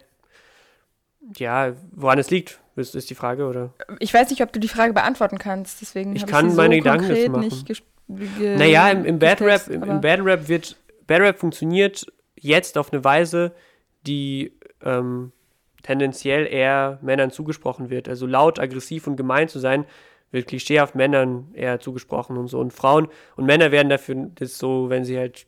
ja, 1.37 1.73
woran 1.91 2.17
es 2.17 2.31
liegt, 2.31 2.59
ist, 2.75 2.95
ist 2.95 3.11
die 3.11 3.15
Frage, 3.15 3.45
oder? 3.45 3.71
Ich 3.99 4.11
weiß 4.11 4.31
nicht, 4.31 4.41
ob 4.41 4.51
du 4.51 4.59
die 4.59 4.67
Frage 4.67 4.93
beantworten 4.93 5.37
kannst, 5.37 5.79
deswegen 5.81 6.15
ich 6.15 6.25
kann 6.25 6.49
ich 6.49 6.55
meine 6.55 6.75
so 6.75 6.79
Gedanken 6.79 7.07
dazu 7.07 7.29
machen. 7.29 7.41
Nicht 7.41 7.83
naja, 8.07 8.89
im, 8.89 9.05
im 9.05 9.19
Battle 9.19 9.45
Rap, 9.45 9.67
im, 9.67 9.83
im 9.83 10.01
Battle 10.01 10.25
Rap 10.25 10.47
wird, 10.47 10.75
Battle 11.05 11.27
Rap 11.27 11.39
funktioniert 11.39 12.05
jetzt 12.35 12.79
auf 12.79 12.91
eine 12.91 13.03
Weise, 13.03 13.51
die 14.07 14.53
ähm, 14.83 15.31
tendenziell 15.83 16.47
eher 16.47 16.97
Männern 17.03 17.29
zugesprochen 17.29 17.91
wird. 17.91 18.09
Also 18.09 18.25
laut, 18.25 18.59
aggressiv 18.59 19.05
und 19.05 19.17
gemein 19.17 19.49
zu 19.49 19.59
sein, 19.59 19.85
wird 20.31 20.47
klischeehaft 20.47 20.95
Männern 20.95 21.51
eher 21.53 21.79
zugesprochen 21.79 22.37
und 22.37 22.47
so. 22.47 22.59
Und 22.59 22.73
Frauen 22.73 23.07
und 23.35 23.45
Männer 23.45 23.71
werden 23.71 23.89
dafür, 23.89 24.31
das 24.33 24.57
so, 24.57 24.89
wenn 24.89 25.05
sie 25.05 25.19
halt 25.19 25.45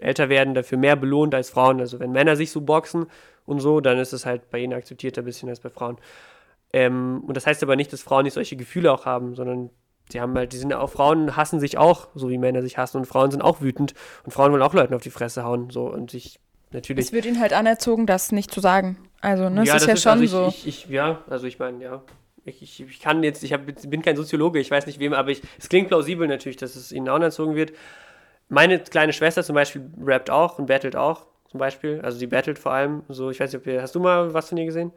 älter 0.00 0.28
werden, 0.28 0.54
dafür 0.54 0.78
mehr 0.78 0.96
belohnt 0.96 1.34
als 1.34 1.50
Frauen. 1.50 1.80
Also 1.80 2.00
wenn 2.00 2.12
Männer 2.12 2.36
sich 2.36 2.50
so 2.50 2.60
boxen 2.60 3.06
und 3.46 3.60
so, 3.60 3.80
dann 3.80 3.98
ist 3.98 4.12
es 4.12 4.26
halt 4.26 4.50
bei 4.50 4.58
ihnen 4.58 4.72
akzeptierter 4.72 5.22
ein 5.22 5.24
bisschen 5.24 5.48
als 5.48 5.60
bei 5.60 5.70
Frauen. 5.70 5.98
Ähm, 6.72 7.22
und 7.26 7.36
das 7.36 7.46
heißt 7.46 7.62
aber 7.62 7.76
nicht, 7.76 7.92
dass 7.92 8.02
Frauen 8.02 8.24
nicht 8.24 8.34
solche 8.34 8.56
Gefühle 8.56 8.92
auch 8.92 9.06
haben, 9.06 9.34
sondern 9.34 9.70
sie 10.10 10.20
haben 10.20 10.34
halt, 10.36 10.52
die 10.52 10.56
sind 10.56 10.72
auch, 10.72 10.90
Frauen 10.90 11.36
hassen 11.36 11.60
sich 11.60 11.78
auch, 11.78 12.08
so 12.14 12.28
wie 12.30 12.38
Männer 12.38 12.62
sich 12.62 12.78
hassen 12.78 12.98
und 12.98 13.06
Frauen 13.06 13.30
sind 13.30 13.42
auch 13.42 13.60
wütend 13.60 13.94
und 14.24 14.32
Frauen 14.32 14.52
wollen 14.52 14.62
auch 14.62 14.74
Leuten 14.74 14.94
auf 14.94 15.02
die 15.02 15.10
Fresse 15.10 15.44
hauen, 15.44 15.70
so 15.70 15.86
und 15.90 16.10
sich 16.10 16.38
natürlich. 16.70 17.06
Es 17.06 17.12
wird 17.12 17.26
ihnen 17.26 17.40
halt 17.40 17.52
anerzogen, 17.52 18.06
das 18.06 18.32
nicht 18.32 18.52
zu 18.52 18.60
sagen. 18.60 18.96
Also, 19.20 19.48
ne, 19.48 19.64
ja, 19.64 19.74
das 19.74 19.82
ist 19.82 19.88
ja 19.88 19.94
ist, 19.94 20.02
schon 20.02 20.12
also 20.12 20.44
so. 20.44 20.48
Ich, 20.48 20.66
ich, 20.66 20.88
ja, 20.88 21.22
also 21.28 21.46
ich 21.46 21.58
meine, 21.58 21.82
ja. 21.82 22.02
Ich, 22.46 22.62
ich, 22.62 22.80
ich, 22.80 23.00
kann 23.00 23.22
jetzt, 23.22 23.44
ich 23.44 23.52
hab, 23.52 23.66
bin 23.66 24.00
kein 24.00 24.16
Soziologe, 24.16 24.60
ich 24.60 24.70
weiß 24.70 24.86
nicht 24.86 24.98
wem, 24.98 25.12
aber 25.12 25.30
ich, 25.30 25.42
es 25.58 25.68
klingt 25.68 25.88
plausibel 25.88 26.26
natürlich, 26.26 26.56
dass 26.56 26.74
es 26.74 26.90
ihnen 26.90 27.08
auch 27.08 27.16
anerzogen 27.16 27.54
wird 27.54 27.72
meine 28.50 28.78
kleine 28.80 29.12
Schwester 29.12 29.42
zum 29.42 29.54
Beispiel 29.54 29.88
rappt 30.04 30.28
auch 30.28 30.58
und 30.58 30.66
battelt 30.66 30.96
auch, 30.96 31.26
zum 31.48 31.58
Beispiel. 31.58 32.00
Also 32.02 32.18
die 32.18 32.26
battelt 32.26 32.58
vor 32.58 32.72
allem 32.72 33.02
so, 33.08 33.30
ich 33.30 33.40
weiß 33.40 33.52
nicht, 33.52 33.60
ob 33.60 33.66
ihr, 33.66 33.80
hast 33.80 33.94
du 33.94 34.00
mal 34.00 34.34
was 34.34 34.50
von 34.50 34.58
ihr 34.58 34.66
gesehen? 34.66 34.92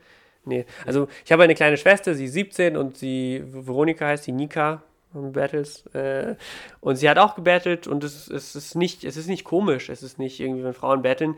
Nee. 0.46 0.66
Also 0.86 1.08
ich 1.24 1.32
habe 1.32 1.44
eine 1.44 1.56
kleine 1.56 1.78
Schwester, 1.78 2.14
sie 2.16 2.26
ist 2.26 2.34
17 2.34 2.76
und 2.76 2.98
sie, 2.98 3.44
Veronika 3.46 4.08
heißt 4.08 4.28
die 4.28 4.34
Nika 4.34 4.84
Battles. 5.14 5.86
Äh, 5.94 6.36
und 6.82 6.96
sie 6.96 7.10
hat 7.10 7.18
auch 7.18 7.36
gebettelt 7.36 7.88
und 7.88 8.04
es, 8.04 8.30
es, 8.30 8.56
ist 8.56 8.76
nicht, 8.76 9.04
es 9.04 9.16
ist 9.16 9.28
nicht 9.28 9.44
komisch, 9.44 9.90
es 9.90 10.04
ist 10.04 10.20
nicht 10.20 10.40
irgendwie, 10.40 10.64
wenn 10.64 10.74
Frauen 10.74 11.02
betteln. 11.02 11.36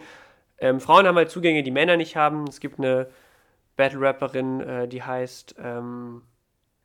Ähm, 0.58 0.80
Frauen 0.80 1.06
haben 1.06 1.18
halt 1.18 1.30
Zugänge, 1.30 1.64
die 1.64 1.72
Männer 1.72 1.98
nicht 1.98 2.16
haben. 2.16 2.46
Es 2.48 2.60
gibt 2.62 2.80
eine 2.80 3.08
Battle-Rapperin, 3.76 4.62
äh, 4.62 4.88
die 4.88 5.04
heißt 5.04 5.56
ähm, 5.62 6.22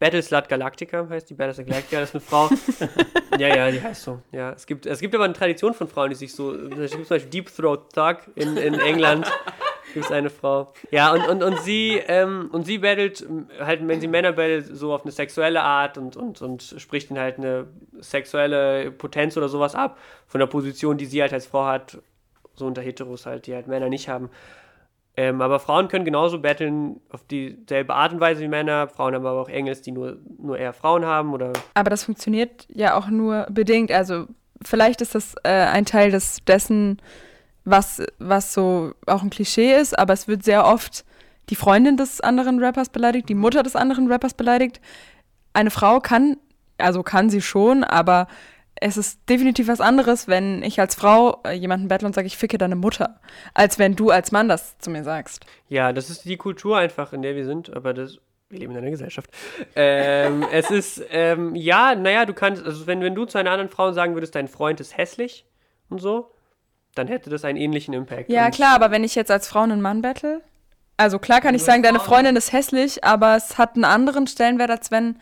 Battleslut 0.01 0.49
Galactica 0.49 1.07
heißt 1.09 1.31
die 1.31 1.35
Battleslut 1.35 1.69
Galactica, 1.69 2.01
das 2.01 2.09
ist 2.09 2.15
eine 2.17 2.23
Frau. 2.23 2.49
ja, 3.39 3.55
ja, 3.55 3.71
die 3.71 3.81
heißt 3.81 4.03
so. 4.03 4.21
Ja, 4.33 4.53
es 4.53 4.67
gibt, 4.67 4.87
es 4.87 4.99
gibt 4.99 5.15
aber 5.15 5.25
eine 5.25 5.35
Tradition 5.35 5.75
von 5.75 5.87
Frauen, 5.87 6.09
die 6.09 6.17
sich 6.17 6.35
so, 6.35 6.55
es 6.55 6.91
gibt 6.91 7.07
zum 7.07 7.17
Beispiel 7.17 7.31
Deep 7.31 7.55
Throat 7.55 7.93
Thug 7.95 8.17
in, 8.35 8.57
in 8.57 8.75
England. 8.81 9.31
gibt 9.93 10.07
es 10.07 10.13
eine 10.13 10.31
Frau. 10.31 10.73
Ja, 10.91 11.13
und, 11.13 11.29
und, 11.29 11.43
und 11.43 11.59
sie, 11.61 12.01
ähm, 12.07 12.49
und 12.53 12.65
sie 12.65 12.79
battelt, 12.79 13.27
halt, 13.59 13.87
wenn 13.87 14.01
sie 14.01 14.09
Männer 14.09 14.33
battelt, 14.33 14.67
so 14.75 14.95
auf 14.95 15.03
eine 15.03 15.13
sexuelle 15.13 15.63
Art 15.63 15.99
und, 15.99 16.17
und, 16.17 16.41
und 16.41 16.63
spricht 16.79 17.11
ihnen 17.11 17.19
halt 17.19 17.39
eine 17.39 17.67
sexuelle 18.01 18.91
Potenz 18.91 19.37
oder 19.37 19.49
sowas 19.49 19.75
ab, 19.75 19.99
von 20.27 20.39
der 20.39 20.47
Position, 20.47 20.97
die 20.97 21.07
sie 21.07 21.21
halt 21.21 21.33
als 21.33 21.47
Frau 21.47 21.67
hat, 21.67 21.99
so 22.55 22.67
unter 22.67 22.83
Heteros 22.83 23.27
halt, 23.27 23.47
die 23.47 23.55
halt 23.55 23.67
Männer 23.67 23.89
nicht 23.89 24.09
haben. 24.09 24.31
Ähm, 25.21 25.43
aber 25.43 25.61
Frauen 25.61 25.89
können 25.89 26.07
genauso 26.07 26.41
battlen 26.41 26.99
auf 27.11 27.23
dieselbe 27.25 27.95
Art 27.95 28.15
und 28.15 28.21
Weise 28.21 28.41
wie 28.41 28.49
Männer. 28.49 28.89
Frauen 28.89 29.15
haben 29.15 29.27
aber 29.27 29.39
auch 29.39 29.51
Engels, 29.51 29.83
die 29.83 29.93
nur, 29.93 30.17
nur 30.39 30.57
eher 30.57 30.73
Frauen 30.73 31.05
haben. 31.05 31.35
Oder 31.35 31.53
aber 31.75 31.91
das 31.91 32.05
funktioniert 32.05 32.67
ja 32.73 32.97
auch 32.97 33.09
nur 33.09 33.47
bedingt. 33.51 33.93
Also 33.93 34.29
vielleicht 34.63 35.03
ist 35.03 35.15
das 35.15 35.35
äh, 35.43 35.51
ein 35.51 35.85
Teil 35.85 36.11
des, 36.11 36.39
dessen, 36.47 37.03
was, 37.67 38.03
was 38.19 38.55
so 38.55 38.95
auch 39.07 39.23
ein 39.23 39.29
Klischee 39.29 39.75
ist, 39.75 39.99
aber 39.99 40.15
es 40.15 40.27
wird 40.27 40.43
sehr 40.43 40.65
oft 40.65 41.05
die 41.51 41.55
Freundin 41.55 41.99
des 41.99 42.23
anderen 42.23 42.59
Rappers 42.59 42.89
beleidigt, 42.89 43.29
die 43.29 43.35
Mutter 43.35 43.63
des 43.63 43.77
anderen 43.77 44.11
Rappers 44.11 44.33
beleidigt. 44.33 44.81
Eine 45.53 45.71
Frau 45.71 46.01
kann, 46.01 46.39
also 46.79 47.03
kann 47.03 47.29
sie 47.29 47.43
schon, 47.43 47.85
aber 47.85 48.27
es 48.77 48.97
ist 48.97 49.29
definitiv 49.29 49.69
was 49.69 49.81
anderes, 49.81 50.27
wenn 50.27 50.63
ich 50.63 50.81
als 50.81 50.95
Frau 50.95 51.41
äh, 51.45 51.53
jemanden 51.53 51.89
bettle 51.89 52.07
und 52.07 52.15
sage, 52.15 52.27
ich 52.27 52.37
ficke 52.37 52.59
deine 52.59 52.77
Mutter, 52.77 53.21
als 53.55 53.79
wenn 53.79 53.95
du 53.95 54.11
als 54.11 54.33
Mann 54.33 54.49
das 54.49 54.79
zu 54.79 54.91
mir 54.91 55.05
sagst. 55.05 55.45
Ja, 55.69 55.93
das 55.93 56.11
ist 56.11 56.25
die 56.25 56.37
Kultur 56.37 56.79
einfach, 56.79 57.13
in 57.13 57.23
der 57.23 57.37
wir 57.37 57.45
sind, 57.45 57.75
aber 57.75 57.93
das, 57.93 58.19
wir 58.49 58.59
leben 58.59 58.73
in 58.73 58.79
einer 58.79 58.91
Gesellschaft. 58.91 59.31
Ähm, 59.77 60.45
es 60.53 60.71
ist, 60.71 61.03
ähm, 61.11 61.55
ja, 61.55 61.95
naja, 61.95 62.25
du 62.25 62.33
kannst, 62.33 62.65
also 62.65 62.87
wenn, 62.87 63.03
wenn 63.03 63.15
du 63.15 63.27
zu 63.27 63.39
einer 63.39 63.51
anderen 63.51 63.71
Frau 63.71 63.93
sagen 63.93 64.15
würdest, 64.15 64.35
dein 64.35 64.49
Freund 64.49 64.81
ist 64.81 64.97
hässlich 64.97 65.45
und 65.91 66.01
so, 66.01 66.31
dann 66.95 67.07
hätte 67.07 67.31
das 67.31 67.45
einen 67.45 67.59
ähnlichen 67.59 67.95
Impact. 67.95 68.31
Ja, 68.31 68.51
klar, 68.51 68.75
aber 68.75 68.91
wenn 68.91 69.05
ich 69.05 69.15
jetzt 69.15 69.31
als 69.31 69.47
Frau 69.47 69.61
einen 69.61 69.81
Mann 69.81 70.03
bettle, 70.03 70.41
also 70.97 71.19
klar 71.19 71.41
kann 71.41 71.55
ich 71.55 71.63
sagen, 71.63 71.83
deine 71.83 72.01
Freundin 72.01 72.37
ist 72.37 72.53
hässlich, 72.53 73.05
aber 73.05 73.37
es 73.37 73.57
hat 73.57 73.75
einen 73.75 73.85
anderen 73.85 74.27
Stellenwert, 74.27 74.71
als 74.71 74.91
wenn 74.91 75.17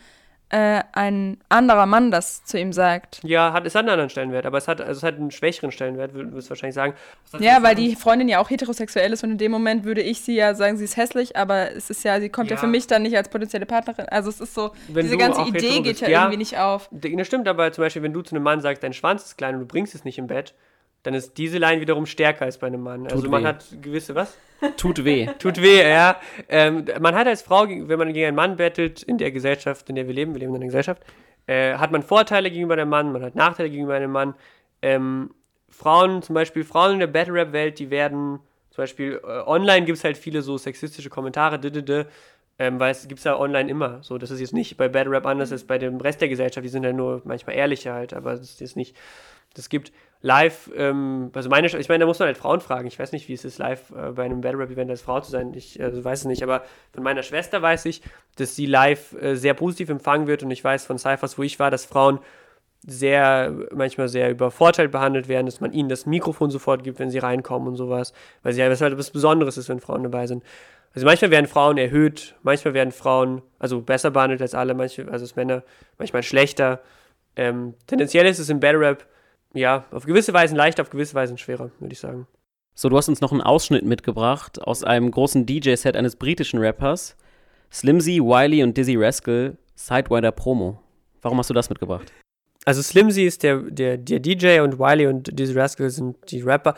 äh, 0.49 0.81
ein 0.93 1.37
anderer 1.47 1.85
Mann 1.85 2.11
das 2.11 2.43
zu 2.43 2.57
ihm 2.57 2.73
sagt. 2.73 3.19
Ja, 3.23 3.53
hat, 3.53 3.65
es 3.65 3.75
hat 3.75 3.81
einen 3.81 3.89
anderen 3.89 4.09
Stellenwert, 4.09 4.45
aber 4.45 4.57
es 4.57 4.67
hat, 4.67 4.81
also 4.81 4.97
es 4.97 5.03
hat 5.03 5.15
einen 5.15 5.31
schwächeren 5.31 5.71
Stellenwert, 5.71 6.13
würde 6.13 6.37
ich 6.37 6.49
wahrscheinlich 6.49 6.75
sagen. 6.75 6.93
Ja, 7.39 7.61
weil 7.61 7.75
die 7.75 7.95
Freundin 7.95 8.27
ja 8.27 8.39
auch 8.39 8.49
heterosexuell 8.49 9.13
ist 9.13 9.23
und 9.23 9.31
in 9.31 9.37
dem 9.37 9.51
Moment 9.51 9.83
würde 9.83 10.01
ich 10.01 10.21
sie 10.21 10.35
ja 10.35 10.55
sagen, 10.55 10.77
sie 10.77 10.85
ist 10.85 10.97
hässlich, 10.97 11.35
aber 11.35 11.71
es 11.75 11.89
ist 11.89 12.03
ja, 12.03 12.19
sie 12.19 12.29
kommt 12.29 12.49
ja, 12.49 12.55
Ja. 12.55 12.59
für 12.61 12.67
mich 12.67 12.87
dann 12.87 13.03
nicht 13.03 13.15
als 13.15 13.29
potenzielle 13.29 13.65
Partnerin. 13.65 14.07
Also 14.09 14.29
es 14.29 14.41
ist 14.41 14.53
so, 14.53 14.71
Wenn 14.87 15.05
diese 15.05 15.17
ganze 15.17 15.41
Idee 15.43 15.81
geht 15.81 16.01
ja, 16.01 16.09
ja. 16.09 16.21
irgendwie 16.21 16.37
nicht 16.37 16.57
auf. 16.57 16.89
Das 16.91 17.27
stimmt, 17.27 17.47
aber 17.47 17.71
zum 17.71 17.83
Beispiel, 17.83 18.01
wenn 18.01 18.13
du 18.13 18.21
zu 18.21 18.35
einem 18.35 18.43
Mann 18.43 18.61
sagst, 18.61 18.83
dein 18.83 18.93
Schwanz 18.93 19.25
ist 19.25 19.37
klein 19.37 19.55
und 19.55 19.61
du 19.61 19.67
bringst 19.67 19.93
es 19.93 20.03
nicht 20.03 20.17
im 20.17 20.27
Bett, 20.27 20.53
dann 21.03 21.13
ist 21.13 21.37
diese 21.37 21.57
Line 21.57 21.81
wiederum 21.81 22.05
stärker 22.05 22.45
als 22.45 22.57
bei 22.57 22.67
einem 22.67 22.81
Mann. 22.81 23.03
Tut 23.03 23.13
also 23.13 23.29
man 23.29 23.43
weh. 23.43 23.47
hat 23.47 23.65
gewisse, 23.81 24.15
was? 24.15 24.37
Tut 24.75 25.03
weh. 25.05 25.27
Tut 25.39 25.61
weh, 25.61 25.81
ja. 25.81 26.19
Ähm, 26.49 26.85
man 26.99 27.15
hat 27.15 27.27
als 27.27 27.41
Frau, 27.41 27.67
wenn 27.67 27.99
man 27.99 28.13
gegen 28.13 28.27
einen 28.27 28.35
Mann 28.35 28.57
bettelt, 28.57 29.03
in 29.03 29.17
der 29.17 29.31
Gesellschaft, 29.31 29.89
in 29.89 29.95
der 29.95 30.07
wir 30.07 30.13
leben, 30.13 30.33
wir 30.33 30.39
leben 30.39 30.51
in 30.51 30.57
einer 30.57 30.65
Gesellschaft, 30.65 31.03
äh, 31.47 31.75
hat 31.75 31.91
man 31.91 32.03
Vorteile 32.03 32.51
gegenüber 32.51 32.73
einem 32.73 32.89
Mann, 32.89 33.11
man 33.11 33.23
hat 33.23 33.35
Nachteile 33.35 33.69
gegenüber 33.69 33.95
einem 33.95 34.11
Mann. 34.11 34.35
Ähm, 34.81 35.31
Frauen, 35.69 36.21
zum 36.21 36.35
Beispiel 36.35 36.63
Frauen 36.63 36.93
in 36.93 36.99
der 36.99 37.07
Battle-Rap-Welt, 37.07 37.79
die 37.79 37.89
werden, 37.89 38.39
zum 38.71 38.83
Beispiel 38.83 39.21
äh, 39.23 39.47
online 39.47 39.85
gibt 39.85 39.97
es 39.97 40.03
halt 40.03 40.17
viele 40.17 40.41
so 40.41 40.57
sexistische 40.57 41.09
Kommentare, 41.09 41.59
didede, 41.59 42.07
ähm, 42.57 42.79
weil 42.79 42.91
es 42.91 43.07
gibt 43.07 43.19
es 43.19 43.23
ja 43.23 43.39
online 43.39 43.69
immer. 43.69 44.03
So, 44.03 44.17
das 44.17 44.31
ist 44.31 44.41
jetzt 44.41 44.53
nicht 44.53 44.75
bei 44.75 44.89
Battle 44.89 45.11
Rap 45.13 45.25
anders 45.25 45.51
als 45.51 45.63
bei 45.63 45.77
dem 45.77 45.97
Rest 45.97 46.19
der 46.19 46.27
Gesellschaft. 46.27 46.65
Die 46.65 46.69
sind 46.69 46.83
ja 46.83 46.91
nur 46.91 47.21
manchmal 47.23 47.55
ehrlicher 47.55 47.93
halt, 47.93 48.13
aber 48.13 48.31
das 48.31 48.41
ist 48.41 48.59
jetzt 48.59 48.75
nicht. 48.75 48.97
Das 49.53 49.69
gibt 49.69 49.93
live, 50.21 50.69
ähm, 50.75 51.31
also 51.33 51.49
meine, 51.49 51.67
ich 51.67 51.89
meine, 51.89 52.01
da 52.01 52.05
muss 52.05 52.19
man 52.19 52.27
halt 52.27 52.37
Frauen 52.37 52.59
fragen. 52.59 52.87
Ich 52.87 52.99
weiß 52.99 53.11
nicht, 53.13 53.29
wie 53.29 53.33
es 53.33 53.45
ist, 53.45 53.57
live 53.57 53.91
äh, 53.91 54.11
bei 54.11 54.25
einem 54.25 54.41
Battle 54.41 54.59
Rap 54.59 54.69
Event 54.69 54.89
als 54.91 55.01
Frau 55.01 55.21
zu 55.21 55.31
sein. 55.31 55.53
Ich 55.53 55.81
also 55.81 56.03
weiß 56.03 56.19
es 56.19 56.25
nicht, 56.25 56.43
aber 56.43 56.63
von 56.93 57.03
meiner 57.03 57.23
Schwester 57.23 57.61
weiß 57.61 57.85
ich, 57.85 58.01
dass 58.35 58.55
sie 58.55 58.65
live 58.65 59.13
äh, 59.21 59.35
sehr 59.35 59.53
positiv 59.53 59.89
empfangen 59.89 60.27
wird 60.27 60.43
und 60.43 60.51
ich 60.51 60.63
weiß 60.63 60.85
von 60.85 60.97
Cyphers, 60.97 61.37
wo 61.37 61.43
ich 61.43 61.59
war, 61.59 61.71
dass 61.71 61.85
Frauen 61.85 62.19
sehr, 62.85 63.53
manchmal 63.73 64.07
sehr 64.07 64.29
übervorteilt 64.31 64.91
behandelt 64.91 65.27
werden, 65.27 65.45
dass 65.45 65.59
man 65.59 65.73
ihnen 65.73 65.89
das 65.89 66.05
Mikrofon 66.05 66.49
sofort 66.49 66.83
gibt, 66.83 66.99
wenn 66.99 67.09
sie 67.09 67.19
reinkommen 67.19 67.67
und 67.67 67.75
sowas, 67.75 68.13
weil 68.41 68.53
sie 68.53 68.63
halt 68.63 68.97
was 68.97 69.11
Besonderes 69.11 69.57
ist, 69.57 69.69
wenn 69.69 69.81
Frauen 69.81 70.03
dabei 70.03 70.27
sind. 70.27 70.43
Also 70.93 71.05
manchmal 71.05 71.31
werden 71.31 71.47
Frauen 71.47 71.77
erhöht, 71.77 72.35
manchmal 72.41 72.73
werden 72.73 72.91
Frauen 72.91 73.41
also 73.59 73.81
besser 73.81 74.11
behandelt 74.11 74.41
als 74.41 74.55
alle, 74.55 74.73
manche, 74.73 75.03
also 75.11 75.23
als 75.23 75.35
Männer, 75.35 75.63
manchmal 75.97 76.23
schlechter. 76.23 76.81
Ähm, 77.35 77.75
tendenziell 77.85 78.25
ist 78.25 78.39
es 78.39 78.49
im 78.49 78.59
Battle 78.59 78.79
Rap 78.79 79.05
ja 79.53 79.85
auf 79.91 80.05
gewisse 80.05 80.33
Weisen 80.33 80.55
leichter, 80.55 80.83
auf 80.83 80.89
gewisse 80.89 81.13
Weisen 81.15 81.37
schwerer, 81.37 81.71
würde 81.79 81.93
ich 81.93 81.99
sagen. 81.99 82.27
So, 82.75 82.87
du 82.87 82.97
hast 82.97 83.09
uns 83.09 83.21
noch 83.21 83.31
einen 83.31 83.41
Ausschnitt 83.41 83.83
mitgebracht 83.83 84.61
aus 84.61 84.83
einem 84.83 85.11
großen 85.11 85.45
DJ-Set 85.45 85.95
eines 85.95 86.15
britischen 86.15 86.59
Rappers. 86.59 87.17
Slimzy, 87.71 88.19
Wiley 88.19 88.63
und 88.63 88.77
Dizzy 88.77 88.95
Rascal, 88.95 89.57
Sidewinder 89.75 90.31
Promo. 90.31 90.79
Warum 91.21 91.37
hast 91.37 91.49
du 91.49 91.53
das 91.53 91.69
mitgebracht? 91.69 92.11
Also 92.65 92.81
Slimzy 92.81 93.25
ist 93.25 93.43
der, 93.43 93.57
der, 93.57 93.97
der 93.97 94.19
DJ 94.19 94.59
und 94.61 94.79
Wiley 94.79 95.07
und 95.07 95.37
Dizzy 95.37 95.53
Rascal 95.53 95.89
sind 95.89 96.17
die 96.31 96.41
Rapper, 96.41 96.75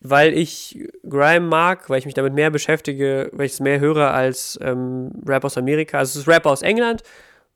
weil 0.00 0.32
ich 0.36 0.78
Grime 1.08 1.46
mag, 1.46 1.88
weil 1.88 1.98
ich 1.98 2.04
mich 2.04 2.14
damit 2.14 2.34
mehr 2.34 2.50
beschäftige, 2.50 3.30
weil 3.32 3.46
ich 3.46 3.52
es 3.52 3.60
mehr 3.60 3.80
höre 3.80 4.12
als 4.12 4.58
ähm, 4.62 5.12
Rap 5.26 5.44
aus 5.44 5.56
Amerika. 5.56 5.98
Also 5.98 6.18
es 6.18 6.26
ist 6.26 6.28
Rap 6.28 6.46
aus 6.46 6.62
England 6.62 7.02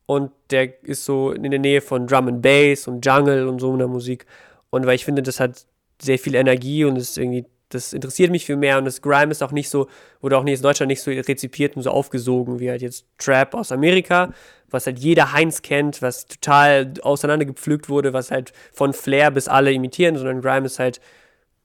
und 0.07 0.31
der 0.51 0.83
ist 0.85 1.05
so 1.05 1.33
in 1.33 1.51
der 1.51 1.61
Nähe 1.61 1.81
von 1.81 2.07
Drum 2.07 2.29
and 2.29 2.43
Bass 2.43 2.89
und 2.89 3.05
Jungle 3.05 3.47
und 3.47 3.59
so 3.59 3.73
einer 3.73 3.89
Musik. 3.89 4.25
Und 4.71 4.87
weil 4.87 4.95
ich 4.95 5.05
finde, 5.05 5.23
das 5.23 5.41
hat 5.41 5.67
sehr 6.01 6.19
viel 6.19 6.35
Energie 6.35 6.85
und 6.85 6.97
ist 6.97 7.19
irgendwie, 7.19 7.47
das 7.71 7.93
interessiert 7.93 8.31
mich 8.31 8.47
viel 8.47 8.57
mehr 8.57 8.79
und 8.79 8.85
das 8.85 9.03
Grime 9.03 9.31
ist 9.31 9.43
auch 9.43 9.53
nicht 9.53 9.69
so, 9.69 9.89
wurde 10.21 10.39
auch 10.39 10.45
nicht 10.45 10.59
in 10.59 10.63
Deutschland 10.63 10.89
nicht 10.89 11.03
so 11.03 11.11
rezipiert 11.11 11.77
und 11.77 11.83
so 11.83 11.91
aufgesogen 11.91 12.61
wie 12.61 12.71
halt 12.71 12.83
jetzt 12.83 13.07
Trap 13.19 13.55
aus 13.55 13.73
Amerika, 13.73 14.33
was 14.71 14.87
halt 14.87 14.99
jeder 14.99 15.33
Heinz 15.33 15.63
kennt, 15.63 16.01
was 16.01 16.27
total 16.27 16.95
auseinandergepflügt 17.03 17.89
wurde, 17.89 18.13
was 18.13 18.31
halt 18.31 18.53
von 18.73 18.93
Flair 18.93 19.31
bis 19.31 19.49
alle 19.49 19.73
imitieren, 19.73 20.17
sondern 20.17 20.41
Grime 20.41 20.67
ist 20.67 20.79
halt 20.79 21.01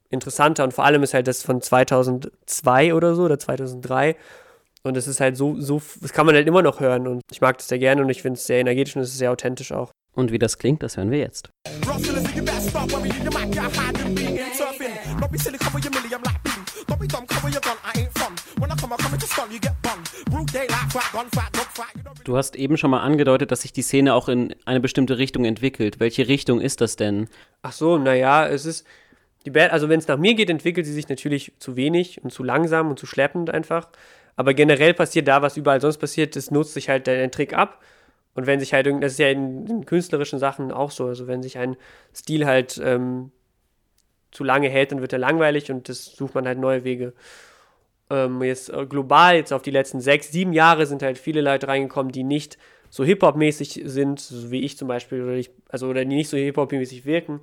interessanter 0.10 0.64
und 0.64 0.74
vor 0.74 0.86
allem 0.86 1.04
ist 1.04 1.14
halt 1.14 1.28
das 1.28 1.44
von 1.44 1.62
2002 1.62 2.94
oder 2.94 3.16
so 3.16 3.24
oder 3.24 3.40
2003 3.40 4.16
und 4.84 4.98
es 4.98 5.08
ist 5.08 5.20
halt 5.22 5.38
so, 5.38 5.60
so, 5.60 5.82
das 6.02 6.12
kann 6.12 6.26
man 6.26 6.36
halt 6.36 6.48
immer 6.48 6.62
noch 6.62 6.80
hören 6.80 7.08
und 7.08 7.22
ich 7.32 7.42
mag 7.42 7.58
das 7.58 7.70
sehr 7.70 7.80
gerne 7.80 8.02
und 8.02 8.10
ich 8.10 8.22
finde 8.22 8.38
es 8.38 8.46
sehr 8.46 8.60
energetisch 8.60 8.96
und 8.96 9.02
es 9.02 9.10
ist 9.10 9.18
sehr 9.18 9.32
authentisch 9.32 9.72
auch. 9.72 9.92
Und 10.16 10.32
wie 10.32 10.40
das 10.40 10.58
klingt, 10.58 10.84
das 10.84 10.98
hören 10.98 11.10
wir 11.10 11.20
jetzt. 11.20 11.50
Du 22.24 22.38
hast 22.38 22.56
eben 22.56 22.78
schon 22.78 22.92
mal 22.92 23.02
angedeutet, 23.02 23.52
dass 23.52 23.62
sich 23.62 23.74
die 23.74 23.82
Szene 23.82 24.14
auch 24.14 24.30
in 24.30 24.54
eine 24.66 24.80
bestimmte 24.80 25.18
Richtung 25.18 25.46
entwickelt. 25.46 26.00
Welche 26.00 26.28
Richtung 26.28 26.62
ist 26.62 26.82
das 26.82 26.96
denn? 26.96 27.28
Ach 27.64 27.74
so, 27.74 27.98
naja, 27.98 28.48
es 28.48 28.66
ist. 28.66 28.86
Die 29.46 29.50
Band, 29.50 29.74
also 29.74 29.90
wenn 29.90 30.00
es 30.00 30.08
nach 30.08 30.18
mir 30.18 30.36
geht, 30.36 30.50
entwickelt 30.50 30.86
sie 30.86 30.94
sich 30.94 31.10
natürlich 31.10 31.52
zu 31.60 31.76
wenig 31.76 32.24
und 32.24 32.32
zu 32.32 32.44
langsam 32.44 32.90
und 32.90 32.98
zu 32.98 33.06
schleppend 33.06 33.50
einfach. 33.50 33.90
Aber 34.38 34.54
generell 34.54 34.94
passiert 34.94 35.28
da, 35.28 35.42
was 35.42 35.58
überall 35.58 35.82
sonst 35.82 35.98
passiert, 35.98 36.38
das 36.38 36.50
nutzt 36.50 36.74
sich 36.74 36.88
halt 36.88 37.08
der 37.08 37.30
Trick 37.30 37.54
ab. 37.54 37.82
Und 38.36 38.48
wenn 38.48 38.60
sich 38.60 38.74
halt 38.74 38.88
irgend, 38.88 39.04
das 39.04 39.14
ist 39.14 39.20
ja 39.20 39.30
in, 39.30 39.68
in 39.68 39.86
künstlerischen 39.86 40.40
Sachen 40.40 40.72
auch 40.72 40.92
so, 40.92 41.06
also 41.06 41.28
wenn 41.28 41.44
sich 41.44 41.58
ein 41.58 41.76
Stil 42.14 42.46
halt 42.46 42.82
ähm, 42.84 43.32
zu 44.32 44.44
lange 44.44 44.70
hält, 44.70 44.92
dann 44.92 45.02
wird 45.02 45.14
er 45.14 45.20
langweilig 45.20 45.72
und 45.72 45.88
das 45.88 46.06
sucht 46.06 46.34
man 46.34 46.48
halt 46.48 46.58
neue 46.58 46.84
Wege. 46.84 47.14
Ähm, 48.10 48.42
jetzt 48.42 48.70
äh, 48.70 48.86
global, 48.86 49.36
jetzt 49.36 49.54
auf 49.54 49.62
die 49.62 49.72
letzten 49.72 50.02
sechs, 50.02 50.32
sieben 50.32 50.54
Jahre 50.54 50.86
sind 50.86 51.04
halt 51.04 51.18
viele 51.18 51.42
Leute 51.42 51.68
reingekommen, 51.68 52.12
die 52.12 52.24
nicht 52.24 52.58
so 52.90 53.04
Hip-Hop-mäßig 53.04 53.82
sind, 53.86 54.20
so 54.20 54.52
wie 54.52 54.62
ich 54.62 54.78
zum 54.78 54.88
Beispiel, 54.88 55.24
oder 55.24 55.34
ich, 55.34 55.52
also 55.70 55.88
oder 55.88 56.04
die 56.04 56.16
nicht 56.16 56.30
so 56.30 56.38
Hip-Hop-mäßig 56.38 57.06
wirken, 57.06 57.42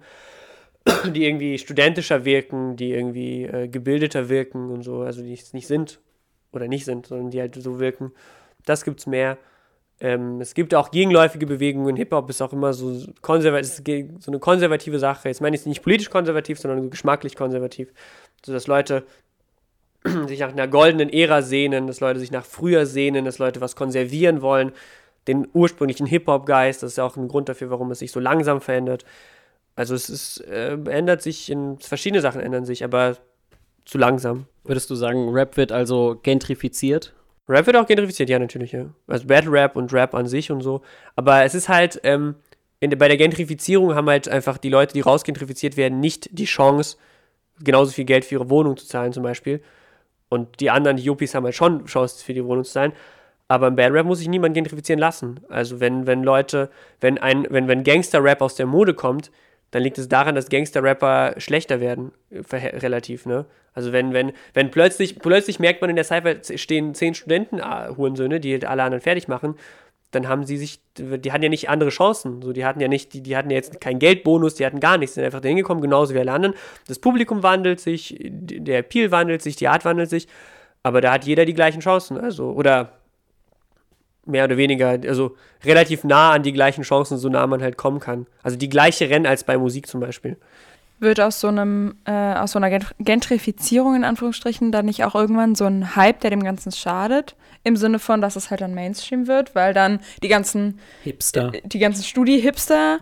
die 1.15 1.25
irgendwie 1.25 1.59
studentischer 1.59 2.25
wirken, 2.25 2.77
die 2.77 2.93
irgendwie 2.93 3.45
äh, 3.45 3.69
gebildeter 3.69 4.29
wirken 4.29 4.71
und 4.71 4.83
so, 4.83 5.01
also 5.01 5.23
die 5.23 5.33
es 5.33 5.53
nicht 5.53 5.67
sind 5.67 6.01
oder 6.53 6.69
nicht 6.69 6.85
sind, 6.85 7.07
sondern 7.07 7.31
die 7.31 7.41
halt 7.41 7.55
so 7.55 7.79
wirken. 7.79 8.13
Das 8.65 8.85
gibt's 8.85 9.07
mehr. 9.07 9.39
Ähm, 10.01 10.41
es 10.41 10.55
gibt 10.55 10.75
auch 10.75 10.91
gegenläufige 10.91 11.47
Bewegungen. 11.47 11.95
Hip-Hop 11.97 12.31
ist 12.31 12.41
auch 12.41 12.55
immer 12.55 12.73
so, 12.73 13.07
konservativ, 13.21 14.09
so 14.19 14.31
eine 14.31 14.39
konservative 14.39 14.99
Sache. 14.99 15.29
Jetzt 15.29 15.43
meine 15.43 15.55
ich 15.55 15.67
nicht 15.67 15.83
politisch 15.83 16.09
konservativ, 16.09 16.59
sondern 16.59 16.83
so 16.83 16.89
geschmacklich 16.89 17.37
konservativ. 17.37 17.93
So 18.45 18.53
dass 18.53 18.67
Leute 18.67 19.05
sich 20.27 20.41
nach 20.41 20.53
einer 20.53 20.69
goldenen 20.69 21.11
Ära 21.11 21.43
sehnen, 21.43 21.87
dass 21.87 22.01
Leute 22.01 22.19
sich 22.19 22.31
nach 22.31 22.47
früher 22.47 22.87
sehnen, 22.87 23.27
dass 23.27 23.39
Leute 23.39 23.61
was 23.61 23.77
konservieren 23.77 24.41
wollen. 24.41 24.73
Den 25.29 25.47
ursprünglichen 25.53 26.07
Hip-Hop-Geist, 26.07 26.83
das 26.83 26.93
ist 26.93 26.97
ja 26.97 27.05
auch 27.05 27.17
ein 27.17 27.29
Grund 27.29 27.51
dafür, 27.51 27.69
warum 27.69 27.91
es 27.91 27.99
sich 27.99 28.11
so 28.11 28.21
langsam 28.21 28.63
verändert. 28.63 29.05
Also 29.77 29.95
es 29.95 30.09
ist, 30.09 30.39
äh, 30.47 30.79
ändert 30.89 31.21
sich 31.21 31.51
in 31.51 31.79
verschiedene 31.79 32.23
Sachen 32.23 32.41
ändern 32.41 32.65
sich, 32.65 32.83
aber 32.85 33.19
zu 33.85 33.99
langsam. 33.99 34.47
Würdest 34.65 34.89
du 34.89 34.95
sagen, 34.95 35.29
Rap 35.31 35.59
wird 35.59 35.73
also 35.73 36.19
gentrifiziert? 36.23 37.13
Rap 37.51 37.67
wird 37.67 37.77
auch 37.77 37.87
gentrifiziert, 37.87 38.31
ja, 38.31 38.39
natürlich, 38.39 38.73
ja. 38.73 38.87
Also 39.07 39.27
Battle 39.27 39.51
Rap 39.51 39.77
und 39.77 39.93
Rap 39.93 40.15
an 40.15 40.27
sich 40.27 40.51
und 40.51 40.61
so. 40.61 40.83
Aber 41.17 41.45
es 41.45 41.55
ist 41.55 41.69
halt, 41.69 42.01
ähm, 42.05 42.37
in, 42.79 42.97
bei 42.97 43.09
der 43.09 43.17
Gentrifizierung 43.17 43.95
haben 43.95 44.09
halt 44.09 44.29
einfach 44.29 44.57
die 44.57 44.69
Leute, 44.69 44.95
die 44.95 45.01
rausgentrifiziert 45.01 45.77
werden, 45.77 46.01
nicht 46.01 46.39
die 46.39 46.45
Chance, 46.45 46.97
genauso 47.63 47.93
viel 47.93 48.05
Geld 48.05 48.25
für 48.25 48.37
ihre 48.37 48.51
Wohnung 48.51 48.77
zu 48.77 48.87
zahlen, 48.87 49.13
zum 49.13 49.23
Beispiel. 49.23 49.61
Und 50.29 50.61
die 50.61 50.71
anderen, 50.71 50.97
die 50.97 51.03
Yuppies, 51.03 51.35
haben 51.35 51.45
halt 51.45 51.57
schon 51.57 51.85
Chance 51.87 52.25
für 52.25 52.35
die 52.35 52.45
Wohnung 52.45 52.65
zu 52.65 52.73
zahlen. 52.73 52.93
Aber 53.49 53.67
im 53.67 53.75
Battle 53.75 53.95
Rap 53.95 54.07
muss 54.07 54.19
sich 54.19 54.29
niemand 54.29 54.55
gentrifizieren 54.55 55.01
lassen. 55.01 55.41
Also 55.49 55.81
wenn, 55.81 56.07
wenn 56.07 56.23
Leute, 56.23 56.71
wenn 57.01 57.19
ein, 57.19 57.47
wenn, 57.51 57.67
wenn 57.67 57.83
Gangster-Rap 57.83 58.43
aus 58.43 58.55
der 58.55 58.67
Mode 58.67 58.95
kommt, 58.95 59.33
dann 59.71 59.83
liegt 59.83 59.99
es 59.99 60.09
daran, 60.09 60.35
dass 60.35 60.49
Gangster-Rapper 60.49 61.35
schlechter 61.39 61.81
werden, 61.81 62.13
äh, 62.31 62.57
relativ, 62.79 63.27
ne? 63.27 63.47
Also 63.73 63.93
wenn, 63.93 64.13
wenn, 64.13 64.33
wenn 64.53 64.71
plötzlich, 64.71 65.19
plötzlich 65.21 65.61
merkt 65.61 65.81
man 65.81 65.91
in 65.91 65.97
der 65.97 66.05
Cypher 66.05 66.37
stehen 66.57 66.95
zehn 66.95 67.15
Studenten, 67.15 67.61
ah, 67.61 67.93
die 67.93 68.67
alle 68.67 68.83
anderen 68.83 69.01
fertig 69.01 69.29
machen, 69.29 69.55
dann 70.11 70.29
haben 70.29 70.45
sie 70.45 70.57
sich, 70.57 70.81
die 70.99 71.31
hatten 71.31 71.45
ja 71.45 71.49
nicht 71.49 71.69
andere 71.69 71.91
Chancen. 71.91 72.43
So, 72.43 72.53
die 72.53 72.65
hatten 72.65 72.81
ja 72.81 72.89
nicht, 72.89 73.13
die, 73.13 73.23
die 73.23 73.37
hatten 73.37 73.49
ja 73.49 73.57
jetzt 73.57 73.81
keinen 73.81 74.01
Geldbonus, 74.01 74.57
die 74.57 74.67
hatten 74.67 74.81
gar 74.81 74.99
nichts, 74.99 75.15
sind 75.15 75.25
einfach 75.25 75.41
da 75.41 75.49
hingekommen, 75.49 75.83
genauso 75.83 76.15
wie 76.15 76.19
alle 76.19 76.33
anderen. 76.33 76.57
Das 76.89 76.99
Publikum 76.99 77.43
wandelt 77.45 77.79
sich, 77.79 78.17
der 78.21 78.79
Appeal 78.79 79.13
wandelt 79.13 79.41
sich, 79.43 79.55
die 79.55 79.69
Art 79.69 79.85
wandelt 79.85 80.11
sich, 80.11 80.27
aber 80.83 81.01
da 81.01 81.13
hat 81.13 81.25
jeder 81.25 81.45
die 81.45 81.55
gleichen 81.55 81.81
Chancen. 81.81 82.19
Also, 82.19 82.51
oder 82.51 83.00
mehr 84.31 84.45
oder 84.45 84.57
weniger, 84.57 84.99
also 85.07 85.37
relativ 85.65 86.05
nah 86.05 86.33
an 86.33 86.43
die 86.43 86.53
gleichen 86.53 86.83
Chancen, 86.83 87.19
so 87.19 87.29
nah 87.29 87.47
man 87.47 87.63
halt 87.63 87.77
kommen 87.77 88.01
kann. 88.01 88.27
Also 88.43 88.57
die 88.57 88.69
gleiche 88.69 89.11
Rennen 89.11 89.27
als 89.27 89.45
bei 89.45 89.59
Musik 89.59 89.87
zum 89.87 90.01
Beispiel. 90.01 90.37
Wird 90.99 91.19
aus 91.21 91.41
so 91.41 91.49
einem, 91.49 91.95
äh, 92.05 92.13
aus 92.13 92.53
so 92.53 92.59
einer 92.59 92.79
Gentrifizierung 92.99 93.95
in 93.95 94.05
Anführungsstrichen 94.05 94.71
dann 94.71 94.85
nicht 94.85 95.03
auch 95.05 95.15
irgendwann 95.15 95.55
so 95.55 95.65
ein 95.65 95.97
Hype, 95.97 96.21
der 96.21 96.31
dem 96.31 96.43
Ganzen 96.43 96.73
schadet? 96.73 97.37
Im 97.65 97.77
Sinne 97.77 97.99
von, 97.99 98.21
dass 98.21 98.37
es 98.37 98.51
halt 98.51 98.61
dann 98.61 98.75
Mainstream 98.75 99.27
wird, 99.27 99.55
weil 99.55 99.75
dann 99.75 100.01
die 100.23 100.29
ganzen 100.29 100.79
Hipster. 101.03 101.53
Die 101.65 101.79
ganzen 101.79 102.05
Studi-Hipster, 102.05 102.99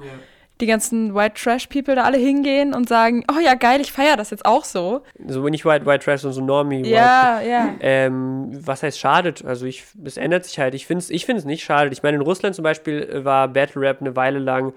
die 0.60 0.66
ganzen 0.66 1.14
White 1.14 1.34
Trash 1.40 1.66
People 1.68 1.94
da 1.94 2.04
alle 2.04 2.18
hingehen 2.18 2.74
und 2.74 2.88
sagen, 2.88 3.24
oh 3.30 3.40
ja, 3.40 3.54
geil, 3.54 3.80
ich 3.80 3.92
feiere 3.92 4.16
das 4.16 4.30
jetzt 4.30 4.44
auch 4.44 4.64
so. 4.64 5.02
So 5.26 5.48
nicht 5.48 5.64
White, 5.64 5.86
White 5.86 6.04
Trash, 6.04 6.22
sondern 6.22 6.34
so 6.34 6.44
Normie. 6.44 6.84
Ja, 6.86 7.38
White. 7.38 7.50
ja. 7.50 7.74
Ähm, 7.80 8.50
was 8.52 8.82
heißt 8.82 8.98
schadet? 8.98 9.44
Also 9.44 9.66
ich, 9.66 9.84
es 10.04 10.16
ändert 10.16 10.44
sich 10.44 10.58
halt. 10.58 10.74
Ich 10.74 10.86
finde 10.86 11.00
es 11.00 11.10
ich 11.10 11.26
find's 11.26 11.44
nicht 11.44 11.62
schadet. 11.62 11.92
Ich 11.92 12.02
meine, 12.02 12.16
in 12.16 12.22
Russland 12.22 12.54
zum 12.54 12.64
Beispiel 12.64 13.02
äh, 13.02 13.24
war 13.24 13.48
Battle 13.48 13.82
Rap 13.82 14.00
eine 14.00 14.16
Weile 14.16 14.38
lang 14.38 14.72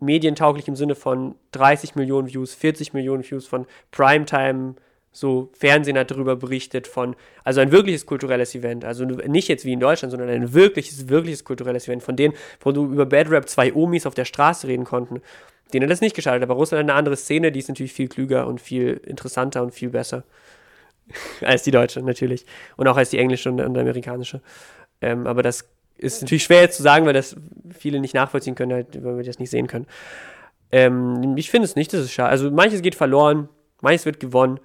medientauglich 0.00 0.66
im 0.66 0.76
Sinne 0.76 0.94
von 0.94 1.34
30 1.52 1.94
Millionen 1.94 2.28
Views, 2.28 2.54
40 2.54 2.94
Millionen 2.94 3.22
Views 3.22 3.46
von 3.46 3.66
Primetime 3.90 4.74
so 5.12 5.50
Fernsehen 5.58 5.98
hat 5.98 6.10
darüber 6.10 6.36
berichtet 6.36 6.86
von, 6.86 7.16
also 7.42 7.60
ein 7.60 7.72
wirkliches 7.72 8.06
kulturelles 8.06 8.54
Event, 8.54 8.84
also 8.84 9.04
nicht 9.04 9.48
jetzt 9.48 9.64
wie 9.64 9.72
in 9.72 9.80
Deutschland, 9.80 10.12
sondern 10.12 10.28
ein 10.28 10.54
wirkliches, 10.54 11.08
wirkliches 11.08 11.44
kulturelles 11.44 11.88
Event, 11.88 12.02
von 12.02 12.16
denen, 12.16 12.34
wo 12.60 12.70
du 12.70 12.84
über 12.84 13.06
Bad 13.06 13.28
Rap 13.30 13.48
zwei 13.48 13.74
Omis 13.74 14.06
auf 14.06 14.14
der 14.14 14.24
Straße 14.24 14.68
reden 14.68 14.84
konnten. 14.84 15.20
Denen 15.72 15.84
hat 15.84 15.90
das 15.90 16.00
nicht 16.00 16.14
geschadet, 16.14 16.42
aber 16.42 16.54
Russland 16.54 16.84
hat 16.84 16.90
eine 16.90 16.98
andere 16.98 17.16
Szene, 17.16 17.50
die 17.50 17.58
ist 17.58 17.68
natürlich 17.68 17.92
viel 17.92 18.08
klüger 18.08 18.46
und 18.46 18.60
viel 18.60 19.00
interessanter 19.04 19.62
und 19.62 19.72
viel 19.72 19.90
besser 19.90 20.24
als 21.40 21.64
die 21.64 21.70
deutsche 21.72 22.02
natürlich 22.02 22.46
und 22.76 22.86
auch 22.86 22.96
als 22.96 23.10
die 23.10 23.18
englische 23.18 23.50
und, 23.50 23.60
und 23.60 23.76
amerikanische. 23.76 24.40
Ähm, 25.00 25.26
aber 25.26 25.42
das 25.42 25.68
ist 25.98 26.22
natürlich 26.22 26.44
schwer 26.44 26.62
jetzt 26.62 26.76
zu 26.76 26.82
sagen, 26.82 27.04
weil 27.04 27.12
das 27.12 27.36
viele 27.76 28.00
nicht 28.00 28.14
nachvollziehen 28.14 28.54
können, 28.54 28.72
halt, 28.72 29.02
weil 29.04 29.16
wir 29.16 29.24
das 29.24 29.38
nicht 29.38 29.50
sehen 29.50 29.66
können. 29.66 29.86
Ähm, 30.70 31.36
ich 31.36 31.50
finde 31.50 31.66
es 31.66 31.74
nicht, 31.74 31.92
dass 31.92 32.00
es 32.00 32.12
schade. 32.12 32.30
Also 32.30 32.50
manches 32.50 32.80
geht 32.80 32.94
verloren, 32.94 33.48
manches 33.80 34.06
wird 34.06 34.20
gewonnen 34.20 34.60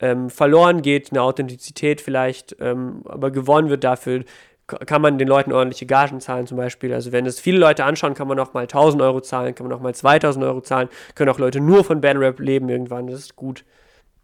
ähm, 0.00 0.30
verloren 0.30 0.82
geht, 0.82 1.10
eine 1.10 1.22
Authentizität 1.22 2.00
vielleicht, 2.00 2.56
ähm, 2.60 3.02
aber 3.04 3.30
gewonnen 3.30 3.68
wird 3.68 3.84
dafür, 3.84 4.24
kann 4.66 5.00
man 5.00 5.16
den 5.16 5.28
Leuten 5.28 5.52
ordentliche 5.52 5.86
Gagen 5.86 6.20
zahlen 6.20 6.46
zum 6.46 6.58
Beispiel. 6.58 6.92
Also 6.92 7.10
wenn 7.10 7.24
es 7.24 7.40
viele 7.40 7.58
Leute 7.58 7.84
anschauen, 7.84 8.14
kann 8.14 8.28
man 8.28 8.38
auch 8.38 8.52
mal 8.52 8.62
1000 8.62 9.02
Euro 9.02 9.20
zahlen, 9.20 9.54
kann 9.54 9.66
man 9.66 9.76
auch 9.76 9.82
mal 9.82 9.94
2000 9.94 10.44
Euro 10.44 10.60
zahlen, 10.60 10.88
können 11.14 11.30
auch 11.30 11.38
Leute 11.38 11.60
nur 11.60 11.84
von 11.84 12.00
Battle 12.00 12.20
Rap 12.20 12.38
leben 12.38 12.68
irgendwann, 12.68 13.06
das 13.06 13.20
ist 13.20 13.36
gut. 13.36 13.64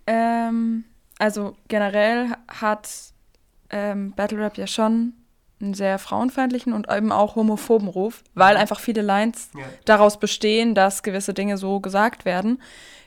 Ähm, 0.07 0.85
also 1.18 1.57
generell 1.68 2.33
hat 2.49 2.91
ähm, 3.70 4.12
Battle 4.12 4.39
Rap 4.39 4.59
ja 4.59 4.66
schon 4.66 5.14
einen 5.61 5.72
sehr 5.72 5.99
frauenfeindlichen 5.99 6.75
und 6.75 6.91
eben 6.91 7.11
auch 7.11 7.37
homophoben 7.37 7.89
Ruf, 7.89 8.22
weil 8.35 8.57
einfach 8.57 8.81
viele 8.81 9.01
Lines 9.01 9.51
ja. 9.57 9.64
daraus 9.87 10.18
bestehen, 10.18 10.75
dass 10.75 11.03
gewisse 11.03 11.33
Dinge 11.33 11.57
so 11.57 11.81
gesagt 11.81 12.27
werden. 12.27 12.61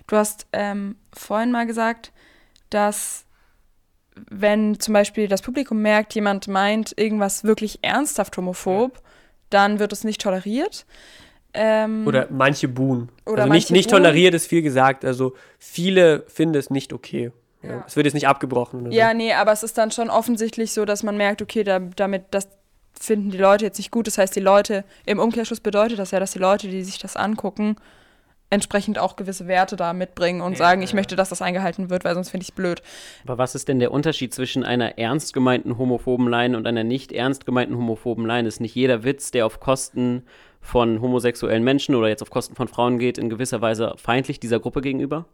Du 0.07 0.15
hast 0.15 0.47
ähm, 0.53 0.95
vorhin 1.13 1.51
mal 1.51 1.67
gesagt, 1.67 2.11
dass 2.69 3.25
wenn 4.29 4.79
zum 4.79 4.93
Beispiel 4.93 5.27
das 5.27 5.41
Publikum 5.41 5.81
merkt, 5.81 6.15
jemand 6.15 6.47
meint 6.47 6.93
irgendwas 6.97 7.43
wirklich 7.43 7.79
ernsthaft 7.83 8.35
homophob, 8.37 9.01
dann 9.49 9.79
wird 9.79 9.93
es 9.93 10.03
nicht 10.03 10.21
toleriert. 10.21 10.85
Ähm, 11.53 12.05
oder 12.05 12.27
manche 12.29 12.67
buhen. 12.67 13.09
Oder 13.25 13.43
also 13.43 13.53
nicht, 13.53 13.71
nicht 13.71 13.89
toleriert 13.89 14.33
ist 14.33 14.47
viel 14.47 14.61
gesagt. 14.61 15.05
Also 15.05 15.33
viele 15.59 16.23
finden 16.27 16.55
es 16.55 16.69
nicht 16.69 16.93
okay. 16.93 17.31
Ja. 17.63 17.69
Ja. 17.69 17.83
Es 17.87 17.95
wird 17.95 18.05
jetzt 18.05 18.13
nicht 18.13 18.27
abgebrochen. 18.27 18.91
ja, 18.91 19.11
so. 19.11 19.17
nee, 19.17 19.33
aber 19.33 19.51
es 19.51 19.63
ist 19.63 19.77
dann 19.77 19.91
schon 19.91 20.09
offensichtlich 20.09 20.71
so, 20.71 20.85
dass 20.85 21.03
man 21.03 21.17
merkt, 21.17 21.41
okay, 21.41 21.63
da, 21.63 21.79
damit, 21.79 22.25
das 22.31 22.47
finden 22.99 23.31
die 23.31 23.37
Leute 23.37 23.65
jetzt 23.65 23.77
nicht 23.77 23.91
gut. 23.91 24.07
Das 24.07 24.17
heißt, 24.17 24.35
die 24.35 24.41
Leute, 24.41 24.83
im 25.05 25.19
Umkehrschluss 25.19 25.59
bedeutet 25.59 25.99
das 25.99 26.11
ja, 26.11 26.19
dass 26.19 26.31
die 26.31 26.39
Leute, 26.39 26.67
die 26.67 26.83
sich 26.83 26.99
das 26.99 27.15
angucken, 27.15 27.77
entsprechend 28.49 28.97
auch 28.97 29.15
gewisse 29.15 29.47
Werte 29.47 29.75
da 29.75 29.93
mitbringen 29.93 30.41
und 30.41 30.53
ja, 30.53 30.57
sagen, 30.57 30.81
ich 30.81 30.93
möchte, 30.93 31.15
dass 31.15 31.29
das 31.29 31.41
eingehalten 31.41 31.89
wird, 31.89 32.05
weil 32.05 32.13
sonst 32.13 32.29
finde 32.29 32.43
ich 32.43 32.49
es 32.49 32.55
blöd. 32.55 32.81
Aber 33.25 33.37
was 33.37 33.55
ist 33.55 33.67
denn 33.67 33.79
der 33.79 33.91
Unterschied 33.91 34.33
zwischen 34.33 34.63
einer 34.63 34.97
ernst 34.97 35.33
gemeinten 35.33 35.77
homophoben 35.77 36.29
Line 36.29 36.55
und 36.55 36.65
einer 36.65 36.83
nicht 36.83 37.11
ernst 37.11 37.45
gemeinten 37.45 37.75
homophoben 37.75 38.25
Line? 38.25 38.47
Ist 38.47 38.61
nicht 38.61 38.75
jeder 38.75 39.03
Witz, 39.03 39.31
der 39.31 39.45
auf 39.45 39.59
Kosten 39.59 40.23
von 40.61 41.01
homosexuellen 41.01 41.63
Menschen 41.63 41.95
oder 41.95 42.07
jetzt 42.07 42.21
auf 42.21 42.29
Kosten 42.29 42.55
von 42.55 42.67
Frauen 42.67 42.99
geht, 42.99 43.17
in 43.17 43.29
gewisser 43.29 43.61
Weise 43.61 43.95
feindlich 43.97 44.39
dieser 44.39 44.59
Gruppe 44.59 44.81
gegenüber? 44.81 45.25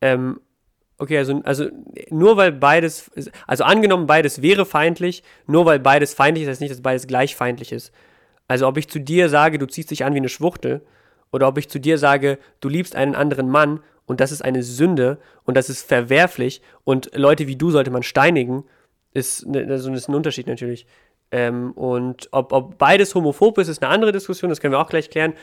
Ähm, 0.00 0.40
okay, 0.98 1.18
also, 1.18 1.40
also 1.44 1.66
nur 2.10 2.36
weil 2.36 2.52
beides, 2.52 3.10
also 3.46 3.64
angenommen 3.64 4.06
beides 4.06 4.42
wäre 4.42 4.66
feindlich, 4.66 5.22
nur 5.46 5.64
weil 5.64 5.78
beides 5.78 6.12
feindlich 6.14 6.44
ist, 6.44 6.50
heißt 6.50 6.60
nicht, 6.60 6.72
dass 6.72 6.82
beides 6.82 7.06
gleich 7.06 7.36
feindlich 7.36 7.70
ist. 7.70 7.92
Also 8.48 8.66
ob 8.66 8.76
ich 8.76 8.88
zu 8.88 8.98
dir 8.98 9.28
sage, 9.28 9.58
du 9.58 9.66
ziehst 9.66 9.92
dich 9.92 10.04
an 10.04 10.14
wie 10.14 10.18
eine 10.18 10.28
Schwuchtel, 10.28 10.84
oder 11.32 11.48
ob 11.48 11.58
ich 11.58 11.68
zu 11.68 11.80
dir 11.80 11.98
sage, 11.98 12.38
du 12.60 12.68
liebst 12.68 12.94
einen 12.94 13.14
anderen 13.14 13.48
Mann 13.48 13.80
und 14.06 14.20
das 14.20 14.30
ist 14.30 14.44
eine 14.44 14.62
Sünde 14.62 15.18
und 15.44 15.56
das 15.56 15.68
ist 15.68 15.86
verwerflich 15.86 16.62
und 16.84 17.10
Leute 17.14 17.46
wie 17.48 17.56
du 17.56 17.70
sollte 17.70 17.90
man 17.90 18.02
steinigen, 18.02 18.64
ist, 19.12 19.46
ne, 19.46 19.66
also 19.68 19.92
ist 19.92 20.08
ein 20.08 20.14
Unterschied 20.14 20.46
natürlich. 20.46 20.86
Ähm, 21.30 21.72
und 21.72 22.28
ob, 22.30 22.52
ob 22.52 22.78
beides 22.78 23.14
homophob 23.14 23.58
ist, 23.58 23.68
ist 23.68 23.82
eine 23.82 23.90
andere 23.90 24.12
Diskussion, 24.12 24.50
das 24.50 24.60
können 24.60 24.74
wir 24.74 24.80
auch 24.80 24.88
gleich 24.88 25.10
klären. 25.10 25.34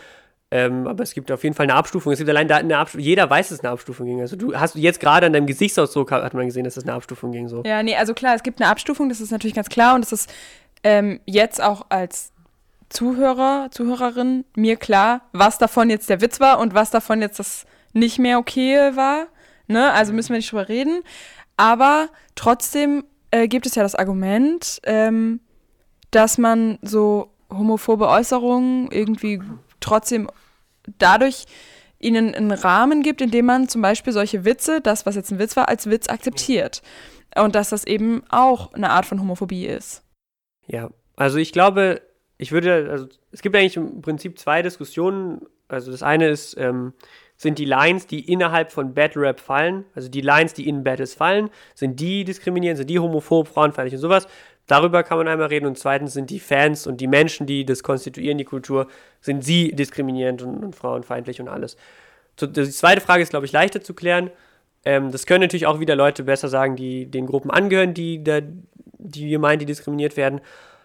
Ähm, 0.52 0.88
aber 0.88 1.04
es 1.04 1.14
gibt 1.14 1.32
auf 1.32 1.44
jeden 1.44 1.56
Fall 1.56 1.66
eine 1.66 1.76
Abstufung. 1.76 2.12
Es 2.12 2.18
gibt 2.18 2.30
allein 2.30 2.48
da 2.48 2.58
eine 2.58 2.78
Abstufung. 2.78 3.06
Jeder 3.06 3.30
weiß, 3.30 3.50
dass 3.50 3.60
es 3.60 3.64
eine 3.64 3.72
Abstufung 3.72 4.08
ging. 4.08 4.20
Also 4.20 4.36
du 4.36 4.56
hast 4.56 4.76
jetzt 4.76 5.00
gerade 5.00 5.28
an 5.28 5.34
deinem 5.34 5.46
Gesichtsausdruck 5.46 6.12
hat 6.12 6.34
man 6.34 6.48
gesehen, 6.48 6.64
dass 6.64 6.76
es 6.76 6.84
eine 6.84 6.94
Abstufung 6.94 7.32
ging. 7.32 7.48
So. 7.48 7.62
Ja, 7.66 7.84
nee, 7.84 7.96
also 7.96 8.16
klar, 8.16 8.36
es 8.36 8.42
gibt 8.42 8.60
eine 8.60 8.70
Abstufung, 8.70 9.10
das 9.10 9.22
ist 9.22 9.32
natürlich 9.32 9.56
ganz 9.56 9.70
klar 9.70 9.94
und 9.96 10.04
es 10.04 10.12
ist 10.12 10.34
ähm, 10.84 11.20
jetzt 11.26 11.62
auch 11.62 11.86
als 11.90 12.32
Zuhörer, 12.90 13.70
Zuhörerin 13.72 14.46
mir 14.56 14.76
klar, 14.76 15.22
was 15.32 15.58
davon 15.58 15.90
jetzt 15.90 16.10
der 16.10 16.22
Witz 16.22 16.40
war 16.40 16.60
und 16.60 16.74
was 16.74 16.90
davon 16.90 17.22
jetzt 17.22 17.40
das 17.40 17.66
nicht 17.94 18.20
mehr 18.20 18.40
okay 18.40 18.96
war. 18.96 19.28
Ne? 19.68 19.92
Also 19.92 20.14
müssen 20.14 20.30
wir 20.30 20.38
nicht 20.38 20.52
drüber 20.52 20.70
reden. 20.70 21.02
Aber 21.58 22.10
trotzdem 22.36 23.04
äh, 23.32 23.48
gibt 23.48 23.66
es 23.66 23.76
ja 23.76 23.84
das 23.84 23.96
Argument, 23.96 24.80
ähm, 24.84 25.40
dass 26.12 26.38
man 26.38 26.80
so 26.82 27.32
homophobe 27.50 28.08
Äußerungen 28.08 28.90
irgendwie 28.92 29.42
trotzdem 29.80 30.30
dadurch 30.98 31.46
ihnen 32.00 32.34
einen 32.34 32.52
Rahmen 32.52 33.04
gibt, 33.04 33.22
in 33.22 33.32
dem 33.32 33.46
man 33.46 33.68
zum 33.68 33.82
Beispiel 33.82 34.14
solche 34.14 34.46
Witze, 34.46 34.82
das, 34.82 35.06
was 35.06 35.16
jetzt 35.16 35.32
ein 35.32 35.40
Witz 35.40 35.56
war, 35.56 35.68
als 35.68 35.90
Witz 35.90 36.08
akzeptiert. 36.08 36.82
Und 37.36 37.56
dass 37.56 37.70
das 37.70 37.84
eben 37.84 38.24
auch 38.30 38.74
eine 38.74 38.90
Art 38.90 39.06
von 39.06 39.20
Homophobie 39.20 39.66
ist. 39.66 40.02
Ja, 40.66 40.90
also 41.16 41.38
ich 41.38 41.52
glaube, 41.52 42.02
ich 42.40 42.52
würde, 42.54 42.90
also 42.90 43.08
es 43.32 43.42
gibt 43.42 43.56
eigentlich 43.56 43.76
im 43.76 44.02
Prinzip 44.02 44.40
zwei 44.40 44.62
Diskussionen. 44.62 45.46
Also 45.68 45.92
das 45.92 46.02
eine 46.02 46.30
ist, 46.30 46.58
ähm, 46.58 46.94
sind 47.36 47.60
die 47.60 47.66
Lines, 47.66 48.08
die 48.08 48.32
innerhalb 48.32 48.72
von 48.72 48.94
Battle 48.94 49.22
Rap 49.22 49.40
fallen, 49.40 49.86
also 49.94 50.10
die 50.10 50.22
Lines, 50.22 50.54
die 50.54 50.68
in 50.68 50.84
Battles 50.84 51.14
fallen, 51.14 51.50
sind 51.76 52.00
die 52.00 52.24
diskriminierend, 52.24 52.78
sind 52.78 52.90
die 52.90 52.98
homophob, 52.98 53.48
frauenfeindlich 53.48 53.94
und 53.94 54.02
sowas. 54.02 54.28
Darüber 54.68 55.04
kann 55.04 55.18
man 55.18 55.28
einmal 55.28 55.48
reden. 55.48 55.66
Und 55.66 55.78
zweitens 55.78 56.14
sind 56.14 56.30
die 56.30 56.40
Fans 56.40 56.88
und 56.88 57.02
die 57.02 57.08
Menschen, 57.08 57.46
die 57.46 57.66
das 57.66 57.84
konstituieren, 57.84 58.38
die 58.38 58.46
Kultur, 58.46 58.88
sind 59.20 59.44
sie 59.44 59.74
diskriminierend 59.74 60.42
und, 60.42 60.64
und 60.64 60.76
frauenfeindlich 60.76 61.42
und 61.42 61.50
alles. 61.50 61.76
So, 62.40 62.48
die 62.48 62.70
zweite 62.70 63.02
Frage 63.02 63.22
ist, 63.22 63.32
glaube 63.32 63.46
ich, 63.46 63.52
leichter 63.52 63.82
zu 63.82 63.94
klären. 63.94 64.32
Ähm, 64.86 65.12
das 65.12 65.26
können 65.26 65.42
natürlich 65.42 65.66
auch 65.66 65.82
wieder 65.82 65.96
Leute 65.96 66.24
besser 66.24 66.48
sagen, 66.48 66.78
die 66.78 67.06
den 67.06 67.26
Gruppen 67.26 67.52
angehören, 67.52 67.94
die, 67.94 68.24
da, 68.24 68.40
die 68.98 69.38
meinen, 69.38 69.60
die 69.60 69.66
diskriminiert 69.66 70.16
werden. 70.16 70.40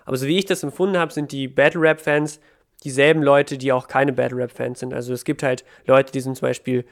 Aber 0.05 0.17
so 0.17 0.27
wie 0.27 0.39
ich 0.39 0.45
das 0.45 0.63
empfunden 0.63 0.99
habe, 0.99 1.13
sind 1.13 1.33
die 1.33 1.49
Battle 1.49 1.81
Rap-Fans 1.81 2.41
dieselben 2.85 3.23
Leute, 3.23 3.59
die 3.59 3.73
auch 3.73 3.89
keine 3.89 4.13
Battle 4.13 4.39
Rap-Fans 4.39 4.81
sind. 4.81 4.93
Also 4.93 5.13
es 5.13 5.25
gibt 5.25 5.43
halt 5.43 5.65
Leute, 5.87 6.13
die 6.13 6.21
sind 6.21 6.37
zum 6.37 6.49
Beispiel 6.49 6.85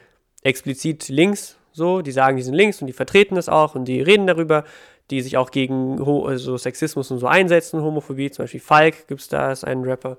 explizit 0.42 1.08
links, 1.08 1.58
so, 1.72 2.02
die 2.02 2.12
sagen, 2.12 2.36
die 2.36 2.42
sind 2.42 2.54
links 2.54 2.80
und 2.80 2.86
die 2.86 2.92
vertreten 2.92 3.34
das 3.34 3.48
auch 3.48 3.74
und 3.74 3.86
die 3.86 4.00
reden 4.00 4.26
darüber, 4.26 4.64
die 5.10 5.20
sich 5.20 5.36
auch 5.36 5.50
gegen 5.50 6.00
also 6.26 6.56
Sexismus 6.56 7.10
und 7.10 7.18
so 7.18 7.26
einsetzen, 7.26 7.82
Homophobie, 7.82 8.30
zum 8.30 8.44
Beispiel 8.44 8.60
Falk 8.60 9.06
gibt 9.08 9.20
es 9.20 9.28
da, 9.28 9.52
ist 9.52 9.64
ein 9.64 9.82
Rapper, 9.82 10.18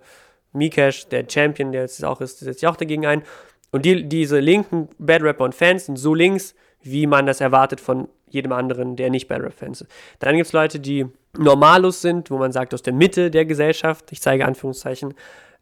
Mikash, 0.51 1.07
der 1.07 1.25
Champion, 1.27 1.71
der 1.71 1.81
jetzt 1.81 2.03
auch 2.05 2.21
ist, 2.21 2.39
setzt 2.39 2.59
sich 2.59 2.67
auch 2.67 2.75
dagegen 2.75 3.05
ein. 3.05 3.23
Und 3.71 3.85
die, 3.85 4.07
diese 4.07 4.39
linken 4.39 4.89
Bad 4.99 5.23
Rapper 5.23 5.45
und 5.45 5.55
Fans 5.55 5.87
sind 5.87 5.97
so 5.97 6.13
links, 6.13 6.53
wie 6.83 7.07
man 7.07 7.25
das 7.25 7.41
erwartet 7.41 7.79
von 7.79 8.07
jedem 8.33 8.51
anderen, 8.51 8.95
der 8.95 9.09
nicht 9.09 9.27
Bad 9.27 9.41
Rap-Fans 9.41 9.81
ist. 9.81 9.91
Dann 10.19 10.35
gibt 10.35 10.47
es 10.47 10.53
Leute, 10.53 10.79
die 10.79 11.05
Normalos 11.37 12.01
sind, 12.01 12.29
wo 12.29 12.37
man 12.37 12.51
sagt, 12.51 12.73
aus 12.73 12.81
der 12.81 12.93
Mitte 12.93 13.31
der 13.31 13.45
Gesellschaft, 13.45 14.11
ich 14.11 14.21
zeige 14.21 14.45
Anführungszeichen, 14.45 15.13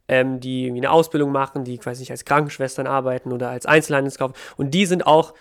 ähm, 0.08 0.40
die 0.40 0.70
eine 0.70 0.92
Ausbildung 0.92 1.32
machen, 1.32 1.64
die 1.64 1.78
quasi 1.78 2.02
nicht 2.02 2.12
als 2.12 2.26
Krankenschwestern 2.26 2.88
arbeiten 2.88 3.32
oder 3.32 3.50
als 3.50 3.66
Einzelhandelskauf. 3.66 4.54
Und 4.58 4.74
die 4.74 4.86
sind 4.86 5.06
auch 5.06 5.34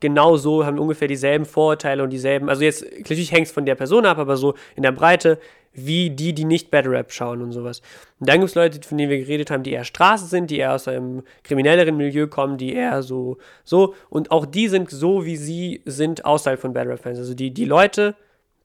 genau 0.00 0.36
so, 0.36 0.64
haben 0.64 0.78
ungefähr 0.78 1.08
dieselben 1.08 1.46
Vorurteile 1.46 2.02
und 2.02 2.10
dieselben, 2.10 2.48
also 2.48 2.62
jetzt, 2.62 2.84
natürlich 2.98 3.32
hängt 3.32 3.46
es 3.46 3.52
von 3.52 3.66
der 3.66 3.74
Person 3.74 4.06
ab, 4.06 4.18
aber 4.18 4.36
so 4.36 4.54
in 4.76 4.82
der 4.82 4.92
Breite, 4.92 5.38
wie 5.74 6.10
die, 6.10 6.32
die 6.32 6.44
nicht 6.44 6.70
Bad 6.70 6.86
Rap 6.86 7.12
schauen 7.12 7.42
und 7.42 7.52
sowas. 7.52 7.82
Und 8.20 8.28
dann 8.28 8.38
gibt 8.38 8.50
es 8.50 8.54
Leute, 8.54 8.80
von 8.86 8.96
denen 8.96 9.10
wir 9.10 9.18
geredet 9.18 9.50
haben, 9.50 9.62
die 9.62 9.72
eher 9.72 9.84
Straße 9.84 10.26
sind, 10.26 10.50
die 10.50 10.58
eher 10.58 10.74
aus 10.74 10.88
einem 10.88 11.22
kriminelleren 11.42 11.96
Milieu 11.96 12.26
kommen, 12.26 12.58
die 12.58 12.72
eher 12.72 13.02
so, 13.02 13.38
so, 13.64 13.94
und 14.08 14.30
auch 14.30 14.46
die 14.46 14.68
sind 14.68 14.90
so, 14.90 15.24
wie 15.24 15.36
sie 15.36 15.82
sind, 15.84 16.24
außerhalb 16.24 16.60
von 16.60 16.72
Bad 16.72 16.86
Rap-Fans. 16.86 17.18
Also 17.18 17.34
die, 17.34 17.52
die 17.52 17.64
Leute 17.64 18.14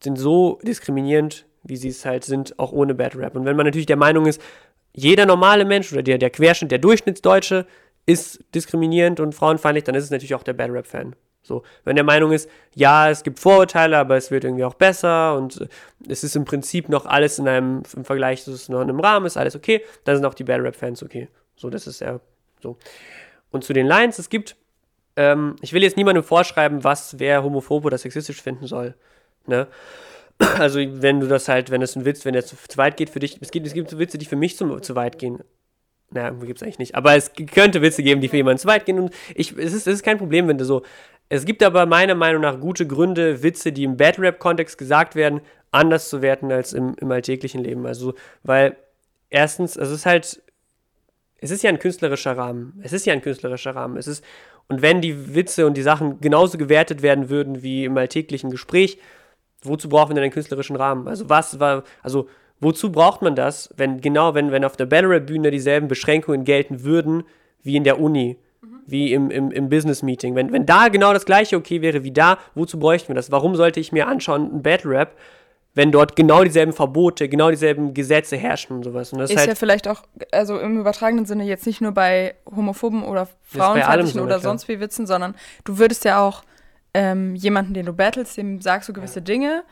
sind 0.01 0.17
so 0.17 0.59
diskriminierend, 0.63 1.45
wie 1.63 1.77
sie 1.77 1.89
es 1.89 2.05
halt 2.05 2.23
sind, 2.23 2.57
auch 2.59 2.71
ohne 2.71 2.93
Bad 2.93 3.15
Rap. 3.15 3.35
Und 3.35 3.45
wenn 3.45 3.55
man 3.55 3.65
natürlich 3.65 3.87
der 3.87 3.97
Meinung 3.97 4.25
ist, 4.25 4.41
jeder 4.93 5.25
normale 5.25 5.65
Mensch 5.65 5.91
oder 5.91 6.03
der, 6.03 6.17
der 6.17 6.29
Querschnitt, 6.29 6.71
der 6.71 6.79
Durchschnittsdeutsche 6.79 7.65
ist 8.05 8.43
diskriminierend 8.55 9.19
und 9.19 9.35
frauenfeindlich, 9.35 9.83
dann 9.83 9.95
ist 9.95 10.05
es 10.05 10.11
natürlich 10.11 10.35
auch 10.35 10.43
der 10.43 10.53
Bad 10.53 10.71
Rap-Fan. 10.71 11.15
So, 11.49 11.63
wenn 11.83 11.95
der 11.95 12.05
Meinung 12.05 12.31
ist, 12.31 12.47
ja, 12.75 13.09
es 13.09 13.23
gibt 13.23 13.39
Vorurteile, 13.39 13.97
aber 13.97 14.15
es 14.15 14.29
wird 14.29 14.43
irgendwie 14.43 14.63
auch 14.63 14.75
besser 14.75 15.35
und 15.35 15.67
es 16.07 16.23
ist 16.23 16.35
im 16.35 16.45
Prinzip 16.45 16.89
noch 16.89 17.07
alles 17.07 17.39
in 17.39 17.47
einem, 17.47 17.81
im 17.95 18.05
Vergleich, 18.05 18.41
es 18.41 18.47
ist 18.47 18.69
noch 18.69 18.81
in 18.81 18.89
einem 18.89 18.99
Rahmen, 18.99 19.25
ist 19.25 19.35
alles 19.35 19.55
okay, 19.55 19.83
dann 20.03 20.15
sind 20.15 20.25
auch 20.25 20.35
die 20.35 20.43
Bad 20.43 20.61
Rap-Fans 20.61 21.01
okay. 21.01 21.27
So, 21.55 21.71
das 21.71 21.87
ist 21.87 22.01
der 22.01 22.21
So. 22.61 22.77
Und 23.49 23.63
zu 23.63 23.73
den 23.73 23.87
Lines, 23.87 24.19
es 24.19 24.29
gibt, 24.29 24.57
ähm, 25.15 25.55
ich 25.61 25.73
will 25.73 25.81
jetzt 25.81 25.97
niemandem 25.97 26.23
vorschreiben, 26.23 26.83
was 26.83 27.17
wer 27.17 27.43
homophob 27.43 27.83
oder 27.83 27.97
sexistisch 27.97 28.43
finden 28.43 28.67
soll. 28.67 28.93
Ne? 29.47 29.67
Also, 30.59 30.79
wenn 30.79 31.19
du 31.19 31.27
das 31.27 31.49
halt, 31.49 31.69
wenn 31.69 31.81
es 31.81 31.97
ein 31.97 32.05
Witz, 32.05 32.23
wenn 32.23 32.33
der 32.33 32.45
zu, 32.45 32.55
zu 32.55 32.77
weit 32.77 32.95
geht 32.95 33.09
für 33.09 33.19
dich, 33.19 33.39
es 33.41 33.51
gibt, 33.51 33.67
es 33.67 33.73
gibt 33.73 33.97
Witze, 33.97 34.17
die 34.17 34.25
für 34.25 34.37
mich 34.37 34.55
zu, 34.55 34.79
zu 34.79 34.95
weit 34.95 35.17
gehen. 35.17 35.43
Naja, 36.11 36.31
gibt 36.31 36.57
es 36.57 36.63
eigentlich 36.63 36.79
nicht. 36.79 36.95
Aber 36.95 37.15
es 37.15 37.31
könnte 37.53 37.81
Witze 37.81 38.03
geben, 38.03 38.21
die 38.21 38.29
für 38.29 38.37
jemanden 38.37 38.59
zu 38.59 38.67
weit 38.67 38.85
gehen. 38.85 38.99
Und 38.99 39.13
ich, 39.35 39.51
es, 39.51 39.73
ist, 39.73 39.87
es 39.87 39.95
ist 39.95 40.03
kein 40.03 40.17
Problem, 40.17 40.47
wenn 40.47 40.57
du 40.57 40.65
so. 40.65 40.83
Es 41.29 41.45
gibt 41.45 41.61
aber 41.61 41.85
meiner 41.85 42.15
Meinung 42.15 42.41
nach 42.41 42.59
gute 42.59 42.87
Gründe, 42.87 43.43
Witze, 43.43 43.71
die 43.71 43.83
im 43.83 43.97
Battle 43.97 44.23
Rap-Kontext 44.25 44.77
gesagt 44.79 45.15
werden, 45.15 45.41
anders 45.71 46.09
zu 46.09 46.23
werten 46.23 46.51
als 46.51 46.73
im, 46.73 46.95
im 46.99 47.11
alltäglichen 47.11 47.63
Leben. 47.63 47.85
Also, 47.85 48.15
weil 48.43 48.75
erstens, 49.29 49.77
also 49.77 49.93
es 49.93 49.99
ist 49.99 50.05
halt, 50.07 50.41
es 51.37 51.51
ist 51.51 51.61
ja 51.63 51.69
ein 51.69 51.79
künstlerischer 51.79 52.35
Rahmen. 52.35 52.79
Es 52.83 52.93
ist 52.93 53.05
ja 53.05 53.13
ein 53.13 53.21
künstlerischer 53.21 53.75
Rahmen. 53.75 53.97
Es 53.97 54.07
ist, 54.07 54.23
und 54.67 54.81
wenn 54.81 55.01
die 55.01 55.35
Witze 55.35 55.67
und 55.67 55.77
die 55.77 55.83
Sachen 55.83 56.19
genauso 56.19 56.57
gewertet 56.57 57.01
werden 57.03 57.29
würden 57.29 57.61
wie 57.61 57.85
im 57.85 57.97
alltäglichen 57.97 58.49
Gespräch, 58.49 58.99
wozu 59.61 59.87
brauchen 59.87 60.11
wir 60.11 60.15
denn 60.15 60.23
einen 60.23 60.33
künstlerischen 60.33 60.75
Rahmen? 60.75 61.07
Also 61.07 61.29
was 61.29 61.59
war, 61.59 61.83
also 62.01 62.27
wozu 62.59 62.91
braucht 62.91 63.21
man 63.21 63.35
das, 63.35 63.73
wenn 63.77 64.01
genau, 64.01 64.33
wenn, 64.33 64.51
wenn 64.51 64.65
auf 64.65 64.77
der 64.77 64.87
Battle 64.87 65.09
Rap 65.09 65.27
Bühne 65.27 65.51
dieselben 65.51 65.87
Beschränkungen 65.87 66.43
gelten 66.43 66.83
würden 66.83 67.23
wie 67.61 67.75
in 67.75 67.83
der 67.83 67.99
Uni. 67.99 68.37
Wie 68.91 69.13
im, 69.13 69.31
im, 69.31 69.51
im 69.51 69.69
Business 69.69 70.03
Meeting? 70.03 70.35
Wenn, 70.35 70.51
wenn 70.51 70.65
da 70.65 70.87
genau 70.87 71.13
das 71.13 71.25
gleiche 71.25 71.57
okay 71.57 71.81
wäre 71.81 72.03
wie 72.03 72.11
da, 72.11 72.37
wozu 72.55 72.79
bräuchten 72.79 73.09
wir 73.09 73.15
das? 73.15 73.31
Warum 73.31 73.55
sollte 73.55 73.79
ich 73.79 73.91
mir 73.91 74.07
anschauen, 74.07 74.49
ein 74.53 74.61
Battle 74.63 74.91
Rap, 74.91 75.15
wenn 75.75 75.91
dort 75.91 76.15
genau 76.15 76.43
dieselben 76.43 76.73
Verbote, 76.73 77.29
genau 77.29 77.49
dieselben 77.51 77.93
Gesetze 77.93 78.37
herrschen 78.37 78.77
und 78.77 78.83
sowas. 78.83 79.13
Und 79.13 79.19
das 79.19 79.29
ist 79.29 79.37
halt 79.37 79.49
ja 79.49 79.55
vielleicht 79.55 79.87
auch, 79.87 80.03
also 80.31 80.59
im 80.59 80.79
übertragenen 80.79 81.25
Sinne 81.25 81.45
jetzt 81.45 81.65
nicht 81.67 81.79
nur 81.79 81.91
bei 81.91 82.35
homophoben 82.53 83.03
oder 83.03 83.27
frauenfeindlichen 83.43 84.19
oder 84.19 84.39
sonst 84.39 84.67
wie 84.67 84.79
Witzen, 84.79 85.05
sondern 85.05 85.35
du 85.63 85.77
würdest 85.77 86.05
ja 86.05 86.21
auch 86.21 86.43
ähm, 86.93 87.35
jemanden, 87.35 87.73
den 87.73 87.85
du 87.85 87.93
battlest, 87.93 88.37
dem 88.37 88.61
sagst 88.61 88.89
du 88.89 88.93
gewisse 88.93 89.19
ja. 89.19 89.25
Dinge. 89.25 89.63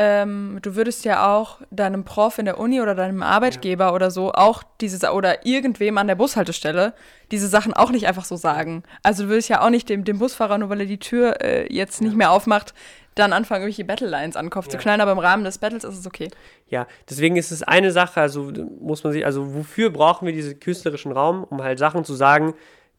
Ähm, 0.00 0.60
du 0.62 0.76
würdest 0.76 1.04
ja 1.04 1.34
auch 1.34 1.60
deinem 1.72 2.04
Prof 2.04 2.38
in 2.38 2.44
der 2.44 2.60
Uni 2.60 2.80
oder 2.80 2.94
deinem 2.94 3.20
Arbeitgeber 3.20 3.86
ja. 3.86 3.92
oder 3.92 4.12
so 4.12 4.30
auch 4.30 4.62
diese 4.80 5.10
oder 5.10 5.44
irgendwem 5.44 5.98
an 5.98 6.06
der 6.06 6.14
Bushaltestelle 6.14 6.94
diese 7.32 7.48
Sachen 7.48 7.74
auch 7.74 7.90
nicht 7.90 8.06
einfach 8.06 8.24
so 8.24 8.36
sagen. 8.36 8.84
Also 9.02 9.24
du 9.24 9.30
würdest 9.30 9.48
ja 9.48 9.60
auch 9.60 9.70
nicht 9.70 9.88
dem, 9.88 10.04
dem 10.04 10.20
Busfahrer, 10.20 10.56
nur 10.58 10.70
weil 10.70 10.82
er 10.82 10.86
die 10.86 11.00
Tür 11.00 11.42
äh, 11.42 11.66
jetzt 11.74 12.00
nicht 12.00 12.14
mehr 12.14 12.30
aufmacht, 12.30 12.74
dann 13.16 13.32
anfangen, 13.32 13.62
irgendwelche 13.62 13.84
Battle-Lines 13.84 14.36
an 14.36 14.46
den 14.46 14.50
Kopf 14.50 14.66
ja. 14.66 14.70
zu 14.70 14.78
knallen, 14.78 15.00
aber 15.00 15.10
im 15.10 15.18
Rahmen 15.18 15.42
des 15.42 15.58
Battles 15.58 15.82
ist 15.82 15.98
es 15.98 16.06
okay. 16.06 16.28
Ja, 16.68 16.86
deswegen 17.10 17.34
ist 17.34 17.50
es 17.50 17.64
eine 17.64 17.90
Sache, 17.90 18.20
also 18.20 18.52
muss 18.78 19.02
man 19.02 19.12
sich, 19.12 19.26
also 19.26 19.52
wofür 19.52 19.90
brauchen 19.90 20.26
wir 20.26 20.32
diesen 20.32 20.60
künstlerischen 20.60 21.10
Raum, 21.10 21.42
um 21.42 21.60
halt 21.60 21.80
Sachen 21.80 22.04
zu 22.04 22.14
sagen, 22.14 22.54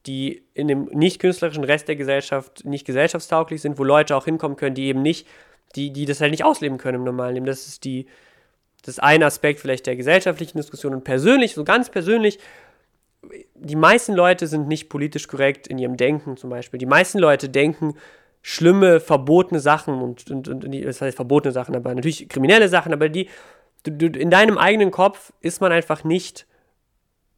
die 0.05 0.43
in 0.53 0.67
dem 0.67 0.89
nicht 0.91 1.19
künstlerischen 1.19 1.63
Rest 1.63 1.87
der 1.87 1.95
Gesellschaft 1.95 2.65
nicht 2.65 2.85
gesellschaftstauglich 2.85 3.61
sind, 3.61 3.79
wo 3.79 3.85
Leute 3.85 4.17
auch 4.17 4.25
hinkommen 4.25 4.57
können, 4.57 4.75
die 4.75 4.87
eben 4.87 5.01
nicht, 5.01 5.27
die, 5.75 5.91
die 5.91 6.05
das 6.05 6.21
halt 6.21 6.31
nicht 6.31 6.43
ausleben 6.43 6.77
können 6.77 6.99
im 6.99 7.03
normalen 7.03 7.35
Leben. 7.35 7.45
Das 7.45 7.67
ist 7.67 7.83
die, 7.83 8.07
das 8.81 8.95
ist 8.95 9.03
ein 9.03 9.23
Aspekt 9.23 9.59
vielleicht 9.59 9.87
der 9.87 9.95
gesellschaftlichen 9.95 10.57
Diskussion 10.57 10.93
und 10.93 11.03
persönlich, 11.03 11.53
so 11.53 11.63
ganz 11.63 11.89
persönlich, 11.89 12.39
die 13.53 13.75
meisten 13.75 14.13
Leute 14.13 14.47
sind 14.47 14.67
nicht 14.67 14.89
politisch 14.89 15.27
korrekt 15.27 15.67
in 15.67 15.77
ihrem 15.77 15.97
Denken 15.97 16.37
zum 16.37 16.49
Beispiel. 16.49 16.77
Die 16.77 16.85
meisten 16.85 17.19
Leute 17.19 17.49
denken 17.49 17.95
schlimme, 18.41 19.01
verbotene 19.01 19.59
Sachen 19.59 20.01
und, 20.01 20.31
und, 20.31 20.47
und 20.47 20.85
das 20.85 21.01
heißt 21.01 21.17
verbotene 21.17 21.51
Sachen, 21.51 21.75
aber 21.75 21.93
natürlich 21.93 22.29
kriminelle 22.29 22.69
Sachen, 22.69 22.93
aber 22.93 23.09
die, 23.09 23.27
du, 23.83 23.91
du, 23.91 24.17
in 24.17 24.29
deinem 24.29 24.57
eigenen 24.57 24.91
Kopf 24.91 25.33
ist 25.41 25.59
man 25.59 25.71
einfach 25.71 26.03
nicht 26.03 26.47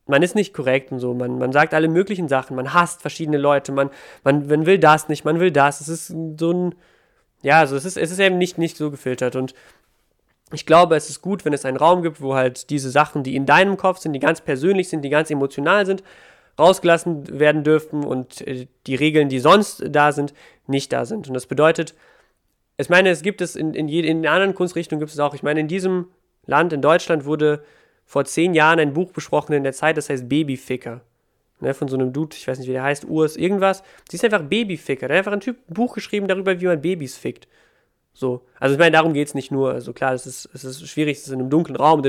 man 0.07 0.23
ist 0.23 0.35
nicht 0.35 0.53
korrekt 0.53 0.91
und 0.91 0.99
so. 0.99 1.13
Man, 1.13 1.37
man 1.37 1.51
sagt 1.51 1.73
alle 1.73 1.87
möglichen 1.87 2.27
Sachen. 2.27 2.55
Man 2.55 2.73
hasst 2.73 3.01
verschiedene 3.01 3.37
Leute. 3.37 3.71
Man, 3.71 3.89
man, 4.23 4.47
man 4.47 4.65
will 4.65 4.77
das 4.77 5.09
nicht, 5.09 5.25
man 5.25 5.39
will 5.39 5.51
das. 5.51 5.81
Es 5.81 5.87
ist 5.87 6.07
so 6.37 6.51
ein. 6.51 6.75
Ja, 7.41 7.59
also 7.59 7.75
es 7.75 7.85
ist, 7.85 7.97
es 7.97 8.11
ist 8.11 8.19
eben 8.19 8.37
nicht, 8.37 8.57
nicht 8.57 8.77
so 8.77 8.91
gefiltert. 8.91 9.35
Und 9.35 9.53
ich 10.53 10.65
glaube, 10.65 10.95
es 10.95 11.09
ist 11.09 11.21
gut, 11.21 11.45
wenn 11.45 11.53
es 11.53 11.65
einen 11.65 11.77
Raum 11.77 12.03
gibt, 12.03 12.21
wo 12.21 12.35
halt 12.35 12.69
diese 12.69 12.89
Sachen, 12.89 13.23
die 13.23 13.35
in 13.35 13.45
deinem 13.45 13.77
Kopf 13.77 13.99
sind, 13.99 14.13
die 14.13 14.19
ganz 14.19 14.41
persönlich 14.41 14.89
sind, 14.89 15.01
die 15.03 15.09
ganz 15.09 15.31
emotional 15.31 15.85
sind, 15.85 16.03
rausgelassen 16.59 17.39
werden 17.39 17.63
dürfen 17.63 18.03
und 18.03 18.45
äh, 18.47 18.67
die 18.85 18.95
Regeln, 18.95 19.29
die 19.29 19.39
sonst 19.39 19.83
da 19.89 20.11
sind, 20.11 20.33
nicht 20.67 20.91
da 20.93 21.05
sind. 21.05 21.27
Und 21.27 21.33
das 21.33 21.47
bedeutet, 21.47 21.95
ich 22.77 22.89
meine, 22.89 23.09
es 23.09 23.21
gibt 23.21 23.41
es 23.41 23.55
in, 23.55 23.73
in, 23.73 23.87
in 23.87 24.27
anderen 24.27 24.55
Kunstrichtungen 24.55 24.99
gibt 24.99 25.11
es 25.11 25.19
auch. 25.19 25.33
Ich 25.33 25.43
meine, 25.43 25.59
in 25.59 25.67
diesem 25.67 26.07
Land, 26.45 26.73
in 26.73 26.81
Deutschland, 26.81 27.25
wurde 27.25 27.63
vor 28.05 28.25
zehn 28.25 28.53
Jahren 28.53 28.79
ein 28.79 28.93
Buch 28.93 29.11
besprochen 29.11 29.53
in 29.53 29.63
der 29.63 29.73
Zeit, 29.73 29.97
das 29.97 30.09
heißt 30.09 30.27
Babyficker. 30.27 31.01
Ne, 31.61 31.75
von 31.75 31.87
so 31.87 31.95
einem 31.95 32.11
Dude, 32.11 32.35
ich 32.35 32.47
weiß 32.47 32.57
nicht, 32.57 32.67
wie 32.67 32.73
der 32.73 32.81
heißt, 32.81 33.05
Urs 33.05 33.37
irgendwas. 33.37 33.83
Sie 34.09 34.17
ist 34.17 34.25
einfach 34.25 34.41
Babyficker. 34.41 35.07
Der 35.07 35.17
hat 35.17 35.19
einfach 35.19 35.31
ein 35.31 35.41
Typ 35.41 35.57
ein 35.69 35.73
Buch 35.75 35.93
geschrieben 35.93 36.27
darüber, 36.27 36.59
wie 36.59 36.65
man 36.65 36.81
Babys 36.81 37.15
fickt. 37.15 37.47
So. 38.13 38.47
Also 38.59 38.73
ich 38.73 38.79
meine, 38.79 38.91
darum 38.91 39.13
geht 39.13 39.27
es 39.27 39.35
nicht 39.35 39.51
nur. 39.51 39.71
Also 39.71 39.93
klar, 39.93 40.13
es 40.13 40.25
ist, 40.25 40.49
es 40.53 40.63
ist 40.63 40.87
schwierig, 40.87 41.17
es 41.17 41.27
ist 41.27 41.33
in 41.33 41.39
einem 41.39 41.51
dunklen 41.51 41.75
Raum. 41.75 42.01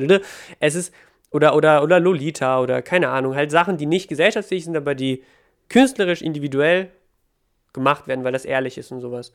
Es 0.58 0.74
ist, 0.74 0.94
oder, 1.30 1.54
oder, 1.54 1.82
oder 1.82 2.00
Lolita 2.00 2.60
oder 2.60 2.80
keine 2.80 3.10
Ahnung, 3.10 3.34
halt 3.34 3.50
Sachen, 3.50 3.76
die 3.76 3.86
nicht 3.86 4.08
gesellschaftsfähig 4.08 4.64
sind, 4.64 4.76
aber 4.76 4.94
die 4.94 5.22
künstlerisch 5.68 6.22
individuell 6.22 6.90
gemacht 7.74 8.06
werden, 8.06 8.24
weil 8.24 8.32
das 8.32 8.46
ehrlich 8.46 8.78
ist 8.78 8.90
und 8.90 9.00
sowas. 9.00 9.32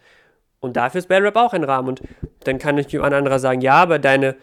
Und 0.59 0.77
dafür 0.77 0.99
ist 0.99 1.09
Battle 1.09 1.27
Rap 1.27 1.35
auch 1.35 1.53
ein 1.53 1.63
Rahmen. 1.63 1.89
Und 1.89 2.01
dann 2.43 2.57
kann 2.57 2.77
ich 2.77 2.93
ein 2.99 3.13
anderer 3.13 3.37
sagen, 3.39 3.61
ja, 3.61 3.75
aber 3.75 3.99
deine 3.99 4.35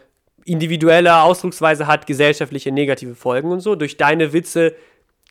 individuelle 0.45 1.21
Ausdrucksweise 1.21 1.87
hat 1.87 2.07
gesellschaftliche 2.07 2.71
negative 2.71 3.15
Folgen 3.15 3.51
und 3.51 3.59
so. 3.59 3.75
Durch 3.75 3.97
deine 3.97 4.31
Witze 4.31 4.75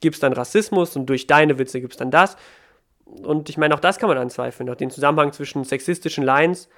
gibt 0.00 0.14
es 0.14 0.20
dann 0.20 0.32
Rassismus 0.32 0.96
und 0.96 1.06
durch 1.06 1.26
deine 1.26 1.58
Witze 1.58 1.80
gibt 1.80 1.94
es 1.94 1.98
dann 1.98 2.10
das. 2.10 2.36
Und 3.04 3.48
ich 3.48 3.56
meine, 3.56 3.74
auch 3.74 3.80
das 3.80 3.98
kann 3.98 4.08
man 4.08 4.18
anzweifeln. 4.18 4.68
Auch 4.70 4.74
den 4.74 4.90
Zusammenhang 4.90 5.32
zwischen 5.32 5.64
sexistischen 5.64 6.24
Lines 6.24 6.68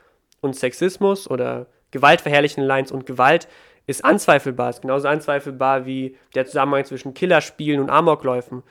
und 0.40 0.56
Sexismus 0.56 1.30
oder 1.30 1.66
gewaltverherrlichenden 1.90 2.66
Lines 2.66 2.92
und 2.92 3.06
Gewalt 3.06 3.48
ist 3.86 4.04
anzweifelbar. 4.04 4.70
Ist 4.70 4.82
genauso 4.82 5.08
anzweifelbar 5.08 5.86
wie 5.86 6.16
der 6.34 6.46
Zusammenhang 6.46 6.84
zwischen 6.84 7.14
Killerspielen 7.14 7.80
und 7.80 7.90
Amokläufen 7.90 8.62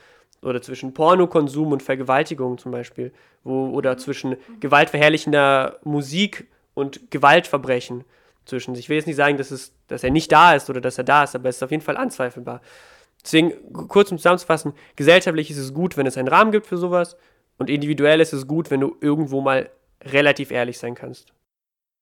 oder 0.42 0.62
zwischen 0.62 0.94
Pornokonsum 0.94 1.72
und 1.72 1.82
Vergewaltigung 1.82 2.58
zum 2.58 2.72
Beispiel. 2.72 3.12
Wo, 3.44 3.70
oder 3.70 3.98
zwischen 3.98 4.36
gewaltverherrlichender 4.60 5.80
Musik 5.84 6.48
und 6.74 7.10
Gewaltverbrechen 7.12 8.04
zwischen. 8.46 8.76
Ich 8.76 8.90
will 8.90 8.98
jetzt 8.98 9.08
nicht 9.08 9.16
sagen, 9.16 9.38
dass, 9.38 9.52
es, 9.52 9.74
dass 9.88 10.04
er 10.04 10.12
nicht 10.12 10.32
da 10.32 10.54
ist 10.54 10.70
oder 10.70 10.82
dass 10.82 10.98
er 10.98 11.04
da 11.04 11.24
ist, 11.24 11.36
aber 11.36 11.50
es 11.50 11.58
ist 11.58 11.64
auf 11.64 11.72
jeden 11.72 11.84
Fall 11.84 11.98
anzweifelbar. 11.98 12.62
Deswegen, 13.26 13.54
kurz 13.88 14.12
um 14.12 14.18
zusammenzufassen, 14.18 14.74
gesellschaftlich 14.96 15.50
ist 15.50 15.58
es 15.58 15.74
gut, 15.74 15.98
wenn 15.98 16.06
es 16.06 16.18
einen 16.18 16.28
Rahmen 16.28 16.52
gibt 16.52 16.68
für 16.68 16.78
sowas 16.78 17.18
und 17.58 17.70
individuell 17.70 18.22
ist 18.22 18.34
es 18.34 18.48
gut, 18.48 18.70
wenn 18.70 18.82
du 18.82 18.96
irgendwo 19.02 19.42
mal 19.42 19.70
relativ 20.04 20.52
ehrlich 20.52 20.78
sein 20.78 20.94
kannst. 20.94 21.34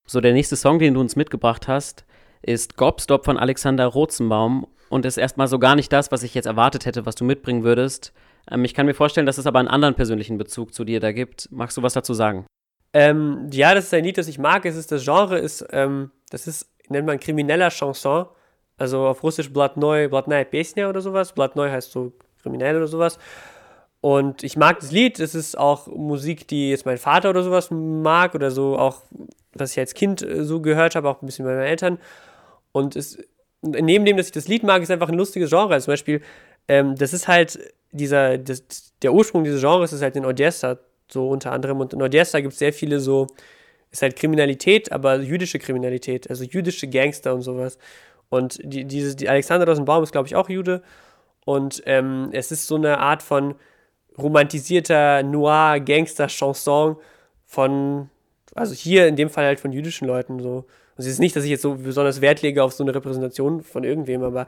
So, 0.06 0.20
der 0.20 0.34
nächste 0.34 0.58
Song, 0.58 0.80
den 0.80 0.96
du 0.96 1.00
uns 1.00 1.16
mitgebracht 1.16 1.70
hast, 1.70 2.04
ist 2.42 2.76
Gobstop 2.76 3.24
von 3.24 3.38
Alexander 3.38 3.88
Rotzenbaum 3.88 4.68
und 4.90 5.06
ist 5.06 5.18
erstmal 5.18 5.48
so 5.48 5.60
gar 5.60 5.76
nicht 5.76 5.94
das, 5.94 6.12
was 6.12 6.24
ich 6.24 6.36
jetzt 6.36 6.46
erwartet 6.46 6.86
hätte, 6.86 7.06
was 7.06 7.16
du 7.16 7.24
mitbringen 7.24 7.64
würdest. 7.64 8.12
Ähm, 8.52 8.66
ich 8.66 8.74
kann 8.74 8.86
mir 8.86 8.94
vorstellen, 8.94 9.26
dass 9.26 9.38
es 9.38 9.48
aber 9.48 9.60
einen 9.60 9.70
anderen 9.70 9.96
persönlichen 9.96 10.38
Bezug 10.38 10.74
zu 10.74 10.84
dir 10.84 11.00
da 11.00 11.14
gibt. 11.14 11.48
Magst 11.52 11.78
du 11.78 11.84
was 11.84 11.94
dazu 11.94 12.14
sagen? 12.14 12.46
Ähm, 12.92 13.48
ja, 13.54 13.74
das 13.74 13.86
ist 13.86 13.94
ein 13.94 14.04
Lied, 14.04 14.18
das 14.18 14.28
ich 14.28 14.40
mag. 14.40 14.66
Es 14.66 14.76
ist 14.76 14.92
das 14.92 15.06
Genre 15.06 15.40
ist, 15.40 15.66
ähm, 15.72 16.12
das 16.30 16.48
ist 16.48 16.70
nennt 16.90 17.08
man 17.08 17.20
krimineller 17.20 17.70
Chanson. 17.70 18.26
Also 18.78 19.08
auf 19.08 19.24
Russisch 19.24 19.52
Blatnoi, 19.52 20.08
Blatnaya 20.08 20.44
Pesня 20.44 20.90
oder 20.90 21.02
sowas. 21.02 21.34
Blatnoi 21.34 21.70
heißt 21.70 21.92
so 21.92 22.14
kriminell 22.42 22.78
oder 22.78 22.88
sowas. 22.88 23.20
Und 24.02 24.44
ich 24.44 24.58
mag 24.58 24.80
das 24.80 24.92
Lied. 24.92 25.20
Es 25.20 25.34
ist 25.34 25.58
auch 25.58 25.88
Musik, 25.88 26.48
die 26.48 26.72
jetzt 26.72 26.86
mein 26.86 26.98
Vater 26.98 27.30
oder 27.30 27.44
sowas 27.44 27.72
mag 27.72 28.36
oder 28.36 28.52
so 28.52 28.78
auch, 28.78 29.02
was 29.54 29.72
ich 29.72 29.80
als 29.80 29.94
Kind 29.94 30.22
äh, 30.22 30.44
so 30.44 30.62
gehört 30.62 30.96
habe, 30.96 31.10
auch 31.10 31.22
ein 31.22 31.26
bisschen 31.26 31.46
bei 31.46 31.54
meinen 31.54 31.68
Eltern. 31.68 32.00
Und 32.72 32.96
es, 32.96 33.18
neben 33.62 34.04
dem, 34.04 34.18
dass 34.18 34.26
ich 34.26 34.32
das 34.34 34.48
Lied 34.48 34.64
mag, 34.64 34.82
ist 34.82 34.92
einfach 34.92 35.10
ein 35.10 35.18
lustiges 35.18 35.50
Genre. 35.50 35.74
Also 35.74 35.86
zum 35.86 35.94
Beispiel, 35.94 36.22
ähm, 36.68 36.96
das 36.96 37.14
ist 37.14 37.28
halt 37.28 37.60
dieser, 37.92 38.38
das, 38.38 38.64
der 39.02 39.14
Ursprung 39.14 39.44
dieses 39.44 39.62
Genres 39.62 39.94
ist 39.94 40.02
halt 40.02 40.16
in 40.16 40.26
Odessa 40.26 40.80
so 41.12 41.30
unter 41.30 41.52
anderem. 41.52 41.80
Und 41.80 41.94
in 41.94 42.02
Odessa 42.02 42.42
gibt 42.42 42.54
es 42.54 42.60
sehr 42.60 42.74
viele 42.74 43.00
so, 43.00 43.28
ist 43.92 44.02
halt 44.02 44.16
Kriminalität, 44.16 44.92
aber 44.92 45.20
jüdische 45.20 45.60
Kriminalität, 45.60 46.30
also 46.30 46.44
jüdische 46.44 46.88
Gangster 46.88 47.34
und 47.34 47.42
sowas. 47.42 47.78
Und 48.34 48.60
die, 48.64 48.86
diese, 48.86 49.16
die 49.16 49.30
Alexander 49.30 49.68
Rosenbaum 49.68 50.02
ist, 50.02 50.12
glaube 50.12 50.28
ich, 50.28 50.36
auch 50.36 50.50
Jude. 50.50 50.82
Und 51.46 51.84
ähm, 51.86 52.30
es 52.32 52.52
ist 52.52 52.66
so 52.66 52.76
eine 52.76 52.98
Art 52.98 53.22
von 53.22 53.54
romantisierter 54.18 55.22
Noir-Gangster-Chanson 55.22 56.96
von, 57.46 58.10
also 58.56 58.74
hier 58.74 59.08
in 59.08 59.16
dem 59.16 59.30
Fall 59.30 59.46
halt 59.46 59.60
von 59.60 59.72
jüdischen 59.72 60.08
Leuten 60.08 60.40
so. 60.40 60.66
Also 60.98 61.08
es 61.10 61.14
ist 61.14 61.20
nicht, 61.20 61.36
dass 61.36 61.44
ich 61.44 61.52
jetzt 61.52 61.62
so 61.62 61.76
besonders 61.76 62.22
Wert 62.22 62.42
lege 62.42 62.64
auf 62.64 62.74
so 62.74 62.84
eine 62.84 62.96
Repräsentation 62.96 63.62
von 63.62 63.84
irgendwem, 63.84 64.24
aber 64.24 64.48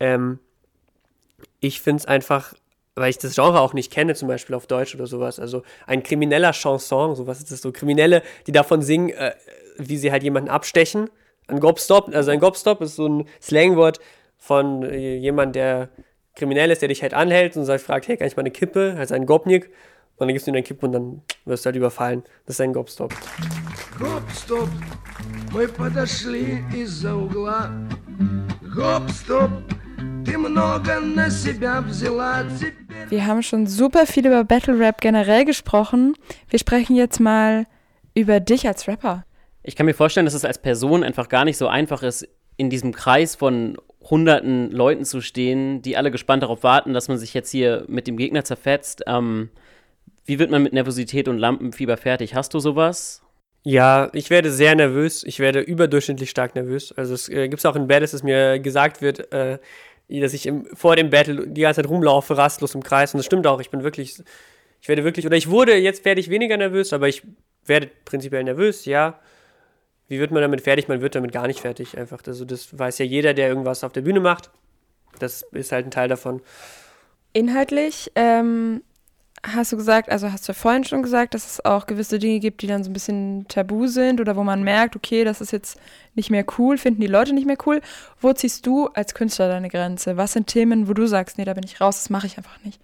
ähm, 0.00 0.40
ich 1.60 1.80
finde 1.80 2.00
es 2.00 2.06
einfach 2.06 2.54
weil 2.96 3.10
ich 3.10 3.18
das 3.18 3.36
Genre 3.36 3.60
auch 3.60 3.72
nicht 3.72 3.90
kenne, 3.90 4.14
zum 4.14 4.28
Beispiel 4.28 4.54
auf 4.54 4.66
Deutsch 4.66 4.94
oder 4.94 5.06
sowas. 5.06 5.38
Also 5.38 5.62
ein 5.86 6.02
krimineller 6.02 6.52
Chanson, 6.52 7.14
sowas 7.14 7.38
ist 7.38 7.50
das 7.50 7.62
so. 7.62 7.72
Kriminelle, 7.72 8.22
die 8.46 8.52
davon 8.52 8.82
singen, 8.82 9.10
äh, 9.10 9.32
wie 9.78 9.96
sie 9.96 10.12
halt 10.12 10.22
jemanden 10.22 10.50
abstechen. 10.50 11.08
Ein 11.49 11.59
Gobstop, 11.59 12.13
also 12.13 12.31
ein 12.31 12.39
Gobstop 12.39 12.81
ist 12.81 12.95
so 12.95 13.07
ein 13.07 13.27
Slangwort 13.41 13.99
von 14.37 14.83
äh, 14.83 15.15
jemand, 15.15 15.55
der 15.55 15.89
kriminell 16.35 16.71
ist, 16.71 16.81
der 16.81 16.89
dich 16.89 17.01
halt 17.01 17.13
anhält 17.13 17.55
und 17.55 17.65
sagt, 17.65 17.83
fragt, 17.83 18.07
hey, 18.07 18.17
kann 18.17 18.27
ich 18.27 18.35
mal 18.35 18.41
eine 18.41 18.51
Kippe? 18.51 18.95
Also 18.97 19.15
ein 19.15 19.25
Gopnik. 19.25 19.69
Und 20.17 20.27
dann 20.27 20.29
gibst 20.29 20.47
du 20.47 20.51
ihm 20.51 20.55
eine 20.55 20.63
Kippe 20.63 20.85
und 20.85 20.93
dann 20.93 21.21
wirst 21.45 21.65
du 21.65 21.67
halt 21.67 21.75
überfallen. 21.75 22.23
Das 22.45 22.55
ist 22.55 22.61
ein 22.61 22.73
Gopstop. 22.73 23.13
Гоп-стоп, 23.99 24.69
мы 25.51 25.67
подошли 25.67 26.63
из-за 26.73 27.15
угла. 27.15 27.69
Гоп-стоп, 28.61 29.51
ты 30.25 30.37
много 30.37 30.99
на 30.99 31.29
себя 31.29 31.81
взяла. 31.81 32.43
Теперь 32.59 32.85
Wir 33.09 33.27
haben 33.27 33.43
schon 33.43 33.67
super 33.67 34.05
viel 34.05 34.25
über 34.25 34.43
Battle 34.43 34.79
Rap 34.79 34.99
generell 34.99 35.45
gesprochen. 35.45 36.15
Wir 36.49 36.59
sprechen 36.59 36.95
jetzt 36.95 37.19
mal 37.19 37.67
über 38.13 38.39
dich 38.39 38.67
als 38.67 38.87
Rapper. 38.87 39.25
Ich 39.62 39.76
kann 39.76 39.86
mir 39.86 39.94
vorstellen, 39.94 40.26
dass 40.26 40.34
es 40.34 40.44
als 40.44 40.58
Person 40.58 41.04
einfach 41.04 41.28
gar 41.28 41.44
nicht 41.44 41.56
so 41.56 41.68
einfach 41.68 42.02
ist, 42.02 42.26
in 42.56 42.70
diesem 42.70 42.92
Kreis 42.92 43.36
von 43.36 43.76
hunderten 44.02 44.70
Leuten 44.70 45.04
zu 45.04 45.20
stehen, 45.20 45.82
die 45.82 45.96
alle 45.96 46.10
gespannt 46.10 46.42
darauf 46.42 46.62
warten, 46.62 46.94
dass 46.94 47.08
man 47.08 47.18
sich 47.18 47.34
jetzt 47.34 47.50
hier 47.50 47.84
mit 47.88 48.06
dem 48.06 48.16
Gegner 48.16 48.44
zerfetzt. 48.44 49.02
Ähm, 49.06 49.50
wie 50.24 50.38
wird 50.38 50.50
man 50.50 50.62
mit 50.62 50.72
Nervosität 50.72 51.28
und 51.28 51.38
Lampenfieber 51.38 51.96
fertig? 51.96 52.34
Hast 52.34 52.54
du 52.54 52.60
sowas? 52.60 53.22
Ja, 53.62 54.08
ich 54.14 54.30
werde 54.30 54.50
sehr 54.50 54.74
nervös. 54.74 55.22
Ich 55.24 55.38
werde 55.38 55.60
überdurchschnittlich 55.60 56.30
stark 56.30 56.54
nervös. 56.54 56.92
Also 56.92 57.14
es 57.14 57.28
äh, 57.28 57.48
gibt 57.48 57.64
auch 57.66 57.76
in 57.76 57.88
Battles, 57.88 58.12
dass 58.12 58.22
mir 58.22 58.58
gesagt 58.58 59.02
wird, 59.02 59.32
äh, 59.32 59.58
dass 60.08 60.32
ich 60.32 60.46
im, 60.46 60.66
vor 60.74 60.96
dem 60.96 61.10
Battle 61.10 61.46
die 61.46 61.60
ganze 61.60 61.82
Zeit 61.82 61.90
rumlaufe, 61.90 62.36
rastlos 62.36 62.74
im 62.74 62.82
Kreis. 62.82 63.12
Und 63.12 63.18
das 63.18 63.26
stimmt 63.26 63.46
auch. 63.46 63.60
Ich 63.60 63.70
bin 63.70 63.82
wirklich, 63.82 64.22
ich 64.80 64.88
werde 64.88 65.04
wirklich, 65.04 65.26
oder 65.26 65.36
ich 65.36 65.50
wurde, 65.50 65.76
jetzt 65.76 66.04
werde 66.04 66.20
ich 66.20 66.30
weniger 66.30 66.56
nervös, 66.56 66.92
aber 66.92 67.08
ich 67.08 67.22
werde 67.66 67.90
prinzipiell 68.04 68.44
nervös, 68.44 68.86
ja. 68.86 69.20
Wie 70.10 70.18
wird 70.18 70.32
man 70.32 70.42
damit 70.42 70.62
fertig? 70.62 70.88
Man 70.88 71.02
wird 71.02 71.14
damit 71.14 71.30
gar 71.30 71.46
nicht 71.46 71.60
fertig, 71.60 71.96
einfach. 71.96 72.20
Also 72.26 72.44
das 72.44 72.76
weiß 72.76 72.98
ja 72.98 73.04
jeder, 73.04 73.32
der 73.32 73.46
irgendwas 73.46 73.84
auf 73.84 73.92
der 73.92 74.00
Bühne 74.00 74.18
macht. 74.18 74.50
Das 75.20 75.42
ist 75.52 75.70
halt 75.70 75.86
ein 75.86 75.92
Teil 75.92 76.08
davon. 76.08 76.42
Inhaltlich 77.32 78.10
ähm, 78.16 78.82
hast 79.44 79.70
du 79.70 79.76
gesagt, 79.76 80.10
also 80.10 80.32
hast 80.32 80.48
du 80.48 80.50
ja 80.50 80.58
vorhin 80.58 80.82
schon 80.82 81.04
gesagt, 81.04 81.34
dass 81.34 81.46
es 81.46 81.64
auch 81.64 81.86
gewisse 81.86 82.18
Dinge 82.18 82.40
gibt, 82.40 82.62
die 82.62 82.66
dann 82.66 82.82
so 82.82 82.90
ein 82.90 82.92
bisschen 82.92 83.46
tabu 83.46 83.86
sind 83.86 84.20
oder 84.20 84.34
wo 84.34 84.42
man 84.42 84.64
merkt, 84.64 84.96
okay, 84.96 85.22
das 85.22 85.40
ist 85.40 85.52
jetzt 85.52 85.78
nicht 86.16 86.28
mehr 86.28 86.44
cool, 86.58 86.76
finden 86.76 87.00
die 87.00 87.06
Leute 87.06 87.32
nicht 87.32 87.46
mehr 87.46 87.58
cool. 87.64 87.80
Wo 88.20 88.32
ziehst 88.32 88.66
du 88.66 88.88
als 88.88 89.14
Künstler 89.14 89.46
deine 89.46 89.68
Grenze? 89.68 90.16
Was 90.16 90.32
sind 90.32 90.48
Themen, 90.48 90.88
wo 90.88 90.92
du 90.92 91.06
sagst, 91.06 91.38
nee, 91.38 91.44
da 91.44 91.54
bin 91.54 91.62
ich 91.64 91.80
raus, 91.80 91.98
das 91.98 92.10
mache 92.10 92.26
ich 92.26 92.36
einfach 92.36 92.58
nicht? 92.64 92.80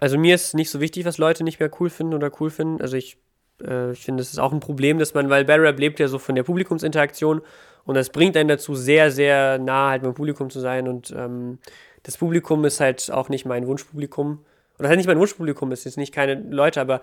Also 0.00 0.18
mir 0.18 0.34
ist 0.34 0.54
nicht 0.54 0.70
so 0.70 0.80
wichtig, 0.80 1.04
was 1.04 1.16
Leute 1.16 1.44
nicht 1.44 1.60
mehr 1.60 1.70
cool 1.78 1.90
finden 1.90 2.14
oder 2.14 2.32
cool 2.40 2.50
finden. 2.50 2.82
Also 2.82 2.96
ich, 2.96 3.18
äh, 3.66 3.92
ich 3.92 4.04
finde, 4.04 4.22
es 4.22 4.32
ist 4.32 4.38
auch 4.38 4.52
ein 4.52 4.60
Problem, 4.60 4.98
dass 4.98 5.14
man, 5.14 5.30
weil 5.30 5.44
Battle 5.44 5.70
lebt 5.72 6.00
ja 6.00 6.08
so 6.08 6.18
von 6.18 6.34
der 6.34 6.42
Publikumsinteraktion 6.42 7.42
und 7.84 7.94
das 7.94 8.10
bringt 8.10 8.36
einen 8.36 8.48
dazu, 8.48 8.74
sehr, 8.74 9.10
sehr 9.10 9.58
nah 9.58 9.90
halt 9.90 10.04
dem 10.04 10.14
Publikum 10.14 10.50
zu 10.50 10.60
sein 10.60 10.88
und 10.88 11.14
ähm, 11.16 11.58
das 12.02 12.16
Publikum 12.16 12.64
ist 12.64 12.80
halt 12.80 13.10
auch 13.10 13.28
nicht 13.28 13.44
mein 13.44 13.66
Wunschpublikum. 13.66 14.44
Oder 14.78 14.88
halt 14.88 14.96
nicht 14.96 15.06
mein 15.06 15.18
Wunschpublikum, 15.18 15.70
ist 15.72 15.84
jetzt 15.84 15.98
nicht 15.98 16.14
keine 16.14 16.34
Leute, 16.34 16.80
aber 16.80 17.02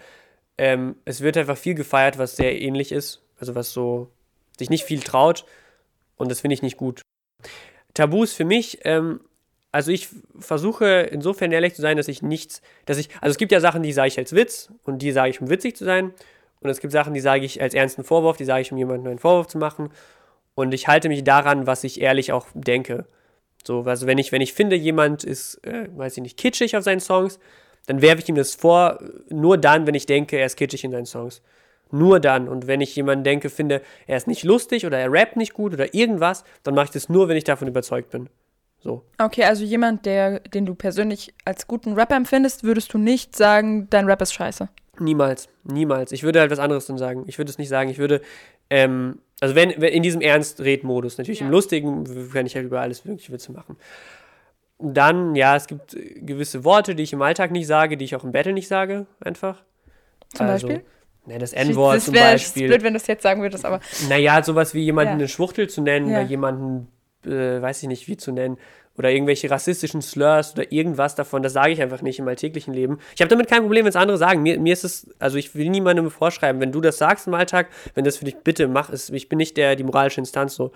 ähm, 0.58 0.96
es 1.06 1.22
wird 1.22 1.38
einfach 1.38 1.58
viel 1.58 1.76
gefeiert, 1.76 2.18
was 2.18 2.36
sehr 2.36 2.60
ähnlich 2.60 2.92
ist. 2.92 3.22
Also 3.40 3.54
was 3.54 3.72
so 3.72 4.10
sich 4.58 4.70
nicht 4.70 4.84
viel 4.84 5.02
traut 5.02 5.46
und 6.16 6.32
das 6.32 6.42
finde 6.42 6.56
ich 6.56 6.64
nicht 6.64 6.78
gut. 6.78 7.02
Tabus 7.94 8.34
für 8.34 8.46
mich, 8.46 8.80
ähm, 8.84 9.22
also 9.72 9.92
ich 9.92 10.10
versuche 10.40 10.86
insofern 11.12 11.52
ehrlich 11.52 11.76
zu 11.76 11.82
sein, 11.82 11.98
dass 11.98 12.08
ich 12.08 12.22
nichts, 12.22 12.62
dass 12.86 12.98
ich, 12.98 13.10
also 13.22 13.32
es 13.32 13.38
gibt 13.38 13.52
ja 13.52 13.60
Sachen, 13.60 13.84
die 13.84 13.94
sage 13.94 14.08
ich 14.08 14.18
als 14.18 14.34
Witz 14.34 14.72
und 14.84 15.02
die 15.04 15.12
sage 15.12 15.30
ich, 15.30 15.42
um 15.42 15.50
witzig 15.50 15.76
zu 15.76 15.86
sein. 15.86 16.14
Und 16.62 16.70
es 16.70 16.80
gibt 16.80 16.92
Sachen, 16.92 17.14
die 17.14 17.20
sage 17.20 17.46
ich 17.46 17.62
als 17.62 17.74
ernsten 17.74 18.04
Vorwurf, 18.04 18.38
die 18.38 18.46
sage 18.46 18.62
ich, 18.62 18.72
um 18.72 18.78
jemandem 18.78 19.08
einen 19.08 19.20
Vorwurf 19.20 19.48
zu 19.48 19.58
machen. 19.58 19.90
Und 20.56 20.74
ich 20.74 20.88
halte 20.88 21.08
mich 21.08 21.24
daran, 21.24 21.68
was 21.68 21.84
ich 21.84 22.02
ehrlich 22.02 22.32
auch 22.32 22.48
denke. 22.54 23.06
So, 23.64 23.84
also 23.84 24.08
wenn 24.08 24.18
ich, 24.18 24.32
wenn 24.32 24.42
ich 24.42 24.54
finde, 24.54 24.76
jemand 24.76 25.24
ist, 25.24 25.56
äh, 25.66 25.88
weiß 25.96 26.18
ich 26.18 26.24
nicht, 26.24 26.38
kitschig 26.38 26.76
auf 26.76 26.84
seinen 26.84 27.00
Songs, 27.00 27.40
dann 27.86 28.02
werfe 28.02 28.22
ich 28.22 28.30
ihm 28.30 28.36
das 28.36 28.56
vor, 28.56 29.00
nur 29.30 29.58
dann, 29.58 29.88
wenn 29.88 29.96
ich 29.96 30.06
denke, 30.06 30.38
er 30.38 30.46
ist 30.46 30.58
kitschig 30.58 30.84
in 30.84 30.92
seinen 30.92 31.06
Songs. 31.06 31.42
Nur 31.92 32.20
dann. 32.20 32.50
Und 32.50 32.68
wenn 32.68 32.82
ich 32.82 32.96
jemanden 32.96 33.24
denke, 33.24 33.50
finde, 33.50 33.82
er 34.08 34.18
ist 34.18 34.28
nicht 34.28 34.44
lustig 34.44 34.86
oder 34.86 34.98
er 34.98 35.12
rappt 35.12 35.38
nicht 35.38 35.54
gut 35.54 35.74
oder 35.74 35.94
irgendwas, 35.94 36.44
dann 36.64 36.76
mache 36.76 36.86
ich 36.86 36.92
das 36.92 37.08
nur, 37.08 37.30
wenn 37.30 37.38
ich 37.38 37.46
davon 37.46 37.68
überzeugt 37.68 38.10
bin. 38.10 38.30
So. 38.80 39.04
Okay, 39.18 39.44
also 39.44 39.64
jemand, 39.64 40.06
der, 40.06 40.40
den 40.40 40.66
du 40.66 40.76
persönlich 40.76 41.34
als 41.46 41.68
guten 41.68 41.94
Rapper 41.94 42.16
empfindest, 42.16 42.64
würdest 42.64 42.94
du 42.94 42.98
nicht 42.98 43.36
sagen, 43.36 43.90
dein 43.90 44.06
Rap 44.06 44.22
ist 44.22 44.34
scheiße. 44.34 44.70
Niemals, 45.00 45.50
niemals. 45.64 46.12
Ich 46.12 46.24
würde 46.24 46.40
halt 46.40 46.52
was 46.52 46.60
anderes 46.60 46.86
dann 46.88 46.98
sagen. 46.98 47.24
Ich 47.28 47.38
würde 47.38 47.52
es 47.52 47.58
nicht 47.58 47.70
sagen. 47.70 47.90
Ich 47.90 47.98
würde, 47.98 48.22
ähm, 48.70 49.20
also 49.40 49.56
wenn, 49.56 49.74
wenn 49.78 49.94
in 49.94 50.04
diesem 50.04 50.22
Ernst-Red-Modus, 50.22 51.18
natürlich 51.18 51.42
im 51.42 51.50
Lustigen 51.52 52.30
kann 52.32 52.46
ich 52.46 52.56
halt 52.56 52.66
über 52.66 52.82
alles 52.82 53.06
mögliche 53.06 53.32
Witze 53.32 53.52
machen. 53.52 53.78
Dann, 54.80 55.36
ja, 55.36 55.56
es 55.56 55.68
gibt 55.68 55.98
gewisse 56.22 56.64
Worte, 56.64 56.94
die 56.94 57.04
ich 57.04 57.14
im 57.14 57.22
Alltag 57.22 57.52
nicht 57.52 57.66
sage, 57.68 57.98
die 57.98 58.06
ich 58.06 58.16
auch 58.16 58.24
im 58.24 58.32
Battle 58.32 58.54
nicht 58.54 58.68
sage, 58.68 59.08
einfach. 59.20 59.64
Zum 60.36 60.46
also, 60.46 60.68
Beispiel? 60.68 60.86
Ne, 61.26 61.40
das 61.40 61.54
N-Wort 61.54 61.98
Das 61.98 62.06
zum 62.06 62.14
wäre 62.14 62.34
Beispiel. 62.34 62.68
blöd, 62.68 62.84
wenn 62.84 62.94
du 62.94 62.98
es 62.98 63.08
jetzt 63.08 63.24
sagen 63.24 63.42
würdest, 63.42 63.66
aber. 63.66 63.80
Naja, 64.08 64.42
sowas 64.44 64.74
wie 64.74 64.84
jemanden 64.84 65.14
Ja. 65.14 65.16
eine 65.16 65.28
Schwuchtel 65.28 65.68
zu 65.68 65.82
nennen 65.82 66.10
Ja. 66.10 66.20
oder 66.20 66.28
jemanden, 66.28 66.88
äh, 67.26 67.62
weiß 67.62 67.82
ich 67.84 67.90
nicht, 67.90 68.08
wie 68.08 68.18
zu 68.18 68.32
nennen. 68.32 68.58
Oder 68.98 69.12
irgendwelche 69.12 69.50
rassistischen 69.52 70.02
Slurs 70.02 70.54
oder 70.54 70.72
irgendwas 70.72 71.14
davon, 71.14 71.44
das 71.44 71.54
sage 71.54 71.72
ich 71.72 71.82
einfach 71.82 72.02
nicht 72.02 72.18
im 72.18 72.28
alltäglichen 72.28 72.74
Leben. 72.74 72.98
Ich 73.14 73.22
habe 73.22 73.30
damit 73.30 73.48
kein 73.48 73.62
Problem, 73.62 73.86
wenn 73.86 73.90
es 73.90 73.96
andere 73.96 74.18
sagen. 74.18 74.42
Mir, 74.42 74.60
mir 74.60 74.74
ist 74.74 74.84
es, 74.84 75.08
also 75.20 75.38
ich 75.38 75.54
will 75.54 75.70
niemandem 75.70 76.10
vorschreiben, 76.10 76.60
wenn 76.60 76.72
du 76.72 76.82
das 76.82 76.98
sagst 76.98 77.28
im 77.28 77.36
Alltag, 77.36 77.68
wenn 77.94 78.06
das 78.06 78.18
für 78.18 78.26
dich, 78.26 78.38
bitte 78.38 78.68
mach 78.68 78.90
es. 78.90 79.10
Ich 79.12 79.30
bin 79.30 79.38
nicht 79.38 79.56
der, 79.56 79.76
die 79.76 79.84
moralische 79.84 80.20
Instanz 80.20 80.56
so. 80.56 80.72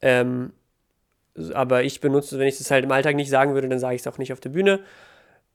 Ähm, 0.00 0.52
aber 1.52 1.84
ich 1.84 2.00
benutze, 2.00 2.38
wenn 2.38 2.48
ich 2.48 2.58
das 2.58 2.70
halt 2.70 2.84
im 2.84 2.92
Alltag 2.92 3.16
nicht 3.16 3.30
sagen 3.30 3.54
würde, 3.54 3.68
dann 3.68 3.78
sage 3.78 3.94
ich 3.94 4.02
es 4.02 4.06
auch 4.06 4.18
nicht 4.18 4.32
auf 4.32 4.40
der 4.40 4.50
Bühne. 4.50 4.80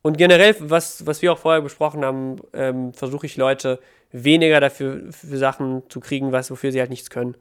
Und 0.02 0.18
generell, 0.18 0.56
was, 0.60 1.06
was 1.06 1.22
wir 1.22 1.34
auch 1.34 1.38
vorher 1.38 1.62
besprochen 1.62 2.06
haben, 2.06 2.38
ähm, 2.54 2.93
versuche 2.93 3.26
ich 3.26 3.36
Leute 3.36 3.80
weniger 4.12 4.60
dafür 4.60 5.12
für 5.12 5.38
Sachen 5.38 5.84
zu 5.89 6.00
kriegen, 6.00 6.32
was, 6.32 6.50
wofür 6.50 6.72
sie 6.72 6.80
halt 6.80 6.89
nichts 6.89 7.10
können. 7.10 7.36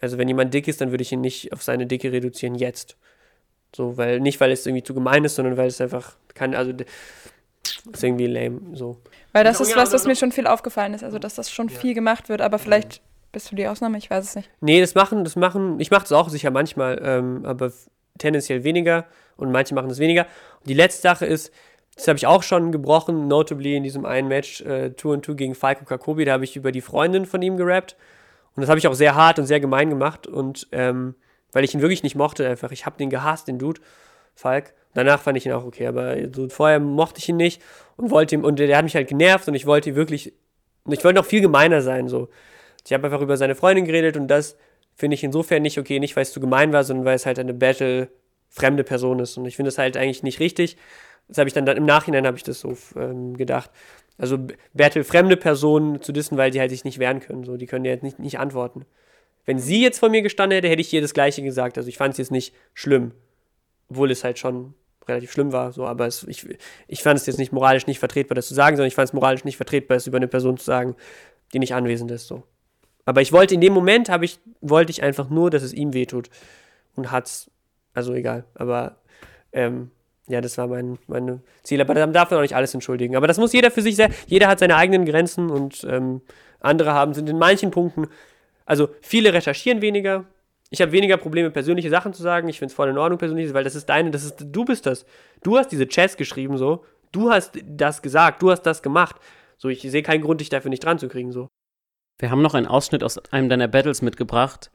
Also 0.00 0.18
wenn 0.18 0.28
jemand 0.28 0.52
dick 0.52 0.66
ist, 0.66 0.80
dann 0.80 0.90
würde 0.90 1.02
ich 1.02 1.12
ihn 1.12 1.20
nicht 1.20 1.52
auf 1.52 1.62
seine 1.62 1.86
Dicke 1.86 2.10
reduzieren 2.12 2.54
jetzt. 2.54 2.96
So, 3.74 3.96
weil, 3.96 4.20
nicht 4.20 4.40
weil 4.40 4.50
es 4.50 4.66
irgendwie 4.66 4.82
zu 4.82 4.94
gemein 4.94 5.24
ist, 5.24 5.36
sondern 5.36 5.56
weil 5.56 5.68
es 5.68 5.80
einfach 5.80 6.16
kann, 6.34 6.54
also 6.54 6.72
ist 7.92 8.02
irgendwie 8.02 8.26
lame, 8.26 8.60
so. 8.74 8.98
Weil 9.32 9.44
das 9.44 9.58
Ja, 9.58 9.62
ist 9.64 9.70
ja, 9.70 9.76
was, 9.76 9.88
was 9.88 9.94
also- 9.94 10.08
mir 10.08 10.16
schon 10.16 10.32
viel 10.32 10.46
aufgefallen 10.46 10.94
ist. 10.94 11.04
Also, 11.04 11.18
dass 11.18 11.34
das 11.36 11.50
schon 11.50 11.68
viel 11.68 11.94
gemacht 11.94 12.28
wird, 12.28 12.40
aber 12.40 12.58
vielleicht 12.58 13.00
bist 13.32 13.50
du 13.52 13.56
die 13.56 13.68
Ausnahme, 13.68 13.96
ich 13.98 14.10
weiß 14.10 14.24
es 14.24 14.34
nicht. 14.34 14.50
Nee, 14.60 14.80
das 14.80 14.94
machen, 14.94 15.22
das 15.24 15.36
machen, 15.36 15.78
ich 15.78 15.90
mache 15.90 16.02
das 16.02 16.12
auch 16.12 16.28
sicher 16.28 16.50
manchmal, 16.50 17.00
ähm, 17.04 17.44
aber 17.44 17.70
tendenziell 18.18 18.64
weniger 18.64 19.06
und 19.36 19.52
manche 19.52 19.74
machen 19.74 19.88
das 19.88 19.98
weniger. 20.00 20.26
Und 20.60 20.68
die 20.68 20.74
letzte 20.74 21.02
Sache 21.02 21.26
ist, 21.26 21.52
das 21.94 22.08
habe 22.08 22.16
ich 22.16 22.26
auch 22.26 22.42
schon 22.42 22.72
gebrochen, 22.72 23.28
notably 23.28 23.76
in 23.76 23.82
diesem 23.84 24.04
einen 24.04 24.26
Match, 24.28 24.62
äh, 24.62 24.94
2 24.96 25.08
und 25.10 25.24
2 25.24 25.34
gegen 25.34 25.54
Falco 25.54 25.84
Kakobi, 25.84 26.24
da 26.24 26.32
habe 26.32 26.44
ich 26.44 26.56
über 26.56 26.72
die 26.72 26.80
Freundin 26.80 27.24
von 27.26 27.40
ihm 27.42 27.56
gerappt. 27.56 27.96
Und 28.56 28.62
das 28.62 28.68
habe 28.68 28.78
ich 28.78 28.88
auch 28.88 28.94
sehr 28.94 29.14
hart 29.14 29.38
und 29.38 29.46
sehr 29.46 29.60
gemein 29.60 29.90
gemacht 29.90 30.26
und 30.26 30.66
ähm, 30.72 31.14
weil 31.52 31.64
ich 31.64 31.74
ihn 31.74 31.80
wirklich 31.80 32.02
nicht 32.02 32.16
mochte, 32.16 32.48
einfach. 32.48 32.70
Ich 32.70 32.86
habe 32.86 32.96
den 32.98 33.10
gehasst, 33.10 33.48
den 33.48 33.58
Dude, 33.58 33.80
Falk. 34.34 34.74
Danach 34.94 35.20
fand 35.20 35.36
ich 35.38 35.46
ihn 35.46 35.52
auch 35.52 35.64
okay, 35.64 35.86
aber 35.86 36.16
so 36.34 36.48
vorher 36.48 36.80
mochte 36.80 37.18
ich 37.18 37.28
ihn 37.28 37.36
nicht 37.36 37.62
und 37.96 38.10
wollte 38.10 38.34
ihm, 38.34 38.44
und 38.44 38.58
der 38.58 38.76
hat 38.76 38.84
mich 38.84 38.96
halt 38.96 39.08
genervt 39.08 39.46
und 39.46 39.54
ich 39.54 39.66
wollte 39.66 39.94
wirklich, 39.94 40.32
ich 40.88 41.04
wollte 41.04 41.20
noch 41.20 41.26
viel 41.26 41.40
gemeiner 41.40 41.82
sein, 41.82 42.08
so. 42.08 42.28
Ich 42.84 42.92
habe 42.92 43.06
einfach 43.06 43.20
über 43.20 43.36
seine 43.36 43.54
Freundin 43.54 43.84
geredet 43.84 44.16
und 44.16 44.28
das 44.28 44.56
finde 44.96 45.14
ich 45.14 45.22
insofern 45.22 45.62
nicht 45.62 45.78
okay, 45.78 46.00
nicht 46.00 46.16
weil 46.16 46.22
es 46.22 46.32
zu 46.32 46.40
gemein 46.40 46.72
war, 46.72 46.82
sondern 46.82 47.04
weil 47.04 47.16
es 47.16 47.26
halt 47.26 47.38
eine 47.38 47.54
Battle 47.54 48.08
fremde 48.48 48.82
Person 48.82 49.20
ist. 49.20 49.36
Und 49.36 49.46
ich 49.46 49.56
finde 49.56 49.68
es 49.68 49.78
halt 49.78 49.96
eigentlich 49.96 50.22
nicht 50.22 50.40
richtig. 50.40 50.76
Das 51.28 51.38
habe 51.38 51.48
ich 51.48 51.54
dann, 51.54 51.66
dann 51.66 51.76
im 51.76 51.84
Nachhinein 51.84 52.26
habe 52.26 52.36
ich 52.36 52.42
das 52.42 52.60
so 52.60 52.76
ähm, 52.96 53.36
gedacht. 53.36 53.70
Also 54.18 54.38
Battle 54.74 55.04
fremde 55.04 55.36
Personen 55.36 56.02
zu 56.02 56.12
dissen, 56.12 56.36
weil 56.36 56.50
die 56.50 56.60
halt 56.60 56.70
sich 56.70 56.84
nicht 56.84 56.98
wehren 56.98 57.20
können. 57.20 57.44
So, 57.44 57.56
die 57.56 57.66
können 57.66 57.84
ja 57.84 57.92
jetzt 57.92 58.02
nicht, 58.02 58.18
nicht 58.18 58.38
antworten. 58.38 58.84
Wenn 59.50 59.58
sie 59.58 59.82
jetzt 59.82 59.98
vor 59.98 60.10
mir 60.10 60.22
gestanden 60.22 60.54
hätte, 60.54 60.68
hätte 60.68 60.80
ich 60.80 60.92
ihr 60.92 61.00
das 61.00 61.12
Gleiche 61.12 61.42
gesagt. 61.42 61.76
Also 61.76 61.88
ich 61.88 61.96
fand 61.96 62.12
es 62.12 62.18
jetzt 62.18 62.30
nicht 62.30 62.54
schlimm. 62.72 63.10
Obwohl 63.88 64.12
es 64.12 64.22
halt 64.22 64.38
schon 64.38 64.74
relativ 65.08 65.32
schlimm 65.32 65.50
war, 65.50 65.72
so, 65.72 65.86
aber 65.86 66.06
es, 66.06 66.22
ich, 66.28 66.46
ich 66.86 67.02
fand 67.02 67.18
es 67.18 67.26
jetzt 67.26 67.40
nicht 67.40 67.50
moralisch 67.50 67.88
nicht 67.88 67.98
vertretbar, 67.98 68.36
das 68.36 68.46
zu 68.46 68.54
sagen, 68.54 68.76
sondern 68.76 68.86
ich 68.86 68.94
fand 68.94 69.08
es 69.08 69.12
moralisch 69.12 69.42
nicht 69.42 69.56
vertretbar, 69.56 69.96
es 69.96 70.06
über 70.06 70.18
eine 70.18 70.28
Person 70.28 70.56
zu 70.56 70.64
sagen, 70.64 70.94
die 71.52 71.58
nicht 71.58 71.74
anwesend 71.74 72.12
ist. 72.12 72.28
So. 72.28 72.44
Aber 73.06 73.22
ich 73.22 73.32
wollte 73.32 73.56
in 73.56 73.60
dem 73.60 73.72
Moment, 73.72 74.08
habe 74.08 74.24
ich, 74.24 74.38
wollte 74.60 74.92
ich 74.92 75.02
einfach 75.02 75.28
nur, 75.30 75.50
dass 75.50 75.64
es 75.64 75.72
ihm 75.72 75.94
wehtut. 75.94 76.30
Und 76.94 77.10
hat's, 77.10 77.50
also 77.92 78.14
egal. 78.14 78.44
Aber 78.54 78.98
ähm, 79.50 79.90
ja, 80.28 80.40
das 80.40 80.58
war 80.58 80.68
mein 80.68 80.96
meine 81.08 81.40
Ziel. 81.64 81.80
Aber 81.80 81.94
dann 81.94 82.12
darf 82.12 82.30
man 82.30 82.38
auch 82.38 82.42
nicht 82.42 82.54
alles 82.54 82.72
entschuldigen. 82.72 83.16
Aber 83.16 83.26
das 83.26 83.38
muss 83.38 83.52
jeder 83.52 83.72
für 83.72 83.82
sich 83.82 83.96
sehr, 83.96 84.10
jeder 84.28 84.46
hat 84.46 84.60
seine 84.60 84.76
eigenen 84.76 85.06
Grenzen 85.06 85.50
und 85.50 85.84
ähm, 85.90 86.20
andere 86.60 86.92
haben, 86.92 87.14
sind 87.14 87.28
in 87.28 87.38
manchen 87.38 87.72
Punkten, 87.72 88.06
also 88.70 88.88
viele 89.00 89.34
recherchieren 89.34 89.82
weniger. 89.82 90.26
Ich 90.70 90.80
habe 90.80 90.92
weniger 90.92 91.16
Probleme, 91.16 91.50
persönliche 91.50 91.90
Sachen 91.90 92.12
zu 92.12 92.22
sagen. 92.22 92.48
Ich 92.48 92.60
finde 92.60 92.70
es 92.70 92.76
voll 92.76 92.88
in 92.88 92.98
Ordnung, 92.98 93.18
persönlich, 93.18 93.52
weil 93.52 93.64
das 93.64 93.74
ist 93.74 93.86
deine, 93.88 94.12
das 94.12 94.22
ist, 94.22 94.36
du 94.40 94.64
bist 94.64 94.86
das. 94.86 95.04
Du 95.42 95.58
hast 95.58 95.72
diese 95.72 95.88
Chats 95.88 96.16
geschrieben, 96.16 96.56
so. 96.56 96.84
Du 97.10 97.32
hast 97.32 97.58
das 97.66 98.00
gesagt, 98.00 98.40
du 98.40 98.52
hast 98.52 98.62
das 98.62 98.80
gemacht. 98.80 99.16
So, 99.58 99.68
ich 99.68 99.82
sehe 99.82 100.04
keinen 100.04 100.20
Grund, 100.20 100.40
dich 100.40 100.50
dafür 100.50 100.68
nicht 100.68 100.84
dran 100.84 101.00
zu 101.00 101.08
kriegen, 101.08 101.32
so. 101.32 101.48
Wir 102.20 102.30
haben 102.30 102.42
noch 102.42 102.54
einen 102.54 102.68
Ausschnitt 102.68 103.02
aus 103.02 103.18
einem 103.32 103.48
deiner 103.48 103.66
Battles 103.66 104.02
mitgebracht, 104.02 104.70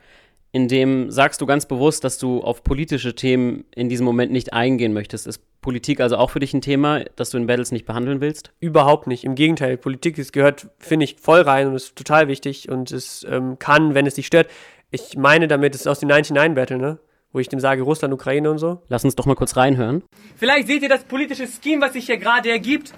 in 0.56 0.70
dem 0.70 1.12
sagst 1.12 1.42
du 1.42 1.46
ganz 1.46 1.66
bewusst, 1.66 2.06
dass 2.06 2.18
du 2.18 2.42
auf 2.42 2.64
politische 2.64 3.14
Themen 3.14 3.66
in 3.76 3.90
diesem 3.90 4.06
Moment 4.06 4.32
nicht 4.32 4.54
eingehen 4.54 4.94
möchtest. 4.94 5.28
Ist 5.28 5.42
Politik 5.60 6.00
also 6.00 6.16
auch 6.16 6.30
für 6.30 6.40
dich 6.40 6.54
ein 6.54 6.62
Thema, 6.62 7.04
das 7.18 7.32
du 7.32 7.38
in 7.38 7.46
Battles 7.46 7.74
nicht 7.74 7.86
behandeln 7.86 8.22
willst? 8.22 8.54
Überhaupt 8.62 9.06
nicht. 9.06 9.26
Im 9.26 9.36
Gegenteil, 9.36 9.76
Politik 9.76 10.18
es 10.18 10.32
gehört, 10.32 10.70
finde 10.80 11.04
ich, 11.04 11.18
voll 11.20 11.42
rein 11.42 11.68
und 11.68 11.76
ist 11.76 11.98
total 11.98 12.30
wichtig 12.30 12.70
und 12.70 12.94
es 12.94 13.28
ähm, 13.30 13.60
kann, 13.60 13.96
wenn 13.96 14.06
es 14.06 14.14
dich 14.14 14.28
stört. 14.28 14.50
Ich 14.92 15.18
meine 15.18 15.50
damit, 15.50 15.76
es 15.76 15.82
ist 15.82 15.88
aus 15.88 16.00
dem 16.00 16.08
99-Battle, 16.08 16.78
ne? 16.78 17.00
Wo 17.34 17.40
ich 17.40 17.50
dem 17.50 17.60
sage, 17.60 17.82
Russland, 17.82 18.14
Ukraine 18.14 18.50
und 18.50 18.60
so. 18.60 18.82
Lass 18.88 19.04
uns 19.04 19.16
doch 19.16 19.26
mal 19.26 19.36
kurz 19.36 19.58
reinhören. 19.58 20.04
Vielleicht 20.38 20.68
seht 20.68 20.84
ihr 20.84 20.88
das 20.88 21.04
politische 21.04 21.48
Scheme, 21.48 21.82
was 21.82 21.92
sich 21.92 22.06
hier 22.06 22.18
gerade 22.18 22.50
ergibt. 22.50 22.94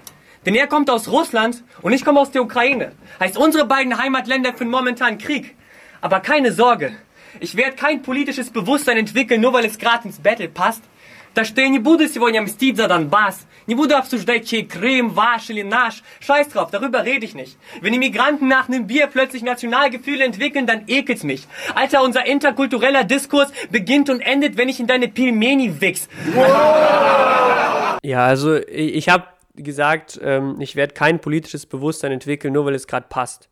Denn 0.46 0.54
er 0.54 0.68
kommt 0.68 0.90
aus 0.90 1.08
Russland 1.08 1.64
und 1.82 1.92
ich 1.92 2.04
komme 2.04 2.20
aus 2.20 2.30
der 2.30 2.42
Ukraine. 2.42 2.92
Heißt, 3.18 3.36
unsere 3.36 3.66
beiden 3.66 3.98
Heimatländer 3.98 4.54
führen 4.54 4.70
momentan 4.70 5.18
Krieg. 5.18 5.56
Aber 6.00 6.20
keine 6.20 6.52
Sorge, 6.52 6.92
ich 7.39 7.55
werde 7.55 7.75
kein 7.75 8.01
politisches 8.01 8.49
Bewusstsein 8.49 8.97
entwickeln, 8.97 9.41
nur 9.41 9.53
weil 9.53 9.65
es 9.65 9.77
gerade 9.77 10.07
ins 10.07 10.19
Battle 10.19 10.49
passt. 10.49 10.83
Так 11.33 11.47
что 11.47 11.61
я 11.61 11.67
не 11.67 11.79
буду 11.79 12.07
сегодня 12.07 12.43
мстить 12.43 12.77
за 12.77 12.87
Донбасс. 12.87 13.47
Не 13.65 13.73
буду 13.73 13.95
обсуждать, 13.95 14.47
чей 14.47 14.67
Крым, 14.67 15.09
ваш 15.09 15.49
или 15.49 15.63
наш. 15.63 16.03
Scheiß 16.19 16.49
drauf, 16.49 16.69
darüber 16.69 17.03
rede 17.05 17.25
ich 17.25 17.33
nicht. 17.33 17.57
Wenn 17.81 17.93
die 17.93 17.97
Migranten 17.97 18.47
nach 18.47 18.67
einem 18.67 18.85
Bier 18.85 19.07
plötzlich 19.07 19.41
Nationalgefühle 19.41 20.23
entwickeln, 20.23 20.67
dann 20.67 20.83
ekelt's 20.87 21.23
mich. 21.23 21.47
Alter, 21.73 22.03
unser 22.03 22.25
interkultureller 22.27 23.03
Diskurs 23.03 23.51
beginnt 23.71 24.11
und 24.11 24.19
endet, 24.19 24.57
wenn 24.57 24.69
ich 24.69 24.79
in 24.79 24.85
deine 24.85 25.07
Pilmeni 25.07 25.81
wichs. 25.81 26.07
Ja, 28.03 28.25
also 28.25 28.57
ich, 28.57 28.95
ich 28.95 29.09
habe 29.09 29.25
gesagt, 29.55 30.19
ähm, 30.21 30.57
ich 30.59 30.75
werde 30.75 30.93
kein 30.93 31.19
politisches 31.19 31.65
Bewusstsein 31.65 32.11
entwickeln, 32.11 32.53
nur 32.53 32.65
weil 32.65 32.75
es 32.75 32.85
gerade 32.85 33.07
passt. 33.09 33.49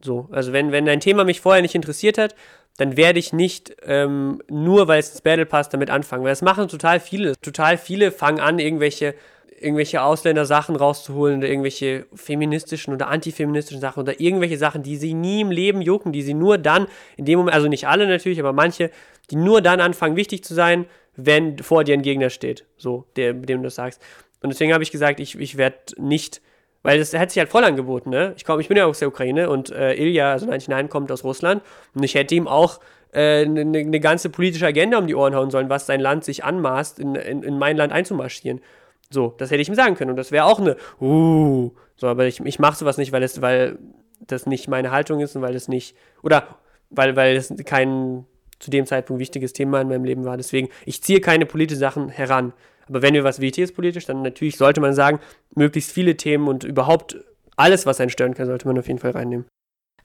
So, 0.00 0.28
also 0.32 0.52
wenn, 0.52 0.72
wenn 0.72 0.88
ein 0.88 1.00
Thema 1.00 1.24
mich 1.24 1.40
vorher 1.40 1.62
nicht 1.62 1.74
interessiert 1.74 2.16
hat, 2.18 2.34
dann 2.77 2.97
werde 2.97 3.19
ich 3.19 3.31
nicht 3.31 3.75
ähm, 3.83 4.41
nur, 4.49 4.87
weil 4.87 4.99
es 4.99 5.11
ins 5.11 5.21
Battle 5.21 5.45
passt, 5.45 5.73
damit 5.73 5.89
anfangen. 5.89 6.23
Weil 6.23 6.31
das 6.31 6.41
machen 6.41 6.67
total 6.67 6.99
viele. 6.99 7.33
Total 7.41 7.77
viele 7.77 8.11
fangen 8.11 8.39
an, 8.39 8.59
irgendwelche, 8.59 9.15
irgendwelche 9.59 10.01
Ausländer-Sachen 10.01 10.75
rauszuholen 10.75 11.37
oder 11.37 11.47
irgendwelche 11.47 12.05
feministischen 12.13 12.93
oder 12.93 13.07
antifeministischen 13.07 13.79
Sachen 13.79 14.01
oder 14.01 14.19
irgendwelche 14.19 14.57
Sachen, 14.57 14.83
die 14.83 14.97
sie 14.97 15.13
nie 15.13 15.41
im 15.41 15.51
Leben 15.51 15.81
jucken, 15.81 16.11
die 16.11 16.21
sie 16.21 16.33
nur 16.33 16.57
dann, 16.57 16.87
in 17.15 17.25
dem 17.25 17.39
Moment, 17.39 17.55
also 17.55 17.69
nicht 17.69 17.87
alle 17.87 18.07
natürlich, 18.07 18.39
aber 18.39 18.51
manche, 18.51 18.91
die 19.31 19.37
nur 19.37 19.61
dann 19.61 19.79
anfangen, 19.79 20.17
wichtig 20.17 20.43
zu 20.43 20.53
sein, 20.53 20.85
wenn 21.15 21.59
vor 21.59 21.85
dir 21.85 21.93
ein 21.93 22.01
Gegner 22.01 22.29
steht. 22.29 22.65
So, 22.75 23.05
der, 23.15 23.33
dem 23.33 23.59
du 23.59 23.63
das 23.63 23.75
sagst. 23.75 24.01
Und 24.41 24.49
deswegen 24.49 24.73
habe 24.73 24.83
ich 24.83 24.91
gesagt, 24.91 25.21
ich, 25.21 25.39
ich 25.39 25.55
werde 25.55 25.77
nicht 25.97 26.41
weil 26.85 26.99
das 26.99 27.13
hätte 27.13 27.33
sich 27.33 27.39
halt 27.39 27.49
voll 27.49 27.63
angeboten, 27.63 28.11
ne? 28.11 28.33
Ich, 28.37 28.45
komm, 28.45 28.59
ich 28.59 28.67
bin 28.67 28.77
ja 28.77 28.85
aus 28.85 28.99
der 28.99 29.07
Ukraine 29.07 29.49
und 29.49 29.71
äh, 29.71 29.95
Ilja, 29.95 30.33
also 30.33 30.45
99, 30.45 30.91
kommt 30.91 31.11
aus 31.11 31.23
Russland. 31.23 31.63
Und 31.95 32.03
ich 32.03 32.13
hätte 32.13 32.35
ihm 32.35 32.47
auch 32.47 32.79
eine 33.11 33.23
äh, 33.23 33.45
ne, 33.47 33.65
ne 33.65 33.99
ganze 33.99 34.29
politische 34.29 34.67
Agenda 34.67 34.99
um 34.99 35.07
die 35.07 35.15
Ohren 35.15 35.33
hauen 35.33 35.49
sollen, 35.49 35.67
was 35.67 35.87
sein 35.87 35.99
Land 35.99 36.23
sich 36.23 36.43
anmaßt, 36.43 36.99
in, 36.99 37.15
in, 37.15 37.41
in 37.41 37.57
mein 37.57 37.75
Land 37.75 37.91
einzumarschieren. 37.91 38.61
So, 39.09 39.33
das 39.39 39.49
hätte 39.49 39.63
ich 39.63 39.67
ihm 39.67 39.73
sagen 39.73 39.95
können. 39.95 40.11
Und 40.11 40.17
das 40.17 40.31
wäre 40.31 40.45
auch 40.45 40.59
eine, 40.59 40.77
uh, 41.01 41.71
so, 41.95 42.07
aber 42.07 42.27
ich, 42.27 42.39
ich 42.41 42.59
mache 42.59 42.77
sowas 42.77 42.97
nicht, 42.97 43.11
weil 43.11 43.23
es, 43.23 43.41
weil 43.41 43.79
das 44.19 44.45
nicht 44.45 44.67
meine 44.67 44.91
Haltung 44.91 45.21
ist 45.21 45.35
und 45.35 45.41
weil 45.41 45.55
es 45.55 45.67
nicht, 45.67 45.95
oder 46.21 46.47
weil, 46.91 47.15
weil 47.15 47.35
es 47.35 47.51
kein 47.65 48.25
zu 48.59 48.69
dem 48.69 48.85
Zeitpunkt 48.85 49.19
wichtiges 49.19 49.53
Thema 49.53 49.81
in 49.81 49.87
meinem 49.87 50.05
Leben 50.05 50.23
war. 50.23 50.37
Deswegen, 50.37 50.69
ich 50.85 51.01
ziehe 51.01 51.19
keine 51.19 51.45
politischen 51.45 51.79
Sachen 51.79 52.09
heran. 52.09 52.53
Aber 52.87 53.01
wenn 53.01 53.13
wir 53.13 53.23
was 53.23 53.39
ist 53.39 53.75
politisch, 53.75 54.05
dann 54.05 54.21
natürlich 54.21 54.57
sollte 54.57 54.81
man 54.81 54.93
sagen, 54.93 55.19
möglichst 55.55 55.91
viele 55.91 56.17
Themen 56.17 56.47
und 56.47 56.63
überhaupt 56.63 57.17
alles, 57.55 57.85
was 57.85 57.99
einen 57.99 58.09
stören 58.09 58.33
kann, 58.33 58.47
sollte 58.47 58.67
man 58.67 58.77
auf 58.77 58.87
jeden 58.87 58.99
Fall 58.99 59.11
reinnehmen. 59.11 59.45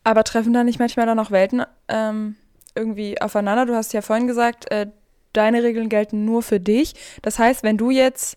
Aber 0.05 0.25
treffen 0.25 0.53
da 0.53 0.65
nicht 0.65 0.79
manchmal 0.79 1.07
dann 1.07 1.19
auch 1.19 1.31
Welten 1.31 1.63
ähm, 1.89 2.37
irgendwie 2.75 3.21
aufeinander? 3.21 3.67
Du 3.67 3.75
hast 3.75 3.93
ja 3.93 4.03
vorhin 4.03 4.27
gesagt, 4.27 4.71
äh, 4.71 4.87
deine 5.33 5.63
Regeln 5.63 5.89
gelten 5.89 6.25
nur 6.25 6.43
für 6.43 6.61
dich. 6.61 6.95
Das 7.23 7.39
heißt, 7.39 7.63
wenn 7.63 7.77
du 7.77 7.91
jetzt 7.91 8.37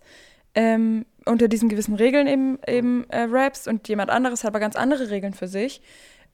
ähm, 0.56 1.06
unter 1.26 1.48
diesen 1.48 1.70
gewissen 1.70 1.96
Regeln 1.96 2.28
eben, 2.28 2.60
eben 2.68 3.06
äh, 3.10 3.22
rappst 3.30 3.68
und 3.68 3.88
jemand 3.88 4.10
anderes 4.10 4.44
hat 4.44 4.50
aber 4.50 4.60
ganz 4.60 4.76
andere 4.76 5.10
Regeln 5.10 5.34
für 5.34 5.48
sich, 5.48 5.82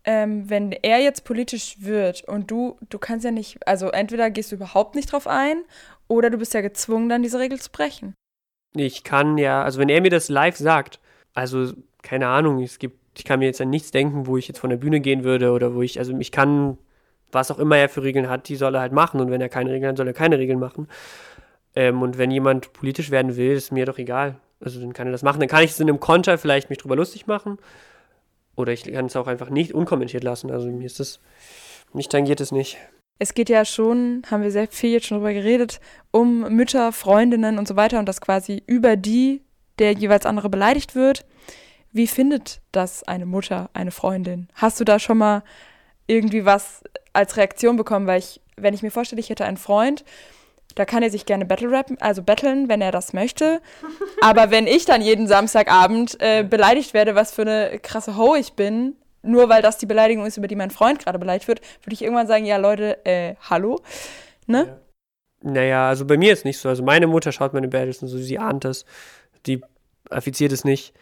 ähm, 0.03 0.49
wenn 0.49 0.71
er 0.71 0.99
jetzt 0.99 1.25
politisch 1.25 1.77
wird 1.79 2.23
und 2.23 2.49
du, 2.49 2.77
du 2.89 2.97
kannst 2.97 3.25
ja 3.25 3.31
nicht, 3.31 3.67
also 3.67 3.89
entweder 3.89 4.29
gehst 4.29 4.51
du 4.51 4.55
überhaupt 4.55 4.95
nicht 4.95 5.11
drauf 5.11 5.27
ein 5.27 5.63
oder 6.09 6.29
du 6.29 6.37
bist 6.37 6.53
ja 6.53 6.61
gezwungen, 6.61 7.07
dann 7.07 7.23
diese 7.23 7.39
Regel 7.39 7.59
zu 7.59 7.71
brechen. 7.71 8.15
Ich 8.75 9.03
kann 9.03 9.37
ja, 9.37 9.63
also 9.63 9.79
wenn 9.79 9.89
er 9.89 10.01
mir 10.01 10.09
das 10.09 10.27
live 10.27 10.57
sagt, 10.57 10.99
also 11.33 11.71
keine 12.01 12.27
Ahnung, 12.27 12.61
es 12.61 12.79
gibt, 12.79 12.99
ich 13.17 13.23
kann 13.23 13.39
mir 13.39 13.45
jetzt 13.45 13.61
an 13.61 13.69
nichts 13.69 13.91
denken, 13.91 14.27
wo 14.27 14.35
ich 14.35 14.47
jetzt 14.47 14.59
von 14.59 14.69
der 14.69 14.77
Bühne 14.77 14.99
gehen 14.99 15.23
würde 15.23 15.51
oder 15.51 15.73
wo 15.73 15.81
ich, 15.81 15.99
also 15.99 16.17
ich 16.17 16.31
kann, 16.31 16.77
was 17.31 17.51
auch 17.51 17.59
immer 17.59 17.77
er 17.77 17.89
für 17.89 18.03
Regeln 18.03 18.29
hat, 18.29 18.49
die 18.49 18.55
soll 18.55 18.75
er 18.75 18.81
halt 18.81 18.91
machen 18.91 19.19
und 19.21 19.31
wenn 19.31 19.41
er 19.41 19.49
keine 19.49 19.71
Regeln 19.71 19.91
hat, 19.91 19.97
soll 19.97 20.07
er 20.07 20.13
keine 20.13 20.37
Regeln 20.37 20.59
machen. 20.59 20.87
Ähm, 21.75 22.01
und 22.01 22.17
wenn 22.17 22.31
jemand 22.31 22.73
politisch 22.73 23.11
werden 23.11 23.35
will, 23.35 23.51
ist 23.51 23.71
mir 23.71 23.85
doch 23.85 23.97
egal. 23.97 24.39
Also 24.59 24.79
dann 24.79 24.93
kann 24.93 25.07
er 25.07 25.11
das 25.11 25.23
machen. 25.23 25.39
Dann 25.39 25.49
kann 25.49 25.63
ich 25.63 25.71
es 25.71 25.79
in 25.79 25.87
einem 25.87 25.99
Konter 25.99 26.37
vielleicht 26.37 26.69
mich 26.69 26.79
drüber 26.79 26.95
lustig 26.95 27.27
machen. 27.27 27.57
Oder 28.55 28.73
ich 28.73 28.83
kann 28.83 29.05
es 29.05 29.15
auch 29.15 29.27
einfach 29.27 29.49
nicht 29.49 29.73
unkommentiert 29.73 30.23
lassen. 30.23 30.51
Also 30.51 30.67
mir 30.67 30.85
ist 30.85 30.99
das, 30.99 31.19
mich 31.93 32.09
tangiert 32.09 32.41
es 32.41 32.51
nicht. 32.51 32.77
Es 33.19 33.33
geht 33.33 33.49
ja 33.49 33.65
schon, 33.65 34.23
haben 34.31 34.43
wir 34.43 34.51
sehr 34.51 34.67
viel 34.67 34.91
jetzt 34.91 35.07
schon 35.07 35.17
drüber 35.17 35.33
geredet, 35.33 35.79
um 36.11 36.41
Mütter, 36.53 36.91
Freundinnen 36.91 37.59
und 37.59 37.67
so 37.67 37.75
weiter 37.75 37.99
und 37.99 38.07
dass 38.07 38.21
quasi 38.21 38.63
über 38.65 38.95
die 38.95 39.41
der 39.77 39.93
jeweils 39.93 40.25
andere 40.25 40.49
beleidigt 40.49 40.95
wird. 40.95 41.25
Wie 41.91 42.07
findet 42.07 42.61
das 42.71 43.03
eine 43.03 43.25
Mutter, 43.25 43.69
eine 43.73 43.91
Freundin? 43.91 44.49
Hast 44.55 44.79
du 44.79 44.83
da 44.83 44.99
schon 44.99 45.17
mal 45.17 45.43
irgendwie 46.07 46.45
was 46.45 46.83
als 47.13 47.37
Reaktion 47.37 47.77
bekommen? 47.77 48.07
Weil 48.07 48.19
ich, 48.19 48.41
wenn 48.57 48.73
ich 48.73 48.83
mir 48.83 48.91
vorstelle, 48.91 49.19
ich 49.19 49.29
hätte 49.29 49.45
einen 49.45 49.57
Freund 49.57 50.03
da 50.75 50.85
kann 50.85 51.03
er 51.03 51.09
sich 51.09 51.25
gerne 51.25 51.45
Battle 51.45 51.71
rappen, 51.71 51.97
also 51.99 52.23
battlen, 52.23 52.69
wenn 52.69 52.81
er 52.81 52.91
das 52.91 53.13
möchte. 53.13 53.61
Aber 54.21 54.51
wenn 54.51 54.67
ich 54.67 54.85
dann 54.85 55.01
jeden 55.01 55.27
Samstagabend 55.27 56.17
äh, 56.21 56.43
beleidigt 56.43 56.93
werde, 56.93 57.15
was 57.15 57.33
für 57.33 57.41
eine 57.41 57.79
krasse 57.79 58.17
Ho 58.17 58.35
ich 58.35 58.53
bin, 58.53 58.95
nur 59.21 59.49
weil 59.49 59.61
das 59.61 59.77
die 59.77 59.85
Beleidigung 59.85 60.25
ist, 60.25 60.37
über 60.37 60.47
die 60.47 60.55
mein 60.55 60.71
Freund 60.71 60.99
gerade 60.99 61.19
beleidigt 61.19 61.47
wird, 61.47 61.61
würde 61.83 61.93
ich 61.93 62.01
irgendwann 62.01 62.27
sagen, 62.27 62.45
ja 62.45 62.57
Leute, 62.57 63.05
äh, 63.05 63.35
hallo, 63.49 63.81
ne? 64.47 64.65
Ja. 64.67 64.79
Naja, 65.41 65.87
also 65.87 66.05
bei 66.05 66.17
mir 66.17 66.33
ist 66.33 66.45
nicht 66.45 66.57
so. 66.57 66.67
Also 66.67 66.83
meine 66.83 67.07
Mutter 67.07 67.31
schaut 67.31 67.53
meine 67.53 67.69
Battles 67.69 68.01
und 68.01 68.09
so, 68.09 68.17
sie 68.17 68.39
ahnt 68.39 68.65
das. 68.65 68.85
Die 69.45 69.61
affiziert 70.09 70.51
es 70.51 70.65
nicht. 70.65 70.93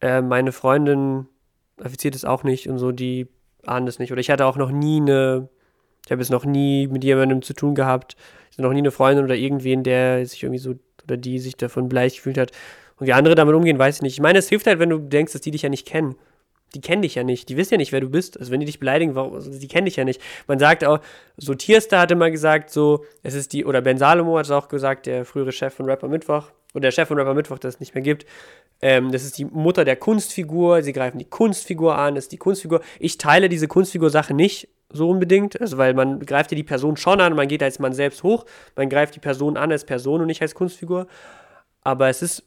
Äh, 0.00 0.22
meine 0.22 0.52
Freundin 0.52 1.26
affiziert 1.78 2.14
es 2.14 2.24
auch 2.24 2.42
nicht 2.42 2.68
und 2.68 2.78
so, 2.78 2.92
die 2.92 3.28
ahnt 3.66 3.88
es 3.88 3.98
nicht. 3.98 4.12
Oder 4.12 4.20
ich 4.20 4.30
hatte 4.30 4.46
auch 4.46 4.56
noch 4.56 4.70
nie 4.70 5.00
eine, 5.00 5.48
ich 6.06 6.10
habe 6.12 6.22
es 6.22 6.30
noch 6.30 6.44
nie 6.44 6.86
mit 6.86 7.04
jemandem 7.04 7.42
zu 7.42 7.52
tun 7.52 7.74
gehabt, 7.74 8.16
ich 8.50 8.56
hatte 8.56 8.62
noch 8.62 8.72
nie 8.72 8.78
eine 8.78 8.90
Freundin 8.90 9.24
oder 9.24 9.34
irgendwen, 9.34 9.82
der 9.82 10.24
sich 10.26 10.42
irgendwie 10.42 10.58
so 10.58 10.74
oder 11.04 11.16
die 11.16 11.38
sich 11.38 11.56
davon 11.56 11.88
bleich 11.88 12.16
gefühlt 12.16 12.38
hat. 12.38 12.52
Und 12.98 13.06
wie 13.06 13.12
andere 13.12 13.34
damit 13.34 13.54
umgehen, 13.54 13.78
weiß 13.78 13.96
ich 13.96 14.02
nicht. 14.02 14.14
Ich 14.14 14.20
meine, 14.20 14.38
es 14.38 14.48
hilft 14.48 14.66
halt, 14.66 14.78
wenn 14.78 14.90
du 14.90 14.98
denkst, 14.98 15.32
dass 15.32 15.40
die 15.40 15.50
dich 15.50 15.62
ja 15.62 15.68
nicht 15.68 15.86
kennen. 15.86 16.14
Die 16.74 16.80
kennen 16.80 17.02
dich 17.02 17.14
ja 17.14 17.22
nicht. 17.22 17.48
Die 17.48 17.56
wissen 17.56 17.74
ja 17.74 17.78
nicht, 17.78 17.92
wer 17.92 18.00
du 18.00 18.08
bist. 18.08 18.38
Also 18.38 18.50
wenn 18.50 18.60
die 18.60 18.66
dich 18.66 18.78
beleidigen, 18.78 19.14
warum, 19.14 19.34
also 19.34 19.50
die 19.50 19.68
kennen 19.68 19.84
dich 19.84 19.96
ja 19.96 20.04
nicht. 20.04 20.20
Man 20.46 20.58
sagt 20.58 20.84
auch, 20.84 21.00
so 21.36 21.54
Tierster 21.54 22.00
hatte 22.00 22.14
mal 22.14 22.30
gesagt, 22.30 22.70
so, 22.70 23.04
es 23.22 23.34
ist 23.34 23.52
die, 23.52 23.64
oder 23.64 23.80
Ben 23.82 23.98
Salomo 23.98 24.38
hat 24.38 24.46
es 24.46 24.50
auch 24.50 24.68
gesagt, 24.68 25.06
der 25.06 25.24
frühere 25.24 25.52
Chef 25.52 25.74
von 25.74 25.86
Rapper 25.86 26.08
Mittwoch, 26.08 26.50
oder 26.74 26.82
der 26.82 26.90
Chef 26.90 27.08
von 27.08 27.18
Rapper 27.18 27.34
Mittwoch, 27.34 27.58
das 27.58 27.74
es 27.74 27.80
nicht 27.80 27.94
mehr 27.94 28.02
gibt. 28.02 28.26
Ähm, 28.80 29.12
das 29.12 29.24
ist 29.24 29.38
die 29.38 29.44
Mutter 29.44 29.84
der 29.84 29.96
Kunstfigur. 29.96 30.82
Sie 30.82 30.92
greifen 30.92 31.18
die 31.18 31.24
Kunstfigur 31.24 31.96
an, 31.96 32.14
das 32.14 32.24
ist 32.24 32.32
die 32.32 32.38
Kunstfigur. 32.38 32.80
Ich 32.98 33.18
teile 33.18 33.48
diese 33.48 33.68
Kunstfigur-Sache 33.68 34.34
nicht 34.34 34.68
so 34.90 35.08
unbedingt. 35.08 35.60
Also, 35.60 35.78
weil 35.78 35.94
man 35.94 36.20
greift 36.20 36.50
ja 36.50 36.56
die 36.56 36.64
Person 36.64 36.96
schon 36.96 37.20
an, 37.20 37.34
man 37.34 37.48
geht 37.48 37.62
als 37.62 37.78
man 37.78 37.92
selbst 37.92 38.22
hoch, 38.22 38.44
man 38.76 38.88
greift 38.88 39.14
die 39.14 39.20
Person 39.20 39.56
an 39.56 39.70
als 39.70 39.84
Person 39.84 40.20
und 40.20 40.26
nicht 40.26 40.42
als 40.42 40.54
Kunstfigur. 40.54 41.06
Aber 41.82 42.08
es 42.08 42.22
ist, 42.22 42.44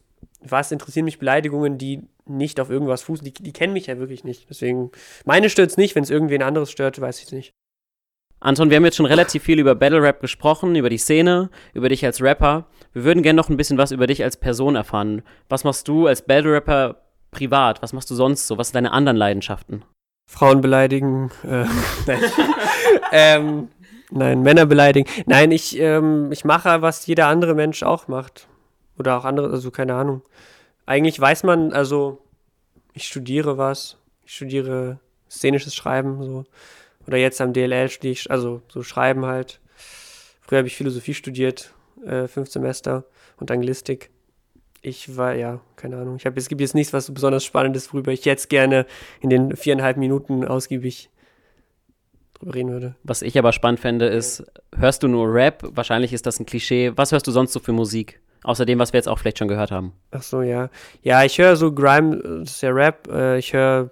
was 0.50 0.72
interessieren 0.72 1.04
mich 1.04 1.18
Beleidigungen, 1.18 1.78
die 1.78 2.02
nicht 2.26 2.60
auf 2.60 2.70
irgendwas 2.70 3.02
fußen, 3.02 3.24
die, 3.24 3.32
die 3.32 3.52
kennen 3.52 3.72
mich 3.72 3.86
ja 3.86 3.98
wirklich 3.98 4.24
nicht. 4.24 4.48
Deswegen, 4.48 4.90
meine 5.24 5.50
stört 5.50 5.70
es 5.70 5.76
nicht, 5.76 5.94
wenn 5.94 6.02
es 6.02 6.10
irgendwen 6.10 6.42
anderes 6.42 6.70
stört, 6.70 7.00
weiß 7.00 7.18
ich 7.18 7.26
es 7.26 7.32
nicht. 7.32 7.52
Anton, 8.40 8.68
wir 8.68 8.76
haben 8.76 8.84
jetzt 8.84 8.96
schon 8.96 9.06
relativ 9.06 9.44
viel 9.44 9.58
über 9.58 9.74
Battle 9.74 10.02
Rap 10.02 10.20
gesprochen, 10.20 10.76
über 10.76 10.90
die 10.90 10.98
Szene, 10.98 11.50
über 11.72 11.88
dich 11.88 12.04
als 12.04 12.20
Rapper. 12.20 12.66
Wir 12.92 13.04
würden 13.04 13.22
gerne 13.22 13.36
noch 13.36 13.48
ein 13.48 13.56
bisschen 13.56 13.78
was 13.78 13.92
über 13.92 14.06
dich 14.06 14.22
als 14.22 14.36
Person 14.36 14.76
erfahren. 14.76 15.22
Was 15.48 15.64
machst 15.64 15.88
du 15.88 16.06
als 16.06 16.22
Battle 16.22 16.52
Rapper 16.52 16.96
privat? 17.30 17.82
Was 17.82 17.92
machst 17.92 18.10
du 18.10 18.14
sonst 18.14 18.46
so? 18.46 18.58
Was 18.58 18.68
sind 18.68 18.74
deine 18.74 18.92
anderen 18.92 19.16
Leidenschaften? 19.16 19.84
Frauen 20.28 20.60
beleidigen, 20.60 21.30
äh, 21.44 21.64
nein. 22.06 22.20
ähm, 23.12 23.68
nein, 24.10 24.42
Männer 24.42 24.66
beleidigen. 24.66 25.08
Nein, 25.26 25.50
ich, 25.50 25.78
ähm, 25.78 26.30
ich 26.30 26.44
mache, 26.44 26.82
was 26.82 27.06
jeder 27.06 27.28
andere 27.28 27.54
Mensch 27.54 27.82
auch 27.82 28.06
macht. 28.08 28.48
Oder 28.98 29.18
auch 29.18 29.24
andere, 29.24 29.50
also 29.50 29.70
keine 29.70 29.94
Ahnung. 29.94 30.22
Eigentlich 30.86 31.18
weiß 31.18 31.42
man, 31.42 31.72
also 31.72 32.22
ich 32.92 33.06
studiere 33.06 33.58
was. 33.58 33.98
Ich 34.24 34.34
studiere 34.34 35.00
szenisches 35.28 35.74
Schreiben, 35.74 36.22
so. 36.22 36.44
Oder 37.06 37.18
jetzt 37.18 37.40
am 37.40 37.52
DLL 37.52 37.88
studiere 37.88 38.12
ich, 38.12 38.30
also 38.30 38.62
so 38.68 38.82
Schreiben 38.82 39.26
halt. 39.26 39.60
Früher 40.40 40.58
habe 40.58 40.68
ich 40.68 40.76
Philosophie 40.76 41.14
studiert, 41.14 41.72
äh, 42.04 42.26
fünf 42.26 42.50
Semester 42.50 43.04
und 43.36 43.50
Anglistik 43.50 44.10
ich 44.86 45.16
war, 45.16 45.34
ja, 45.34 45.60
keine 45.74 45.96
Ahnung. 45.96 46.16
Ich 46.16 46.26
hab, 46.26 46.36
es 46.36 46.48
gibt 46.48 46.60
jetzt 46.60 46.74
nichts, 46.74 46.92
was 46.92 47.06
so 47.06 47.12
besonders 47.12 47.44
Spannendes, 47.44 47.92
worüber 47.92 48.12
ich 48.12 48.24
jetzt 48.24 48.48
gerne 48.48 48.86
in 49.20 49.30
den 49.30 49.56
viereinhalb 49.56 49.96
Minuten 49.96 50.44
ausgiebig 50.44 51.10
drüber 52.34 52.54
reden 52.54 52.70
würde. 52.70 52.94
Was 53.02 53.22
ich 53.22 53.36
aber 53.36 53.52
spannend 53.52 53.80
fände, 53.80 54.06
ist, 54.06 54.44
hörst 54.76 55.02
du 55.02 55.08
nur 55.08 55.32
Rap? 55.32 55.64
Wahrscheinlich 55.72 56.12
ist 56.12 56.24
das 56.26 56.38
ein 56.38 56.46
Klischee. 56.46 56.92
Was 56.94 57.10
hörst 57.10 57.26
du 57.26 57.32
sonst 57.32 57.52
so 57.52 57.58
für 57.58 57.72
Musik? 57.72 58.20
Außer 58.42 58.64
dem, 58.64 58.78
was 58.78 58.92
wir 58.92 58.98
jetzt 58.98 59.08
auch 59.08 59.18
vielleicht 59.18 59.38
schon 59.38 59.48
gehört 59.48 59.70
haben. 59.70 59.92
Ach 60.12 60.22
so, 60.22 60.42
ja. 60.42 60.70
Ja, 61.02 61.24
ich 61.24 61.38
höre 61.38 61.56
so 61.56 61.72
Grime, 61.72 62.16
das 62.40 62.52
ist 62.52 62.62
ja 62.62 62.70
Rap. 62.70 63.08
Äh, 63.08 63.38
ich 63.38 63.52
höre 63.52 63.90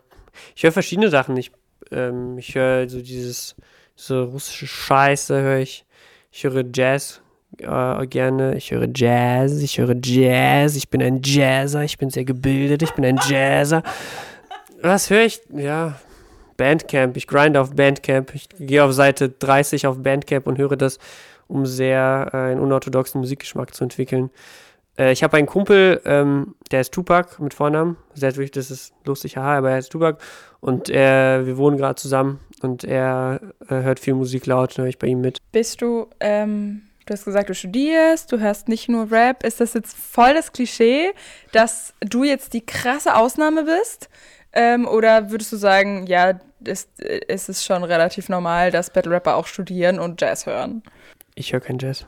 ich 0.54 0.62
höre 0.62 0.72
verschiedene 0.72 1.10
Sachen. 1.10 1.36
Ich, 1.36 1.52
ähm, 1.90 2.38
ich 2.38 2.54
höre 2.54 2.88
so 2.88 3.00
dieses, 3.00 3.54
so 3.96 4.24
russische 4.24 4.66
Scheiße 4.66 5.40
höre 5.40 5.58
ich. 5.58 5.84
Ich 6.30 6.44
höre 6.44 6.64
Jazz 6.72 7.22
äh, 7.58 8.06
gerne. 8.06 8.56
Ich 8.56 8.70
höre 8.70 8.88
Jazz. 8.94 9.60
Ich 9.60 9.78
höre 9.78 9.94
Jazz. 10.02 10.76
Ich 10.76 10.88
bin 10.88 11.02
ein 11.02 11.20
Jazzer. 11.22 11.82
Ich 11.84 11.98
bin 11.98 12.10
sehr 12.10 12.24
gebildet. 12.24 12.82
Ich 12.82 12.92
bin 12.92 13.04
ein 13.04 13.18
Jazzer. 13.28 13.82
Was 14.82 15.10
höre 15.10 15.24
ich? 15.24 15.40
Ja, 15.54 15.98
Bandcamp. 16.56 17.16
Ich 17.16 17.26
grinde 17.26 17.60
auf 17.60 17.74
Bandcamp. 17.74 18.34
Ich 18.34 18.48
gehe 18.58 18.84
auf 18.84 18.92
Seite 18.92 19.28
30 19.28 19.86
auf 19.86 20.02
Bandcamp 20.02 20.46
und 20.46 20.58
höre 20.58 20.76
das, 20.76 20.98
um 21.48 21.66
sehr 21.66 22.30
äh, 22.32 22.36
einen 22.36 22.60
unorthodoxen 22.60 23.20
Musikgeschmack 23.20 23.74
zu 23.74 23.84
entwickeln. 23.84 24.30
Äh, 24.98 25.12
ich 25.12 25.22
habe 25.22 25.36
einen 25.36 25.46
Kumpel, 25.46 26.00
ähm, 26.04 26.54
der 26.70 26.80
ist 26.80 26.92
Tupac 26.92 27.42
mit 27.42 27.54
Vornamen. 27.54 27.96
Sehr 28.14 28.34
wirklich, 28.36 28.52
das 28.52 28.70
ist 28.70 28.94
lustig, 29.04 29.36
haha, 29.36 29.58
aber 29.58 29.70
er 29.70 29.78
ist 29.78 29.90
Tupac. 29.90 30.20
Und 30.60 30.88
er, 30.88 31.46
wir 31.46 31.56
wohnen 31.56 31.76
gerade 31.76 31.96
zusammen 31.96 32.40
und 32.62 32.84
er 32.84 33.40
äh, 33.68 33.82
hört 33.82 34.00
viel 34.00 34.14
Musik 34.14 34.46
laut, 34.46 34.76
höre 34.78 34.86
ich 34.86 34.98
bei 34.98 35.08
ihm 35.08 35.20
mit. 35.20 35.38
Bist 35.52 35.82
du, 35.82 36.08
ähm, 36.20 36.82
du 37.06 37.12
hast 37.12 37.24
gesagt, 37.24 37.50
du 37.50 37.54
studierst, 37.54 38.32
du 38.32 38.38
hörst 38.38 38.68
nicht 38.68 38.88
nur 38.88 39.10
Rap. 39.10 39.44
Ist 39.44 39.60
das 39.60 39.74
jetzt 39.74 39.96
voll 39.96 40.34
das 40.34 40.52
Klischee, 40.52 41.12
dass 41.52 41.92
du 42.00 42.24
jetzt 42.24 42.54
die 42.54 42.64
krasse 42.64 43.14
Ausnahme 43.16 43.64
bist? 43.64 44.08
Ähm, 44.52 44.86
oder 44.86 45.30
würdest 45.30 45.52
du 45.52 45.56
sagen, 45.56 46.06
ja, 46.06 46.38
es, 46.64 46.88
es 47.28 47.48
ist 47.48 47.64
schon 47.64 47.84
relativ 47.84 48.28
normal, 48.28 48.70
dass 48.70 48.90
Battle 48.90 49.12
Rapper 49.12 49.36
auch 49.36 49.46
studieren 49.46 49.98
und 49.98 50.20
Jazz 50.20 50.46
hören? 50.46 50.82
Ich 51.34 51.52
höre 51.52 51.60
kein 51.60 51.78
Jazz. 51.78 52.06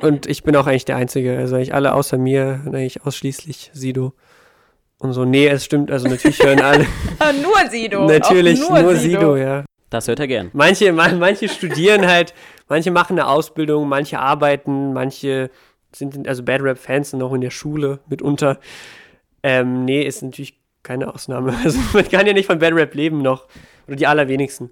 und 0.00 0.26
ich 0.26 0.42
bin 0.42 0.56
auch 0.56 0.66
eigentlich 0.66 0.86
der 0.86 0.96
Einzige. 0.96 1.36
Also 1.36 1.56
eigentlich 1.56 1.74
alle 1.74 1.94
außer 1.94 2.16
mir, 2.16 2.62
eigentlich 2.66 3.04
ausschließlich 3.04 3.70
Sido. 3.74 4.14
Und 4.98 5.12
so, 5.12 5.24
nee, 5.24 5.46
es 5.46 5.64
stimmt, 5.64 5.90
also 5.90 6.08
natürlich 6.08 6.42
hören 6.42 6.60
alle. 6.60 6.86
nur 7.42 7.70
Sido. 7.70 8.06
natürlich, 8.06 8.60
nur, 8.60 8.80
nur 8.80 8.96
Sido. 8.96 9.20
Sido, 9.20 9.36
ja. 9.36 9.64
Das 9.90 10.08
hört 10.08 10.20
er 10.20 10.26
gern. 10.26 10.50
Manche, 10.54 10.92
man, 10.92 11.18
manche 11.18 11.48
studieren 11.48 12.06
halt, 12.06 12.34
manche 12.68 12.90
machen 12.90 13.18
eine 13.18 13.28
Ausbildung, 13.28 13.88
manche 13.88 14.18
arbeiten, 14.18 14.92
manche 14.92 15.50
sind, 15.92 16.26
also 16.26 16.42
Bad 16.42 16.62
Rap-Fans 16.62 17.10
sind 17.10 17.22
auch 17.22 17.32
in 17.32 17.40
der 17.40 17.50
Schule 17.50 18.00
mitunter. 18.08 18.58
Ähm, 19.42 19.84
nee, 19.84 20.02
ist 20.02 20.22
natürlich 20.22 20.58
keine 20.82 21.12
Ausnahme. 21.12 21.54
Also 21.64 21.78
man 21.92 22.08
kann 22.08 22.26
ja 22.26 22.32
nicht 22.32 22.46
von 22.46 22.58
Bad 22.58 22.72
Rap 22.72 22.94
leben 22.94 23.22
noch. 23.22 23.46
Oder 23.86 23.96
die 23.96 24.06
allerwenigsten. 24.06 24.70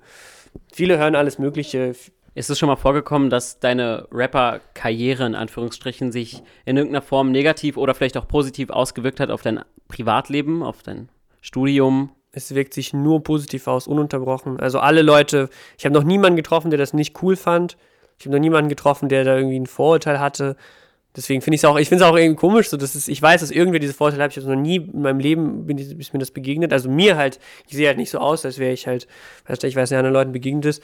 Viele 0.73 0.99
hören 0.99 1.15
alles 1.15 1.39
Mögliche. 1.39 1.95
Ist 2.35 2.49
es 2.49 2.59
schon 2.59 2.69
mal 2.69 2.77
vorgekommen, 2.77 3.29
dass 3.29 3.61
deine 3.61 4.07
Rapper-Karriere 4.11 5.27
in 5.27 5.35
Anführungsstrichen 5.35 6.13
sich 6.13 6.43
in 6.65 6.79
irgendeiner 6.79 7.03
Form 7.03 7.31
negativ 7.31 7.77
oder 7.77 7.95
vielleicht 7.95 8.17
auch 8.17 8.27
positiv 8.27 8.71
ausgewirkt 8.71 9.21
hat 9.21 9.31
auf 9.31 9.43
dein 9.43 9.61
Privatleben, 9.89 10.63
auf 10.63 10.83
dein 10.83 11.11
Studium? 11.43 12.11
Es 12.31 12.55
wirkt 12.55 12.73
sich 12.73 12.95
nur 12.95 13.23
positiv 13.23 13.67
aus, 13.67 13.87
ununterbrochen. 13.87 14.59
Also 14.61 14.79
alle 14.79 15.03
Leute, 15.03 15.51
ich 15.77 15.85
habe 15.85 15.95
noch 15.95 16.05
niemanden 16.05 16.37
getroffen, 16.37 16.71
der 16.71 16.79
das 16.79 16.95
nicht 16.95 17.23
cool 17.23 17.37
fand. 17.37 17.77
Ich 18.19 18.25
habe 18.25 18.35
noch 18.35 18.41
niemanden 18.41 18.71
getroffen, 18.71 19.11
der 19.11 19.25
da 19.25 19.37
irgendwie 19.37 19.61
ein 19.61 19.67
Vorurteil 19.67 20.19
hatte. 20.19 20.57
Deswegen 21.15 21.43
finde 21.43 21.57
ich 21.57 21.61
es 21.61 21.67
auch, 21.67 21.79
ich 21.79 21.91
finde 21.91 22.05
es 22.05 22.11
auch 22.11 22.17
irgendwie 22.17 22.41
komisch, 22.41 22.71
so 22.71 22.79
dass 22.79 22.95
es, 22.95 23.09
ich 23.09 23.21
weiß, 23.21 23.43
dass 23.43 23.51
irgendwer 23.51 23.81
diese 23.81 23.93
Vorteile 23.93 24.23
hat. 24.23 24.35
Ich 24.35 24.43
habe 24.43 24.55
noch 24.55 24.63
nie 24.63 24.77
in 24.77 25.03
meinem 25.03 25.21
Leben 25.21 25.67
bin, 25.67 25.77
ist 25.77 26.15
mir 26.15 26.19
das 26.19 26.31
begegnet. 26.31 26.73
Also 26.73 26.89
mir 26.89 27.19
halt, 27.19 27.39
ich 27.69 27.77
sehe 27.77 27.89
halt 27.89 27.99
nicht 27.99 28.09
so 28.09 28.19
aus, 28.19 28.47
als 28.47 28.59
wäre 28.59 28.73
ich 28.73 28.87
halt, 28.87 29.07
weißt 29.47 29.63
du, 29.63 29.67
ich 29.67 29.77
weiß 29.77 29.91
nicht, 29.91 29.99
anderen 29.99 30.15
Leuten 30.15 30.33
begegnet 30.33 30.65
ist. 30.65 30.83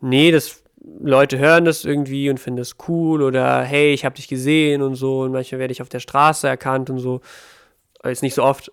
Nee, 0.00 0.30
das 0.30 0.62
Leute 1.00 1.38
hören 1.38 1.64
das 1.64 1.84
irgendwie 1.84 2.30
und 2.30 2.38
finden 2.38 2.58
das 2.58 2.76
cool 2.88 3.22
oder 3.22 3.62
hey, 3.62 3.92
ich 3.92 4.04
habe 4.04 4.16
dich 4.16 4.28
gesehen 4.28 4.82
und 4.82 4.94
so 4.94 5.20
und 5.20 5.32
manchmal 5.32 5.60
werde 5.60 5.72
ich 5.72 5.82
auf 5.82 5.88
der 5.88 6.00
Straße 6.00 6.48
erkannt 6.48 6.90
und 6.90 6.98
so. 6.98 7.20
Ist 8.04 8.22
nicht 8.22 8.34
so 8.34 8.44
oft. 8.44 8.70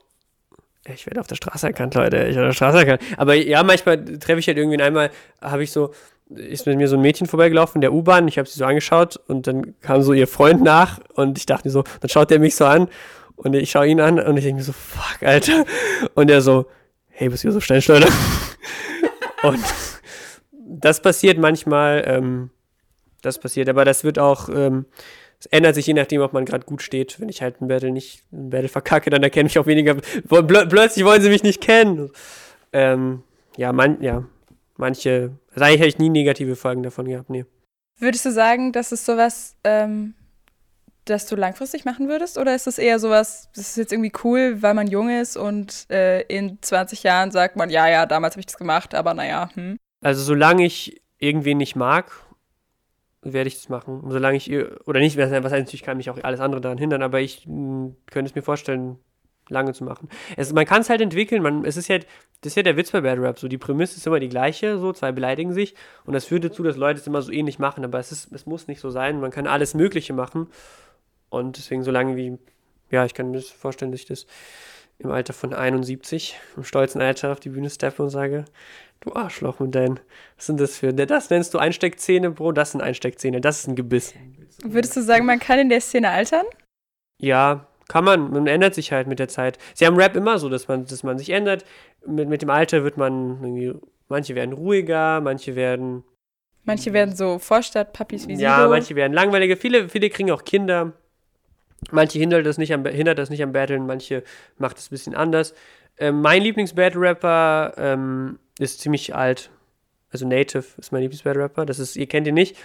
Ich 0.88 1.08
werde 1.08 1.20
auf 1.20 1.28
der 1.28 1.36
Straße 1.36 1.66
erkannt, 1.66 1.96
Leute. 1.96 2.18
Ich 2.28 2.36
werde 2.36 2.50
auf 2.50 2.58
der 2.58 2.66
Straße 2.66 2.78
erkannt. 2.78 3.02
Aber 3.18 3.34
ja, 3.34 3.64
manchmal 3.64 4.04
treffe 4.04 4.40
ich 4.40 4.48
halt 4.48 4.58
irgendwie 4.58 4.82
einmal, 4.82 5.10
habe 5.42 5.64
ich 5.64 5.72
so, 5.72 5.92
ist 6.30 6.68
mit 6.68 6.78
mir 6.78 6.88
so 6.88 6.96
ein 6.96 7.02
Mädchen 7.02 7.28
vorbeigelaufen 7.28 7.78
in 7.78 7.82
der 7.82 7.94
U-Bahn. 7.94 8.28
Ich 8.28 8.38
habe 8.38 8.48
sie 8.48 8.60
so 8.60 8.66
angeschaut 8.66 9.20
und 9.28 9.48
dann 9.48 9.80
kam 9.82 10.02
so 10.04 10.14
ihr 10.14 10.28
Freund 10.28 10.64
nach 10.64 11.00
und 11.16 11.38
ich 11.38 11.46
dachte 11.46 11.68
mir 11.68 11.72
so, 11.72 11.84
dann 12.02 12.10
schaut 12.10 12.30
der 12.30 12.40
mich 12.40 12.56
so 12.56 12.66
an 12.66 12.88
und 13.36 13.56
ich 13.56 13.72
schaue 13.72 13.88
ihn 13.88 14.00
an 14.00 14.20
und 14.20 14.38
ich 14.38 14.44
denke 14.44 14.60
mir 14.60 14.64
so, 14.64 14.74
fuck, 14.74 15.24
Alter. 15.24 15.66
Und 16.14 16.30
er 16.30 16.42
so, 16.42 16.68
hey, 17.10 17.30
bist 17.30 17.44
du 17.44 17.52
so 17.52 17.60
Steinschleuder? 17.60 18.08
und 19.44 19.60
das 20.80 21.02
passiert 21.02 21.38
manchmal, 21.38 22.04
ähm, 22.06 22.50
das 23.22 23.40
passiert, 23.40 23.70
aber 23.70 23.86
das 23.86 24.04
wird 24.04 24.20
auch, 24.20 24.50
ähm, 24.50 24.86
es 25.40 25.48
ändert 25.48 25.76
sich 25.76 25.88
je 25.88 25.94
nachdem, 25.94 26.22
ob 26.22 26.34
man 26.34 26.46
gerade 26.46 26.66
gut 26.66 26.82
steht. 26.82 27.20
Wenn 27.20 27.30
ich 27.30 27.42
halt 27.42 27.62
ein 27.62 27.68
Battle 27.68 27.92
nicht, 27.92 28.24
ein 28.32 28.50
Battle 28.50 28.70
verkacke, 28.70 29.10
dann 29.10 29.24
erkenne 29.24 29.48
ich 29.48 29.60
auch 29.60 29.66
weniger. 29.66 29.96
Plö 29.96 30.66
plötzlich 30.68 31.06
wollen 31.06 31.22
sie 31.22 31.30
mich 31.30 31.44
nicht 31.44 31.62
kennen. 31.62 32.12
Ähm, 32.72 33.24
ja, 33.58 33.74
man, 33.74 34.02
ja, 34.02 34.26
manche, 34.78 35.32
also 35.54 35.66
eigentlich 35.66 35.80
hätte 35.80 35.90
ich 35.90 35.98
nie 35.98 36.10
negative 36.10 36.56
Folgen 36.56 36.84
davon 36.84 37.08
gehabt, 37.08 37.30
nee. 37.30 37.46
Würdest 37.98 38.26
du 38.26 38.32
sagen, 38.32 38.72
dass 38.72 38.92
es 38.92 39.06
sowas, 39.06 39.56
ähm, 39.64 40.16
das 41.06 41.28
du 41.28 41.36
langfristig 41.36 41.86
machen 41.86 42.10
würdest? 42.10 42.38
Oder 42.38 42.56
ist 42.56 42.68
es 42.68 42.78
eher 42.78 43.00
sowas, 43.00 43.50
das 43.56 43.70
ist 43.70 43.78
jetzt 43.78 43.94
irgendwie 43.94 44.12
cool, 44.24 44.62
weil 44.62 44.74
man 44.74 44.88
jung 44.88 45.10
ist 45.10 45.38
und 45.38 45.90
äh, 45.90 46.22
in 46.24 46.58
20 46.62 47.04
Jahren 47.04 47.32
sagt 47.32 47.56
man, 47.56 47.70
ja, 47.70 47.88
ja, 47.88 48.06
damals 48.06 48.34
habe 48.34 48.42
ich 48.42 48.48
das 48.48 48.58
gemacht, 48.58 48.94
aber 48.94 49.14
naja, 49.14 49.50
hm. 49.54 49.78
Also 50.06 50.22
solange 50.22 50.64
ich 50.64 51.02
irgendwen 51.18 51.58
nicht 51.58 51.76
mag, 51.76 52.12
werde 53.24 53.48
ich 53.48 53.56
das 53.56 53.70
machen. 53.70 54.02
Und 54.02 54.12
solange 54.12 54.38
ich, 54.38 54.54
oder 54.86 55.00
nicht, 55.00 55.18
was 55.18 55.32
natürlich 55.32 55.82
kann 55.82 55.98
mich 55.98 56.12
auch 56.12 56.20
alles 56.22 56.40
andere 56.40 56.62
daran 56.62 56.78
hindern, 56.78 57.02
aber 57.02 57.22
ich 57.22 57.48
mh, 57.48 57.96
könnte 58.12 58.30
es 58.30 58.36
mir 58.36 58.44
vorstellen, 58.44 59.00
lange 59.50 59.74
zu 59.74 59.84
machen. 59.84 60.08
Es, 60.38 60.54
man 60.54 60.68
kann 60.68 60.82
es 60.82 60.92
halt 60.92 61.02
entwickeln, 61.02 61.42
man, 61.42 61.66
es 61.66 61.76
ist 61.76 61.88
ja, 61.88 61.98
das 61.98 62.52
ist 62.52 62.56
ja 62.56 62.62
der 62.62 62.78
Witz 62.78 62.92
bei 62.92 63.02
Bad 63.02 63.18
Rap, 63.18 63.40
so 63.40 63.48
die 63.48 63.58
Prämisse 63.58 63.98
ist 63.98 64.06
immer 64.06 64.20
die 64.20 64.30
gleiche, 64.30 64.78
so 64.78 64.94
zwei 64.94 65.12
beleidigen 65.12 65.54
sich 65.54 65.74
und 66.06 66.14
das 66.14 66.26
führt 66.26 66.44
dazu, 66.44 66.62
dass 66.62 66.78
Leute 66.78 67.00
es 67.00 67.08
immer 67.08 67.24
so 67.24 67.32
ähnlich 67.32 67.58
machen, 67.58 67.84
aber 67.84 67.98
es, 67.98 68.12
ist, 68.12 68.32
es 68.32 68.46
muss 68.46 68.68
nicht 68.68 68.82
so 68.82 68.92
sein, 68.92 69.20
man 69.20 69.32
kann 69.32 69.48
alles 69.48 69.74
Mögliche 69.74 70.14
machen 70.14 70.50
und 71.30 71.58
deswegen 71.58 71.82
solange 71.82 72.16
wie, 72.16 72.38
ja, 72.92 73.06
ich 73.06 73.16
kann 73.16 73.32
mir 73.32 73.38
das 73.38 73.50
vorstellen, 73.50 73.92
dass 73.92 74.02
ich 74.02 74.08
das 74.08 74.28
im 75.00 75.12
Alter 75.12 75.34
von 75.34 75.54
71, 75.54 76.36
im 76.56 76.64
stolzen 76.64 77.02
Alter 77.02 77.32
auf 77.32 77.40
die 77.40 77.50
Bühne 77.50 77.70
steppe 77.70 78.04
und 78.04 78.10
sage, 78.10 78.46
du 79.06 79.14
Arschloch 79.14 79.60
mit 79.60 79.76
deinen, 79.76 80.00
was 80.36 80.48
sind 80.48 80.60
das 80.60 80.78
für, 80.78 80.94
das 80.94 81.30
nennst 81.30 81.54
du 81.54 81.58
Einsteckzähne, 81.58 82.32
Bro, 82.32 82.54
das 82.54 82.72
sind 82.72 82.82
Einsteckzähne, 82.82 83.42
das 83.42 83.60
ist 83.60 83.68
ein 83.68 83.76
Gebiss. 83.76 84.14
Würdest 84.64 84.96
du 84.96 85.02
sagen, 85.02 85.26
man 85.26 85.40
kann 85.40 85.60
in 85.60 85.70
der 85.70 85.82
Szene 85.82 86.10
altern? 86.10 86.46
Ja, 87.20 87.68
kann 87.88 88.04
man, 88.04 88.32
man 88.32 88.48
ändert 88.48 88.74
sich 88.74 88.92
halt 88.92 89.08
mit 89.08 89.20
der 89.20 89.28
Zeit. 89.28 89.58
Sie 89.74 89.86
haben 89.86 89.96
Rap 89.96 90.16
immer 90.16 90.40
so, 90.40 90.50
dass 90.50 90.68
man, 90.68 90.86
dass 90.86 91.04
man 91.04 91.18
sich 91.18 91.30
ändert. 91.30 91.66
Mit, 92.06 92.28
mit 92.30 92.42
dem 92.42 92.50
Alter 92.50 92.84
wird 92.84 92.98
man 92.98 93.44
irgendwie, 93.44 93.74
manche 94.08 94.36
werden 94.36 94.54
ruhiger, 94.54 95.22
manche 95.22 95.56
werden. 95.56 96.04
Manche 96.64 96.94
werden 96.94 97.16
so 97.16 97.38
Vorstadtpuppies 97.38 98.28
wie 98.28 98.38
sie. 98.38 98.44
Ja, 98.44 98.68
manche 98.68 98.96
werden 98.96 99.14
langweiliger. 99.14 99.56
Viele, 99.56 99.88
viele 99.88 100.10
kriegen 100.10 100.32
auch 100.32 100.44
Kinder. 100.44 100.94
Manche 101.92 102.18
hindert 102.18 102.46
das 102.48 102.58
nicht 102.58 102.74
am, 102.74 102.86
hindert 102.86 103.20
das 103.20 103.30
nicht 103.30 103.44
am 103.44 103.52
Battlen, 103.52 103.86
manche 103.86 104.24
macht 104.58 104.80
es 104.80 104.88
ein 104.88 104.90
bisschen 104.90 105.14
anders. 105.14 105.54
Ähm, 105.98 106.22
mein 106.22 106.42
Lieblings-Battle-Rapper 106.42 107.74
ähm, 107.78 108.40
ist 108.60 108.82
ziemlich 108.82 109.16
alt. 109.16 109.50
Also 110.12 110.28
Native 110.28 110.66
ist 110.78 110.92
mein 110.92 111.02
Lieblings-Battle-Rapper. 111.02 111.66
Das 111.66 111.80
ist, 111.80 111.96
ihr 111.96 112.08
kennt 112.08 112.28
ihn 112.28 112.34
nicht. 112.34 112.58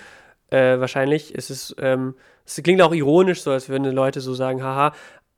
Äh, 0.51 0.81
wahrscheinlich. 0.81 1.35
Es 1.35 1.75
ähm, 1.79 2.15
es 2.57 2.63
klingt 2.63 2.83
auch 2.83 2.93
ironisch, 2.93 3.43
so 3.43 3.53
als 3.53 3.69
würden 3.69 3.93
Leute 3.93 4.21
so 4.21 4.35
sagen, 4.35 4.63
haha, 4.63 4.93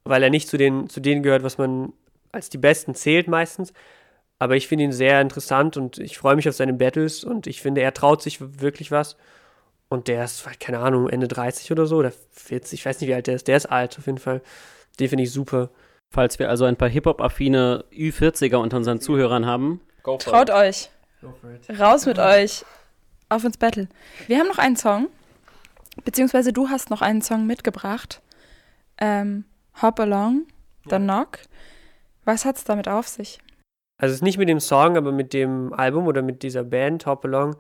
weil 0.05 0.23
er 0.23 0.31
nicht 0.31 0.49
zu 0.49 0.57
den, 0.57 0.89
zu 0.89 1.01
denen 1.01 1.23
gehört, 1.23 1.43
was 1.43 1.59
man 1.59 1.93
als 2.33 2.49
die 2.49 2.59
Besten 2.59 2.95
zählt 2.95 3.29
meistens. 3.29 3.73
Aber 4.39 4.57
ich 4.57 4.67
finde 4.67 4.85
ihn 4.85 4.93
sehr 4.93 5.21
interessant 5.21 5.77
und 5.77 5.99
ich 5.99 6.19
freue 6.19 6.37
mich 6.37 6.49
auf 6.49 6.55
seine 6.57 6.73
Battles 6.73 7.23
und 7.23 7.47
ich 7.47 7.61
finde, 7.63 7.83
er 7.83 7.95
traut 7.95 8.23
sich 8.23 8.39
wirklich 8.61 8.91
was. 8.91 9.17
Und 9.89 10.09
der 10.09 10.25
ist, 10.25 10.49
keine 10.59 10.79
Ahnung, 10.79 11.09
Ende 11.09 11.29
30 11.29 11.71
oder 11.71 11.87
so, 11.87 11.99
oder 11.99 12.13
40, 12.31 12.81
ich 12.81 12.87
weiß 12.87 13.01
nicht, 13.01 13.11
wie 13.11 13.15
alt 13.15 13.27
der 13.27 13.37
ist. 13.37 13.47
Der 13.47 13.59
ist 13.59 13.67
alt, 13.67 13.99
auf 13.99 14.07
jeden 14.07 14.19
Fall. 14.19 14.41
Den 14.99 15.09
finde 15.09 15.25
ich 15.25 15.33
super. 15.33 15.71
Falls 16.13 16.39
wir 16.39 16.51
also 16.51 16.67
ein 16.67 16.77
paar 16.77 16.91
Hip-Hop-affine 16.91 17.87
Ü40er 17.91 18.57
unter 18.57 18.77
unseren 18.77 19.01
Zuhörern 19.01 19.47
haben. 19.47 19.81
Traut 20.03 20.51
euch. 20.51 20.91
Raus 21.81 22.05
mit 22.05 22.19
euch. 22.19 22.67
Auf 23.31 23.45
ins 23.45 23.57
Battle. 23.57 23.89
Wir 24.27 24.39
haben 24.39 24.49
noch 24.49 24.59
einen 24.59 24.77
Song. 24.77 25.09
Beziehungsweise 26.05 26.53
du 26.53 26.69
hast 26.69 26.91
noch 26.91 27.01
einen 27.01 27.23
Song 27.23 27.47
mitgebracht. 27.47 28.21
Ähm, 28.99 29.45
Hop 29.81 29.99
Along, 30.01 30.47
The 30.91 30.97
Knock. 30.97 31.39
Was 32.27 32.45
hat 32.45 32.59
es 32.59 32.65
damit 32.65 32.89
auf 32.89 33.09
sich? 33.09 33.39
Also 33.97 34.13
es 34.13 34.19
ist 34.19 34.23
nicht 34.23 34.37
mit 34.37 34.51
dem 34.51 34.61
Song, 34.61 34.99
aber 34.99 35.13
mit 35.13 35.33
dem 35.33 35.73
Album 35.73 36.07
oder 36.07 36.21
mit 36.21 36.43
dieser 36.43 36.63
Band 36.63 37.07
Hop 37.07 37.25
Along. 37.25 37.57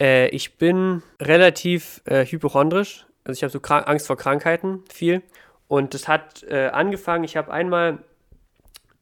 Äh, 0.00 0.28
ich 0.28 0.56
bin 0.56 1.02
relativ 1.20 2.00
äh, 2.04 2.24
hypochondrisch. 2.24 3.06
Also 3.24 3.38
ich 3.38 3.42
habe 3.42 3.50
so 3.50 3.60
Angst 3.60 4.06
vor 4.06 4.16
Krankheiten, 4.16 4.84
viel. 4.88 5.22
Und 5.68 5.94
das 5.94 6.08
hat 6.08 6.42
äh, 6.44 6.68
angefangen, 6.68 7.24
ich 7.24 7.36
habe 7.36 7.52
einmal, 7.52 7.98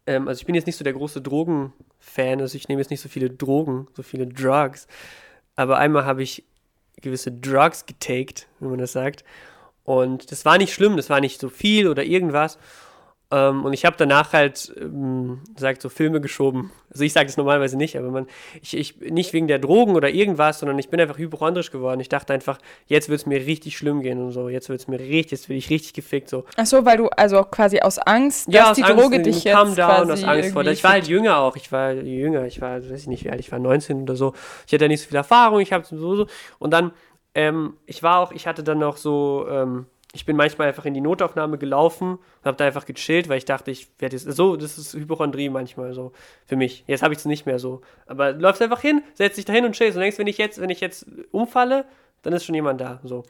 ähm, 0.07 0.29
also 0.29 0.41
ich 0.41 0.47
bin 0.47 0.55
jetzt 0.55 0.67
nicht 0.67 0.77
so 0.77 0.85
der 0.85 0.95
große 0.95 1.21
Drogenfan 1.21 1.73
Fan. 2.05 2.41
Also 2.41 2.57
ich 2.57 2.69
nehme 2.69 2.81
jetzt 2.81 2.91
nicht 2.91 3.01
so 3.01 3.09
viele 3.09 3.31
Drogen, 3.31 3.89
so 3.95 4.03
viele 4.03 4.27
Drugs. 4.27 4.87
Aber 5.57 5.79
einmal 5.79 6.05
habe 6.05 6.23
ich 6.23 6.45
gewisse 7.01 7.33
Drugs 7.33 7.87
getaked, 7.87 8.47
wie 8.61 8.69
man 8.69 8.79
das 8.79 8.93
sagt. 8.93 9.25
Und 9.85 10.31
das 10.31 10.45
war 10.45 10.59
nicht 10.59 10.73
schlimm, 10.73 10.97
das 10.97 11.11
war 11.11 11.21
nicht 11.21 11.41
so 11.41 11.49
viel 11.49 11.89
oder 11.89 12.05
irgendwas. 12.05 12.59
Ähm, 13.31 13.65
und 13.65 13.73
ich 13.73 13.85
habe 13.85 13.97
danach 13.99 14.33
halt, 14.33 14.73
ähm, 14.79 15.41
sagt 15.57 15.81
so 15.81 15.89
Filme 15.89 16.21
geschoben. 16.21 16.71
Also 16.91 17.05
ich 17.05 17.13
sage 17.13 17.27
das 17.27 17.37
normalerweise 17.37 17.77
nicht, 17.77 17.97
aber 17.97 18.11
man, 18.11 18.27
ich, 18.61 18.77
ich, 18.77 19.01
nicht 19.01 19.33
wegen 19.33 19.49
der 19.49 19.59
Drogen 19.59 19.97
oder 19.97 20.11
irgendwas, 20.11 20.61
sondern 20.61 20.79
ich 20.79 20.91
bin 20.91 21.01
einfach 21.01 21.19
hypochondrisch 21.19 21.71
geworden. 21.71 22.01
Ich 22.01 22.09
dachte 22.09 22.33
einfach, 22.33 22.59
jetzt 22.87 23.09
wird 23.09 23.21
es 23.21 23.27
mir 23.27 23.45
richtig 23.47 23.77
schlimm 23.77 24.03
gehen 24.03 24.23
und 24.23 24.33
so. 24.33 24.49
Jetzt 24.49 24.69
wird 24.69 24.81
es 24.81 24.89
mir 24.89 25.01
richtig, 25.01 25.33
jetzt 25.33 25.49
werde 25.49 25.59
ich 25.59 25.71
richtig 25.71 25.95
gefickt 25.95 26.29
so. 26.29 26.45
Ach 26.57 26.67
so, 26.67 26.85
weil 26.85 26.99
du 26.99 27.09
also 27.09 27.43
quasi 27.43 27.81
aus 27.81 27.99
Angst, 27.99 28.49
Ja, 28.53 28.63
dass 28.63 28.71
aus 28.71 28.77
die 28.77 28.85
Angst, 28.85 29.03
Droge 29.03 29.23
dich 29.23 29.43
jetzt 29.43 29.55
Calm 29.55 29.75
down, 29.75 29.87
quasi 29.89 30.13
aus 30.13 30.25
Angst 30.25 30.53
vor. 30.53 30.65
Ich 30.67 30.85
war 30.85 30.93
halt 30.93 31.09
jünger 31.09 31.39
auch. 31.39 31.57
Ich 31.57 31.73
war 31.73 31.93
jünger. 31.93 32.45
Ich 32.45 32.61
war, 32.61 32.77
weiß 32.77 33.01
ich 33.01 33.07
nicht 33.07 33.25
wie 33.25 33.31
alt. 33.31 33.41
Ich 33.41 33.51
war 33.51 33.59
19 33.59 34.03
oder 34.03 34.17
so. 34.17 34.35
Ich 34.67 34.75
hatte 34.75 34.85
ja 34.85 34.89
nicht 34.89 35.01
so 35.01 35.09
viel 35.09 35.17
Erfahrung. 35.17 35.61
Ich 35.61 35.73
habe 35.73 35.85
so, 35.85 36.15
so. 36.15 36.27
Und 36.59 36.73
dann, 36.73 36.93
ähm, 37.35 37.79
ich 37.87 38.03
war 38.03 38.19
auch, 38.19 38.33
ich 38.33 38.47
hatte 38.47 38.63
dann 38.63 38.79
noch 38.79 38.97
so, 38.97 39.47
ähm, 39.51 39.87
ich 40.15 40.25
bin 40.25 40.37
manchmal 40.37 40.69
einfach 40.69 40.85
in 40.85 40.95
die 40.95 41.01
Notaufnahme 41.01 41.59
gelaufen 41.59 42.13
und 42.13 42.45
habe 42.45 42.57
da 42.57 42.65
einfach 42.65 42.87
gechillt, 42.87 43.29
weil 43.29 43.39
ich 43.39 43.45
dachte, 43.45 43.73
ich 43.73 43.89
werde 43.99 44.17
jetzt 44.17 44.31
so, 44.31 44.55
das 44.55 44.79
ist 44.79 44.95
Hypochondrie 44.95 45.49
manchmal 45.49 45.93
so 45.93 46.13
für 46.47 46.55
mich. 46.55 46.85
Jetzt 46.87 47.03
habe 47.03 47.13
ich 47.13 47.19
es 47.19 47.25
nicht 47.25 47.47
mehr 47.47 47.59
so. 47.59 47.83
Aber 48.07 48.33
du 48.33 48.41
läufst 48.41 48.63
einfach 48.63 48.81
hin, 48.81 49.03
setzt 49.15 49.39
dich 49.39 49.45
da 49.45 49.53
hin 49.53 49.65
und 49.65 49.73
chillst 49.73 49.97
und 49.97 50.03
denkst, 50.03 50.19
wenn 50.19 50.29
ich 50.29 50.39
jetzt, 50.39 50.61
wenn 50.61 50.71
ich 50.71 50.81
jetzt 50.81 51.07
umfalle, 51.33 51.85
dann 52.23 52.33
ist 52.33 52.45
schon 52.45 52.55
jemand 52.55 52.81
da. 52.81 53.01
So. 53.03 53.25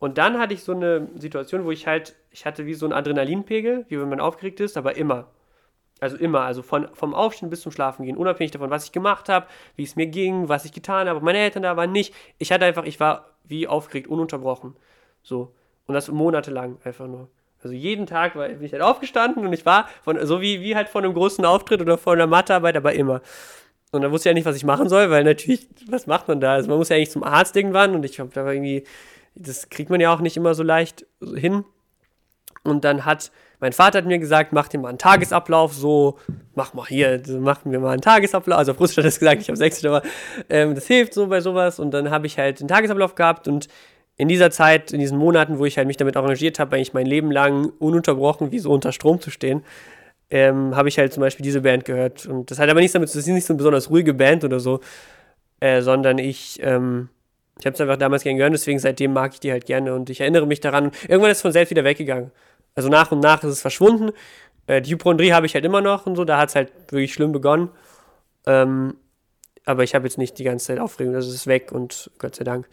Und 0.00 0.18
dann 0.18 0.40
hatte 0.40 0.54
ich 0.54 0.64
so 0.64 0.72
eine 0.72 1.08
Situation, 1.14 1.64
wo 1.64 1.70
ich 1.70 1.86
halt, 1.86 2.16
ich 2.32 2.46
hatte 2.46 2.66
wie 2.66 2.74
so 2.74 2.84
einen 2.84 2.94
Adrenalinpegel, 2.94 3.86
wie 3.88 4.00
wenn 4.00 4.08
man 4.08 4.20
aufgeregt 4.20 4.58
ist, 4.58 4.76
aber 4.76 4.96
immer. 4.96 5.28
Also 6.00 6.16
immer, 6.16 6.40
also 6.40 6.62
von, 6.62 6.88
vom 6.94 7.14
Aufstehen 7.14 7.50
bis 7.50 7.60
zum 7.60 7.70
Schlafen 7.70 8.04
gehen, 8.04 8.16
unabhängig 8.16 8.50
davon, 8.50 8.70
was 8.70 8.84
ich 8.84 8.92
gemacht 8.92 9.28
habe, 9.28 9.46
wie 9.76 9.84
es 9.84 9.94
mir 9.94 10.06
ging, 10.06 10.48
was 10.48 10.64
ich 10.64 10.72
getan 10.72 11.08
habe, 11.08 11.20
meine 11.20 11.38
Eltern 11.38 11.62
da 11.62 11.76
waren, 11.76 11.92
nicht. 11.92 12.12
Ich 12.38 12.50
hatte 12.50 12.64
einfach, 12.64 12.84
ich 12.84 12.98
war 12.98 13.36
wie 13.44 13.68
aufgeregt, 13.68 14.08
ununterbrochen. 14.08 14.76
So. 15.22 15.54
Und 15.88 15.94
das 15.94 16.08
monatelang 16.08 16.76
einfach 16.84 17.08
nur. 17.08 17.28
Also 17.62 17.74
jeden 17.74 18.06
Tag 18.06 18.36
war, 18.36 18.48
bin 18.48 18.62
ich 18.62 18.72
halt 18.72 18.82
aufgestanden 18.82 19.44
und 19.44 19.52
ich 19.52 19.66
war 19.66 19.88
von, 20.04 20.24
so 20.24 20.40
wie, 20.40 20.60
wie 20.60 20.76
halt 20.76 20.88
von 20.88 21.04
einem 21.04 21.14
großen 21.14 21.44
Auftritt 21.44 21.80
oder 21.80 21.98
von 21.98 22.12
einer 22.12 22.28
Mathearbeit, 22.28 22.76
aber 22.76 22.92
immer. 22.92 23.20
Und 23.90 24.02
dann 24.02 24.12
wusste 24.12 24.28
ich 24.28 24.30
ja 24.32 24.34
nicht, 24.34 24.44
was 24.44 24.54
ich 24.54 24.64
machen 24.64 24.88
soll, 24.88 25.10
weil 25.10 25.24
natürlich, 25.24 25.66
was 25.88 26.06
macht 26.06 26.28
man 26.28 26.40
da? 26.40 26.52
Also 26.52 26.68
man 26.68 26.78
muss 26.78 26.90
ja 26.90 26.96
eigentlich 26.96 27.10
zum 27.10 27.24
Arzt 27.24 27.56
irgendwann 27.56 27.94
und 27.94 28.04
ich 28.04 28.20
habe 28.20 28.30
da 28.32 28.48
irgendwie, 28.48 28.84
das 29.34 29.70
kriegt 29.70 29.90
man 29.90 29.98
ja 30.00 30.12
auch 30.12 30.20
nicht 30.20 30.36
immer 30.36 30.54
so 30.54 30.62
leicht 30.62 31.06
hin. 31.34 31.64
Und 32.64 32.84
dann 32.84 33.06
hat, 33.06 33.32
mein 33.60 33.72
Vater 33.72 33.98
hat 33.98 34.04
mir 34.04 34.18
gesagt, 34.18 34.52
mach 34.52 34.68
dir 34.68 34.78
mal 34.78 34.90
einen 34.90 34.98
Tagesablauf, 34.98 35.72
so, 35.72 36.18
mach 36.54 36.74
mal 36.74 36.86
hier, 36.86 37.22
so 37.24 37.40
machen 37.40 37.72
wir 37.72 37.80
mal 37.80 37.92
einen 37.92 38.02
Tagesablauf. 38.02 38.58
Also 38.58 38.72
auf 38.72 38.80
Russisch 38.80 38.98
hat 38.98 39.04
er 39.04 39.08
das 39.08 39.18
gesagt, 39.18 39.40
ich 39.40 39.48
habe 39.48 39.56
Sächsisch, 39.56 39.86
aber 39.86 40.02
ähm, 40.50 40.74
das 40.74 40.86
hilft 40.86 41.14
so 41.14 41.28
bei 41.28 41.40
sowas. 41.40 41.80
Und 41.80 41.92
dann 41.92 42.10
habe 42.10 42.26
ich 42.26 42.38
halt 42.38 42.60
einen 42.60 42.68
Tagesablauf 42.68 43.14
gehabt 43.14 43.48
und 43.48 43.68
in 44.18 44.28
dieser 44.28 44.50
Zeit, 44.50 44.92
in 44.92 45.00
diesen 45.00 45.16
Monaten, 45.16 45.58
wo 45.58 45.64
ich 45.64 45.78
halt 45.78 45.86
mich 45.86 45.96
damit 45.96 46.16
arrangiert 46.16 46.58
habe, 46.58 46.76
eigentlich 46.76 46.92
mein 46.92 47.06
Leben 47.06 47.30
lang 47.30 47.72
ununterbrochen 47.78 48.50
wie 48.52 48.58
so 48.58 48.70
unter 48.70 48.92
Strom 48.92 49.20
zu 49.20 49.30
stehen, 49.30 49.62
ähm, 50.28 50.76
habe 50.76 50.88
ich 50.88 50.98
halt 50.98 51.12
zum 51.12 51.22
Beispiel 51.22 51.44
diese 51.44 51.62
Band 51.62 51.84
gehört. 51.84 52.26
Und 52.26 52.50
das 52.50 52.58
hat 52.58 52.68
aber 52.68 52.80
nichts 52.80 52.92
damit, 52.92 53.08
zu- 53.08 53.16
das 53.16 53.26
ist 53.26 53.32
nicht 53.32 53.46
so 53.46 53.54
eine 53.54 53.58
besonders 53.58 53.88
ruhige 53.90 54.12
Band 54.12 54.44
oder 54.44 54.60
so, 54.60 54.80
äh, 55.60 55.80
sondern 55.80 56.18
ich, 56.18 56.58
ähm, 56.62 57.08
ich 57.58 57.64
habe 57.64 57.74
es 57.74 57.80
einfach 57.80 57.96
damals 57.96 58.24
gern 58.24 58.36
gehört, 58.36 58.52
deswegen 58.52 58.78
seitdem 58.78 59.12
mag 59.12 59.32
ich 59.34 59.40
die 59.40 59.52
halt 59.52 59.66
gerne 59.66 59.94
und 59.94 60.10
ich 60.10 60.20
erinnere 60.20 60.46
mich 60.46 60.60
daran. 60.60 60.90
Irgendwann 61.08 61.30
ist 61.30 61.38
es 61.38 61.42
von 61.42 61.52
selbst 61.52 61.70
wieder 61.70 61.84
weggegangen. 61.84 62.30
Also 62.74 62.88
nach 62.88 63.10
und 63.12 63.20
nach 63.20 63.42
ist 63.42 63.50
es 63.50 63.60
verschwunden. 63.60 64.10
Äh, 64.66 64.82
die 64.82 64.90
Hypochondrie 64.90 65.32
habe 65.32 65.46
ich 65.46 65.54
halt 65.54 65.64
immer 65.64 65.80
noch 65.80 66.06
und 66.06 66.16
so, 66.16 66.24
da 66.24 66.38
hat 66.38 66.50
es 66.50 66.56
halt 66.56 66.72
wirklich 66.90 67.12
schlimm 67.14 67.32
begonnen. 67.32 67.70
Ähm, 68.46 68.96
aber 69.64 69.84
ich 69.84 69.94
habe 69.94 70.06
jetzt 70.06 70.18
nicht 70.18 70.38
die 70.38 70.44
ganze 70.44 70.66
Zeit 70.66 70.78
Aufregung, 70.80 71.14
das 71.14 71.28
ist 71.28 71.46
weg 71.46 71.72
und 71.72 72.10
Gott 72.18 72.34
sei 72.34 72.44
Dank. 72.44 72.68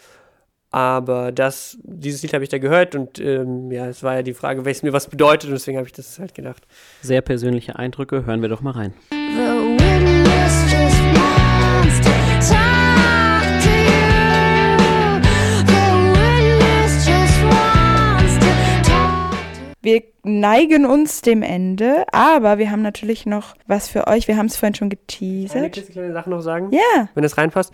Aber 0.75 1.31
das, 1.31 1.77
dieses 1.83 2.21
Lied 2.21 2.33
habe 2.33 2.43
ich 2.43 2.49
da 2.49 2.57
gehört 2.57 2.95
und 2.95 3.17
ähm, 3.17 3.71
ja, 3.71 3.87
es 3.87 4.03
war 4.03 4.15
ja 4.15 4.23
die 4.23 4.33
Frage, 4.33 4.65
welches 4.65 4.83
mir 4.83 4.91
was 4.91 5.07
bedeutet 5.07 5.47
und 5.47 5.53
deswegen 5.53 5.77
habe 5.77 5.87
ich 5.87 5.93
das 5.93 6.19
halt 6.19 6.35
gedacht. 6.35 6.67
Sehr 7.01 7.21
persönliche 7.21 7.77
Eindrücke, 7.77 8.25
hören 8.25 8.41
wir 8.41 8.49
doch 8.49 8.59
mal 8.59 8.71
rein. 8.71 8.93
Wir 19.81 20.01
neigen 20.23 20.85
uns 20.87 21.21
dem 21.21 21.43
Ende, 21.43 22.05
aber 22.11 22.57
wir 22.57 22.71
haben 22.71 22.81
natürlich 22.81 23.27
noch 23.27 23.55
was 23.67 23.87
für 23.87 24.07
euch. 24.07 24.27
Wir 24.27 24.35
haben 24.35 24.47
es 24.47 24.57
vorhin 24.57 24.73
schon 24.73 24.87
Eine 24.87 24.95
geteasert. 24.97 25.73
klitzekleine 25.73 26.11
Sache 26.11 26.29
noch 26.31 26.41
sagen? 26.41 26.71
Ja. 26.71 27.07
Wenn 27.13 27.21
das 27.21 27.37
reinpasst. 27.37 27.71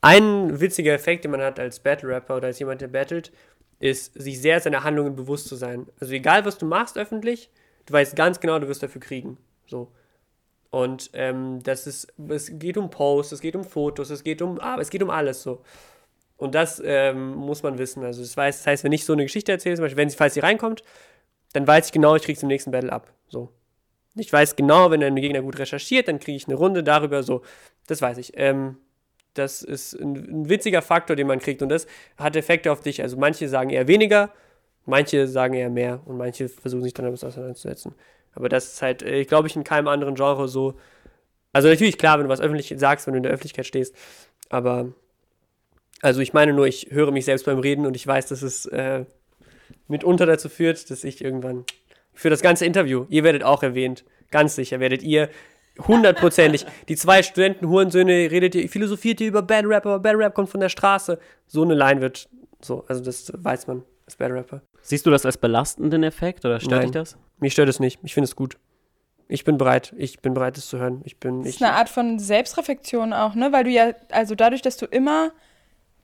Ein 0.00 0.60
witziger 0.60 0.92
Effekt, 0.92 1.24
den 1.24 1.32
man 1.32 1.42
hat 1.42 1.58
als 1.58 1.80
Battle-Rapper 1.80 2.36
oder 2.36 2.46
als 2.46 2.58
jemand, 2.58 2.80
der 2.80 2.88
battelt, 2.88 3.32
ist, 3.80 4.14
sich 4.14 4.40
sehr 4.40 4.60
seiner 4.60 4.84
Handlungen 4.84 5.16
bewusst 5.16 5.48
zu 5.48 5.56
sein. 5.56 5.86
Also 6.00 6.12
egal, 6.12 6.44
was 6.44 6.58
du 6.58 6.66
machst 6.66 6.98
öffentlich, 6.98 7.50
du 7.86 7.92
weißt 7.92 8.16
ganz 8.16 8.40
genau, 8.40 8.58
du 8.58 8.68
wirst 8.68 8.82
dafür 8.82 9.00
kriegen. 9.00 9.38
So. 9.66 9.90
Und 10.70 11.10
ähm, 11.14 11.62
das 11.62 11.86
ist, 11.86 12.12
es 12.28 12.58
geht 12.58 12.76
um 12.76 12.90
Posts, 12.90 13.32
es 13.32 13.40
geht 13.40 13.56
um 13.56 13.64
Fotos, 13.64 14.10
es 14.10 14.22
geht 14.22 14.42
um, 14.42 14.60
ah, 14.60 14.76
es 14.78 14.90
geht 14.90 15.02
um 15.02 15.10
alles 15.10 15.42
so. 15.42 15.62
Und 16.36 16.54
das 16.54 16.80
ähm, 16.84 17.34
muss 17.34 17.62
man 17.62 17.78
wissen. 17.78 18.04
Also 18.04 18.22
das, 18.22 18.36
weiß, 18.36 18.58
das 18.58 18.66
heißt, 18.66 18.84
wenn 18.84 18.92
ich 18.92 19.04
so 19.04 19.12
eine 19.12 19.24
Geschichte 19.24 19.50
erzähle, 19.50 19.76
zum 19.76 19.84
Beispiel, 19.84 19.96
wenn 19.96 20.10
sie, 20.10 20.16
falls 20.16 20.34
sie 20.34 20.40
reinkommt, 20.40 20.82
dann 21.52 21.66
weiß 21.66 21.86
ich 21.86 21.92
genau, 21.92 22.14
ich 22.14 22.22
kriege 22.22 22.40
im 22.40 22.48
nächsten 22.48 22.70
Battle 22.70 22.92
ab. 22.92 23.12
So. 23.28 23.50
Ich 24.14 24.32
weiß 24.32 24.56
genau, 24.56 24.90
wenn 24.90 25.02
ein 25.02 25.16
Gegner 25.16 25.42
gut 25.42 25.58
recherchiert, 25.58 26.08
dann 26.08 26.20
kriege 26.20 26.36
ich 26.36 26.46
eine 26.46 26.56
Runde 26.56 26.82
darüber, 26.84 27.22
so. 27.22 27.42
Das 27.86 28.02
weiß 28.02 28.18
ich. 28.18 28.32
Ähm, 28.36 28.76
das 29.34 29.62
ist 29.62 29.94
ein, 29.94 30.14
ein 30.14 30.48
witziger 30.48 30.82
Faktor, 30.82 31.16
den 31.16 31.26
man 31.26 31.38
kriegt. 31.38 31.62
Und 31.62 31.68
das 31.68 31.86
hat 32.16 32.36
Effekte 32.36 32.72
auf 32.72 32.80
dich. 32.80 33.02
Also 33.02 33.16
manche 33.16 33.48
sagen 33.48 33.70
eher 33.70 33.88
weniger, 33.88 34.30
manche 34.86 35.26
sagen 35.28 35.54
eher 35.54 35.70
mehr 35.70 36.00
und 36.06 36.16
manche 36.16 36.48
versuchen 36.48 36.82
sich 36.82 36.94
dann 36.94 37.04
damit 37.04 37.22
auseinanderzusetzen. 37.22 37.94
Aber 38.34 38.48
das 38.48 38.74
ist 38.74 38.82
halt, 38.82 39.02
äh, 39.02 39.24
glaube 39.24 39.48
ich, 39.48 39.56
in 39.56 39.64
keinem 39.64 39.88
anderen 39.88 40.14
Genre 40.14 40.48
so. 40.48 40.74
Also 41.52 41.68
natürlich 41.68 41.98
klar, 41.98 42.18
wenn 42.18 42.24
du 42.24 42.30
was 42.30 42.40
öffentlich 42.40 42.72
sagst, 42.76 43.06
wenn 43.06 43.14
du 43.14 43.18
in 43.18 43.22
der 43.22 43.32
Öffentlichkeit 43.32 43.66
stehst. 43.66 43.94
Aber 44.48 44.92
also 46.00 46.20
ich 46.20 46.32
meine 46.32 46.52
nur, 46.52 46.66
ich 46.66 46.88
höre 46.90 47.10
mich 47.10 47.24
selbst 47.24 47.46
beim 47.46 47.58
Reden 47.58 47.86
und 47.86 47.96
ich 47.96 48.06
weiß, 48.06 48.26
dass 48.28 48.42
es 48.42 48.66
äh, 48.66 49.04
mitunter 49.88 50.26
dazu 50.26 50.48
führt, 50.48 50.90
dass 50.90 51.04
ich 51.04 51.22
irgendwann 51.22 51.64
für 52.14 52.30
das 52.30 52.42
ganze 52.42 52.66
Interview, 52.66 53.06
ihr 53.08 53.24
werdet 53.24 53.42
auch 53.42 53.62
erwähnt, 53.62 54.04
ganz 54.30 54.54
sicher 54.54 54.80
werdet 54.80 55.02
ihr 55.02 55.28
hundertprozentig, 55.86 56.66
die 56.88 56.96
zwei 56.96 57.22
Studenten 57.22 57.68
Hurensöhne, 57.68 58.12
redet 58.30 58.54
ihr, 58.54 58.68
philosophiert 58.68 59.20
ihr 59.20 59.28
über 59.28 59.42
Bad 59.42 59.64
Rap, 59.66 59.86
aber 59.86 59.98
Bad 60.00 60.16
Rap 60.16 60.34
kommt 60.34 60.48
von 60.48 60.60
der 60.60 60.68
Straße. 60.68 61.18
So 61.46 61.62
eine 61.62 61.74
Line 61.74 62.00
wird 62.00 62.28
so, 62.60 62.84
also 62.88 63.02
das 63.02 63.32
weiß 63.36 63.66
man 63.66 63.84
als 64.06 64.16
Bad 64.16 64.32
Rapper. 64.32 64.62
Siehst 64.82 65.06
du 65.06 65.10
das 65.10 65.26
als 65.26 65.36
belastenden 65.36 66.02
Effekt 66.02 66.44
oder 66.44 66.60
stört 66.60 66.84
dich 66.84 66.90
das? 66.90 67.16
Mich 67.38 67.52
stört 67.52 67.68
es 67.68 67.78
nicht. 67.78 68.00
Ich 68.02 68.14
finde 68.14 68.24
es 68.24 68.34
gut. 68.36 68.56
Ich 69.28 69.44
bin 69.44 69.58
bereit. 69.58 69.94
Ich 69.98 70.20
bin 70.20 70.32
bereit, 70.32 70.56
es 70.56 70.68
zu 70.68 70.78
hören. 70.78 71.02
Ich 71.04 71.18
bin. 71.20 71.40
Das 71.40 71.48
Ich, 71.50 71.56
ist 71.56 71.62
eine 71.62 71.74
Art 71.74 71.90
von 71.90 72.18
Selbstreflexion 72.18 73.12
auch, 73.12 73.34
ne? 73.34 73.52
Weil 73.52 73.64
du 73.64 73.70
ja, 73.70 73.92
also 74.10 74.34
dadurch, 74.34 74.62
dass 74.62 74.78
du 74.78 74.86
immer 74.86 75.32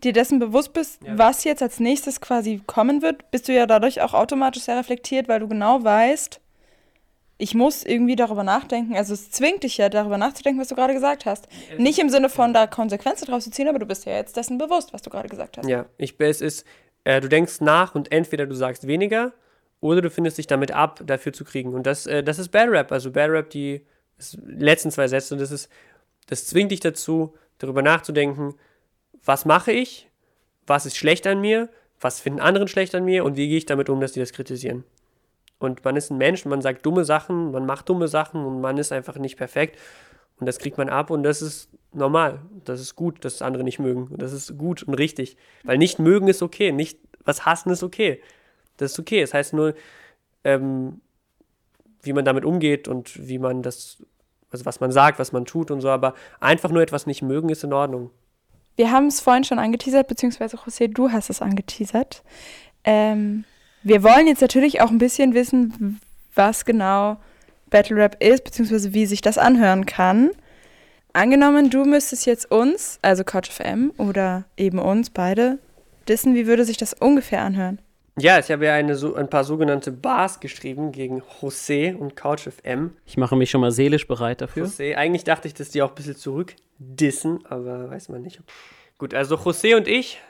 dir 0.03 0.13
dessen 0.13 0.39
bewusst 0.39 0.75
bist, 0.75 1.01
was 1.09 1.45
jetzt 1.45 1.63
als 1.63 1.81
nächstes 1.81 2.21
quasi 2.21 2.61
kommen 2.67 3.01
wird, 3.01 3.31
bist 3.31 3.49
du 3.49 3.55
ja 3.55 3.65
dadurch 3.65 4.03
auch 4.03 4.13
automatisch 4.13 4.65
sehr 4.65 4.77
reflektiert, 4.77 5.29
weil 5.29 5.41
du 5.41 5.49
genau 5.49 5.83
weißt, 5.83 6.41
ich 7.37 7.55
muss 7.55 7.85
irgendwie 7.85 8.17
darüber 8.17 8.45
nachdenken. 8.45 8.97
Also 8.97 9.15
es 9.15 9.31
zwingt 9.31 9.65
dich 9.65 9.77
ja 9.77 9.89
darüber 9.89 10.19
nachzudenken, 10.19 10.61
was 10.61 10.69
du 10.69 10.75
gerade 10.75 10.95
gesagt 10.95 11.27
hast. 11.27 11.49
Nicht 11.79 11.99
im 11.99 12.09
Sinne 12.09 12.29
von 12.29 12.55
da 12.55 12.67
Konsequenzen 12.67 13.27
draus 13.27 13.45
zu 13.45 13.51
ziehen, 13.51 13.69
aber 13.69 13.79
du 13.79 13.87
bist 13.87 14.07
ja 14.07 14.13
jetzt 14.13 14.37
dessen 14.37 14.59
bewusst, 14.59 14.93
was 14.93 15.03
du 15.03 15.11
gerade 15.11 15.29
gesagt 15.29 15.59
hast. 15.59 15.69
ja, 15.69 15.87
ich, 15.99 16.15
es 16.19 16.41
ist, 16.41 16.65
äh, 17.03 17.21
du 17.21 17.29
denkst 17.29 17.61
nach 17.61 17.95
und 17.95 18.13
entweder 18.13 18.47
du 18.47 18.55
sagst 18.55 18.87
weniger 18.87 19.33
oder 19.81 20.01
du 20.01 20.11
findest 20.11 20.39
dich 20.39 20.47
damit 20.47 20.71
ab, 20.71 21.01
dafür 21.05 21.33
zu 21.33 21.45
kriegen. 21.45 21.75
Und 21.75 21.87
das, 21.87 22.07
äh, 22.07 22.23
das 22.23 22.39
ist 22.39 22.51
Bad 22.51 22.69
Rap. 22.71 22.93
Also 22.93 23.11
Bad 23.11 23.31
Rap, 23.31 23.51
die 23.51 23.85
letzten 24.47 24.91
zwei 24.91 25.09
Sätze, 25.09 25.37
das 25.37 25.51
ist, 25.51 25.69
das 26.27 26.47
zwingt 26.47 26.71
dich 26.71 26.81
dazu, 26.81 27.35
darüber 27.59 27.83
nachzudenken, 27.83 28.55
was 29.25 29.45
mache 29.45 29.73
ich, 29.73 30.09
was 30.67 30.87
ist 30.87 30.97
schlecht 30.97 31.27
an 31.27 31.41
mir, 31.41 31.69
was 32.01 32.21
finden 32.21 32.41
anderen 32.41 32.69
schlecht 32.69 32.95
an 32.95 33.05
mir 33.05 33.25
und 33.25 33.37
wie 33.37 33.49
gehe 33.49 33.59
ich 33.59 33.67
damit 33.67 33.89
um, 33.89 34.01
dass 34.01 34.13
die 34.13 34.21
das 34.21 34.33
kritisieren. 34.33 34.85
Und 35.59 35.85
man 35.85 35.97
ist 35.97 36.11
ein 36.11 36.19
Mensch, 36.19 36.45
man 36.45 36.61
sagt 36.61 36.85
dumme 36.85 37.05
Sachen, 37.05 37.53
man 37.53 37.67
macht 37.67 37.89
dumme 37.89 38.09
Sachen 38.09 38.45
und 38.45 38.61
man 38.61 38.77
ist 38.79 38.93
einfach 38.93 39.17
nicht 39.17 39.37
perfekt. 39.37 39.79
Und 40.39 40.47
das 40.47 40.59
kriegt 40.59 40.79
man 40.79 40.89
ab 40.89 41.11
und 41.11 41.23
das 41.23 41.43
ist 41.43 41.71
normal. 41.93 42.41
Das 42.65 42.81
ist 42.81 42.97
gut, 42.97 43.25
dass 43.25 43.41
andere 43.41 43.65
nicht 43.65 43.79
mögen. 43.79 44.09
Und 44.09 44.21
das 44.21 44.33
ist 44.33 44.59
gut 44.59 44.83
und 44.83 44.95
richtig. 44.95 45.37
Weil 45.63 45.79
nicht 45.79 45.99
mögen 45.99 46.29
ist 46.29 46.43
okay, 46.43 46.73
nicht 46.73 46.99
was 47.25 47.47
hassen 47.47 47.71
ist 47.71 47.83
okay. 47.83 48.21
Das 48.77 48.93
ist 48.93 48.99
okay. 48.99 49.23
Es 49.23 49.33
heißt 49.33 49.53
nur, 49.53 49.75
ähm, 50.43 51.01
wie 52.03 52.13
man 52.13 52.25
damit 52.25 52.45
umgeht 52.45 52.89
und 52.89 53.29
wie 53.29 53.39
man 53.39 53.63
das, 53.63 54.03
also 54.51 54.67
was 54.67 54.81
man 54.81 54.93
sagt, 54.93 55.19
was 55.19 55.33
man 55.33 55.45
tut 55.45 55.71
und 55.71 55.81
so. 55.81 55.89
Aber 55.89 56.15
einfach 56.41 56.71
nur 56.71 56.83
etwas 56.83 57.07
nicht 57.07 57.23
mögen 57.23 57.49
ist 57.49 57.65
in 57.65 57.73
Ordnung. 57.73 58.11
Wir 58.77 58.91
haben 58.91 59.07
es 59.07 59.21
vorhin 59.21 59.45
schon 59.45 59.61
angeteasert, 59.61 60.09
beziehungsweise 60.09 60.57
José, 60.57 60.93
du 60.93 61.13
hast 61.13 61.31
es 61.31 61.41
angeteasert. 61.41 62.25
Ähm, 62.83 63.45
wir 63.85 64.03
wollen 64.03 64.27
jetzt 64.27 64.41
natürlich 64.41 64.81
auch 64.81 64.91
ein 64.91 64.99
bisschen 64.99 65.35
wissen, 65.35 66.01
was 66.35 66.65
genau 66.65 67.19
Battle 67.71 67.97
Rap 67.97 68.23
ist, 68.23 68.45
beziehungsweise 68.45 68.95
wie 68.95 69.07
sich 69.07 69.21
das 69.21 69.39
anhören 69.39 69.87
kann. 69.87 70.31
Angenommen, 71.13 71.71
du 71.71 71.85
müsstest 71.85 72.27
jetzt 72.27 72.51
uns, 72.51 72.99
also 73.03 73.23
Couch 73.23 73.51
FM 73.51 73.93
oder 73.99 74.45
eben 74.57 74.79
uns 74.79 75.11
beide, 75.11 75.59
dissen, 76.09 76.35
wie 76.35 76.47
würde 76.47 76.65
sich 76.65 76.77
das 76.77 76.95
ungefähr 76.95 77.43
anhören? 77.43 77.79
Ja, 78.19 78.39
ich 78.39 78.51
habe 78.51 78.65
ja 78.67 78.75
eine, 78.75 78.95
so, 78.95 79.15
ein 79.17 79.29
paar 79.29 79.45
sogenannte 79.45 79.91
Bars 79.91 80.41
geschrieben 80.41 80.93
gegen 80.93 81.21
José 81.41 81.97
und 81.97 82.15
Couch 82.17 82.49
FM. 82.49 82.93
Ich 83.07 83.17
mache 83.17 83.37
mich 83.37 83.51
schon 83.51 83.61
mal 83.61 83.73
seelisch 83.73 84.07
bereit 84.07 84.41
dafür. 84.41 84.67
José, 84.67 84.95
eigentlich 84.95 85.25
dachte 85.25 85.49
ich, 85.49 85.55
dass 85.55 85.71
die 85.71 85.83
auch 85.83 85.91
ein 85.91 85.95
bisschen 85.95 86.17
zurückdissen, 86.17 87.45
aber 87.49 87.91
weiß 87.91 88.09
man 88.09 88.23
nicht. 88.23 88.41
Gut, 88.99 89.15
also 89.15 89.37
José 89.37 89.77
und 89.77 89.89
ich 89.89 90.21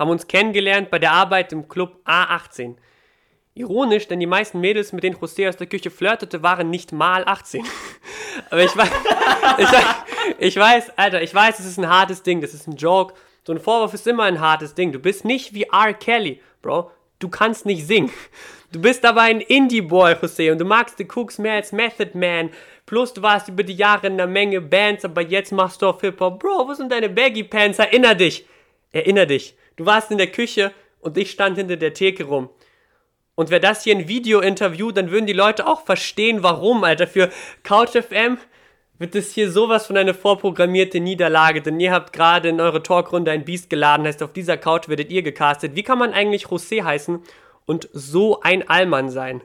haben 0.00 0.10
uns 0.10 0.26
kennengelernt 0.26 0.90
bei 0.90 0.98
der 0.98 1.12
Arbeit 1.12 1.52
im 1.52 1.68
Club 1.68 2.00
A18. 2.06 2.76
Ironisch, 3.52 4.08
denn 4.08 4.18
die 4.18 4.26
meisten 4.26 4.58
Mädels, 4.58 4.94
mit 4.94 5.04
denen 5.04 5.16
José 5.16 5.46
aus 5.46 5.58
der 5.58 5.66
Küche 5.66 5.90
flirtete, 5.90 6.42
waren 6.42 6.70
nicht 6.70 6.90
mal 6.90 7.22
18. 7.26 7.62
Aber 8.50 8.64
ich 8.64 8.74
weiß, 8.74 8.90
ich, 9.58 9.68
ich 10.38 10.56
weiß, 10.56 10.96
Alter, 10.96 11.20
ich 11.20 11.34
weiß, 11.34 11.58
es 11.58 11.66
ist 11.66 11.78
ein 11.78 11.90
hartes 11.90 12.22
Ding, 12.22 12.40
das 12.40 12.54
ist 12.54 12.66
ein 12.66 12.76
Joke. 12.76 13.12
So 13.44 13.52
ein 13.52 13.60
Vorwurf 13.60 13.92
ist 13.92 14.06
immer 14.06 14.22
ein 14.22 14.40
hartes 14.40 14.74
Ding. 14.74 14.90
Du 14.90 14.98
bist 14.98 15.26
nicht 15.26 15.52
wie 15.52 15.64
R. 15.64 15.92
Kelly, 15.92 16.40
Bro. 16.62 16.90
Du 17.18 17.28
kannst 17.28 17.66
nicht 17.66 17.86
singen. 17.86 18.10
Du 18.72 18.80
bist 18.80 19.04
aber 19.04 19.20
ein 19.20 19.42
Indie-Boy, 19.42 20.14
José, 20.14 20.50
und 20.50 20.58
du 20.58 20.64
magst 20.64 20.98
die 20.98 21.08
Cooks 21.14 21.36
mehr 21.36 21.54
als 21.54 21.72
Method 21.72 22.16
Man. 22.16 22.48
Plus, 22.86 23.12
du 23.12 23.20
warst 23.20 23.48
über 23.48 23.64
die 23.64 23.74
Jahre 23.74 24.06
in 24.06 24.14
einer 24.14 24.26
Menge 24.26 24.62
Bands, 24.62 25.04
aber 25.04 25.20
jetzt 25.20 25.52
machst 25.52 25.82
du 25.82 25.88
auf 25.88 26.00
Hip-Hop. 26.00 26.40
Bro, 26.40 26.68
wo 26.68 26.72
sind 26.72 26.90
deine 26.90 27.10
Baggy 27.10 27.44
Pants? 27.44 27.78
Erinner 27.78 28.14
dich. 28.14 28.46
Erinner 28.92 29.26
dich. 29.26 29.56
Du 29.80 29.86
warst 29.86 30.10
in 30.10 30.18
der 30.18 30.26
Küche 30.26 30.72
und 31.00 31.16
ich 31.16 31.30
stand 31.30 31.56
hinter 31.56 31.78
der 31.78 31.94
Theke 31.94 32.24
rum. 32.24 32.50
Und 33.34 33.48
wäre 33.48 33.62
das 33.62 33.82
hier 33.82 33.96
ein 33.96 34.08
Video-Interview, 34.08 34.90
dann 34.92 35.10
würden 35.10 35.24
die 35.24 35.32
Leute 35.32 35.66
auch 35.66 35.86
verstehen, 35.86 36.42
warum, 36.42 36.84
Alter. 36.84 37.06
Für 37.06 37.30
CouchFM 37.62 38.36
wird 38.98 39.14
es 39.14 39.32
hier 39.32 39.50
sowas 39.50 39.86
von 39.86 39.96
eine 39.96 40.12
vorprogrammierte 40.12 41.00
Niederlage, 41.00 41.62
denn 41.62 41.80
ihr 41.80 41.92
habt 41.92 42.12
gerade 42.12 42.50
in 42.50 42.60
eure 42.60 42.82
Talkrunde 42.82 43.30
ein 43.30 43.46
Biest 43.46 43.70
geladen, 43.70 44.06
heißt 44.06 44.22
auf 44.22 44.34
dieser 44.34 44.58
Couch 44.58 44.86
werdet 44.90 45.10
ihr 45.10 45.22
gecastet. 45.22 45.74
Wie 45.74 45.82
kann 45.82 45.98
man 45.98 46.12
eigentlich 46.12 46.44
José 46.44 46.84
heißen 46.84 47.22
und 47.64 47.88
so 47.94 48.42
ein 48.42 48.68
Allmann 48.68 49.08
sein? 49.08 49.40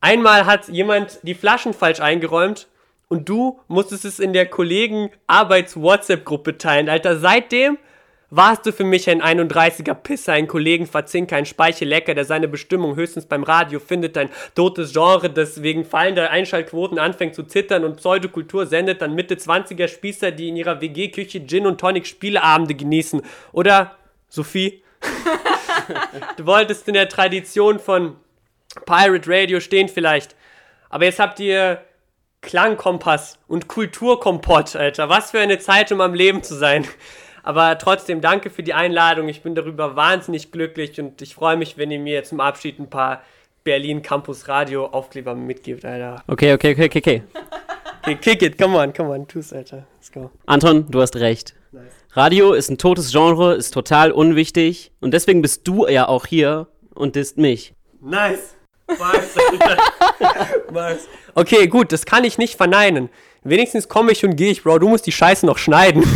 Einmal 0.00 0.46
hat 0.46 0.68
jemand 0.68 1.18
die 1.24 1.34
Flaschen 1.34 1.74
falsch 1.74 1.98
eingeräumt 1.98 2.68
und 3.08 3.28
du 3.28 3.58
musstest 3.66 4.04
es 4.04 4.20
in 4.20 4.32
der 4.32 4.46
Kollegen 4.46 5.10
Arbeits-WhatsApp-Gruppe 5.26 6.56
teilen. 6.56 6.88
Alter, 6.88 7.18
seitdem 7.18 7.78
warst 8.30 8.64
du 8.64 8.72
für 8.72 8.84
mich 8.84 9.10
ein 9.10 9.22
31er 9.22 9.94
Pisser, 9.94 10.32
ein 10.32 10.46
Kollegen 10.46 10.86
Verzinker, 10.86 11.36
ein 11.36 11.46
Speichellecker, 11.46 12.14
der 12.14 12.24
seine 12.24 12.48
Bestimmung 12.48 12.96
höchstens 12.96 13.26
beim 13.26 13.42
Radio 13.42 13.80
findet, 13.80 14.16
ein 14.16 14.30
totes 14.54 14.92
Genre, 14.92 15.28
das 15.28 15.62
wegen 15.62 15.84
fallender 15.84 16.30
Einschaltquoten 16.30 16.98
anfängt 16.98 17.34
zu 17.34 17.42
zittern 17.42 17.84
und 17.84 17.96
Pseudokultur 17.96 18.66
sendet, 18.66 19.02
dann 19.02 19.14
Mitte 19.14 19.34
20er 19.34 19.88
Spießer, 19.88 20.30
die 20.30 20.48
in 20.48 20.56
ihrer 20.56 20.80
WG-Küche 20.80 21.44
Gin 21.46 21.66
und 21.66 21.80
Tonic 21.80 22.06
Spieleabende 22.06 22.74
genießen. 22.74 23.22
Oder, 23.52 23.96
Sophie? 24.28 24.82
du 26.36 26.46
wolltest 26.46 26.86
in 26.88 26.94
der 26.94 27.08
Tradition 27.08 27.78
von 27.78 28.16
Pirate 28.86 29.28
Radio 29.28 29.58
stehen 29.58 29.88
vielleicht, 29.88 30.36
aber 30.88 31.04
jetzt 31.04 31.18
habt 31.18 31.40
ihr 31.40 31.82
Klangkompass 32.42 33.38
und 33.48 33.68
Kulturkompott, 33.68 34.76
Alter. 34.76 35.08
Was 35.08 35.32
für 35.32 35.40
eine 35.40 35.58
Zeit, 35.58 35.92
um 35.92 36.00
am 36.00 36.14
Leben 36.14 36.42
zu 36.42 36.54
sein. 36.54 36.86
Aber 37.50 37.76
trotzdem 37.78 38.20
danke 38.20 38.48
für 38.48 38.62
die 38.62 38.74
Einladung. 38.74 39.28
Ich 39.28 39.42
bin 39.42 39.56
darüber 39.56 39.96
wahnsinnig 39.96 40.52
glücklich 40.52 41.00
und 41.00 41.20
ich 41.20 41.34
freue 41.34 41.56
mich, 41.56 41.76
wenn 41.76 41.90
ihr 41.90 41.98
mir 41.98 42.22
zum 42.22 42.38
Abschied 42.38 42.78
ein 42.78 42.88
paar 42.88 43.24
Berlin 43.64 44.02
Campus 44.02 44.46
Radio 44.46 44.86
Aufkleber 44.86 45.34
mitgibt, 45.34 45.84
Alter. 45.84 46.22
Okay, 46.28 46.52
okay, 46.54 46.70
okay, 46.74 46.84
okay, 46.84 46.98
okay. 47.00 47.22
Okay, 48.02 48.14
kick 48.14 48.42
it, 48.42 48.56
come 48.56 48.78
on, 48.78 48.92
come 48.92 49.10
on, 49.10 49.26
tu's, 49.26 49.52
Alter. 49.52 49.84
Let's 49.96 50.12
go. 50.12 50.30
Anton, 50.46 50.88
du 50.92 51.00
hast 51.00 51.16
recht. 51.16 51.56
Nice. 51.72 51.92
Radio 52.12 52.52
ist 52.52 52.70
ein 52.70 52.78
totes 52.78 53.10
Genre, 53.10 53.54
ist 53.54 53.74
total 53.74 54.12
unwichtig 54.12 54.92
und 55.00 55.12
deswegen 55.12 55.42
bist 55.42 55.66
du 55.66 55.88
ja 55.88 56.06
auch 56.06 56.26
hier 56.26 56.68
und 56.94 57.16
disst 57.16 57.36
mich. 57.36 57.74
Nice. 58.00 58.54
Nice, 58.86 59.36
nice. 60.72 61.08
Okay, 61.34 61.66
gut, 61.66 61.90
das 61.90 62.06
kann 62.06 62.22
ich 62.22 62.38
nicht 62.38 62.56
verneinen. 62.56 63.08
Wenigstens 63.42 63.88
komme 63.88 64.12
ich 64.12 64.24
und 64.24 64.36
gehe 64.36 64.50
ich, 64.50 64.62
Bro. 64.62 64.78
Du 64.80 64.88
musst 64.88 65.06
die 65.06 65.12
Scheiße 65.12 65.46
noch 65.46 65.58
schneiden. 65.58 66.02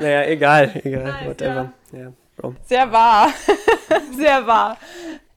naja, 0.00 0.24
egal, 0.24 0.80
egal, 0.84 1.04
Nice, 1.04 1.26
whatever. 1.26 1.72
Ja. 1.92 2.12
Bro. 2.36 2.54
Sehr 2.64 2.90
wahr. 2.90 3.32
Sehr 4.16 4.46
wahr. 4.46 4.76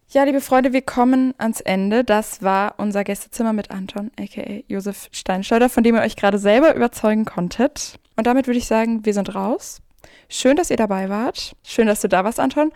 Ja, 0.09 0.23
liebe 0.23 0.41
Freunde, 0.41 0.73
wir 0.73 0.81
kommen 0.81 1.35
ans 1.37 1.61
Ende. 1.61 2.03
Das 2.03 2.41
war 2.41 2.73
unser 2.77 3.03
Gästezimmer 3.03 3.53
mit 3.53 3.69
Anton, 3.69 4.09
aka 4.19 4.63
Josef 4.67 5.07
Steinschleuder, 5.11 5.69
von 5.69 5.83
dem 5.83 5.95
ihr 5.95 6.01
euch 6.01 6.15
gerade 6.15 6.39
selber 6.39 6.75
überzeugen 6.75 7.25
konntet. 7.25 7.99
Und 8.15 8.25
damit 8.25 8.47
würde 8.47 8.57
ich 8.57 8.65
sagen, 8.65 9.05
wir 9.05 9.13
sind 9.13 9.35
raus. 9.35 9.81
Schön, 10.27 10.55
dass 10.55 10.71
ihr 10.71 10.77
dabei 10.77 11.09
wart. 11.09 11.55
Schön, 11.63 11.85
dass 11.85 12.01
du 12.01 12.07
da 12.09 12.23
warst, 12.23 12.39
Anton. 12.39 12.71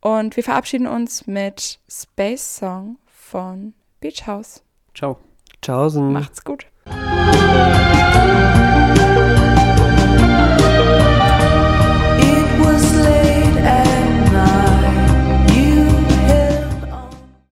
Und 0.00 0.36
wir 0.36 0.42
verabschieden 0.42 0.88
uns 0.88 1.28
mit 1.28 1.78
Space 1.88 2.56
Song 2.56 2.98
von 3.06 3.72
Beach 4.00 4.26
House. 4.26 4.62
Ciao. 4.94 5.18
Tschaußen. 5.64 6.12
Macht's 6.12 6.44
gut. 6.44 6.66